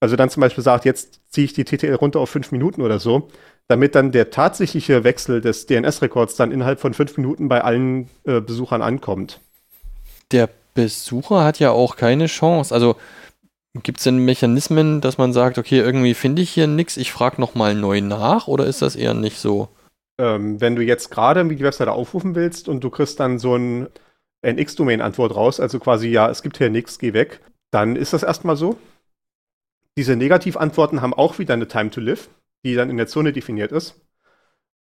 Also 0.00 0.16
dann 0.16 0.30
zum 0.30 0.40
Beispiel 0.40 0.64
sagt, 0.64 0.86
jetzt 0.86 1.20
ziehe 1.28 1.44
ich 1.44 1.52
die 1.52 1.64
TTL 1.64 1.94
runter 1.94 2.20
auf 2.20 2.30
fünf 2.30 2.50
Minuten 2.50 2.80
oder 2.80 2.98
so, 2.98 3.28
damit 3.68 3.94
dann 3.94 4.10
der 4.10 4.30
tatsächliche 4.30 5.04
Wechsel 5.04 5.42
des 5.42 5.66
DNS-Rekords 5.66 6.36
dann 6.36 6.50
innerhalb 6.50 6.80
von 6.80 6.94
fünf 6.94 7.16
Minuten 7.18 7.48
bei 7.48 7.62
allen 7.62 8.08
äh, 8.24 8.40
Besuchern 8.40 8.80
ankommt. 8.80 9.40
Der 10.32 10.48
Besucher 10.72 11.44
hat 11.44 11.58
ja 11.58 11.70
auch 11.70 11.96
keine 11.96 12.26
Chance. 12.26 12.74
Also 12.74 12.96
Gibt 13.82 13.98
es 13.98 14.04
denn 14.04 14.18
Mechanismen, 14.18 15.00
dass 15.00 15.18
man 15.18 15.32
sagt, 15.32 15.58
okay, 15.58 15.80
irgendwie 15.80 16.14
finde 16.14 16.42
ich 16.42 16.50
hier 16.50 16.68
nichts, 16.68 16.96
ich 16.96 17.12
frage 17.12 17.40
nochmal 17.40 17.74
neu 17.74 18.00
nach 18.00 18.46
oder 18.46 18.66
ist 18.66 18.82
das 18.82 18.94
eher 18.94 19.14
nicht 19.14 19.38
so? 19.38 19.68
Ähm, 20.18 20.60
wenn 20.60 20.76
du 20.76 20.82
jetzt 20.82 21.10
gerade 21.10 21.44
die 21.44 21.64
Webseite 21.64 21.90
aufrufen 21.90 22.36
willst 22.36 22.68
und 22.68 22.84
du 22.84 22.90
kriegst 22.90 23.18
dann 23.18 23.40
so 23.40 23.56
ein 23.56 23.88
NX-Domain-Antwort 24.42 25.34
raus, 25.34 25.58
also 25.58 25.80
quasi, 25.80 26.08
ja, 26.08 26.30
es 26.30 26.42
gibt 26.42 26.58
hier 26.58 26.70
nichts, 26.70 27.00
geh 27.00 27.14
weg, 27.14 27.40
dann 27.72 27.96
ist 27.96 28.12
das 28.12 28.22
erstmal 28.22 28.56
so. 28.56 28.76
Diese 29.98 30.14
Negativantworten 30.14 31.02
haben 31.02 31.14
auch 31.14 31.40
wieder 31.40 31.54
eine 31.54 31.66
Time 31.66 31.90
to 31.90 32.00
Live, 32.00 32.30
die 32.64 32.74
dann 32.74 32.90
in 32.90 32.96
der 32.96 33.08
Zone 33.08 33.32
definiert 33.32 33.72
ist. 33.72 34.00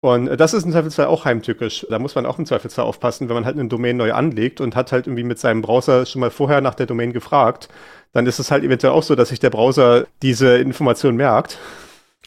Und 0.03 0.26
das 0.36 0.53
ist 0.53 0.64
im 0.64 0.72
Zweifelsfall 0.72 1.07
auch 1.07 1.24
heimtückisch. 1.24 1.86
Da 1.88 2.00
muss 2.00 2.16
man 2.16 2.26
auch 2.26 2.36
im 2.36 2.44
Zweifelsfall 2.44 2.84
aufpassen, 2.84 3.28
wenn 3.28 3.36
man 3.36 3.44
halt 3.44 3.57
eine 3.57 3.68
Domain 3.68 3.96
neu 3.96 4.12
anlegt 4.12 4.61
und 4.61 4.74
hat 4.74 4.90
halt 4.90 5.07
irgendwie 5.07 5.22
mit 5.22 5.38
seinem 5.38 5.62
Browser 5.62 6.07
schon 6.07 6.20
mal 6.20 6.32
vorher 6.32 6.61
nach 6.61 6.74
der 6.74 6.86
Domain 6.86 7.12
gefragt, 7.12 7.68
dann 8.12 8.26
ist 8.26 8.40
es 8.40 8.50
halt 8.50 8.64
eventuell 8.64 8.92
auch 8.94 9.05
so, 9.05 9.14
dass 9.14 9.28
sich 9.28 9.38
der 9.38 9.50
Browser 9.50 10.09
diese 10.20 10.59
Information 10.59 11.14
merkt. 11.14 11.57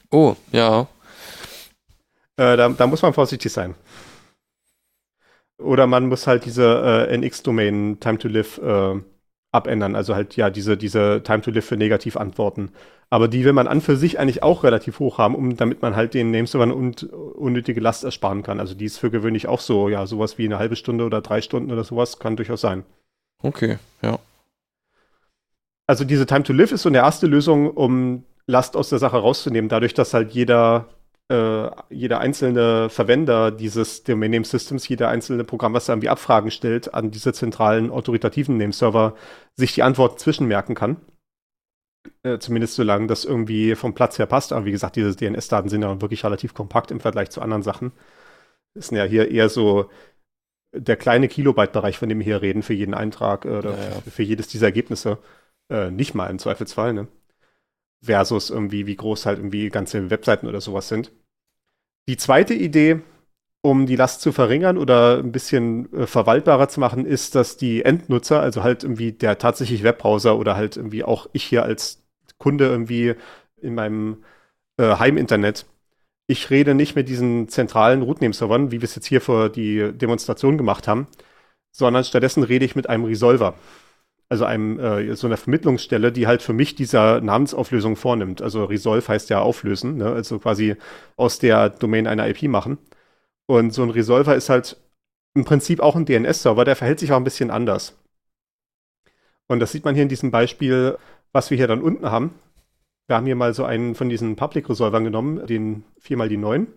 Oh, 0.10 0.38
ja. 0.54 0.88
Äh, 2.38 2.56
da, 2.56 2.70
da, 2.70 2.88
muss 2.88 3.02
man 3.02 3.14
vorsichtig 3.14 3.52
sein. 3.52 3.76
Oder 5.58 5.86
man 5.86 6.08
muss 6.08 6.28
halt 6.28 6.46
diese 6.46 7.08
äh, 7.10 7.18
NX-Domain 7.18 8.00
Time 8.00 8.18
to 8.18 8.30
Live 8.30 8.58
äh, 8.58 9.02
abändern. 9.56 9.96
Also 9.96 10.14
halt 10.14 10.36
ja 10.36 10.50
diese, 10.50 10.78
diese 10.78 11.22
Time 11.24 11.42
to 11.42 11.52
Live 11.52 11.66
für 11.66 11.78
Negativantworten. 11.78 12.72
Aber 13.10 13.28
die 13.28 13.46
will 13.46 13.54
man 13.54 13.68
an 13.68 13.82
für 13.82 13.96
sich 13.96 14.20
eigentlich 14.20 14.44
auch 14.44 14.64
relativ 14.64 15.00
hoch 15.00 15.18
haben, 15.18 15.36
um, 15.36 15.58
damit 15.58 15.82
man 15.82 15.96
halt 15.96 16.14
den 16.14 16.32
Nameservern 16.32 16.72
und 16.72 17.04
unnötige 17.04 17.80
Last 17.80 18.04
ersparen 18.04 18.44
kann. 18.44 18.60
Also 18.60 18.74
die 18.74 18.86
ist 18.86 18.98
für 18.98 19.12
gewöhnlich 19.12 19.48
auch 19.48 19.60
so, 19.60 19.90
ja, 19.90 20.06
sowas 20.06 20.38
wie 20.38 20.46
eine 20.46 20.60
halbe 20.60 20.76
Stunde 20.76 21.06
oder 21.06 21.22
drei 21.22 21.42
Stunden 21.42 21.72
oder 21.72 21.84
sowas 21.84 22.20
kann 22.20 22.36
durchaus 22.36 22.62
sein. 22.62 22.84
Okay, 23.42 23.78
ja. 24.02 24.20
Also 25.88 26.04
diese 26.04 26.26
Time 26.26 26.44
to 26.44 26.54
Live 26.54 26.72
ist 26.72 26.82
so 26.82 26.90
eine 26.90 26.98
erste 26.98 27.28
Lösung, 27.28 27.70
um 27.70 28.24
Last 28.48 28.76
aus 28.76 28.90
der 28.90 29.00
Sache 29.00 29.18
rauszunehmen, 29.18 29.70
dadurch, 29.70 29.94
dass 29.94 30.14
halt 30.14 30.32
jeder, 30.32 30.88
äh, 31.30 31.70
jeder 31.90 32.20
einzelne 32.20 32.90
Verwender 32.90 33.52
dieses 33.52 34.04
Domain 34.04 34.32
Name 34.32 34.46
Systems, 34.46 34.88
jeder 34.88 35.10
einzelne 35.10 35.44
Programm, 35.44 35.74
was 35.74 35.86
da 35.86 35.94
irgendwie 35.94 36.10
Abfragen 36.10 36.52
stellt 36.52 36.94
an 36.94 37.12
diese 37.12 37.34
zentralen 37.34 37.90
autoritativen 37.90 38.58
Name-Server, 38.58 39.16
sich 39.56 39.74
die 39.74 39.84
Antworten 39.84 40.18
zwischenmerken 40.20 40.76
kann. 40.76 40.98
Äh, 42.24 42.38
zumindest 42.40 42.76
solange 42.76 43.08
das 43.08 43.26
irgendwie 43.26 43.76
vom 43.76 43.96
Platz 43.96 44.20
her 44.20 44.28
passt. 44.28 44.54
Aber 44.54 44.66
wie 44.66 44.72
gesagt, 44.72 44.96
diese 44.96 45.16
DNS-Daten 45.16 45.70
sind 45.70 45.82
ja 45.82 46.00
wirklich 46.02 46.24
relativ 46.24 46.54
kompakt 46.54 46.92
im 46.92 47.00
Vergleich 47.00 47.32
zu 47.32 47.42
anderen 47.42 47.64
Sachen. 47.64 47.92
Das 48.76 48.88
sind 48.88 48.98
ja 48.98 49.06
hier 49.06 49.32
eher 49.32 49.50
so 49.50 49.90
der 50.74 50.98
kleine 50.98 51.28
Kilobyte-Bereich, 51.28 51.98
von 51.98 52.10
dem 52.10 52.20
wir 52.20 52.26
hier 52.26 52.42
reden, 52.42 52.62
für 52.62 52.74
jeden 52.74 52.94
Eintrag 52.94 53.46
oder 53.46 53.72
ja, 53.72 53.90
ja. 53.90 54.02
für 54.02 54.24
jedes 54.24 54.48
dieser 54.48 54.68
Ergebnisse. 54.68 55.18
Äh, 55.70 55.90
nicht 55.90 56.14
mal 56.14 56.30
im 56.30 56.38
Zweifelsfall, 56.38 56.94
ne? 56.94 57.08
Versus 58.06 58.50
irgendwie, 58.50 58.88
wie 58.88 58.96
groß 58.96 59.26
halt 59.26 59.40
irgendwie 59.40 59.70
ganze 59.70 60.10
Webseiten 60.10 60.48
oder 60.48 60.62
sowas 60.62 60.88
sind. 60.88 61.12
Die 62.08 62.18
zweite 62.18 62.54
Idee, 62.54 63.02
um 63.62 63.88
die 63.88 63.96
Last 63.96 64.22
zu 64.22 64.32
verringern 64.32 64.78
oder 64.78 65.18
ein 65.20 65.32
bisschen 65.32 65.92
äh, 65.94 66.08
verwaltbarer 66.08 66.70
zu 66.70 66.80
machen, 66.80 67.06
ist, 67.06 67.36
dass 67.36 67.58
die 67.58 67.84
Endnutzer, 67.84 68.40
also 68.42 68.64
halt 68.64 68.84
irgendwie 68.84 69.12
der 69.12 69.38
tatsächlich 69.40 69.84
Webbrowser 69.84 70.38
oder 70.38 70.56
halt 70.56 70.78
irgendwie 70.78 71.04
auch 71.04 71.28
ich 71.34 71.44
hier 71.44 71.64
als 71.64 72.04
Kunde 72.38 72.66
irgendwie 72.66 73.16
in 73.58 73.74
meinem 73.76 74.24
äh, 74.78 74.98
Heiminternet, 74.98 75.66
ich 76.28 76.50
rede 76.50 76.76
nicht 76.76 76.96
mit 76.96 77.10
diesen 77.10 77.50
zentralen 77.50 78.02
Rootname-Servern, 78.02 78.72
wie 78.72 78.82
wir 78.82 78.86
es 78.86 78.96
jetzt 78.96 79.08
hier 79.08 79.22
für 79.22 79.50
die 79.50 79.92
Demonstration 79.94 80.58
gemacht 80.58 80.88
haben, 80.88 81.08
sondern 81.72 82.04
stattdessen 82.04 82.44
rede 82.44 82.66
ich 82.66 82.76
mit 82.76 82.90
einem 82.90 83.06
Resolver 83.06 83.56
also 84.30 84.46
einem 84.46 84.80
äh, 84.80 85.16
so 85.16 85.28
einer 85.28 85.38
Vermittlungsstelle, 85.38 86.12
die 86.12 86.28
halt 86.28 86.42
für 86.42 86.54
mich 86.54 86.76
dieser 86.76 87.22
Namensauflösung 87.22 87.96
vornimmt. 87.96 88.42
Also 88.42 88.66
Resolve 88.66 89.08
heißt 89.08 89.30
ja 89.30 89.42
auflösen, 89.42 89.98
ne? 89.98 90.08
also 90.08 90.40
quasi 90.40 90.76
aus 91.16 91.40
der 91.40 91.70
Domain 91.70 92.08
einer 92.08 92.28
IP 92.28 92.44
machen. 92.44 92.78
Und 93.48 93.74
so 93.74 93.84
ein 93.84 93.92
Resolver 93.92 94.36
ist 94.36 94.50
halt 94.50 94.78
im 95.36 95.46
Prinzip 95.46 95.80
auch 95.80 95.96
ein 95.96 96.06
DNS-Server, 96.06 96.66
der 96.66 96.76
verhält 96.76 97.00
sich 97.00 97.12
auch 97.12 97.18
ein 97.18 97.24
bisschen 97.24 97.52
anders. 97.52 97.98
Und 99.48 99.60
das 99.60 99.72
sieht 99.72 99.86
man 99.86 99.94
hier 99.94 100.04
in 100.04 100.10
diesem 100.10 100.32
Beispiel, 100.32 100.98
was 101.32 101.52
wir 101.52 101.58
hier 101.58 101.68
dann 101.68 101.82
unten 101.82 102.10
haben. 102.10 102.34
Wir 103.08 103.18
haben 103.18 103.26
hier 103.28 103.36
mal 103.36 103.54
so 103.54 103.66
einen 103.66 103.94
von 103.94 104.10
diesen 104.10 104.36
Public-Resolvern 104.36 105.04
genommen, 105.04 105.46
den 105.46 105.84
4 106.00 106.18
mal 106.18 106.30
die 106.30 106.38
9. 106.38 106.68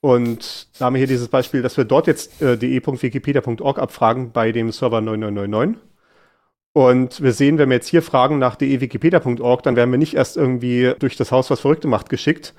Und 0.00 0.68
da 0.78 0.86
haben 0.86 0.94
wir 0.94 0.98
hier 0.98 1.08
dieses 1.08 1.28
Beispiel, 1.28 1.62
dass 1.62 1.76
wir 1.76 1.84
dort 1.84 2.06
jetzt 2.06 2.40
äh, 2.40 2.56
de.wikipedia.org 2.56 3.78
abfragen 3.78 4.30
bei 4.32 4.52
dem 4.52 4.70
Server 4.70 5.00
9999. 5.00 5.89
Und 6.72 7.20
wir 7.20 7.32
sehen, 7.32 7.58
wenn 7.58 7.68
wir 7.68 7.76
jetzt 7.76 7.88
hier 7.88 8.02
fragen 8.02 8.38
nach 8.38 8.54
dewikipedia.org, 8.56 9.62
dann 9.62 9.76
werden 9.76 9.90
wir 9.90 9.98
nicht 9.98 10.14
erst 10.14 10.36
irgendwie 10.36 10.94
durch 10.98 11.16
das 11.16 11.32
Haus 11.32 11.50
was 11.50 11.60
Verrückte 11.60 11.88
macht 11.88 12.08
geschickt, 12.08 12.54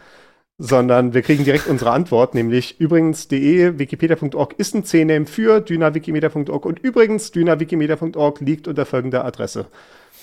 sondern 0.58 1.14
wir 1.14 1.22
kriegen 1.22 1.46
direkt 1.46 1.68
unsere 1.68 1.92
Antwort, 1.92 2.36
nämlich 2.36 2.80
übrigens 2.80 3.30
de.wikipedia.org 3.30 4.54
ist 4.58 4.76
ein 4.76 4.84
CNAME 4.84 5.26
für 5.26 5.62
dynawikimedia.org 5.62 6.66
und 6.66 6.80
übrigens 6.80 7.32
dynawikimedia.org 7.32 8.42
liegt 8.42 8.68
unter 8.68 8.86
folgender 8.86 9.24
Adresse 9.26 9.68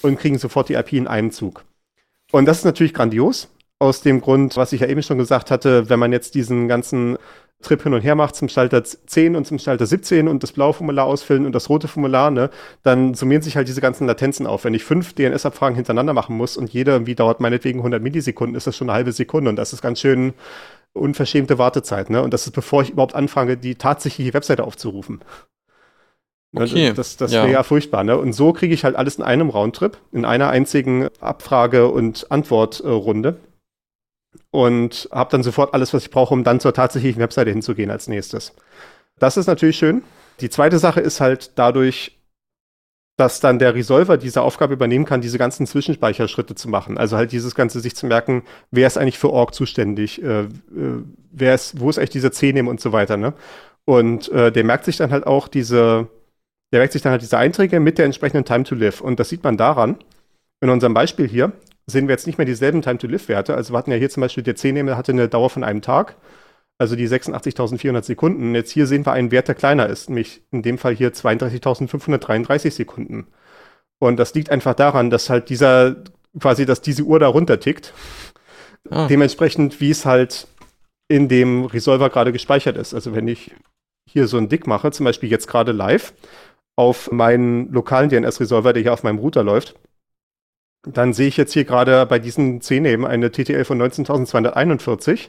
und 0.02 0.18
kriegen 0.18 0.38
sofort 0.38 0.68
die 0.68 0.74
IP 0.74 0.92
in 0.92 1.08
einem 1.08 1.30
Zug. 1.30 1.64
Und 2.30 2.44
das 2.44 2.58
ist 2.58 2.64
natürlich 2.64 2.94
grandios, 2.94 3.48
aus 3.78 4.02
dem 4.02 4.20
Grund, 4.20 4.56
was 4.56 4.72
ich 4.72 4.80
ja 4.82 4.86
eben 4.88 5.02
schon 5.02 5.18
gesagt 5.18 5.50
hatte, 5.50 5.88
wenn 5.88 5.98
man 5.98 6.12
jetzt 6.12 6.34
diesen 6.34 6.68
ganzen 6.68 7.16
Trip 7.60 7.82
hin 7.82 7.92
und 7.92 8.02
her 8.02 8.14
macht 8.14 8.36
zum 8.36 8.48
Schalter 8.48 8.84
10 8.84 9.34
und 9.34 9.44
zum 9.44 9.58
Schalter 9.58 9.84
17 9.84 10.28
und 10.28 10.44
das 10.44 10.52
blaue 10.52 10.72
Formular 10.72 11.06
ausfüllen 11.06 11.44
und 11.44 11.52
das 11.52 11.68
rote 11.68 11.88
Formular, 11.88 12.30
ne, 12.30 12.50
dann 12.84 13.14
summieren 13.14 13.42
sich 13.42 13.56
halt 13.56 13.66
diese 13.66 13.80
ganzen 13.80 14.06
Latenzen 14.06 14.46
auf. 14.46 14.64
Wenn 14.64 14.74
ich 14.74 14.84
fünf 14.84 15.14
DNS-Abfragen 15.14 15.74
hintereinander 15.74 16.12
machen 16.12 16.36
muss 16.36 16.56
und 16.56 16.72
jeder 16.72 16.92
irgendwie 16.92 17.16
dauert 17.16 17.40
meinetwegen 17.40 17.80
100 17.80 18.00
Millisekunden, 18.00 18.56
ist 18.56 18.68
das 18.68 18.76
schon 18.76 18.88
eine 18.88 18.96
halbe 18.96 19.10
Sekunde 19.10 19.50
und 19.50 19.56
das 19.56 19.72
ist 19.72 19.82
ganz 19.82 20.00
schön 20.00 20.34
unverschämte 20.92 21.58
Wartezeit, 21.58 22.10
ne? 22.10 22.22
Und 22.22 22.32
das 22.32 22.46
ist 22.46 22.52
bevor 22.52 22.82
ich 22.82 22.90
überhaupt 22.90 23.14
anfange, 23.14 23.56
die 23.56 23.74
tatsächliche 23.74 24.34
Webseite 24.34 24.62
aufzurufen. 24.64 25.20
Ne, 26.52 26.62
okay. 26.62 26.92
Das, 26.94 27.16
das 27.16 27.32
wäre 27.32 27.46
ja. 27.46 27.54
ja 27.54 27.62
furchtbar, 27.64 28.04
ne? 28.04 28.16
Und 28.16 28.34
so 28.34 28.52
kriege 28.52 28.72
ich 28.72 28.84
halt 28.84 28.94
alles 28.94 29.16
in 29.16 29.24
einem 29.24 29.48
Roundtrip, 29.50 29.98
in 30.12 30.24
einer 30.24 30.48
einzigen 30.48 31.08
Abfrage- 31.20 31.88
und 31.88 32.30
Antwortrunde 32.30 33.40
und 34.50 35.08
habe 35.12 35.30
dann 35.30 35.42
sofort 35.42 35.74
alles, 35.74 35.92
was 35.94 36.04
ich 36.04 36.10
brauche, 36.10 36.34
um 36.34 36.44
dann 36.44 36.60
zur 36.60 36.74
tatsächlichen 36.74 37.20
Webseite 37.20 37.50
hinzugehen 37.50 37.90
als 37.90 38.08
nächstes. 38.08 38.54
Das 39.18 39.36
ist 39.36 39.46
natürlich 39.46 39.76
schön. 39.76 40.02
Die 40.40 40.50
zweite 40.50 40.78
Sache 40.78 41.00
ist 41.00 41.20
halt 41.20 41.52
dadurch, 41.56 42.18
dass 43.16 43.40
dann 43.40 43.58
der 43.58 43.74
Resolver 43.74 44.16
diese 44.16 44.42
Aufgabe 44.42 44.74
übernehmen 44.74 45.04
kann, 45.04 45.20
diese 45.20 45.38
ganzen 45.38 45.66
Zwischenspeicherschritte 45.66 46.54
zu 46.54 46.68
machen. 46.68 46.96
Also 46.96 47.16
halt 47.16 47.32
dieses 47.32 47.56
Ganze 47.56 47.80
sich 47.80 47.96
zu 47.96 48.06
merken, 48.06 48.44
wer 48.70 48.86
ist 48.86 48.96
eigentlich 48.96 49.18
für 49.18 49.30
Org 49.30 49.54
zuständig, 49.54 50.22
äh, 50.22 50.42
äh, 50.42 50.46
wer 51.32 51.54
ist, 51.54 51.80
wo 51.80 51.90
ist 51.90 51.98
eigentlich 51.98 52.10
dieser 52.10 52.30
C-Name 52.30 52.70
und 52.70 52.80
so 52.80 52.92
weiter, 52.92 53.16
ne? 53.16 53.34
Und 53.84 54.28
äh, 54.28 54.52
der 54.52 54.64
merkt 54.64 54.84
sich 54.84 54.98
dann 54.98 55.10
halt 55.10 55.26
auch 55.26 55.48
diese, 55.48 56.08
der 56.72 56.80
merkt 56.80 56.92
sich 56.92 57.02
dann 57.02 57.10
halt 57.10 57.22
diese 57.22 57.38
Einträge 57.38 57.80
mit 57.80 57.98
der 57.98 58.04
entsprechenden 58.04 58.44
Time 58.44 58.62
to 58.62 58.76
Live. 58.76 59.00
Und 59.00 59.18
das 59.18 59.30
sieht 59.30 59.42
man 59.42 59.56
daran, 59.56 59.96
in 60.60 60.68
unserem 60.68 60.94
Beispiel 60.94 61.26
hier, 61.26 61.52
sehen 61.90 62.06
wir 62.06 62.12
jetzt 62.12 62.26
nicht 62.26 62.38
mehr 62.38 62.44
dieselben 62.44 62.82
Time-to-Live-Werte. 62.82 63.54
Also 63.54 63.72
wir 63.72 63.78
hatten 63.78 63.90
ja 63.90 63.96
hier 63.96 64.10
zum 64.10 64.20
Beispiel, 64.20 64.44
der 64.44 64.56
C-Name 64.56 64.96
hatte 64.96 65.12
eine 65.12 65.28
Dauer 65.28 65.50
von 65.50 65.64
einem 65.64 65.82
Tag, 65.82 66.16
also 66.76 66.94
die 66.94 67.08
86.400 67.08 68.02
Sekunden. 68.02 68.54
Jetzt 68.54 68.70
hier 68.70 68.86
sehen 68.86 69.06
wir 69.06 69.12
einen 69.12 69.30
Wert, 69.30 69.48
der 69.48 69.54
kleiner 69.54 69.88
ist, 69.88 70.10
nämlich 70.10 70.42
in 70.50 70.62
dem 70.62 70.78
Fall 70.78 70.94
hier 70.94 71.12
32.533 71.12 72.70
Sekunden. 72.70 73.26
Und 73.98 74.18
das 74.18 74.34
liegt 74.34 74.50
einfach 74.50 74.74
daran, 74.74 75.10
dass 75.10 75.30
halt 75.30 75.48
dieser, 75.48 75.96
quasi, 76.38 76.66
dass 76.66 76.82
diese 76.82 77.02
Uhr 77.02 77.18
da 77.18 77.26
runter 77.26 77.58
tickt. 77.58 77.94
Ah. 78.90 79.06
Dementsprechend, 79.08 79.80
wie 79.80 79.90
es 79.90 80.04
halt 80.04 80.46
in 81.08 81.28
dem 81.28 81.64
Resolver 81.64 82.10
gerade 82.10 82.32
gespeichert 82.32 82.76
ist. 82.76 82.94
Also 82.94 83.14
wenn 83.14 83.26
ich 83.26 83.54
hier 84.08 84.28
so 84.28 84.36
einen 84.36 84.50
Dick 84.50 84.66
mache, 84.66 84.90
zum 84.90 85.04
Beispiel 85.04 85.30
jetzt 85.30 85.48
gerade 85.48 85.72
live, 85.72 86.12
auf 86.76 87.10
meinen 87.10 87.72
lokalen 87.72 88.10
DNS-Resolver, 88.10 88.72
der 88.72 88.82
hier 88.82 88.92
auf 88.92 89.02
meinem 89.02 89.18
Router 89.18 89.42
läuft, 89.42 89.74
dann 90.92 91.12
sehe 91.12 91.28
ich 91.28 91.36
jetzt 91.36 91.52
hier 91.52 91.64
gerade 91.64 92.06
bei 92.06 92.18
diesen 92.18 92.60
10 92.60 92.84
eben 92.84 93.06
eine 93.06 93.30
TTL 93.30 93.64
von 93.64 93.80
19.241. 93.80 95.28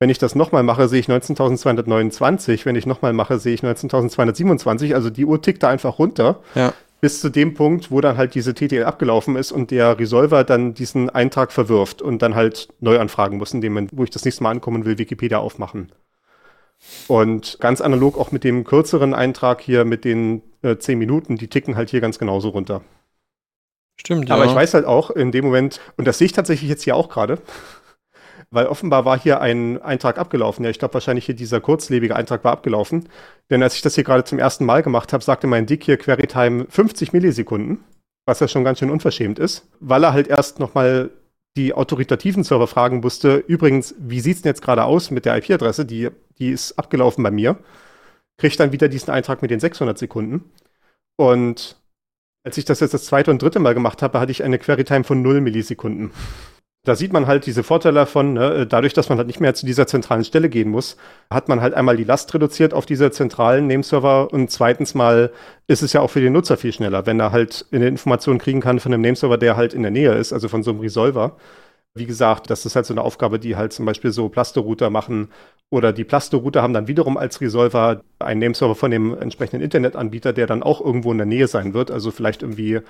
Wenn 0.00 0.10
ich 0.10 0.18
das 0.18 0.34
nochmal 0.34 0.62
mache, 0.62 0.88
sehe 0.88 1.00
ich 1.00 1.08
19.229. 1.08 2.64
Wenn 2.64 2.76
ich 2.76 2.86
nochmal 2.86 3.12
mache, 3.12 3.38
sehe 3.38 3.54
ich 3.54 3.62
19.227. 3.62 4.94
Also 4.94 5.10
die 5.10 5.24
Uhr 5.24 5.40
tickt 5.40 5.62
da 5.62 5.68
einfach 5.68 5.98
runter. 5.98 6.40
Ja. 6.54 6.72
Bis 7.00 7.20
zu 7.20 7.28
dem 7.28 7.54
Punkt, 7.54 7.90
wo 7.90 8.00
dann 8.00 8.16
halt 8.16 8.34
diese 8.34 8.54
TTL 8.54 8.84
abgelaufen 8.84 9.36
ist 9.36 9.52
und 9.52 9.70
der 9.70 9.98
Resolver 9.98 10.42
dann 10.42 10.74
diesen 10.74 11.10
Eintrag 11.10 11.52
verwirft 11.52 12.00
und 12.00 12.22
dann 12.22 12.34
halt 12.34 12.68
neu 12.80 12.98
anfragen 12.98 13.36
muss, 13.36 13.52
indem 13.52 13.74
man, 13.74 13.88
wo 13.92 14.04
ich 14.04 14.10
das 14.10 14.24
nächste 14.24 14.42
Mal 14.42 14.50
ankommen 14.50 14.84
will, 14.84 14.96
Wikipedia 14.98 15.38
aufmachen. 15.38 15.92
Und 17.06 17.58
ganz 17.60 17.80
analog 17.80 18.18
auch 18.18 18.32
mit 18.32 18.42
dem 18.42 18.64
kürzeren 18.64 19.14
Eintrag 19.14 19.60
hier 19.60 19.84
mit 19.84 20.04
den 20.04 20.42
äh, 20.62 20.76
10 20.76 20.98
Minuten, 20.98 21.36
die 21.36 21.48
ticken 21.48 21.76
halt 21.76 21.90
hier 21.90 22.00
ganz 22.00 22.18
genauso 22.18 22.48
runter. 22.48 22.82
Stimmt, 23.96 24.28
ja. 24.28 24.34
Aber 24.34 24.44
ich 24.44 24.54
weiß 24.54 24.74
halt 24.74 24.84
auch 24.84 25.10
in 25.10 25.32
dem 25.32 25.44
Moment, 25.44 25.80
und 25.96 26.06
das 26.06 26.18
sehe 26.18 26.26
ich 26.26 26.32
tatsächlich 26.32 26.68
jetzt 26.68 26.82
hier 26.82 26.96
auch 26.96 27.08
gerade, 27.08 27.38
weil 28.50 28.66
offenbar 28.66 29.04
war 29.04 29.18
hier 29.18 29.40
ein 29.40 29.80
Eintrag 29.82 30.18
abgelaufen. 30.18 30.64
Ja, 30.64 30.70
ich 30.70 30.78
glaube 30.78 30.94
wahrscheinlich 30.94 31.26
hier 31.26 31.34
dieser 31.34 31.60
kurzlebige 31.60 32.16
Eintrag 32.16 32.44
war 32.44 32.52
abgelaufen. 32.52 33.08
Denn 33.50 33.62
als 33.62 33.74
ich 33.74 33.82
das 33.82 33.94
hier 33.94 34.04
gerade 34.04 34.24
zum 34.24 34.38
ersten 34.38 34.64
Mal 34.64 34.82
gemacht 34.82 35.12
habe, 35.12 35.24
sagte 35.24 35.46
mein 35.46 35.66
Dick 35.66 35.84
hier 35.84 35.96
Querytime 35.96 36.66
50 36.68 37.12
Millisekunden, 37.12 37.84
was 38.26 38.40
ja 38.40 38.48
schon 38.48 38.64
ganz 38.64 38.78
schön 38.78 38.90
unverschämt 38.90 39.38
ist, 39.38 39.66
weil 39.80 40.04
er 40.04 40.12
halt 40.12 40.28
erst 40.28 40.58
nochmal 40.58 41.10
die 41.56 41.72
autoritativen 41.72 42.42
Server 42.42 42.66
fragen 42.66 43.00
musste, 43.00 43.36
übrigens, 43.36 43.94
wie 43.98 44.20
sieht 44.20 44.36
es 44.36 44.42
denn 44.42 44.50
jetzt 44.50 44.62
gerade 44.62 44.84
aus 44.84 45.10
mit 45.10 45.24
der 45.24 45.36
IP-Adresse? 45.36 45.84
Die, 45.84 46.10
die 46.38 46.50
ist 46.50 46.78
abgelaufen 46.78 47.22
bei 47.22 47.30
mir. 47.30 47.58
Kriegt 48.38 48.58
dann 48.58 48.72
wieder 48.72 48.88
diesen 48.88 49.10
Eintrag 49.10 49.40
mit 49.42 49.52
den 49.52 49.60
600 49.60 49.96
Sekunden. 49.96 50.50
Und 51.16 51.76
als 52.44 52.58
ich 52.58 52.64
das 52.64 52.80
jetzt 52.80 52.94
das 52.94 53.06
zweite 53.06 53.30
und 53.30 53.42
dritte 53.42 53.58
Mal 53.58 53.74
gemacht 53.74 54.02
habe, 54.02 54.20
hatte 54.20 54.30
ich 54.30 54.44
eine 54.44 54.58
Query-Time 54.58 55.04
von 55.04 55.22
0 55.22 55.40
Millisekunden. 55.40 56.12
Da 56.86 56.94
sieht 56.94 57.14
man 57.14 57.26
halt 57.26 57.46
diese 57.46 57.62
Vorteile 57.62 57.94
davon, 57.94 58.34
ne? 58.34 58.66
dadurch, 58.66 58.92
dass 58.92 59.08
man 59.08 59.16
halt 59.16 59.26
nicht 59.26 59.40
mehr 59.40 59.54
zu 59.54 59.64
dieser 59.64 59.86
zentralen 59.86 60.22
Stelle 60.22 60.50
gehen 60.50 60.68
muss, 60.68 60.98
hat 61.30 61.48
man 61.48 61.62
halt 61.62 61.72
einmal 61.72 61.96
die 61.96 62.04
Last 62.04 62.34
reduziert 62.34 62.74
auf 62.74 62.84
diese 62.84 63.10
zentralen 63.10 63.66
Nameserver 63.66 64.30
und 64.30 64.50
zweitens 64.50 64.94
mal 64.94 65.32
ist 65.66 65.82
es 65.82 65.94
ja 65.94 66.02
auch 66.02 66.10
für 66.10 66.20
den 66.20 66.34
Nutzer 66.34 66.58
viel 66.58 66.74
schneller, 66.74 67.06
wenn 67.06 67.18
er 67.18 67.32
halt 67.32 67.64
eine 67.72 67.88
Information 67.88 68.36
kriegen 68.36 68.60
kann 68.60 68.80
von 68.80 68.92
einem 68.92 69.00
Nameserver, 69.00 69.38
der 69.38 69.56
halt 69.56 69.72
in 69.72 69.80
der 69.80 69.90
Nähe 69.90 70.12
ist, 70.12 70.34
also 70.34 70.48
von 70.48 70.62
so 70.62 70.72
einem 70.72 70.80
Resolver. 70.80 71.38
Wie 71.96 72.06
gesagt, 72.06 72.50
das 72.50 72.66
ist 72.66 72.74
halt 72.74 72.86
so 72.86 72.94
eine 72.94 73.02
Aufgabe, 73.02 73.38
die 73.38 73.54
halt 73.54 73.72
zum 73.72 73.86
Beispiel 73.86 74.10
so 74.10 74.28
Plaster-Router 74.28 74.90
machen 74.90 75.28
oder 75.70 75.92
die 75.92 76.04
Plasto-Router 76.04 76.62
haben 76.62 76.74
dann 76.74 76.88
wiederum 76.88 77.16
als 77.16 77.40
Resolver 77.40 78.02
einen 78.18 78.40
Nameserver 78.40 78.74
von 78.74 78.90
dem 78.90 79.16
entsprechenden 79.16 79.62
Internetanbieter, 79.62 80.32
der 80.32 80.46
dann 80.46 80.62
auch 80.62 80.80
irgendwo 80.80 81.12
in 81.12 81.18
der 81.18 81.26
Nähe 81.26 81.46
sein 81.46 81.72
wird, 81.72 81.90
also 81.90 82.10
vielleicht 82.10 82.42
irgendwie 82.42 82.80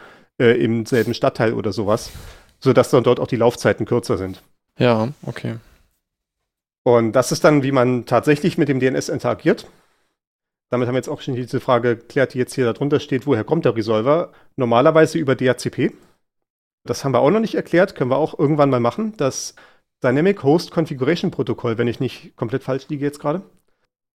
äh, 0.40 0.62
im 0.62 0.86
selben 0.86 1.14
Stadtteil 1.14 1.52
oder 1.54 1.72
sowas, 1.72 2.10
sodass 2.60 2.90
dann 2.90 3.04
dort 3.04 3.20
auch 3.20 3.26
die 3.26 3.36
Laufzeiten 3.36 3.86
kürzer 3.86 4.16
sind. 4.16 4.42
Ja, 4.78 5.08
okay. 5.26 5.56
Und 6.82 7.12
das 7.12 7.32
ist 7.32 7.44
dann, 7.44 7.62
wie 7.62 7.72
man 7.72 8.06
tatsächlich 8.06 8.58
mit 8.58 8.68
dem 8.68 8.80
DNS 8.80 9.08
interagiert. 9.08 9.66
Damit 10.70 10.88
haben 10.88 10.94
wir 10.94 10.98
jetzt 10.98 11.08
auch 11.08 11.20
schon 11.20 11.34
diese 11.34 11.60
Frage 11.60 11.96
geklärt, 11.96 12.34
die 12.34 12.38
jetzt 12.38 12.54
hier 12.54 12.70
darunter 12.70 13.00
steht, 13.00 13.26
woher 13.26 13.44
kommt 13.44 13.64
der 13.64 13.76
Resolver? 13.76 14.32
Normalerweise 14.56 15.18
über 15.18 15.34
DHCP. 15.34 15.92
Das 16.86 17.04
haben 17.04 17.12
wir 17.12 17.20
auch 17.20 17.30
noch 17.30 17.40
nicht 17.40 17.54
erklärt, 17.54 17.94
können 17.94 18.10
wir 18.10 18.18
auch 18.18 18.38
irgendwann 18.38 18.70
mal 18.70 18.80
machen. 18.80 19.14
Das 19.16 19.54
Dynamic 20.02 20.42
Host 20.42 20.70
Configuration 20.70 21.30
Protokoll, 21.30 21.78
wenn 21.78 21.88
ich 21.88 21.98
nicht 21.98 22.36
komplett 22.36 22.62
falsch 22.62 22.88
liege 22.88 23.04
jetzt 23.04 23.20
gerade. 23.20 23.42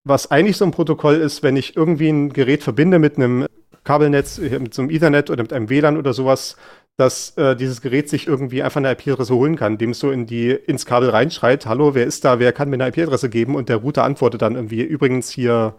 Was 0.05 0.31
eigentlich 0.31 0.57
so 0.57 0.65
ein 0.65 0.71
Protokoll 0.71 1.15
ist, 1.15 1.43
wenn 1.43 1.57
ich 1.57 1.77
irgendwie 1.77 2.09
ein 2.09 2.33
Gerät 2.33 2.63
verbinde 2.63 2.99
mit 2.99 3.17
einem 3.17 3.47
Kabelnetz, 3.85 4.39
mit 4.39 4.75
so 4.75 4.83
einem 4.83 4.91
Ethernet 4.91 5.31
oder 5.31 5.43
mit 5.43 5.53
einem 5.53 5.71
WLAN 5.71 5.97
oder 5.97 6.13
sowas, 6.13 6.57
dass 6.99 7.37
äh, 7.39 7.57
dieses 7.57 7.81
Gerät 7.81 8.09
sich 8.09 8.27
irgendwie 8.27 8.63
einfach 8.63 8.79
eine 8.79 8.91
IP-Adresse 8.91 9.35
holen 9.35 9.57
kann, 9.57 9.75
indem 9.75 9.91
es 9.91 10.01
so 10.01 10.11
in 10.11 10.27
die, 10.27 10.51
ins 10.51 10.85
Kabel 10.85 11.11
reinschreit, 11.11 11.65
hallo, 11.65 11.95
wer 11.95 12.05
ist 12.05 12.25
da, 12.25 12.39
wer 12.39 12.53
kann 12.53 12.69
mir 12.69 12.75
eine 12.75 12.89
IP-Adresse 12.89 13.31
geben? 13.31 13.55
Und 13.55 13.69
der 13.69 13.77
Router 13.77 14.05
antwortet 14.05 14.43
dann 14.43 14.57
irgendwie, 14.57 14.83
übrigens 14.83 15.31
hier 15.31 15.75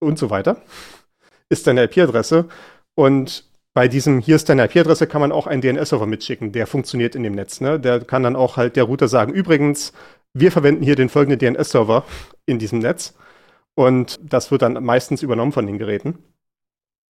und 0.00 0.18
so 0.18 0.30
weiter, 0.30 0.56
ist 1.48 1.66
deine 1.66 1.84
IP-Adresse. 1.84 2.48
Und 2.94 3.44
bei 3.74 3.88
diesem 3.88 4.20
hier 4.20 4.36
ist 4.36 4.48
deine 4.48 4.64
IP-Adresse 4.64 5.06
kann 5.06 5.20
man 5.20 5.32
auch 5.32 5.46
einen 5.46 5.60
DNS-Server 5.60 6.06
mitschicken, 6.06 6.52
der 6.52 6.66
funktioniert 6.66 7.14
in 7.16 7.24
dem 7.24 7.34
Netz. 7.34 7.60
Ne? 7.60 7.80
Der 7.80 8.00
kann 8.00 8.22
dann 8.22 8.36
auch 8.36 8.56
halt 8.56 8.76
der 8.76 8.84
Router 8.84 9.08
sagen, 9.08 9.32
übrigens, 9.32 9.92
wir 10.32 10.52
verwenden 10.52 10.84
hier 10.84 10.96
den 10.96 11.08
folgenden 11.08 11.38
DNS-Server 11.38 12.04
in 12.46 12.58
diesem 12.58 12.78
Netz. 12.78 13.14
Und 13.74 14.20
das 14.22 14.50
wird 14.52 14.62
dann 14.62 14.84
meistens 14.84 15.22
übernommen 15.22 15.52
von 15.52 15.66
den 15.66 15.78
Geräten. 15.78 16.18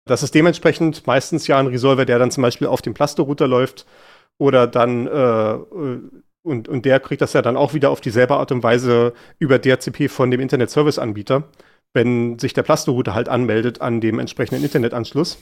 Das 0.06 0.23
ist 0.23 0.35
dementsprechend 0.35 1.06
meistens 1.06 1.48
ja 1.48 1.60
ein 1.60 1.68
Resolver, 1.68 2.06
der 2.06 2.19
dann 2.19 2.31
zum 2.31 2.41
Beispiel 2.41 2.68
auf 2.68 2.81
dem 2.81 2.94
Plasto-Router 2.94 3.48
läuft 3.48 3.85
oder 4.38 4.68
dann 4.68 5.07
äh, 5.07 5.57
und, 6.44 6.68
und 6.68 6.85
der 6.85 6.99
kriegt 6.99 7.22
das 7.22 7.34
ja 7.34 7.41
dann 7.41 7.57
auch 7.57 7.73
wieder 7.73 7.90
auf 7.90 8.02
dieselbe 8.02 8.35
Art 8.35 8.52
und 8.52 8.64
Weise 8.64 9.14
über 9.40 9.60
DHCP 9.60 10.10
von 10.10 10.30
dem 10.30 10.41
Internet-Service-Anbieter, 10.41 11.44
wenn 11.94 12.38
sich 12.38 12.53
der 12.53 12.64
Plasto-Router 12.64 13.14
halt 13.14 13.30
anmeldet 13.30 13.81
an 13.81 14.02
dem 14.02 14.19
entsprechenden 14.19 14.64
Internetanschluss. 14.64 15.38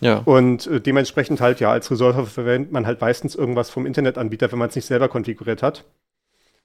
Ja. 0.00 0.18
Und 0.24 0.66
äh, 0.66 0.80
dementsprechend 0.80 1.40
halt 1.40 1.60
ja 1.60 1.70
als 1.70 1.90
Resolver 1.90 2.24
verwendet 2.26 2.72
man 2.72 2.86
halt 2.86 3.00
meistens 3.00 3.34
irgendwas 3.34 3.70
vom 3.70 3.86
Internetanbieter, 3.86 4.50
wenn 4.52 4.58
man 4.58 4.68
es 4.68 4.76
nicht 4.76 4.86
selber 4.86 5.08
konfiguriert 5.08 5.62
hat. 5.62 5.84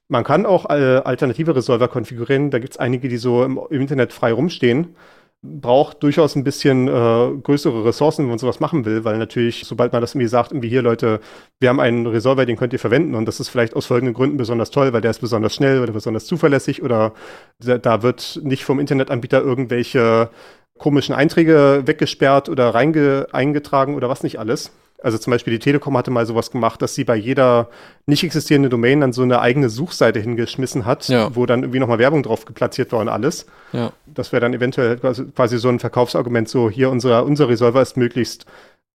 Man 0.07 0.23
kann 0.23 0.45
auch 0.45 0.69
äh, 0.69 1.01
alternative 1.03 1.55
Resolver 1.55 1.87
konfigurieren. 1.87 2.51
Da 2.51 2.59
gibt 2.59 2.73
es 2.73 2.77
einige, 2.77 3.07
die 3.07 3.17
so 3.17 3.43
im, 3.43 3.59
im 3.69 3.81
Internet 3.81 4.13
frei 4.13 4.33
rumstehen 4.33 4.95
braucht 5.43 6.01
durchaus 6.01 6.35
ein 6.35 6.45
bisschen 6.45 6.87
äh, 6.87 6.91
größere 6.91 7.83
Ressourcen, 7.83 8.23
wenn 8.23 8.29
man 8.29 8.39
sowas 8.39 8.61
machen 8.61 8.85
will, 8.85 9.03
weil 9.03 9.17
natürlich, 9.17 9.65
sobald 9.65 9.91
man 9.91 10.01
das 10.01 10.15
irgendwie 10.15 10.29
sagt, 10.29 10.51
irgendwie 10.51 10.69
hier 10.69 10.81
Leute, 10.81 11.19
wir 11.59 11.67
haben 11.67 11.81
einen 11.81 12.07
Resolver, 12.07 12.45
den 12.45 12.55
könnt 12.55 12.71
ihr 12.71 12.79
verwenden 12.79 13.13
und 13.13 13.25
das 13.25 13.41
ist 13.41 13.49
vielleicht 13.49 13.75
aus 13.75 13.85
folgenden 13.85 14.13
Gründen 14.13 14.37
besonders 14.37 14.71
toll, 14.71 14.93
weil 14.93 15.01
der 15.01 15.11
ist 15.11 15.19
besonders 15.19 15.53
schnell 15.53 15.81
oder 15.81 15.91
besonders 15.91 16.25
zuverlässig 16.25 16.81
oder 16.81 17.13
da 17.59 18.03
wird 18.03 18.39
nicht 18.43 18.63
vom 18.63 18.79
Internetanbieter 18.79 19.41
irgendwelche 19.41 20.29
komischen 20.77 21.15
Einträge 21.15 21.83
weggesperrt 21.85 22.49
oder 22.49 22.73
reinge 22.73 23.27
eingetragen 23.31 23.95
oder 23.95 24.09
was 24.09 24.23
nicht 24.23 24.39
alles. 24.39 24.71
Also 25.03 25.17
zum 25.17 25.31
Beispiel 25.31 25.51
die 25.51 25.59
Telekom 25.59 25.97
hatte 25.97 26.11
mal 26.11 26.25
sowas 26.25 26.49
gemacht, 26.49 26.81
dass 26.81 26.95
sie 26.95 27.03
bei 27.03 27.17
jeder 27.17 27.69
nicht 28.05 28.23
existierenden 28.23 28.71
Domain 28.71 29.01
dann 29.01 29.11
so 29.11 29.21
eine 29.21 29.41
eigene 29.41 29.67
Suchseite 29.67 30.21
hingeschmissen 30.21 30.85
hat, 30.85 31.09
ja. 31.09 31.35
wo 31.35 31.45
dann 31.45 31.61
irgendwie 31.61 31.79
nochmal 31.79 31.99
Werbung 31.99 32.23
drauf 32.23 32.45
geplatziert 32.45 32.93
war 32.93 33.01
und 33.01 33.09
alles. 33.09 33.45
Ja. 33.73 33.91
Das 34.05 34.31
wäre 34.31 34.39
dann 34.39 34.53
eventuell 34.53 34.97
quasi 34.97 35.57
so 35.57 35.67
ein 35.67 35.79
Verkaufsargument, 35.79 36.47
so 36.47 36.69
hier 36.69 36.89
unser, 36.89 37.25
unser 37.25 37.49
Resolver 37.49 37.81
ist 37.81 37.97
möglichst, 37.97 38.45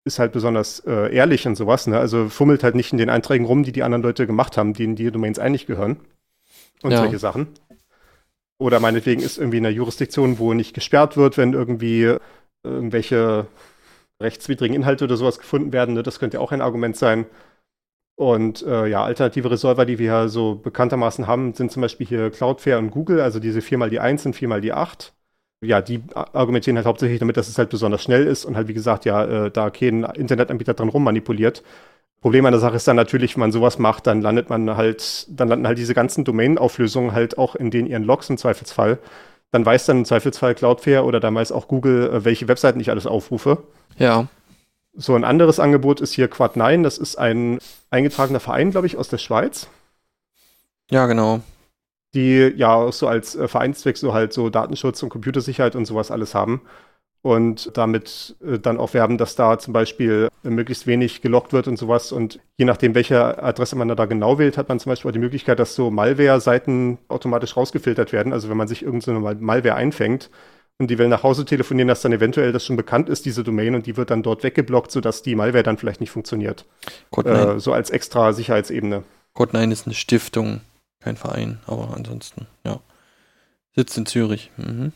ist 0.05 0.19
halt 0.19 0.33
besonders 0.33 0.81
äh, 0.87 1.15
ehrlich 1.15 1.47
und 1.47 1.57
sowas. 1.57 1.87
Ne? 1.87 1.99
Also 1.99 2.31
fummelt 2.31 2.65
halt 2.65 2.75
nicht 2.75 2.91
in 2.91 2.99
den 2.99 3.11
Einträgen 3.11 3.45
rum, 3.45 3.63
die 3.63 3.73
die 3.73 3.83
anderen 3.83 4.03
Leute 4.03 4.27
gemacht 4.27 4.57
haben, 4.57 4.73
denen 4.73 4.97
die 4.97 5.11
Domains 5.11 5.39
eigentlich 5.39 5.67
gehören. 5.67 5.99
Und 6.83 6.93
ja. 6.93 6.99
solche 6.99 7.19
Sachen. 7.19 7.49
Oder 8.59 8.81
meinetwegen 8.81 9.23
ist 9.23 9.39
irgendwie 9.39 9.59
eine 9.59 9.71
Jurisdiktion, 9.71 10.39
wo 10.39 10.53
nicht 10.53 10.75
gesperrt 10.75 11.17
wird, 11.17 11.37
wenn 11.37 11.53
irgendwie 11.53 12.17
irgendwelche 12.65 13.47
rechtswidrigen 14.21 14.75
Inhalte 14.75 15.05
oder 15.05 15.17
sowas 15.17 15.39
gefunden 15.39 15.73
werden. 15.73 15.95
Ne? 15.95 16.03
Das 16.03 16.19
könnte 16.19 16.39
ja 16.39 16.41
auch 16.41 16.53
ein 16.53 16.61
Argument 16.61 16.97
sein. 16.97 17.27
Und 18.19 18.63
äh, 18.67 18.89
ja, 18.89 19.05
alternative 19.05 19.51
Resolver, 19.51 19.85
die 19.87 20.01
wir 20.01 20.07
ja 20.07 20.29
so 20.29 20.57
bekanntermaßen 20.57 21.29
haben, 21.29 21.55
sind 21.55 21.71
zum 21.71 21.83
Beispiel 21.83 22.07
hier 22.07 22.31
Cloudflare 22.31 22.81
und 22.81 22.91
Google, 22.91 23.21
also 23.21 23.39
diese 23.39 23.63
4 23.63 23.79
mal 23.79 23.91
die 23.91 24.01
1 24.01 24.27
und 24.27 24.35
4 24.35 24.49
mal 24.49 24.61
die 24.61 24.73
8. 24.73 25.15
Ja, 25.65 25.81
die 25.81 26.03
argumentieren 26.15 26.77
halt 26.77 26.87
hauptsächlich 26.87 27.21
damit, 27.21 27.37
dass 27.37 27.49
es 27.49 27.59
halt 27.59 27.71
besonders 27.71 28.03
schnell 28.03 28.27
ist 28.27 28.45
und 28.45 28.57
halt, 28.57 28.69
wie 28.69 28.75
gesagt, 28.75 29.05
ja, 29.05 29.47
äh, 29.47 29.51
da 29.53 29.71
kein 29.71 30.03
Internetanbieter 30.05 30.75
dran 30.75 30.89
rummanipuliert. 30.89 31.63
Problem 32.21 32.45
an 32.47 32.53
der 32.53 32.61
Sache 32.61 32.77
ist 32.77 32.89
dann 32.89 32.97
natürlich, 32.97 33.37
wenn 33.37 33.41
man 33.41 33.53
sowas 33.53 33.79
macht, 33.79 34.07
dann 34.07 34.23
landet 34.23 34.51
man 34.51 34.77
halt, 34.77 35.27
dann 35.29 35.49
landen 35.49 35.67
halt 35.67 35.79
diese 35.79 35.95
ganzen 35.95 36.25
Domain-Auflösungen 36.25 37.13
halt 37.13 37.39
auch 37.39 37.55
in 37.55 37.71
den 37.71 37.87
ihren 37.87 38.03
Logs 38.03 38.29
im 38.29 38.39
Zweifelsfall. 38.39 38.99
Dann 39.53 39.65
weiß 39.65 39.87
dann 39.87 39.99
im 39.99 40.05
Zweifelsfall 40.05 40.55
Cloudflare 40.55 41.05
oder 41.05 41.21
dann 41.21 41.35
weiß 41.35 41.53
auch 41.53 41.69
Google, 41.69 42.11
äh, 42.11 42.25
welche 42.25 42.49
Webseiten 42.49 42.81
ich 42.81 42.91
alles 42.91 43.07
aufrufe. 43.07 43.63
Ja. 43.99 44.27
So 44.95 45.15
ein 45.15 45.25
anderes 45.25 45.61
Angebot 45.61 46.01
ist 46.01 46.13
hier 46.13 46.29
Quad9. 46.29 46.83
Das 46.83 46.99
ist 46.99 47.17
ein 47.17 47.61
eingetragener 47.91 48.41
Verein, 48.41 48.73
glaube 48.73 48.89
ich, 48.89 48.97
aus 48.97 49.09
der 49.09 49.19
Schweiz. 49.19 49.69
Ja, 50.91 51.07
genau. 51.07 51.41
Die 52.15 52.53
ja 52.57 52.91
so 52.91 53.07
als 53.07 53.37
äh, 53.37 53.47
Vereinszweck 53.47 53.97
so 53.97 54.13
halt 54.13 54.33
so 54.33 54.51
Datenschutz 54.51 55.03
und 55.03 55.09
Computersicherheit 55.09 55.77
und 55.77 55.85
sowas 55.85 56.11
alles 56.11 56.35
haben. 56.35 56.63
Und 57.21 57.77
damit 57.77 58.37
äh, 58.45 58.59
dann 58.59 58.79
auch 58.79 58.95
werben, 58.95 59.19
dass 59.19 59.35
da 59.35 59.59
zum 59.59 59.73
Beispiel 59.73 60.29
äh, 60.45 60.51
möglichst 60.51 60.87
wenig 60.87 61.21
gelockt 61.21 61.53
wird 61.53 61.67
und 61.67 61.77
sowas. 61.77 62.13
Und 62.13 62.39
je 62.57 62.65
nachdem, 62.65 62.95
welche 62.95 63.43
Adresse 63.43 63.77
man 63.77 63.89
da 63.89 64.07
genau 64.07 64.39
wählt, 64.39 64.57
hat 64.57 64.69
man 64.69 64.79
zum 64.79 64.91
Beispiel 64.91 65.09
auch 65.11 65.13
die 65.13 65.19
Möglichkeit, 65.19 65.59
dass 65.59 65.75
so 65.75 65.91
Malware-Seiten 65.91 66.99
automatisch 67.09 67.57
rausgefiltert 67.57 68.13
werden. 68.13 68.33
Also 68.33 68.49
wenn 68.49 68.57
man 68.57 68.69
sich 68.69 68.83
irgendeine 68.83 69.19
so 69.19 69.37
Malware 69.41 69.75
einfängt, 69.75 70.31
und 70.79 70.91
die 70.91 70.99
will 70.99 71.09
nach 71.09 71.25
Hause 71.25 71.45
telefonieren, 71.45 71.89
dass 71.89 72.03
dann 72.03 72.13
eventuell 72.13 72.53
das 72.53 72.65
schon 72.65 72.77
bekannt 72.77 73.09
ist, 73.09 73.27
diese 73.27 73.43
Domain, 73.43 73.75
und 73.75 73.87
die 73.87 73.97
wird 73.97 74.11
dann 74.11 74.23
dort 74.23 74.45
weggeblockt, 74.45 74.93
sodass 74.93 75.23
die 75.23 75.35
Malware 75.35 75.65
dann 75.65 75.77
vielleicht 75.77 76.01
nicht 76.01 76.11
funktioniert. 76.11 76.65
Äh, 77.25 77.59
so 77.59 77.73
als 77.73 77.91
extra 77.91 78.33
Sicherheitsebene. 78.33 79.03
Code9 79.35 79.73
ist 79.73 79.87
eine 79.87 79.95
Stiftung, 79.95 80.61
kein 81.01 81.17
Verein, 81.17 81.59
aber 81.67 81.95
ansonsten, 81.97 82.47
ja. 82.65 82.81
Sitzt 83.75 83.99
in 83.99 84.07
Zürich. 84.07 84.51
Mhm. 84.57 84.93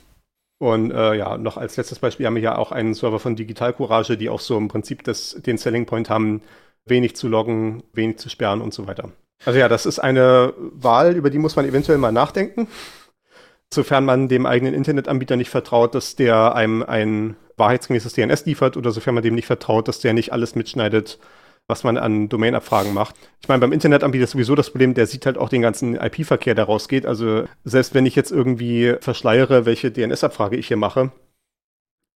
Und 0.63 0.93
äh, 0.93 1.15
ja, 1.15 1.39
noch 1.39 1.57
als 1.57 1.77
letztes 1.77 1.99
Beispiel 1.99 2.25
haben 2.25 2.37
wir 2.37 2.43
ja 2.43 2.57
auch 2.57 2.71
einen 2.71 2.95
Server 2.95 3.19
von 3.19 3.35
Digital 3.35 3.73
Courage, 3.73 4.17
die 4.17 4.29
auch 4.29 4.39
so 4.39 4.57
im 4.57 4.69
Prinzip 4.69 5.03
das, 5.03 5.37
den 5.45 5.59
Selling 5.59 5.87
Point 5.87 6.09
haben, 6.09 6.41
wenig 6.85 7.17
zu 7.17 7.27
loggen, 7.27 7.83
wenig 7.93 8.19
zu 8.19 8.29
sperren 8.29 8.61
und 8.61 8.73
so 8.73 8.87
weiter. 8.87 9.11
Also 9.45 9.59
ja, 9.59 9.69
das 9.69 9.87
ist 9.87 9.99
eine 9.99 10.55
Wahl, 10.57 11.17
über 11.17 11.31
die 11.31 11.39
muss 11.39 11.57
man 11.57 11.67
eventuell 11.67 11.99
mal 11.99 12.13
nachdenken 12.13 12.69
sofern 13.73 14.05
man 14.05 14.29
dem 14.29 14.47
eigenen 14.47 14.75
Internetanbieter 14.75 15.37
nicht 15.37 15.51
vertraut, 15.51 15.95
dass 15.95 16.17
der 16.17 16.55
einem 16.55 16.83
ein 16.83 17.37
wahrheitsgemäßes 17.57 18.13
DNS 18.13 18.45
liefert 18.47 18.77
oder 18.77 18.91
sofern 18.93 19.15
man 19.15 19.23
dem 19.23 19.35
nicht 19.35 19.47
vertraut, 19.47 19.89
dass 19.89 20.01
der 20.01 20.13
nicht 20.13 20.33
alles 20.33 20.55
mitschneidet, 20.55 21.19
was 21.69 21.85
man 21.85 21.97
an 21.97 22.29
Domainabfragen 22.29 22.93
macht. 22.93 23.17
Ich 23.41 23.49
meine, 23.49 23.61
beim 23.61 23.73
Internetanbieter 23.73 24.25
ist 24.25 24.33
sowieso 24.33 24.55
das 24.55 24.71
Problem, 24.71 24.95
der 24.95 25.07
sieht 25.07 25.27
halt 25.27 25.39
auch 25.39 25.49
den 25.49 25.63
ganzen 25.63 25.97
IP-Verkehr, 25.97 26.55
der 26.55 26.65
rausgeht. 26.65 27.07
Also 27.07 27.45
selbst 27.65 27.95
wenn 27.95 28.07
ich 28.07 28.17
jetzt 28.17 28.31
irgendwie 28.31 28.97
verschleiere, 29.01 29.65
welche 29.65 29.91
DNS-Abfrage 29.91 30.57
ich 30.57 30.69
hier 30.69 30.77
mache, 30.77 31.13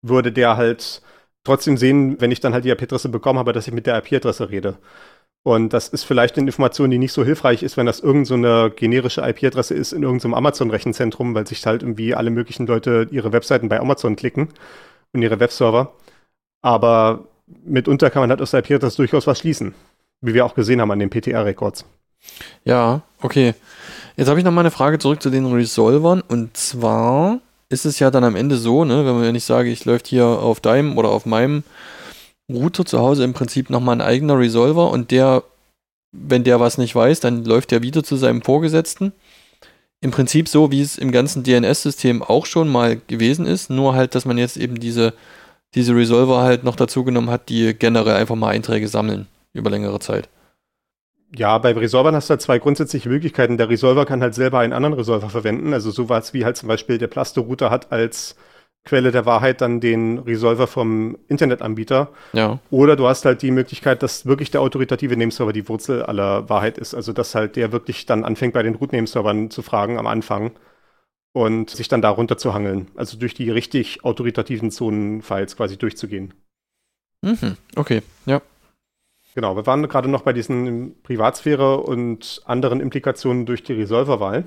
würde 0.02 0.32
der 0.32 0.56
halt 0.56 1.02
trotzdem 1.44 1.76
sehen, 1.76 2.20
wenn 2.20 2.32
ich 2.32 2.40
dann 2.40 2.52
halt 2.52 2.64
die 2.64 2.70
IP-Adresse 2.70 3.08
bekommen 3.08 3.38
habe, 3.38 3.52
dass 3.52 3.66
ich 3.66 3.72
mit 3.72 3.86
der 3.86 3.96
IP-Adresse 3.98 4.50
rede. 4.50 4.78
Und 5.46 5.72
das 5.72 5.88
ist 5.88 6.02
vielleicht 6.02 6.36
eine 6.36 6.46
Information, 6.46 6.90
die 6.90 6.98
nicht 6.98 7.12
so 7.12 7.24
hilfreich 7.24 7.62
ist, 7.62 7.76
wenn 7.76 7.86
das 7.86 8.00
irgendeine 8.00 8.64
so 8.64 8.74
generische 8.74 9.20
IP-Adresse 9.20 9.74
ist 9.74 9.92
in 9.92 10.02
irgendeinem 10.02 10.32
so 10.32 10.36
Amazon-Rechenzentrum, 10.38 11.36
weil 11.36 11.46
sich 11.46 11.64
halt 11.64 11.82
irgendwie 11.82 12.16
alle 12.16 12.30
möglichen 12.30 12.66
Leute 12.66 13.06
ihre 13.12 13.32
Webseiten 13.32 13.68
bei 13.68 13.78
Amazon 13.78 14.16
klicken 14.16 14.48
und 15.12 15.22
ihre 15.22 15.38
Webserver. 15.38 15.94
Aber 16.62 17.28
mitunter 17.64 18.10
kann 18.10 18.22
man 18.22 18.30
halt 18.30 18.40
aus 18.40 18.50
der 18.50 18.60
IP-Adresse 18.60 18.96
durchaus 18.96 19.26
was 19.26 19.38
schließen, 19.38 19.74
wie 20.20 20.34
wir 20.34 20.44
auch 20.44 20.54
gesehen 20.54 20.80
haben 20.80 20.90
an 20.90 20.98
den 20.98 21.10
PTR-Records. 21.10 21.84
Ja, 22.64 23.02
okay. 23.22 23.54
Jetzt 24.16 24.28
habe 24.28 24.38
ich 24.38 24.44
noch 24.44 24.52
mal 24.52 24.60
eine 24.60 24.70
Frage 24.70 24.98
zurück 24.98 25.22
zu 25.22 25.30
den 25.30 25.46
Resolvern. 25.46 26.22
Und 26.22 26.56
zwar 26.56 27.40
ist 27.68 27.84
es 27.84 27.98
ja 27.98 28.10
dann 28.10 28.24
am 28.24 28.36
Ende 28.36 28.56
so, 28.56 28.84
ne, 28.84 29.04
wenn 29.04 29.14
man 29.14 29.24
ja 29.24 29.32
nicht 29.32 29.44
sage, 29.44 29.70
ich 29.70 29.84
läuft 29.84 30.06
hier 30.06 30.24
auf 30.24 30.60
deinem 30.60 30.96
oder 30.98 31.10
auf 31.10 31.26
meinem 31.26 31.62
Router 32.50 32.84
zu 32.84 33.00
Hause 33.00 33.24
im 33.24 33.34
Prinzip 33.34 33.70
nochmal 33.70 33.96
ein 33.96 34.00
eigener 34.00 34.38
Resolver 34.38 34.90
und 34.90 35.10
der, 35.10 35.42
wenn 36.12 36.44
der 36.44 36.60
was 36.60 36.78
nicht 36.78 36.94
weiß, 36.94 37.20
dann 37.20 37.44
läuft 37.44 37.72
der 37.72 37.82
wieder 37.82 38.04
zu 38.04 38.16
seinem 38.16 38.42
Vorgesetzten. 38.42 39.12
Im 40.00 40.12
Prinzip 40.12 40.48
so, 40.48 40.70
wie 40.70 40.80
es 40.80 40.98
im 40.98 41.10
ganzen 41.10 41.42
DNS-System 41.42 42.22
auch 42.22 42.46
schon 42.46 42.68
mal 42.68 43.00
gewesen 43.08 43.46
ist, 43.46 43.70
nur 43.70 43.94
halt, 43.94 44.14
dass 44.14 44.24
man 44.24 44.38
jetzt 44.38 44.56
eben 44.56 44.78
diese, 44.78 45.14
diese 45.74 45.94
Resolver 45.94 46.42
halt 46.42 46.64
noch 46.64 46.76
dazu 46.76 47.04
genommen 47.04 47.30
hat, 47.30 47.48
die 47.48 47.74
generell 47.74 48.16
einfach 48.16 48.36
mal 48.36 48.50
Einträge 48.50 48.88
sammeln 48.88 49.26
über 49.52 49.70
längere 49.70 49.98
Zeit. 50.00 50.28
Ja, 51.34 51.58
bei 51.58 51.72
Resolvern 51.72 52.14
hast 52.14 52.30
du 52.30 52.32
halt 52.32 52.42
zwei 52.42 52.58
grundsätzliche 52.58 53.08
Möglichkeiten. 53.08 53.56
Der 53.56 53.68
Resolver 53.68 54.06
kann 54.06 54.22
halt 54.22 54.34
selber 54.34 54.60
einen 54.60 54.72
anderen 54.72 54.94
Resolver 54.94 55.28
verwenden, 55.28 55.74
also 55.74 55.90
sowas 55.90 56.32
wie 56.34 56.44
halt 56.44 56.56
zum 56.56 56.68
Beispiel 56.68 56.98
der 56.98 57.08
Plasto-Router 57.08 57.70
hat 57.70 57.90
als 57.92 58.36
Quelle 58.84 59.10
der 59.10 59.26
Wahrheit 59.26 59.60
dann 59.60 59.80
den 59.80 60.18
Resolver 60.20 60.68
vom 60.68 61.18
Internetanbieter. 61.26 62.10
Ja. 62.32 62.60
Oder 62.70 62.94
du 62.94 63.08
hast 63.08 63.24
halt 63.24 63.42
die 63.42 63.50
Möglichkeit, 63.50 64.00
dass 64.04 64.26
wirklich 64.26 64.52
der 64.52 64.60
autoritative 64.60 65.16
Nameserver 65.16 65.52
die 65.52 65.68
Wurzel 65.68 66.04
aller 66.04 66.48
Wahrheit 66.48 66.78
ist. 66.78 66.94
Also 66.94 67.12
dass 67.12 67.34
halt 67.34 67.56
der 67.56 67.72
wirklich 67.72 68.06
dann 68.06 68.24
anfängt, 68.24 68.54
bei 68.54 68.62
den 68.62 68.76
Root-Nameservern 68.76 69.50
zu 69.50 69.62
fragen 69.62 69.98
am 69.98 70.06
Anfang 70.06 70.52
und 71.36 71.68
sich 71.68 71.88
dann 71.88 72.00
darunter 72.00 72.38
zu 72.38 72.54
hangeln. 72.54 72.88
Also 72.96 73.18
durch 73.18 73.34
die 73.34 73.50
richtig 73.50 74.06
autoritativen 74.06 74.70
Zonen-Files 74.70 75.54
quasi 75.54 75.76
durchzugehen. 75.76 76.32
Mhm. 77.20 77.58
Okay, 77.76 78.00
ja. 78.24 78.40
Genau, 79.34 79.54
wir 79.54 79.66
waren 79.66 79.86
gerade 79.86 80.08
noch 80.08 80.22
bei 80.22 80.32
diesen 80.32 80.94
Privatsphäre 81.02 81.82
und 81.82 82.40
anderen 82.46 82.80
Implikationen 82.80 83.44
durch 83.44 83.62
die 83.62 83.74
Resolverwahl. 83.74 84.44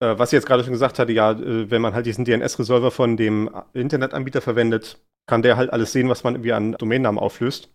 Äh, 0.00 0.18
was 0.18 0.30
ich 0.30 0.38
jetzt 0.38 0.46
gerade 0.46 0.64
schon 0.64 0.72
gesagt 0.72 0.98
hatte, 0.98 1.12
ja, 1.12 1.32
äh, 1.32 1.70
wenn 1.70 1.82
man 1.82 1.92
halt 1.92 2.06
diesen 2.06 2.24
DNS-Resolver 2.24 2.90
von 2.90 3.18
dem 3.18 3.50
Internetanbieter 3.74 4.40
verwendet, 4.40 4.98
kann 5.26 5.42
der 5.42 5.58
halt 5.58 5.70
alles 5.70 5.92
sehen, 5.92 6.08
was 6.08 6.24
man 6.24 6.36
irgendwie 6.36 6.54
an 6.54 6.72
Domainnamen 6.72 7.18
auflöst. 7.18 7.68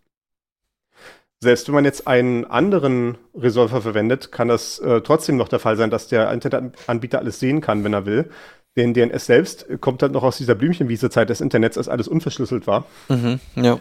Selbst 1.44 1.68
wenn 1.68 1.76
man 1.76 1.84
jetzt 1.84 2.08
einen 2.08 2.46
anderen 2.46 3.18
Resolver 3.36 3.82
verwendet, 3.82 4.32
kann 4.32 4.48
das 4.48 4.80
äh, 4.80 5.02
trotzdem 5.02 5.36
noch 5.36 5.50
der 5.50 5.60
Fall 5.60 5.76
sein, 5.76 5.90
dass 5.90 6.08
der 6.08 6.32
Internetanbieter 6.32 7.20
alles 7.20 7.40
sehen 7.42 7.60
kann, 7.60 7.84
wenn 7.84 7.94
er 7.94 8.06
will. 8.06 8.30
Den 8.78 8.94
DNS 8.94 9.26
selbst 9.26 9.68
kommt 9.82 10.02
halt 10.02 10.14
noch 10.14 10.24
aus 10.24 10.38
dieser 10.38 10.56
Blümchenwiese-Zeit 10.56 11.30
des 11.30 11.42
Internets, 11.42 11.78
als 11.78 11.90
alles 11.90 12.08
unverschlüsselt 12.08 12.66
war. 12.66 12.86
Mhm, 13.10 13.42
ja. 13.56 13.80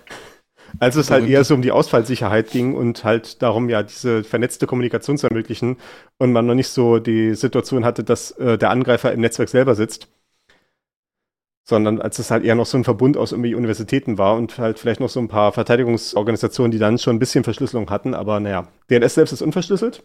Als 0.80 0.96
es 0.96 1.10
halt 1.10 1.28
eher 1.28 1.44
so 1.44 1.54
um 1.54 1.62
die 1.62 1.70
Ausfallsicherheit 1.70 2.50
ging 2.50 2.74
und 2.74 3.04
halt 3.04 3.42
darum, 3.42 3.68
ja, 3.68 3.84
diese 3.84 4.24
vernetzte 4.24 4.66
Kommunikation 4.66 5.16
zu 5.16 5.28
ermöglichen 5.28 5.76
und 6.18 6.32
man 6.32 6.46
noch 6.46 6.54
nicht 6.54 6.68
so 6.68 6.98
die 6.98 7.34
Situation 7.34 7.84
hatte, 7.84 8.02
dass 8.02 8.32
äh, 8.32 8.58
der 8.58 8.70
Angreifer 8.70 9.12
im 9.12 9.20
Netzwerk 9.20 9.50
selber 9.50 9.76
sitzt, 9.76 10.08
sondern 11.64 12.00
als 12.00 12.18
es 12.18 12.30
halt 12.30 12.44
eher 12.44 12.54
noch 12.54 12.66
so 12.66 12.76
ein 12.76 12.84
Verbund 12.84 13.16
aus 13.16 13.32
irgendwie 13.32 13.54
Universitäten 13.54 14.18
war 14.18 14.36
und 14.36 14.58
halt 14.58 14.78
vielleicht 14.78 15.00
noch 15.00 15.08
so 15.08 15.20
ein 15.20 15.28
paar 15.28 15.52
Verteidigungsorganisationen, 15.52 16.72
die 16.72 16.78
dann 16.78 16.98
schon 16.98 17.16
ein 17.16 17.20
bisschen 17.20 17.44
Verschlüsselung 17.44 17.88
hatten, 17.90 18.14
aber 18.14 18.40
naja, 18.40 18.68
DNS 18.90 19.14
selbst 19.14 19.32
ist 19.32 19.42
unverschlüsselt. 19.42 20.02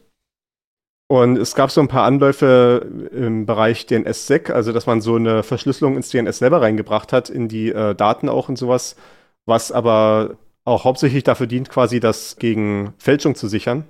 Und 1.09 1.37
es 1.37 1.55
gab 1.55 1.71
so 1.71 1.79
ein 1.79 1.87
paar 1.87 2.03
Anläufe 2.03 3.09
im 3.13 3.45
Bereich 3.45 3.85
DNS-Sec, 3.85 4.49
also 4.49 4.73
dass 4.73 4.87
man 4.87 4.99
so 4.99 5.15
eine 5.15 5.41
Verschlüsselung 5.41 5.95
ins 5.95 6.09
DNS 6.09 6.37
selber 6.37 6.61
reingebracht 6.61 7.13
hat, 7.13 7.29
in 7.29 7.47
die 7.47 7.69
äh, 7.69 7.95
Daten 7.95 8.27
auch 8.27 8.49
und 8.49 8.57
sowas, 8.57 8.97
was 9.45 9.71
aber 9.71 10.37
auch 10.65 10.83
hauptsächlich 10.83 11.23
dafür 11.23 11.47
dient, 11.47 11.69
quasi 11.69 12.01
das 12.01 12.35
gegen 12.35 12.93
Fälschung 12.97 13.35
zu 13.35 13.47
sichern. 13.47 13.85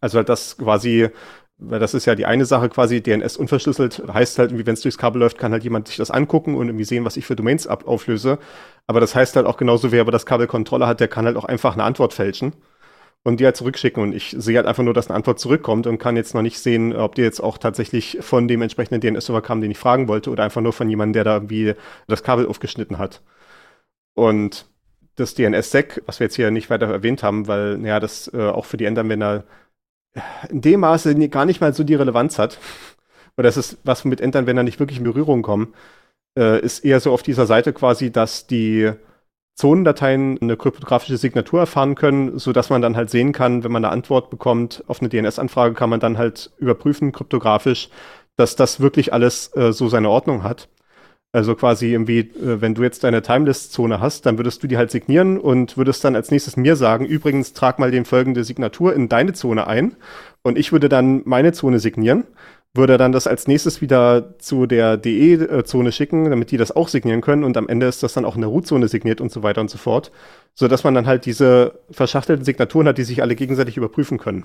Also 0.00 0.16
halt 0.16 0.30
das 0.30 0.56
quasi, 0.56 1.10
weil 1.68 1.80
das 1.80 1.94
ist 1.94 2.06
ja 2.06 2.14
die 2.14 2.26
eine 2.26 2.44
Sache 2.44 2.68
quasi, 2.68 3.02
DNS 3.02 3.36
unverschlüsselt, 3.36 4.02
heißt 4.12 4.38
halt 4.38 4.66
wenn 4.66 4.74
es 4.74 4.82
durchs 4.82 4.98
Kabel 4.98 5.20
läuft, 5.20 5.38
kann 5.38 5.52
halt 5.52 5.64
jemand 5.64 5.88
sich 5.88 5.96
das 5.96 6.10
angucken 6.10 6.56
und 6.56 6.68
irgendwie 6.68 6.84
sehen, 6.84 7.04
was 7.04 7.16
ich 7.16 7.26
für 7.26 7.36
Domains 7.36 7.66
ab 7.66 7.86
auflöse. 7.86 8.38
Aber 8.86 9.00
das 9.00 9.14
heißt 9.14 9.36
halt 9.36 9.46
auch 9.46 9.56
genauso, 9.56 9.92
wer 9.92 10.00
aber 10.00 10.12
das 10.12 10.26
Kabel 10.26 10.46
Kontrolle 10.46 10.86
hat, 10.86 11.00
der 11.00 11.08
kann 11.08 11.26
halt 11.26 11.36
auch 11.36 11.44
einfach 11.44 11.74
eine 11.74 11.84
Antwort 11.84 12.12
fälschen 12.12 12.54
und 13.24 13.40
die 13.40 13.44
halt 13.44 13.56
zurückschicken. 13.56 14.02
Und 14.02 14.14
ich 14.14 14.34
sehe 14.38 14.56
halt 14.56 14.66
einfach 14.66 14.82
nur, 14.82 14.94
dass 14.94 15.08
eine 15.08 15.16
Antwort 15.16 15.38
zurückkommt 15.38 15.86
und 15.86 15.98
kann 15.98 16.16
jetzt 16.16 16.34
noch 16.34 16.42
nicht 16.42 16.58
sehen, 16.58 16.94
ob 16.94 17.14
die 17.14 17.22
jetzt 17.22 17.40
auch 17.40 17.58
tatsächlich 17.58 18.18
von 18.20 18.48
dem 18.48 18.62
entsprechenden 18.62 19.00
DNS-Server 19.00 19.42
kam, 19.42 19.60
den 19.60 19.70
ich 19.70 19.78
fragen 19.78 20.08
wollte, 20.08 20.30
oder 20.30 20.44
einfach 20.44 20.60
nur 20.60 20.72
von 20.72 20.88
jemandem, 20.88 21.14
der 21.14 21.24
da 21.24 21.34
irgendwie 21.34 21.74
das 22.08 22.22
Kabel 22.22 22.46
aufgeschnitten 22.46 22.98
hat. 22.98 23.22
Und 24.14 24.66
das 25.16 25.34
DNS-Sec, 25.34 26.02
was 26.06 26.20
wir 26.20 26.26
jetzt 26.26 26.36
hier 26.36 26.50
nicht 26.50 26.70
weiter 26.70 26.86
erwähnt 26.86 27.22
haben, 27.22 27.46
weil 27.46 27.84
ja, 27.84 28.00
das 28.00 28.32
äh, 28.32 28.48
auch 28.48 28.64
für 28.64 28.76
die 28.76 28.86
Endanwender 28.86 29.44
in 30.50 30.60
dem 30.60 30.80
Maße 30.80 31.14
gar 31.28 31.44
nicht 31.44 31.60
mal 31.60 31.74
so 31.74 31.84
die 31.84 31.94
Relevanz 31.94 32.38
hat. 32.38 32.58
Oder 33.36 33.48
das 33.48 33.56
ist, 33.56 33.78
was 33.84 34.04
mit 34.04 34.20
Endanwendern 34.20 34.64
nicht 34.64 34.78
wirklich 34.78 34.98
in 34.98 35.04
Berührung 35.04 35.42
kommen, 35.42 35.74
äh, 36.38 36.60
ist 36.60 36.84
eher 36.84 37.00
so 37.00 37.12
auf 37.12 37.22
dieser 37.22 37.46
Seite 37.46 37.72
quasi, 37.72 38.10
dass 38.10 38.46
die 38.46 38.92
Zonendateien 39.54 40.38
eine 40.40 40.56
kryptografische 40.56 41.18
Signatur 41.18 41.60
erfahren 41.60 41.94
können, 41.94 42.38
sodass 42.38 42.70
man 42.70 42.82
dann 42.82 42.96
halt 42.96 43.10
sehen 43.10 43.32
kann, 43.32 43.64
wenn 43.64 43.72
man 43.72 43.84
eine 43.84 43.92
Antwort 43.92 44.30
bekommt 44.30 44.82
auf 44.86 45.00
eine 45.00 45.08
DNS-Anfrage, 45.08 45.74
kann 45.74 45.90
man 45.90 46.00
dann 46.00 46.18
halt 46.18 46.50
überprüfen 46.58 47.12
kryptografisch, 47.12 47.88
dass 48.36 48.56
das 48.56 48.80
wirklich 48.80 49.12
alles 49.12 49.54
äh, 49.56 49.72
so 49.72 49.88
seine 49.88 50.08
Ordnung 50.08 50.42
hat. 50.42 50.68
Also 51.34 51.54
quasi 51.54 51.92
irgendwie, 51.92 52.20
äh, 52.20 52.60
wenn 52.60 52.74
du 52.74 52.82
jetzt 52.82 53.04
deine 53.04 53.22
Timelist-Zone 53.22 54.00
hast, 54.00 54.26
dann 54.26 54.38
würdest 54.38 54.62
du 54.62 54.66
die 54.66 54.76
halt 54.76 54.90
signieren 54.90 55.38
und 55.38 55.78
würdest 55.78 56.04
dann 56.04 56.14
als 56.14 56.30
nächstes 56.30 56.58
mir 56.58 56.76
sagen, 56.76 57.06
übrigens 57.06 57.54
trag 57.54 57.78
mal 57.78 57.90
den 57.90 58.04
folgende 58.04 58.44
Signatur 58.44 58.94
in 58.94 59.08
deine 59.08 59.32
Zone 59.32 59.66
ein 59.66 59.96
und 60.42 60.58
ich 60.58 60.72
würde 60.72 60.90
dann 60.90 61.22
meine 61.24 61.52
Zone 61.52 61.78
signieren, 61.78 62.24
würde 62.74 62.98
dann 62.98 63.12
das 63.12 63.26
als 63.26 63.46
nächstes 63.46 63.80
wieder 63.80 64.38
zu 64.38 64.66
der 64.66 64.98
DE-Zone 64.98 65.90
schicken, 65.90 66.28
damit 66.28 66.50
die 66.50 66.58
das 66.58 66.74
auch 66.74 66.88
signieren 66.88 67.22
können 67.22 67.44
und 67.44 67.56
am 67.56 67.68
Ende 67.68 67.86
ist 67.86 68.02
das 68.02 68.12
dann 68.12 68.26
auch 68.26 68.34
in 68.34 68.42
der 68.42 68.50
Root-Zone 68.50 68.88
signiert 68.88 69.22
und 69.22 69.32
so 69.32 69.42
weiter 69.42 69.62
und 69.62 69.70
so 69.70 69.78
fort, 69.78 70.12
so 70.54 70.68
dass 70.68 70.84
man 70.84 70.94
dann 70.94 71.06
halt 71.06 71.24
diese 71.24 71.78
verschachtelten 71.90 72.44
Signaturen 72.44 72.88
hat, 72.88 72.98
die 72.98 73.04
sich 73.04 73.22
alle 73.22 73.36
gegenseitig 73.36 73.78
überprüfen 73.78 74.18
können. 74.18 74.44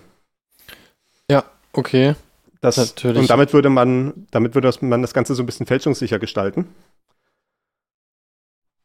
Ja, 1.29 1.43
okay. 1.73 2.15
Das, 2.61 2.77
Natürlich. 2.77 3.21
Und 3.21 3.29
damit 3.29 3.53
würde 3.53 3.69
man, 3.69 4.27
damit 4.31 4.55
würde 4.55 4.71
man 4.81 5.01
das 5.01 5.13
Ganze 5.13 5.35
so 5.35 5.43
ein 5.43 5.45
bisschen 5.45 5.65
fälschungssicher 5.65 6.19
gestalten. 6.19 6.67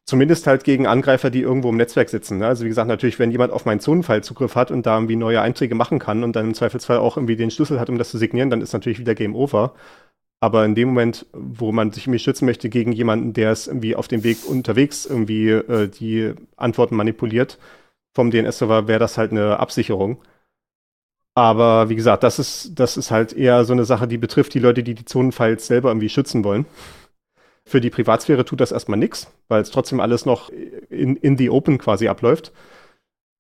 Zumindest 0.05 0.47
halt 0.47 0.65
gegen 0.65 0.87
Angreifer, 0.87 1.31
die 1.31 1.41
irgendwo 1.41 1.71
im 1.71 1.77
Netzwerk 1.77 2.11
sitzen. 2.11 2.39
Ne? 2.39 2.47
Also 2.47 2.65
wie 2.65 2.69
gesagt, 2.69 2.89
natürlich, 2.89 3.19
wenn 3.19 3.31
jemand 3.31 3.53
auf 3.53 3.65
meinen 3.65 3.81
Zonenfile 3.81 4.21
Zugriff 4.21 4.57
hat 4.57 4.71
und 4.71 4.85
da 4.85 4.97
irgendwie 4.97 5.17
neue 5.17 5.41
Einträge 5.41 5.75
machen 5.75 5.99
kann 5.99 6.23
und 6.25 6.37
dann 6.37 6.49
im 6.49 6.55
Zweifelsfall 6.55 6.99
auch 6.99 7.17
irgendwie 7.17 7.37
den 7.37 7.51
Schlüssel 7.51 7.81
hat, 7.81 7.89
um 7.89 7.99
das 7.99 8.11
zu 8.11 8.19
signieren, 8.19 8.51
dann 8.51 8.61
ist 8.61 8.73
natürlich 8.73 8.99
wieder 8.99 9.15
Game 9.15 9.35
Over. 9.35 9.75
Aber 10.41 10.65
in 10.65 10.75
dem 10.75 10.89
Moment, 10.89 11.27
wo 11.33 11.71
man 11.71 11.93
sich 11.93 12.07
irgendwie 12.09 12.19
schützen 12.19 12.47
möchte 12.47 12.69
gegen 12.69 12.91
jemanden, 12.91 13.33
der 13.33 13.53
es 13.53 13.69
irgendwie 13.69 13.95
auf 13.95 14.09
dem 14.09 14.25
Weg 14.25 14.39
unterwegs 14.45 15.07
irgendwie 15.07 15.51
äh, 15.51 15.89
die 15.89 16.35
Antworten 16.57 16.97
manipuliert 16.97 17.59
vom 18.13 18.33
DNS-Server, 18.33 18.89
wäre 18.89 18.99
das 18.99 19.17
halt 19.17 19.31
eine 19.31 19.61
Absicherung. 19.61 20.21
Aber 21.35 21.89
wie 21.89 21.97
gesagt, 21.97 22.23
das 22.23 22.39
ist, 22.39 22.79
das 22.79 22.97
ist 22.97 23.11
halt 23.11 23.33
eher 23.33 23.65
so 23.65 23.73
eine 23.73 23.85
Sache, 23.85 24.07
die 24.07 24.19
betrifft 24.19 24.53
die 24.55 24.59
Leute, 24.59 24.83
die 24.83 24.95
die 24.95 25.05
Zonenfiles 25.05 25.67
selber 25.67 25.89
irgendwie 25.89 26.11
schützen 26.11 26.45
wollen. 26.45 26.67
Für 27.65 27.81
die 27.81 27.91
Privatsphäre 27.91 28.45
tut 28.45 28.61
das 28.61 28.73
erstmal 28.73 28.99
nichts, 28.99 29.33
weil 29.49 29.63
es 29.63 29.71
trotzdem 29.71 30.01
alles 30.01 30.27
noch 30.27 30.51
in, 30.91 31.17
in 31.17 31.39
the 31.39 31.49
open 31.49 31.79
quasi 31.79 32.09
abläuft. 32.09 32.53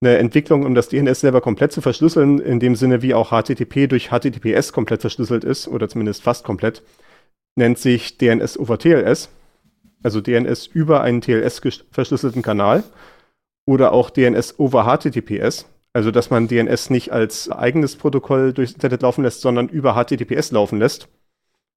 Eine 0.00 0.18
Entwicklung, 0.18 0.64
um 0.64 0.74
das 0.74 0.88
DNS 0.88 1.20
selber 1.20 1.40
komplett 1.40 1.72
zu 1.72 1.80
verschlüsseln, 1.80 2.38
in 2.38 2.60
dem 2.60 2.76
Sinne 2.76 3.02
wie 3.02 3.14
auch 3.14 3.30
HTTP 3.30 3.88
durch 3.88 4.08
HTTPS 4.08 4.72
komplett 4.72 5.00
verschlüsselt 5.00 5.44
ist, 5.44 5.68
oder 5.68 5.88
zumindest 5.88 6.22
fast 6.22 6.44
komplett, 6.44 6.82
nennt 7.56 7.78
sich 7.78 8.18
DNS 8.18 8.58
over 8.58 8.78
TLS. 8.78 9.28
Also 10.02 10.20
DNS 10.20 10.66
über 10.66 11.02
einen 11.02 11.20
TLS 11.20 11.60
verschlüsselten 11.90 12.42
Kanal. 12.42 12.82
Oder 13.64 13.92
auch 13.92 14.10
DNS 14.10 14.58
over 14.58 14.84
HTTPS. 14.84 15.66
Also, 15.94 16.10
dass 16.10 16.30
man 16.30 16.48
DNS 16.48 16.90
nicht 16.90 17.12
als 17.12 17.50
eigenes 17.50 17.96
Protokoll 17.96 18.52
durchs 18.52 18.72
Internet 18.72 19.02
laufen 19.02 19.24
lässt, 19.24 19.42
sondern 19.42 19.68
über 19.68 19.94
HTTPS 19.94 20.50
laufen 20.50 20.78
lässt. 20.78 21.08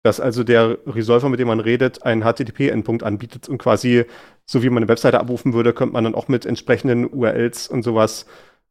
Dass 0.03 0.19
also 0.19 0.43
der 0.43 0.77
Resolver, 0.85 1.29
mit 1.29 1.39
dem 1.39 1.47
man 1.47 1.59
redet, 1.59 2.03
einen 2.03 2.21
HTTP-Endpunkt 2.23 3.03
anbietet 3.03 3.49
und 3.49 3.57
quasi, 3.57 4.05
so 4.45 4.63
wie 4.63 4.69
man 4.69 4.83
eine 4.83 4.87
Webseite 4.87 5.19
abrufen 5.19 5.53
würde, 5.53 5.73
könnte 5.73 5.93
man 5.93 6.03
dann 6.03 6.15
auch 6.15 6.27
mit 6.27 6.45
entsprechenden 6.45 7.11
URLs 7.11 7.67
und 7.67 7.83
sowas 7.83 8.25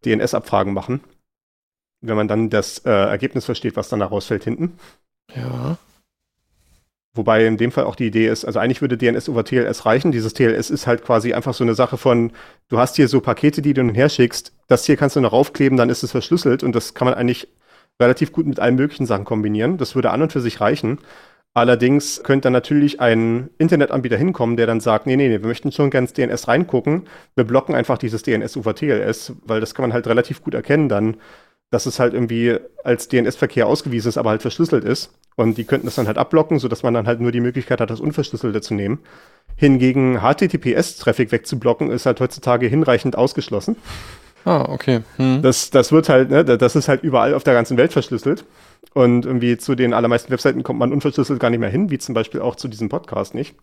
DNS-Abfragen 0.04 0.72
machen. 0.72 1.00
Wenn 2.00 2.16
man 2.16 2.28
dann 2.28 2.50
das 2.50 2.78
äh, 2.86 2.90
Ergebnis 2.90 3.44
versteht, 3.44 3.76
was 3.76 3.88
dann 3.88 4.00
da 4.00 4.06
rausfällt 4.06 4.44
hinten. 4.44 4.78
Ja. 5.34 5.76
Wobei 7.14 7.46
in 7.46 7.56
dem 7.56 7.70
Fall 7.70 7.84
auch 7.84 7.94
die 7.94 8.06
Idee 8.06 8.26
ist, 8.26 8.44
also 8.44 8.58
eigentlich 8.58 8.80
würde 8.80 8.98
DNS 8.98 9.28
über 9.28 9.44
TLS 9.44 9.86
reichen. 9.86 10.10
Dieses 10.10 10.34
TLS 10.34 10.68
ist 10.68 10.86
halt 10.88 11.04
quasi 11.04 11.32
einfach 11.32 11.54
so 11.54 11.62
eine 11.62 11.74
Sache 11.74 11.96
von, 11.96 12.32
du 12.68 12.78
hast 12.78 12.96
hier 12.96 13.06
so 13.06 13.20
Pakete, 13.20 13.62
die 13.62 13.72
du 13.72 13.82
hin 13.82 13.94
her 13.94 14.08
schickst, 14.08 14.52
das 14.66 14.84
hier 14.84 14.96
kannst 14.96 15.14
du 15.14 15.20
noch 15.20 15.32
raufkleben, 15.32 15.78
dann 15.78 15.90
ist 15.90 16.02
es 16.02 16.10
verschlüsselt 16.10 16.64
und 16.64 16.74
das 16.74 16.94
kann 16.94 17.06
man 17.06 17.14
eigentlich 17.14 17.48
relativ 18.00 18.32
gut 18.32 18.46
mit 18.46 18.58
allen 18.58 18.74
möglichen 18.74 19.06
Sachen 19.06 19.24
kombinieren. 19.24 19.78
Das 19.78 19.94
würde 19.94 20.10
an 20.10 20.22
und 20.22 20.32
für 20.32 20.40
sich 20.40 20.60
reichen. 20.60 20.98
Allerdings 21.56 22.20
könnte 22.24 22.46
dann 22.46 22.52
natürlich 22.52 23.00
ein 23.00 23.48
Internetanbieter 23.58 24.16
hinkommen, 24.16 24.56
der 24.56 24.66
dann 24.66 24.80
sagt, 24.80 25.06
nee, 25.06 25.14
nee, 25.14 25.28
nee, 25.28 25.40
wir 25.40 25.46
möchten 25.46 25.70
schon 25.70 25.90
ganz 25.90 26.12
DNS 26.12 26.48
reingucken. 26.48 27.04
Wir 27.36 27.44
blocken 27.44 27.76
einfach 27.76 27.96
dieses 27.96 28.24
DNS 28.24 28.56
über 28.56 28.74
TLS, 28.74 29.34
weil 29.44 29.60
das 29.60 29.72
kann 29.72 29.84
man 29.84 29.92
halt 29.92 30.08
relativ 30.08 30.42
gut 30.42 30.54
erkennen 30.54 30.88
dann, 30.88 31.16
dass 31.74 31.86
es 31.86 31.98
halt 31.98 32.14
irgendwie 32.14 32.56
als 32.84 33.08
DNS-Verkehr 33.08 33.66
ausgewiesen 33.66 34.08
ist, 34.08 34.16
aber 34.16 34.30
halt 34.30 34.42
verschlüsselt 34.42 34.84
ist. 34.84 35.10
Und 35.34 35.58
die 35.58 35.64
könnten 35.64 35.86
das 35.86 35.96
dann 35.96 36.06
halt 36.06 36.18
abblocken, 36.18 36.60
sodass 36.60 36.84
man 36.84 36.94
dann 36.94 37.08
halt 37.08 37.20
nur 37.20 37.32
die 37.32 37.40
Möglichkeit 37.40 37.80
hat, 37.80 37.90
das 37.90 37.98
Unverschlüsselte 37.98 38.60
zu 38.60 38.74
nehmen. 38.74 39.00
Hingegen 39.56 40.20
HTTPS-Traffic 40.20 41.32
wegzublocken, 41.32 41.90
ist 41.90 42.06
halt 42.06 42.20
heutzutage 42.20 42.68
hinreichend 42.68 43.18
ausgeschlossen. 43.18 43.74
Ah, 44.44 44.68
okay. 44.68 45.00
Hm. 45.16 45.42
Das, 45.42 45.70
das 45.70 45.90
wird 45.90 46.08
halt, 46.08 46.30
ne, 46.30 46.44
das 46.44 46.76
ist 46.76 46.86
halt 46.86 47.02
überall 47.02 47.34
auf 47.34 47.42
der 47.42 47.54
ganzen 47.54 47.76
Welt 47.76 47.92
verschlüsselt. 47.92 48.44
Und 48.92 49.26
irgendwie 49.26 49.56
zu 49.56 49.74
den 49.74 49.94
allermeisten 49.94 50.30
Webseiten 50.30 50.62
kommt 50.62 50.78
man 50.78 50.92
unverschlüsselt 50.92 51.40
gar 51.40 51.50
nicht 51.50 51.58
mehr 51.58 51.70
hin, 51.70 51.90
wie 51.90 51.98
zum 51.98 52.14
Beispiel 52.14 52.40
auch 52.40 52.54
zu 52.54 52.68
diesem 52.68 52.88
Podcast 52.88 53.34
nicht. 53.34 53.56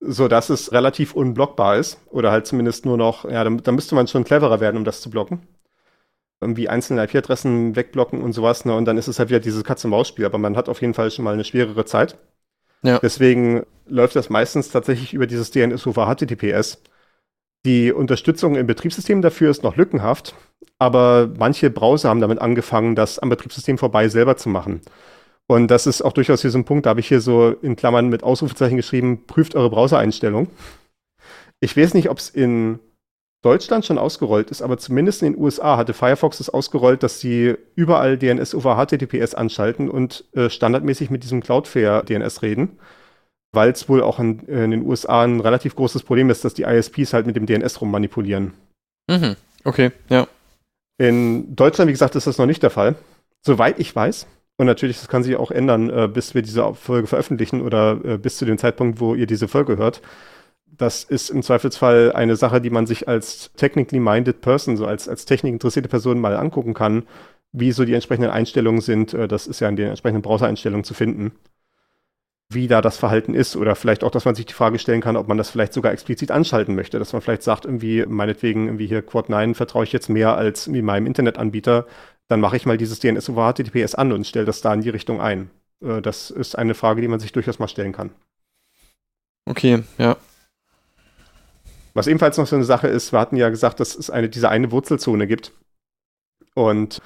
So 0.00 0.28
dass 0.28 0.50
es 0.50 0.72
relativ 0.72 1.14
unblockbar 1.14 1.78
ist. 1.78 1.98
Oder 2.10 2.30
halt 2.30 2.46
zumindest 2.46 2.84
nur 2.84 2.98
noch, 2.98 3.24
ja, 3.24 3.44
da, 3.44 3.48
da 3.48 3.72
müsste 3.72 3.94
man 3.94 4.08
schon 4.08 4.24
cleverer 4.24 4.60
werden, 4.60 4.76
um 4.76 4.84
das 4.84 5.00
zu 5.00 5.08
blocken 5.08 5.40
irgendwie 6.40 6.68
einzelne 6.68 7.04
IP-Adressen 7.04 7.76
wegblocken 7.76 8.22
und 8.22 8.32
sowas, 8.32 8.64
ne? 8.64 8.74
Und 8.74 8.86
dann 8.86 8.96
ist 8.96 9.08
es 9.08 9.18
halt 9.18 9.28
wieder 9.28 9.40
dieses 9.40 9.64
Katz-und-Maus-Spiel, 9.64 10.24
aber 10.24 10.38
man 10.38 10.56
hat 10.56 10.68
auf 10.68 10.80
jeden 10.80 10.94
Fall 10.94 11.10
schon 11.10 11.24
mal 11.24 11.34
eine 11.34 11.44
schwerere 11.44 11.84
Zeit. 11.84 12.16
Ja. 12.82 12.98
Deswegen 12.98 13.64
läuft 13.86 14.16
das 14.16 14.30
meistens 14.30 14.70
tatsächlich 14.70 15.12
über 15.12 15.26
dieses 15.26 15.50
DNS 15.50 15.86
over 15.86 16.06
HTTPS. 16.06 16.82
Die 17.66 17.92
Unterstützung 17.92 18.56
im 18.56 18.66
Betriebssystem 18.66 19.20
dafür 19.20 19.50
ist 19.50 19.62
noch 19.62 19.76
lückenhaft, 19.76 20.34
aber 20.78 21.30
manche 21.38 21.68
Browser 21.68 22.08
haben 22.08 22.22
damit 22.22 22.38
angefangen, 22.38 22.94
das 22.94 23.18
am 23.18 23.28
Betriebssystem 23.28 23.76
vorbei 23.76 24.08
selber 24.08 24.38
zu 24.38 24.48
machen. 24.48 24.80
Und 25.46 25.68
das 25.68 25.86
ist 25.86 26.00
auch 26.00 26.12
durchaus 26.12 26.40
hier 26.40 26.50
so 26.50 26.58
ein 26.58 26.64
Punkt, 26.64 26.86
da 26.86 26.90
habe 26.90 27.00
ich 27.00 27.08
hier 27.08 27.20
so 27.20 27.50
in 27.50 27.76
Klammern 27.76 28.08
mit 28.08 28.22
Ausrufezeichen 28.22 28.76
geschrieben, 28.76 29.26
prüft 29.26 29.56
eure 29.56 29.68
Browser-Einstellung. 29.68 30.48
Ich 31.58 31.76
weiß 31.76 31.92
nicht, 31.92 32.08
ob 32.08 32.16
es 32.16 32.30
in 32.30 32.78
Deutschland 33.42 33.86
schon 33.86 33.98
ausgerollt 33.98 34.50
ist, 34.50 34.60
aber 34.60 34.76
zumindest 34.76 35.22
in 35.22 35.32
den 35.32 35.42
USA 35.42 35.78
hatte 35.78 35.94
Firefox 35.94 36.40
es 36.40 36.50
ausgerollt, 36.50 37.02
dass 37.02 37.20
sie 37.20 37.54
überall 37.74 38.18
DNS 38.18 38.54
over 38.54 38.76
HTTPS 38.76 39.34
anschalten 39.34 39.88
und 39.88 40.24
äh, 40.34 40.50
standardmäßig 40.50 41.08
mit 41.08 41.22
diesem 41.22 41.42
Cloudflare 41.42 42.04
DNS 42.04 42.42
reden, 42.42 42.78
weil 43.52 43.70
es 43.70 43.88
wohl 43.88 44.02
auch 44.02 44.18
in, 44.18 44.40
in, 44.40 44.70
den 44.70 44.86
USA 44.86 45.22
ein 45.22 45.40
relativ 45.40 45.74
großes 45.74 46.02
Problem 46.02 46.28
ist, 46.28 46.44
dass 46.44 46.52
die 46.52 46.64
ISPs 46.64 47.14
halt 47.14 47.26
mit 47.26 47.34
dem 47.34 47.46
DNS 47.46 47.80
rummanipulieren. 47.80 48.52
Mhm. 49.08 49.36
Okay, 49.64 49.90
ja. 50.10 50.26
In 50.98 51.56
Deutschland, 51.56 51.88
wie 51.88 51.92
gesagt, 51.92 52.14
ist 52.16 52.26
das 52.26 52.36
noch 52.36 52.46
nicht 52.46 52.62
der 52.62 52.68
Fall. 52.68 52.94
Soweit 53.40 53.78
ich 53.78 53.96
weiß. 53.96 54.26
Und 54.58 54.66
natürlich, 54.66 54.98
das 54.98 55.08
kann 55.08 55.22
sich 55.22 55.36
auch 55.36 55.50
ändern, 55.50 55.88
äh, 55.88 56.08
bis 56.08 56.34
wir 56.34 56.42
diese 56.42 56.74
Folge 56.74 57.06
veröffentlichen 57.06 57.62
oder 57.62 57.98
äh, 58.04 58.18
bis 58.18 58.36
zu 58.36 58.44
dem 58.44 58.58
Zeitpunkt, 58.58 59.00
wo 59.00 59.14
ihr 59.14 59.26
diese 59.26 59.48
Folge 59.48 59.78
hört 59.78 60.02
das 60.76 61.04
ist 61.04 61.30
im 61.30 61.42
Zweifelsfall 61.42 62.12
eine 62.12 62.36
Sache, 62.36 62.60
die 62.60 62.70
man 62.70 62.86
sich 62.86 63.08
als 63.08 63.52
technically 63.56 64.00
minded 64.00 64.40
person, 64.40 64.76
so 64.76 64.86
als, 64.86 65.08
als 65.08 65.24
technikinteressierte 65.24 65.88
Person 65.88 66.20
mal 66.20 66.36
angucken 66.36 66.74
kann, 66.74 67.04
wie 67.52 67.72
so 67.72 67.84
die 67.84 67.94
entsprechenden 67.94 68.30
Einstellungen 68.30 68.80
sind. 68.80 69.14
Äh, 69.14 69.28
das 69.28 69.46
ist 69.46 69.60
ja 69.60 69.68
in 69.68 69.76
den 69.76 69.88
entsprechenden 69.88 70.22
Browser-Einstellungen 70.22 70.84
zu 70.84 70.94
finden, 70.94 71.32
wie 72.48 72.68
da 72.68 72.80
das 72.80 72.96
Verhalten 72.96 73.34
ist. 73.34 73.56
Oder 73.56 73.74
vielleicht 73.74 74.04
auch, 74.04 74.10
dass 74.10 74.24
man 74.24 74.34
sich 74.34 74.46
die 74.46 74.54
Frage 74.54 74.78
stellen 74.78 75.00
kann, 75.00 75.16
ob 75.16 75.28
man 75.28 75.38
das 75.38 75.50
vielleicht 75.50 75.72
sogar 75.72 75.92
explizit 75.92 76.30
anschalten 76.30 76.74
möchte. 76.74 76.98
Dass 76.98 77.12
man 77.12 77.22
vielleicht 77.22 77.42
sagt, 77.42 77.64
irgendwie, 77.64 78.04
meinetwegen, 78.06 78.66
irgendwie 78.66 78.86
hier 78.86 79.02
Quad 79.02 79.28
9 79.28 79.54
vertraue 79.54 79.84
ich 79.84 79.92
jetzt 79.92 80.08
mehr 80.08 80.36
als 80.36 80.72
wie 80.72 80.82
meinem 80.82 81.06
Internetanbieter. 81.06 81.86
Dann 82.28 82.40
mache 82.40 82.56
ich 82.56 82.66
mal 82.66 82.78
dieses 82.78 83.00
DNS 83.00 83.28
over 83.28 83.52
HTTPS 83.52 83.94
an 83.94 84.12
und 84.12 84.26
stelle 84.26 84.46
das 84.46 84.60
da 84.60 84.72
in 84.72 84.82
die 84.82 84.90
Richtung 84.90 85.20
ein. 85.20 85.50
Äh, 85.82 86.00
das 86.00 86.30
ist 86.30 86.56
eine 86.56 86.74
Frage, 86.74 87.00
die 87.00 87.08
man 87.08 87.20
sich 87.20 87.32
durchaus 87.32 87.58
mal 87.58 87.68
stellen 87.68 87.92
kann. 87.92 88.10
Okay, 89.46 89.82
ja. 89.98 90.16
Was 91.94 92.06
ebenfalls 92.06 92.38
noch 92.38 92.46
so 92.46 92.56
eine 92.56 92.64
Sache 92.64 92.88
ist, 92.88 93.12
wir 93.12 93.20
hatten 93.20 93.36
ja 93.36 93.48
gesagt, 93.48 93.80
dass 93.80 93.96
es 93.96 94.10
eine, 94.10 94.28
diese 94.28 94.48
eine 94.48 94.70
Wurzelzone 94.70 95.26
gibt. 95.26 95.52
Und 96.54 97.00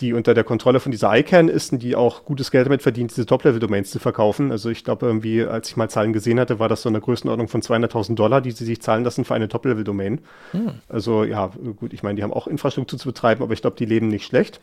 die 0.00 0.12
unter 0.12 0.34
der 0.34 0.44
Kontrolle 0.44 0.78
von 0.78 0.92
dieser 0.92 1.16
ICANN 1.16 1.48
ist 1.48 1.72
und 1.72 1.78
die 1.82 1.96
auch 1.96 2.24
gutes 2.24 2.50
Geld 2.50 2.66
damit 2.66 2.82
verdient, 2.82 3.12
diese 3.12 3.24
Top-Level-Domains 3.24 3.90
zu 3.90 3.98
verkaufen. 3.98 4.52
Also 4.52 4.68
ich 4.68 4.84
glaube 4.84 5.06
irgendwie, 5.06 5.42
als 5.42 5.70
ich 5.70 5.76
mal 5.76 5.88
Zahlen 5.88 6.12
gesehen 6.12 6.38
hatte, 6.38 6.58
war 6.58 6.68
das 6.68 6.82
so 6.82 6.90
eine 6.90 7.00
Größenordnung 7.00 7.48
von 7.48 7.62
200.000 7.62 8.14
Dollar, 8.14 8.42
die 8.42 8.50
sie 8.50 8.66
sich 8.66 8.82
zahlen 8.82 9.04
lassen 9.04 9.24
für 9.24 9.34
eine 9.34 9.48
Top-Level-Domain. 9.48 10.20
Hm. 10.52 10.72
Also 10.88 11.24
ja, 11.24 11.50
gut, 11.76 11.94
ich 11.94 12.02
meine, 12.02 12.16
die 12.16 12.22
haben 12.22 12.32
auch 12.32 12.46
Infrastruktur 12.46 12.98
zu 12.98 13.08
betreiben, 13.08 13.42
aber 13.42 13.54
ich 13.54 13.62
glaube, 13.62 13.76
die 13.76 13.86
leben 13.86 14.08
nicht 14.08 14.26
schlecht. 14.26 14.60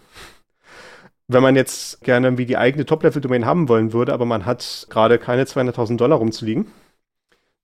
Wenn 1.27 1.41
man 1.41 1.55
jetzt 1.55 2.01
gerne 2.01 2.27
irgendwie 2.27 2.45
die 2.45 2.57
eigene 2.57 2.85
Top-Level-Domain 2.85 3.45
haben 3.45 3.69
wollen 3.69 3.91
würde, 3.91 4.13
aber 4.13 4.25
man 4.25 4.45
hat 4.45 4.85
gerade 4.91 5.17
keine 5.17 5.45
200.000 5.45 5.97
Dollar 5.97 6.19
rumzuliegen, 6.19 6.67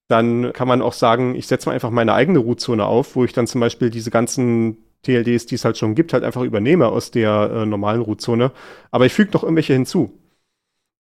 dann 0.09 0.53
kann 0.53 0.67
man 0.67 0.81
auch 0.81 0.93
sagen, 0.93 1.35
ich 1.35 1.47
setze 1.47 1.69
mal 1.69 1.73
einfach 1.73 1.91
meine 1.91 2.13
eigene 2.13 2.39
Root-Zone 2.39 2.83
auf, 2.83 3.15
wo 3.15 3.23
ich 3.25 3.33
dann 3.33 3.47
zum 3.47 3.61
Beispiel 3.61 3.91
diese 3.91 4.09
ganzen 4.09 4.77
TLDs, 5.03 5.45
die 5.45 5.55
es 5.55 5.65
halt 5.65 5.77
schon 5.77 5.93
gibt, 5.95 6.13
halt 6.13 6.23
einfach 6.23 6.41
übernehme 6.41 6.87
aus 6.87 7.11
der 7.11 7.51
äh, 7.53 7.65
normalen 7.65 8.01
Root-Zone. 8.01 8.51
Aber 8.91 9.05
ich 9.05 9.13
füge 9.13 9.31
noch 9.31 9.43
irgendwelche 9.43 9.73
hinzu. 9.73 10.19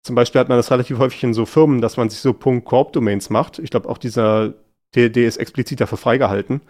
Zum 0.04 0.16
Beispiel 0.16 0.42
hat 0.42 0.50
man 0.50 0.58
das 0.58 0.72
relativ 0.72 1.00
häufig 1.00 1.24
in 1.24 1.34
so 1.34 1.46
Firmen, 1.46 1.82
dass 1.82 1.96
man 1.98 2.10
sich 2.10 2.20
so 2.20 2.34
.corp-Domains 2.34 3.30
macht. 3.30 3.60
Ich 3.60 3.72
glaube, 3.72 3.88
auch 3.88 3.98
dieser 3.98 4.54
TLD 4.94 5.18
ist 5.18 5.38
explizit 5.38 5.80
dafür 5.80 5.98
freigehalten. 5.98 6.62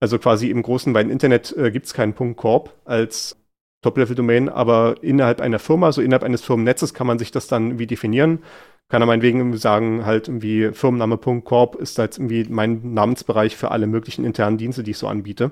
Also 0.00 0.18
quasi 0.18 0.50
im 0.50 0.62
großen 0.62 0.94
weiten 0.94 1.10
Internet 1.10 1.54
äh, 1.56 1.70
gibt 1.70 1.86
es 1.86 1.94
keinen 1.94 2.14
.corp 2.14 2.72
als 2.86 3.36
Top-Level-Domain, 3.82 4.48
aber 4.48 4.96
innerhalb 5.02 5.42
einer 5.42 5.58
Firma, 5.58 5.92
so 5.92 6.00
innerhalb 6.00 6.22
eines 6.22 6.42
Firmennetzes 6.42 6.94
kann 6.94 7.06
man 7.06 7.18
sich 7.18 7.30
das 7.30 7.46
dann 7.46 7.78
wie 7.78 7.86
definieren 7.86 8.38
kann 8.88 9.02
er 9.02 9.06
meinetwegen 9.06 9.56
sagen, 9.56 10.04
halt 10.04 10.28
irgendwie 10.28 10.72
Firmenname.corp 10.72 11.76
ist 11.76 11.98
jetzt 11.98 12.18
irgendwie 12.18 12.44
mein 12.44 12.94
Namensbereich 12.94 13.56
für 13.56 13.70
alle 13.70 13.86
möglichen 13.86 14.24
internen 14.24 14.58
Dienste, 14.58 14.82
die 14.82 14.92
ich 14.92 14.98
so 14.98 15.08
anbiete. 15.08 15.50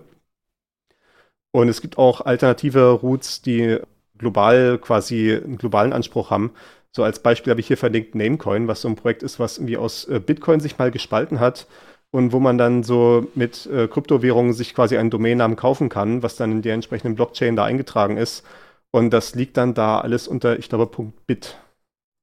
Und 1.53 1.69
es 1.69 1.81
gibt 1.81 1.99
auch 1.99 2.21
alternative 2.23 2.91
Routes, 2.91 3.43
die 3.43 3.79
global 4.19 4.79
quasi 4.79 5.35
einen 5.35 5.59
globalen 5.59 5.93
Anspruch 5.93 6.31
haben. 6.31 6.53
So 6.93 7.03
als 7.05 7.21
Beispiel 7.21 7.51
habe 7.51 7.61
ich 7.61 7.67
hier 7.67 7.77
verlinkt 7.77 8.15
Namecoin, 8.15 8.69
was 8.69 8.83
so 8.83 8.89
ein 8.89 8.97
Projekt 8.97 9.23
ist, 9.23 9.39
was 9.39 9.59
irgendwie 9.59 9.77
aus 9.77 10.07
äh, 10.07 10.21
Bitcoin 10.21 10.61
sich 10.61 10.79
mal 10.79 10.91
gespalten 10.91 11.41
hat 11.41 11.67
und 12.11 12.33
wo 12.33 12.41
man 12.41 12.59
dann 12.59 12.83
so 12.83 13.27
mit 13.35 13.67
äh, 13.67 13.89
Kryptowährungen 13.89 14.53
sich 14.53 14.75
quasi 14.75 14.97
einen 14.99 15.11
Domainnamen 15.11 15.57
kaufen 15.57 15.89
kann, 15.89 16.23
was 16.23 16.37
dann 16.37 16.53
in 16.53 16.63
der 16.63 16.75
entsprechenden 16.75 17.17
Blockchain 17.17 17.57
da 17.57 17.65
eingetragen 17.65 18.19
ist. 18.19 18.45
Und 18.91 19.11
das 19.11 19.35
liegt 19.35 19.57
dann 19.57 19.75
da 19.75 20.01
alles 20.01 20.29
unter, 20.29 20.59
ich 20.59 20.69
glaube, 20.69 21.13
.bit 21.27 21.57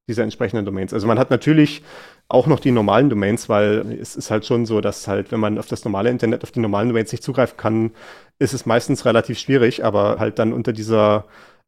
dieser 0.10 0.24
entsprechenden 0.24 0.66
Domains. 0.66 0.94
Also 0.94 1.08
man 1.08 1.18
hat 1.18 1.30
natürlich 1.30 1.84
auch 2.28 2.48
noch 2.48 2.60
die 2.60 2.72
normalen 2.72 3.10
Domains, 3.10 3.48
weil 3.48 3.98
es 4.02 4.16
ist 4.16 4.30
halt 4.30 4.46
schon 4.46 4.66
so, 4.66 4.82
dass 4.82 5.08
halt, 5.08 5.32
wenn 5.32 5.40
man 5.40 5.58
auf 5.58 5.68
das 5.68 5.86
normale 5.86 6.10
Internet, 6.10 6.44
auf 6.44 6.52
die 6.52 6.60
normalen 6.60 6.90
Domains 6.90 7.12
nicht 7.12 7.24
zugreifen 7.24 7.56
kann, 7.56 7.92
ist 8.40 8.54
es 8.54 8.66
meistens 8.66 9.06
relativ 9.06 9.40
schwierig, 9.40 9.86
aber 9.86 10.20
halt 10.20 10.40
dann 10.40 10.52
unter 10.52 10.74
dieser 10.74 11.26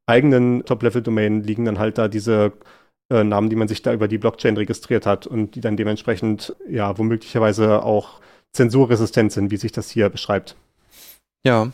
eigenen 0.08 0.66
Top-Level-Domain 0.66 1.44
liegen 1.44 1.66
dann 1.66 1.80
halt 1.80 1.98
da 1.98 2.08
diese 2.08 2.54
äh, 3.10 3.24
Namen, 3.24 3.50
die 3.50 3.56
man 3.56 3.68
sich 3.68 3.82
da 3.82 3.94
über 3.94 4.08
die 4.08 4.18
Blockchain 4.18 4.58
registriert 4.58 5.06
hat 5.06 5.28
und 5.28 5.56
die 5.56 5.62
dann 5.62 5.78
dementsprechend 5.78 6.56
ja 6.70 6.98
womöglicherweise 6.98 7.84
auch 7.84 8.20
zensurresistent 8.54 9.32
sind, 9.32 9.52
wie 9.52 9.58
sich 9.58 9.72
das 9.72 9.90
hier 9.90 10.10
beschreibt. 10.10 10.56
Ja. 11.46 11.72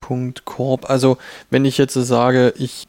Punkt 0.00 0.44
Corp. 0.44 0.88
Also, 0.88 1.18
wenn 1.50 1.64
ich 1.64 1.76
jetzt 1.76 1.94
sage, 1.94 2.54
ich 2.56 2.86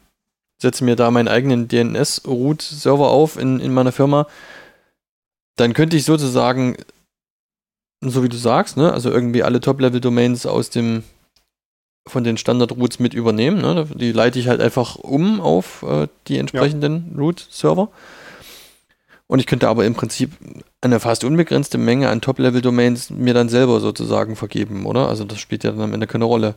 setze 0.61 0.84
mir 0.84 0.95
da 0.95 1.10
meinen 1.11 1.27
eigenen 1.27 1.68
DNS-Root-Server 1.68 3.10
auf 3.10 3.38
in, 3.38 3.60
in 3.60 3.73
meiner 3.73 3.91
Firma, 3.91 4.27
dann 5.56 5.73
könnte 5.73 5.98
ich 5.98 6.06
sozusagen, 6.06 6.77
so 8.02 8.23
wie 8.23 8.30
du 8.30 8.38
sagst, 8.38 8.77
ne, 8.77 8.94
also 8.94 9.10
irgendwie 9.10 9.44
alle 9.44 9.60
Top-Level-Domains 9.60 10.45
aus 10.45 10.69
dem 10.69 11.03
von 12.07 12.23
den 12.23 12.38
Standard-Roots 12.38 12.99
mit 12.99 13.14
übernehmen. 13.14 13.61
Ne? 13.61 13.88
Die 13.94 14.11
leite 14.11 14.40
ich 14.40 14.48
halt 14.48 14.61
einfach 14.61 14.95
um 14.95 15.40
auf 15.40 15.84
äh, 15.84 16.07
die 16.27 16.38
entsprechenden 16.38 17.11
ja. 17.11 17.19
Root-Server. 17.19 17.90
Und 19.27 19.40
ich 19.40 19.45
könnte 19.45 19.68
aber 19.68 19.86
im 19.86 19.94
Prinzip 19.94 20.31
eine 20.81 20.99
fast 20.99 21.23
unbegrenzte 21.23 21.77
Menge 21.77 22.10
an 22.10 22.19
Top-Level-Domains 22.19 23.11
mir 23.11 23.36
dann 23.36 23.48
selber 23.48 23.80
sozusagen 23.80 24.36
vergeben, 24.36 24.88
oder? 24.88 25.07
Also 25.07 25.23
das 25.23 25.40
spielt 25.40 25.64
ja 25.64 25.72
dann 25.72 25.81
am 25.81 25.94
Ende 25.94 26.07
keine 26.07 26.26
Rolle. 26.26 26.56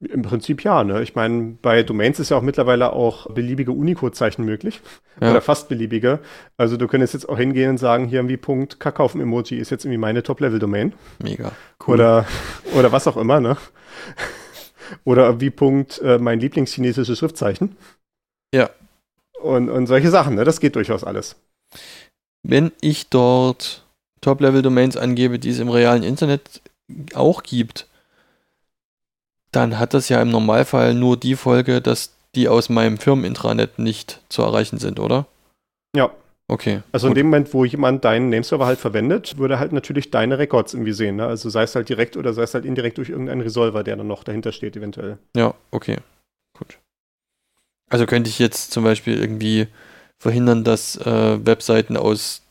Im 0.00 0.22
Prinzip 0.22 0.62
ja, 0.62 0.84
ne? 0.84 1.02
Ich 1.02 1.16
meine, 1.16 1.56
bei 1.60 1.82
Domains 1.82 2.20
ist 2.20 2.30
ja 2.30 2.36
auch 2.36 2.42
mittlerweile 2.42 2.92
auch 2.92 3.28
beliebige 3.34 3.72
Unicode-Zeichen 3.72 4.44
möglich. 4.44 4.80
Ja. 5.20 5.32
Oder 5.32 5.40
fast 5.40 5.68
beliebige. 5.68 6.20
Also 6.56 6.76
du 6.76 6.86
könntest 6.86 7.14
jetzt 7.14 7.28
auch 7.28 7.36
hingehen 7.36 7.70
und 7.70 7.78
sagen, 7.78 8.06
hier 8.06 8.20
irgendwie 8.20 8.36
Punkt 8.36 8.78
Kakao-Emoji 8.78 9.58
ist 9.58 9.70
jetzt 9.70 9.84
irgendwie 9.84 9.98
meine 9.98 10.22
Top-Level-Domain. 10.22 10.92
Mega. 11.20 11.50
Cool. 11.84 11.94
Oder, 11.94 12.26
oder 12.76 12.92
was 12.92 13.08
auch 13.08 13.16
immer, 13.16 13.40
ne? 13.40 13.56
oder 15.04 15.40
wie 15.40 15.50
Punkt 15.50 16.00
äh, 16.02 16.18
mein 16.18 16.38
Lieblingschinesisches 16.38 17.18
Schriftzeichen. 17.18 17.76
Ja. 18.54 18.70
Und, 19.42 19.68
und 19.68 19.86
solche 19.86 20.10
Sachen, 20.10 20.36
ne? 20.36 20.44
Das 20.44 20.60
geht 20.60 20.76
durchaus 20.76 21.02
alles. 21.02 21.36
Wenn 22.42 22.72
ich 22.80 23.08
dort 23.08 23.84
Top-Level-Domains 24.20 24.96
angebe, 24.96 25.38
die 25.38 25.50
es 25.50 25.58
im 25.58 25.68
realen 25.68 26.02
Internet 26.02 26.62
auch 27.14 27.42
gibt, 27.42 27.88
dann 29.52 29.78
hat 29.78 29.94
das 29.94 30.08
ja 30.08 30.20
im 30.20 30.30
Normalfall 30.30 30.94
nur 30.94 31.16
die 31.16 31.36
Folge, 31.36 31.80
dass 31.80 32.14
die 32.34 32.48
aus 32.48 32.68
meinem 32.68 32.98
Firmenintranet 32.98 33.78
nicht 33.78 34.20
zu 34.28 34.42
erreichen 34.42 34.78
sind, 34.78 35.00
oder? 35.00 35.26
Ja. 35.96 36.10
Okay. 36.50 36.82
Also 36.92 37.08
gut. 37.08 37.16
in 37.16 37.20
dem 37.20 37.26
Moment, 37.26 37.52
wo 37.52 37.64
jemand 37.66 38.06
deinen 38.06 38.30
Nameserver 38.30 38.64
halt 38.64 38.78
verwendet, 38.78 39.36
würde 39.36 39.58
halt 39.58 39.72
natürlich 39.72 40.10
deine 40.10 40.38
Records 40.38 40.72
irgendwie 40.72 40.92
sehen. 40.92 41.16
Ne? 41.16 41.26
Also 41.26 41.50
sei 41.50 41.62
es 41.64 41.74
halt 41.74 41.90
direkt 41.90 42.16
oder 42.16 42.32
sei 42.32 42.42
es 42.42 42.54
halt 42.54 42.64
indirekt 42.64 42.96
durch 42.96 43.10
irgendeinen 43.10 43.42
Resolver, 43.42 43.84
der 43.84 43.96
dann 43.96 44.06
noch 44.06 44.24
dahinter 44.24 44.52
steht, 44.52 44.74
eventuell. 44.74 45.18
Ja, 45.36 45.54
okay. 45.70 45.98
Gut. 46.58 46.78
Also 47.90 48.06
könnte 48.06 48.30
ich 48.30 48.38
jetzt 48.38 48.70
zum 48.70 48.82
Beispiel 48.82 49.20
irgendwie 49.20 49.68
verhindern, 50.18 50.64
dass 50.64 50.96
äh, 50.96 51.46
Webseiten 51.46 51.98
aus 51.98 52.42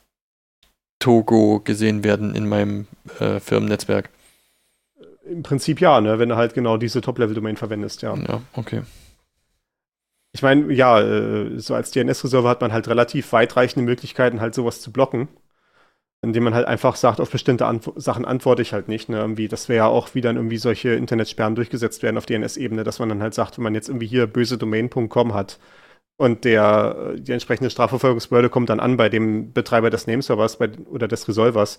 Togo 1.00 1.62
gesehen 1.64 2.04
werden 2.04 2.36
in 2.36 2.48
meinem 2.48 2.88
äh, 3.20 3.40
Firmennetzwerk. 3.40 4.10
Im 5.30 5.44
Prinzip 5.44 5.82
ja, 5.82 6.00
ne? 6.02 6.20
wenn 6.20 6.30
du 6.30 6.36
halt 6.36 6.54
genau 6.54 6.78
diese 6.78 7.02
Top-Level-Domain 7.02 7.58
verwendest, 7.58 8.02
ja. 8.02 8.16
Ja, 8.16 8.42
okay. 8.54 8.84
Ich 10.34 10.42
meine, 10.42 10.72
ja, 10.74 11.02
äh, 11.02 11.60
so 11.60 11.74
als 11.74 11.92
DNS-Reserver 11.92 12.50
hat 12.50 12.62
man 12.62 12.72
halt 12.72 12.88
relativ 12.88 13.32
weitreichende 13.34 13.86
Möglichkeiten, 13.86 14.40
halt 14.40 14.54
sowas 14.54 14.82
zu 14.82 14.92
blocken. 14.92 15.28
Indem 16.22 16.44
man 16.44 16.56
halt 16.56 16.68
einfach 16.68 16.96
sagt, 16.96 17.22
auf 17.22 17.30
bestimmte 17.30 17.68
Antw 17.68 17.92
Sachen 17.96 18.26
antworte 18.26 18.62
ich 18.62 18.74
halt 18.74 18.88
nicht. 18.88 19.08
Ne? 19.08 19.18
Irgendwie, 19.18 19.48
das 19.48 19.70
wäre 19.70 19.78
ja 19.78 19.88
auch, 19.88 20.16
wie 20.16 20.22
dann 20.22 20.36
irgendwie 20.36 20.58
solche 20.58 20.90
Internetsperren 20.90 21.56
durchgesetzt 21.56 22.02
werden 22.04 22.18
auf 22.18 22.26
DNS-Ebene, 22.26 22.84
dass 22.84 23.00
man 23.00 23.10
dann 23.10 23.22
halt 23.22 23.34
sagt, 23.34 23.58
wenn 23.58 23.64
man 23.64 23.76
jetzt 23.76 23.90
irgendwie 23.90 24.08
hier 24.08 24.28
böse 24.28 24.58
Domain.com 24.58 25.34
hat 25.34 25.60
und 26.18 26.46
der, 26.46 27.14
die 27.18 27.32
entsprechende 27.32 27.70
Strafverfolgungsbehörde 27.70 28.50
kommt 28.50 28.70
dann 28.70 28.80
an 28.80 28.98
bei 28.98 29.08
dem 29.08 29.54
Betreiber 29.54 29.90
des 29.90 30.08
Nameservers 30.08 30.58
bei, 30.58 30.70
oder 30.90 31.08
des 31.08 31.28
Resolvers 31.28 31.78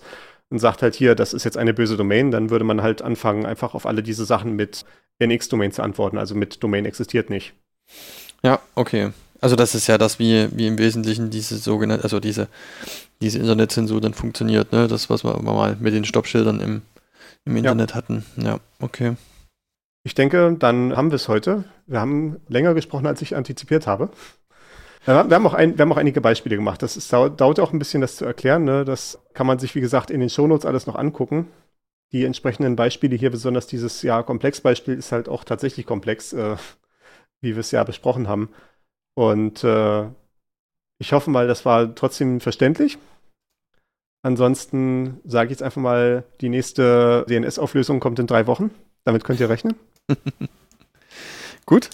und 0.49 0.59
sagt 0.59 0.81
halt 0.81 0.95
hier, 0.95 1.13
das 1.13 1.33
ist 1.33 1.43
jetzt 1.43 1.57
eine 1.57 1.73
böse 1.73 1.97
Domain, 1.97 2.31
dann 2.31 2.49
würde 2.49 2.65
man 2.65 2.81
halt 2.81 3.01
anfangen, 3.01 3.45
einfach 3.45 3.75
auf 3.75 3.85
alle 3.85 4.01
diese 4.01 4.25
Sachen 4.25 4.55
mit 4.55 4.85
NX-Domain 5.19 5.73
zu 5.73 5.83
antworten, 5.83 6.17
also 6.17 6.35
mit 6.35 6.63
Domain 6.63 6.85
existiert 6.85 7.29
nicht. 7.29 7.53
Ja, 8.41 8.59
okay. 8.75 9.11
Also 9.41 9.55
das 9.55 9.75
ist 9.75 9.87
ja 9.87 9.97
das, 9.97 10.19
wie, 10.19 10.47
wie 10.51 10.67
im 10.67 10.77
Wesentlichen 10.77 11.29
diese 11.29 11.57
sogenannte, 11.57 12.03
also 12.03 12.19
diese, 12.19 12.47
diese 13.21 13.39
Internetzensur 13.39 14.01
dann 14.01 14.13
funktioniert, 14.13 14.71
ne? 14.71 14.87
Das, 14.87 15.09
was 15.09 15.23
wir 15.23 15.41
mal 15.41 15.77
mit 15.79 15.93
den 15.93 16.05
Stoppschildern 16.05 16.59
im, 16.59 16.81
im 17.45 17.55
Internet 17.55 17.91
ja. 17.91 17.95
hatten. 17.95 18.25
Ja, 18.37 18.59
okay. 18.79 19.15
Ich 20.03 20.15
denke, 20.15 20.55
dann 20.57 20.95
haben 20.95 21.11
wir 21.11 21.15
es 21.15 21.27
heute. 21.27 21.65
Wir 21.85 21.99
haben 21.99 22.39
länger 22.47 22.73
gesprochen, 22.73 23.07
als 23.07 23.21
ich 23.21 23.35
antizipiert 23.35 23.85
habe. 23.85 24.09
Wir 25.05 25.15
haben 25.15 25.47
auch, 25.47 25.53
ein, 25.53 25.77
wir 25.77 25.83
haben 25.83 25.91
auch 25.91 25.97
einige 25.97 26.21
Beispiele 26.21 26.55
gemacht. 26.55 26.81
Das 26.83 26.97
ist, 26.97 27.11
dauert 27.11 27.59
auch 27.59 27.73
ein 27.73 27.79
bisschen, 27.79 28.01
das 28.01 28.17
zu 28.17 28.25
erklären. 28.25 28.63
Ne? 28.63 28.85
Das 28.85 29.19
kann 29.33 29.47
man 29.47 29.57
sich, 29.57 29.73
wie 29.73 29.81
gesagt, 29.81 30.11
in 30.11 30.19
den 30.19 30.29
Shownotes 30.29 30.65
alles 30.65 30.87
noch 30.87 30.95
angucken. 30.95 31.47
Die 32.11 32.25
entsprechenden 32.25 32.75
Beispiele 32.75 33.15
hier, 33.15 33.31
besonders 33.31 33.67
dieses 33.67 34.01
ja, 34.01 34.23
Komplexbeispiel, 34.23 34.95
ist 34.95 35.11
halt 35.11 35.29
auch 35.29 35.43
tatsächlich 35.43 35.85
komplex, 35.85 36.33
äh, 36.33 36.57
wie 37.41 37.55
wir 37.55 37.59
es 37.59 37.71
ja 37.71 37.83
besprochen 37.83 38.27
haben. 38.27 38.49
Und 39.15 39.63
äh, 39.63 40.05
ich 40.99 41.13
hoffe 41.13 41.29
mal, 41.29 41.47
das 41.47 41.65
war 41.65 41.95
trotzdem 41.95 42.39
verständlich. 42.39 42.97
Ansonsten 44.21 45.21
sage 45.23 45.47
ich 45.47 45.51
jetzt 45.51 45.63
einfach 45.63 45.81
mal, 45.81 46.23
die 46.41 46.49
nächste 46.49 47.25
DNS-Auflösung 47.29 47.99
kommt 47.99 48.19
in 48.19 48.27
drei 48.27 48.47
Wochen. 48.47 48.71
Damit 49.05 49.23
könnt 49.23 49.39
ihr 49.39 49.49
rechnen. 49.49 49.75
Gut. 51.65 51.89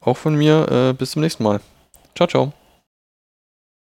Auch 0.00 0.16
von 0.16 0.34
mir. 0.34 0.68
Äh, 0.70 0.92
bis 0.92 1.12
zum 1.12 1.22
nächsten 1.22 1.42
Mal. 1.42 1.60
Ciao, 2.14 2.28
ciao. 2.28 2.52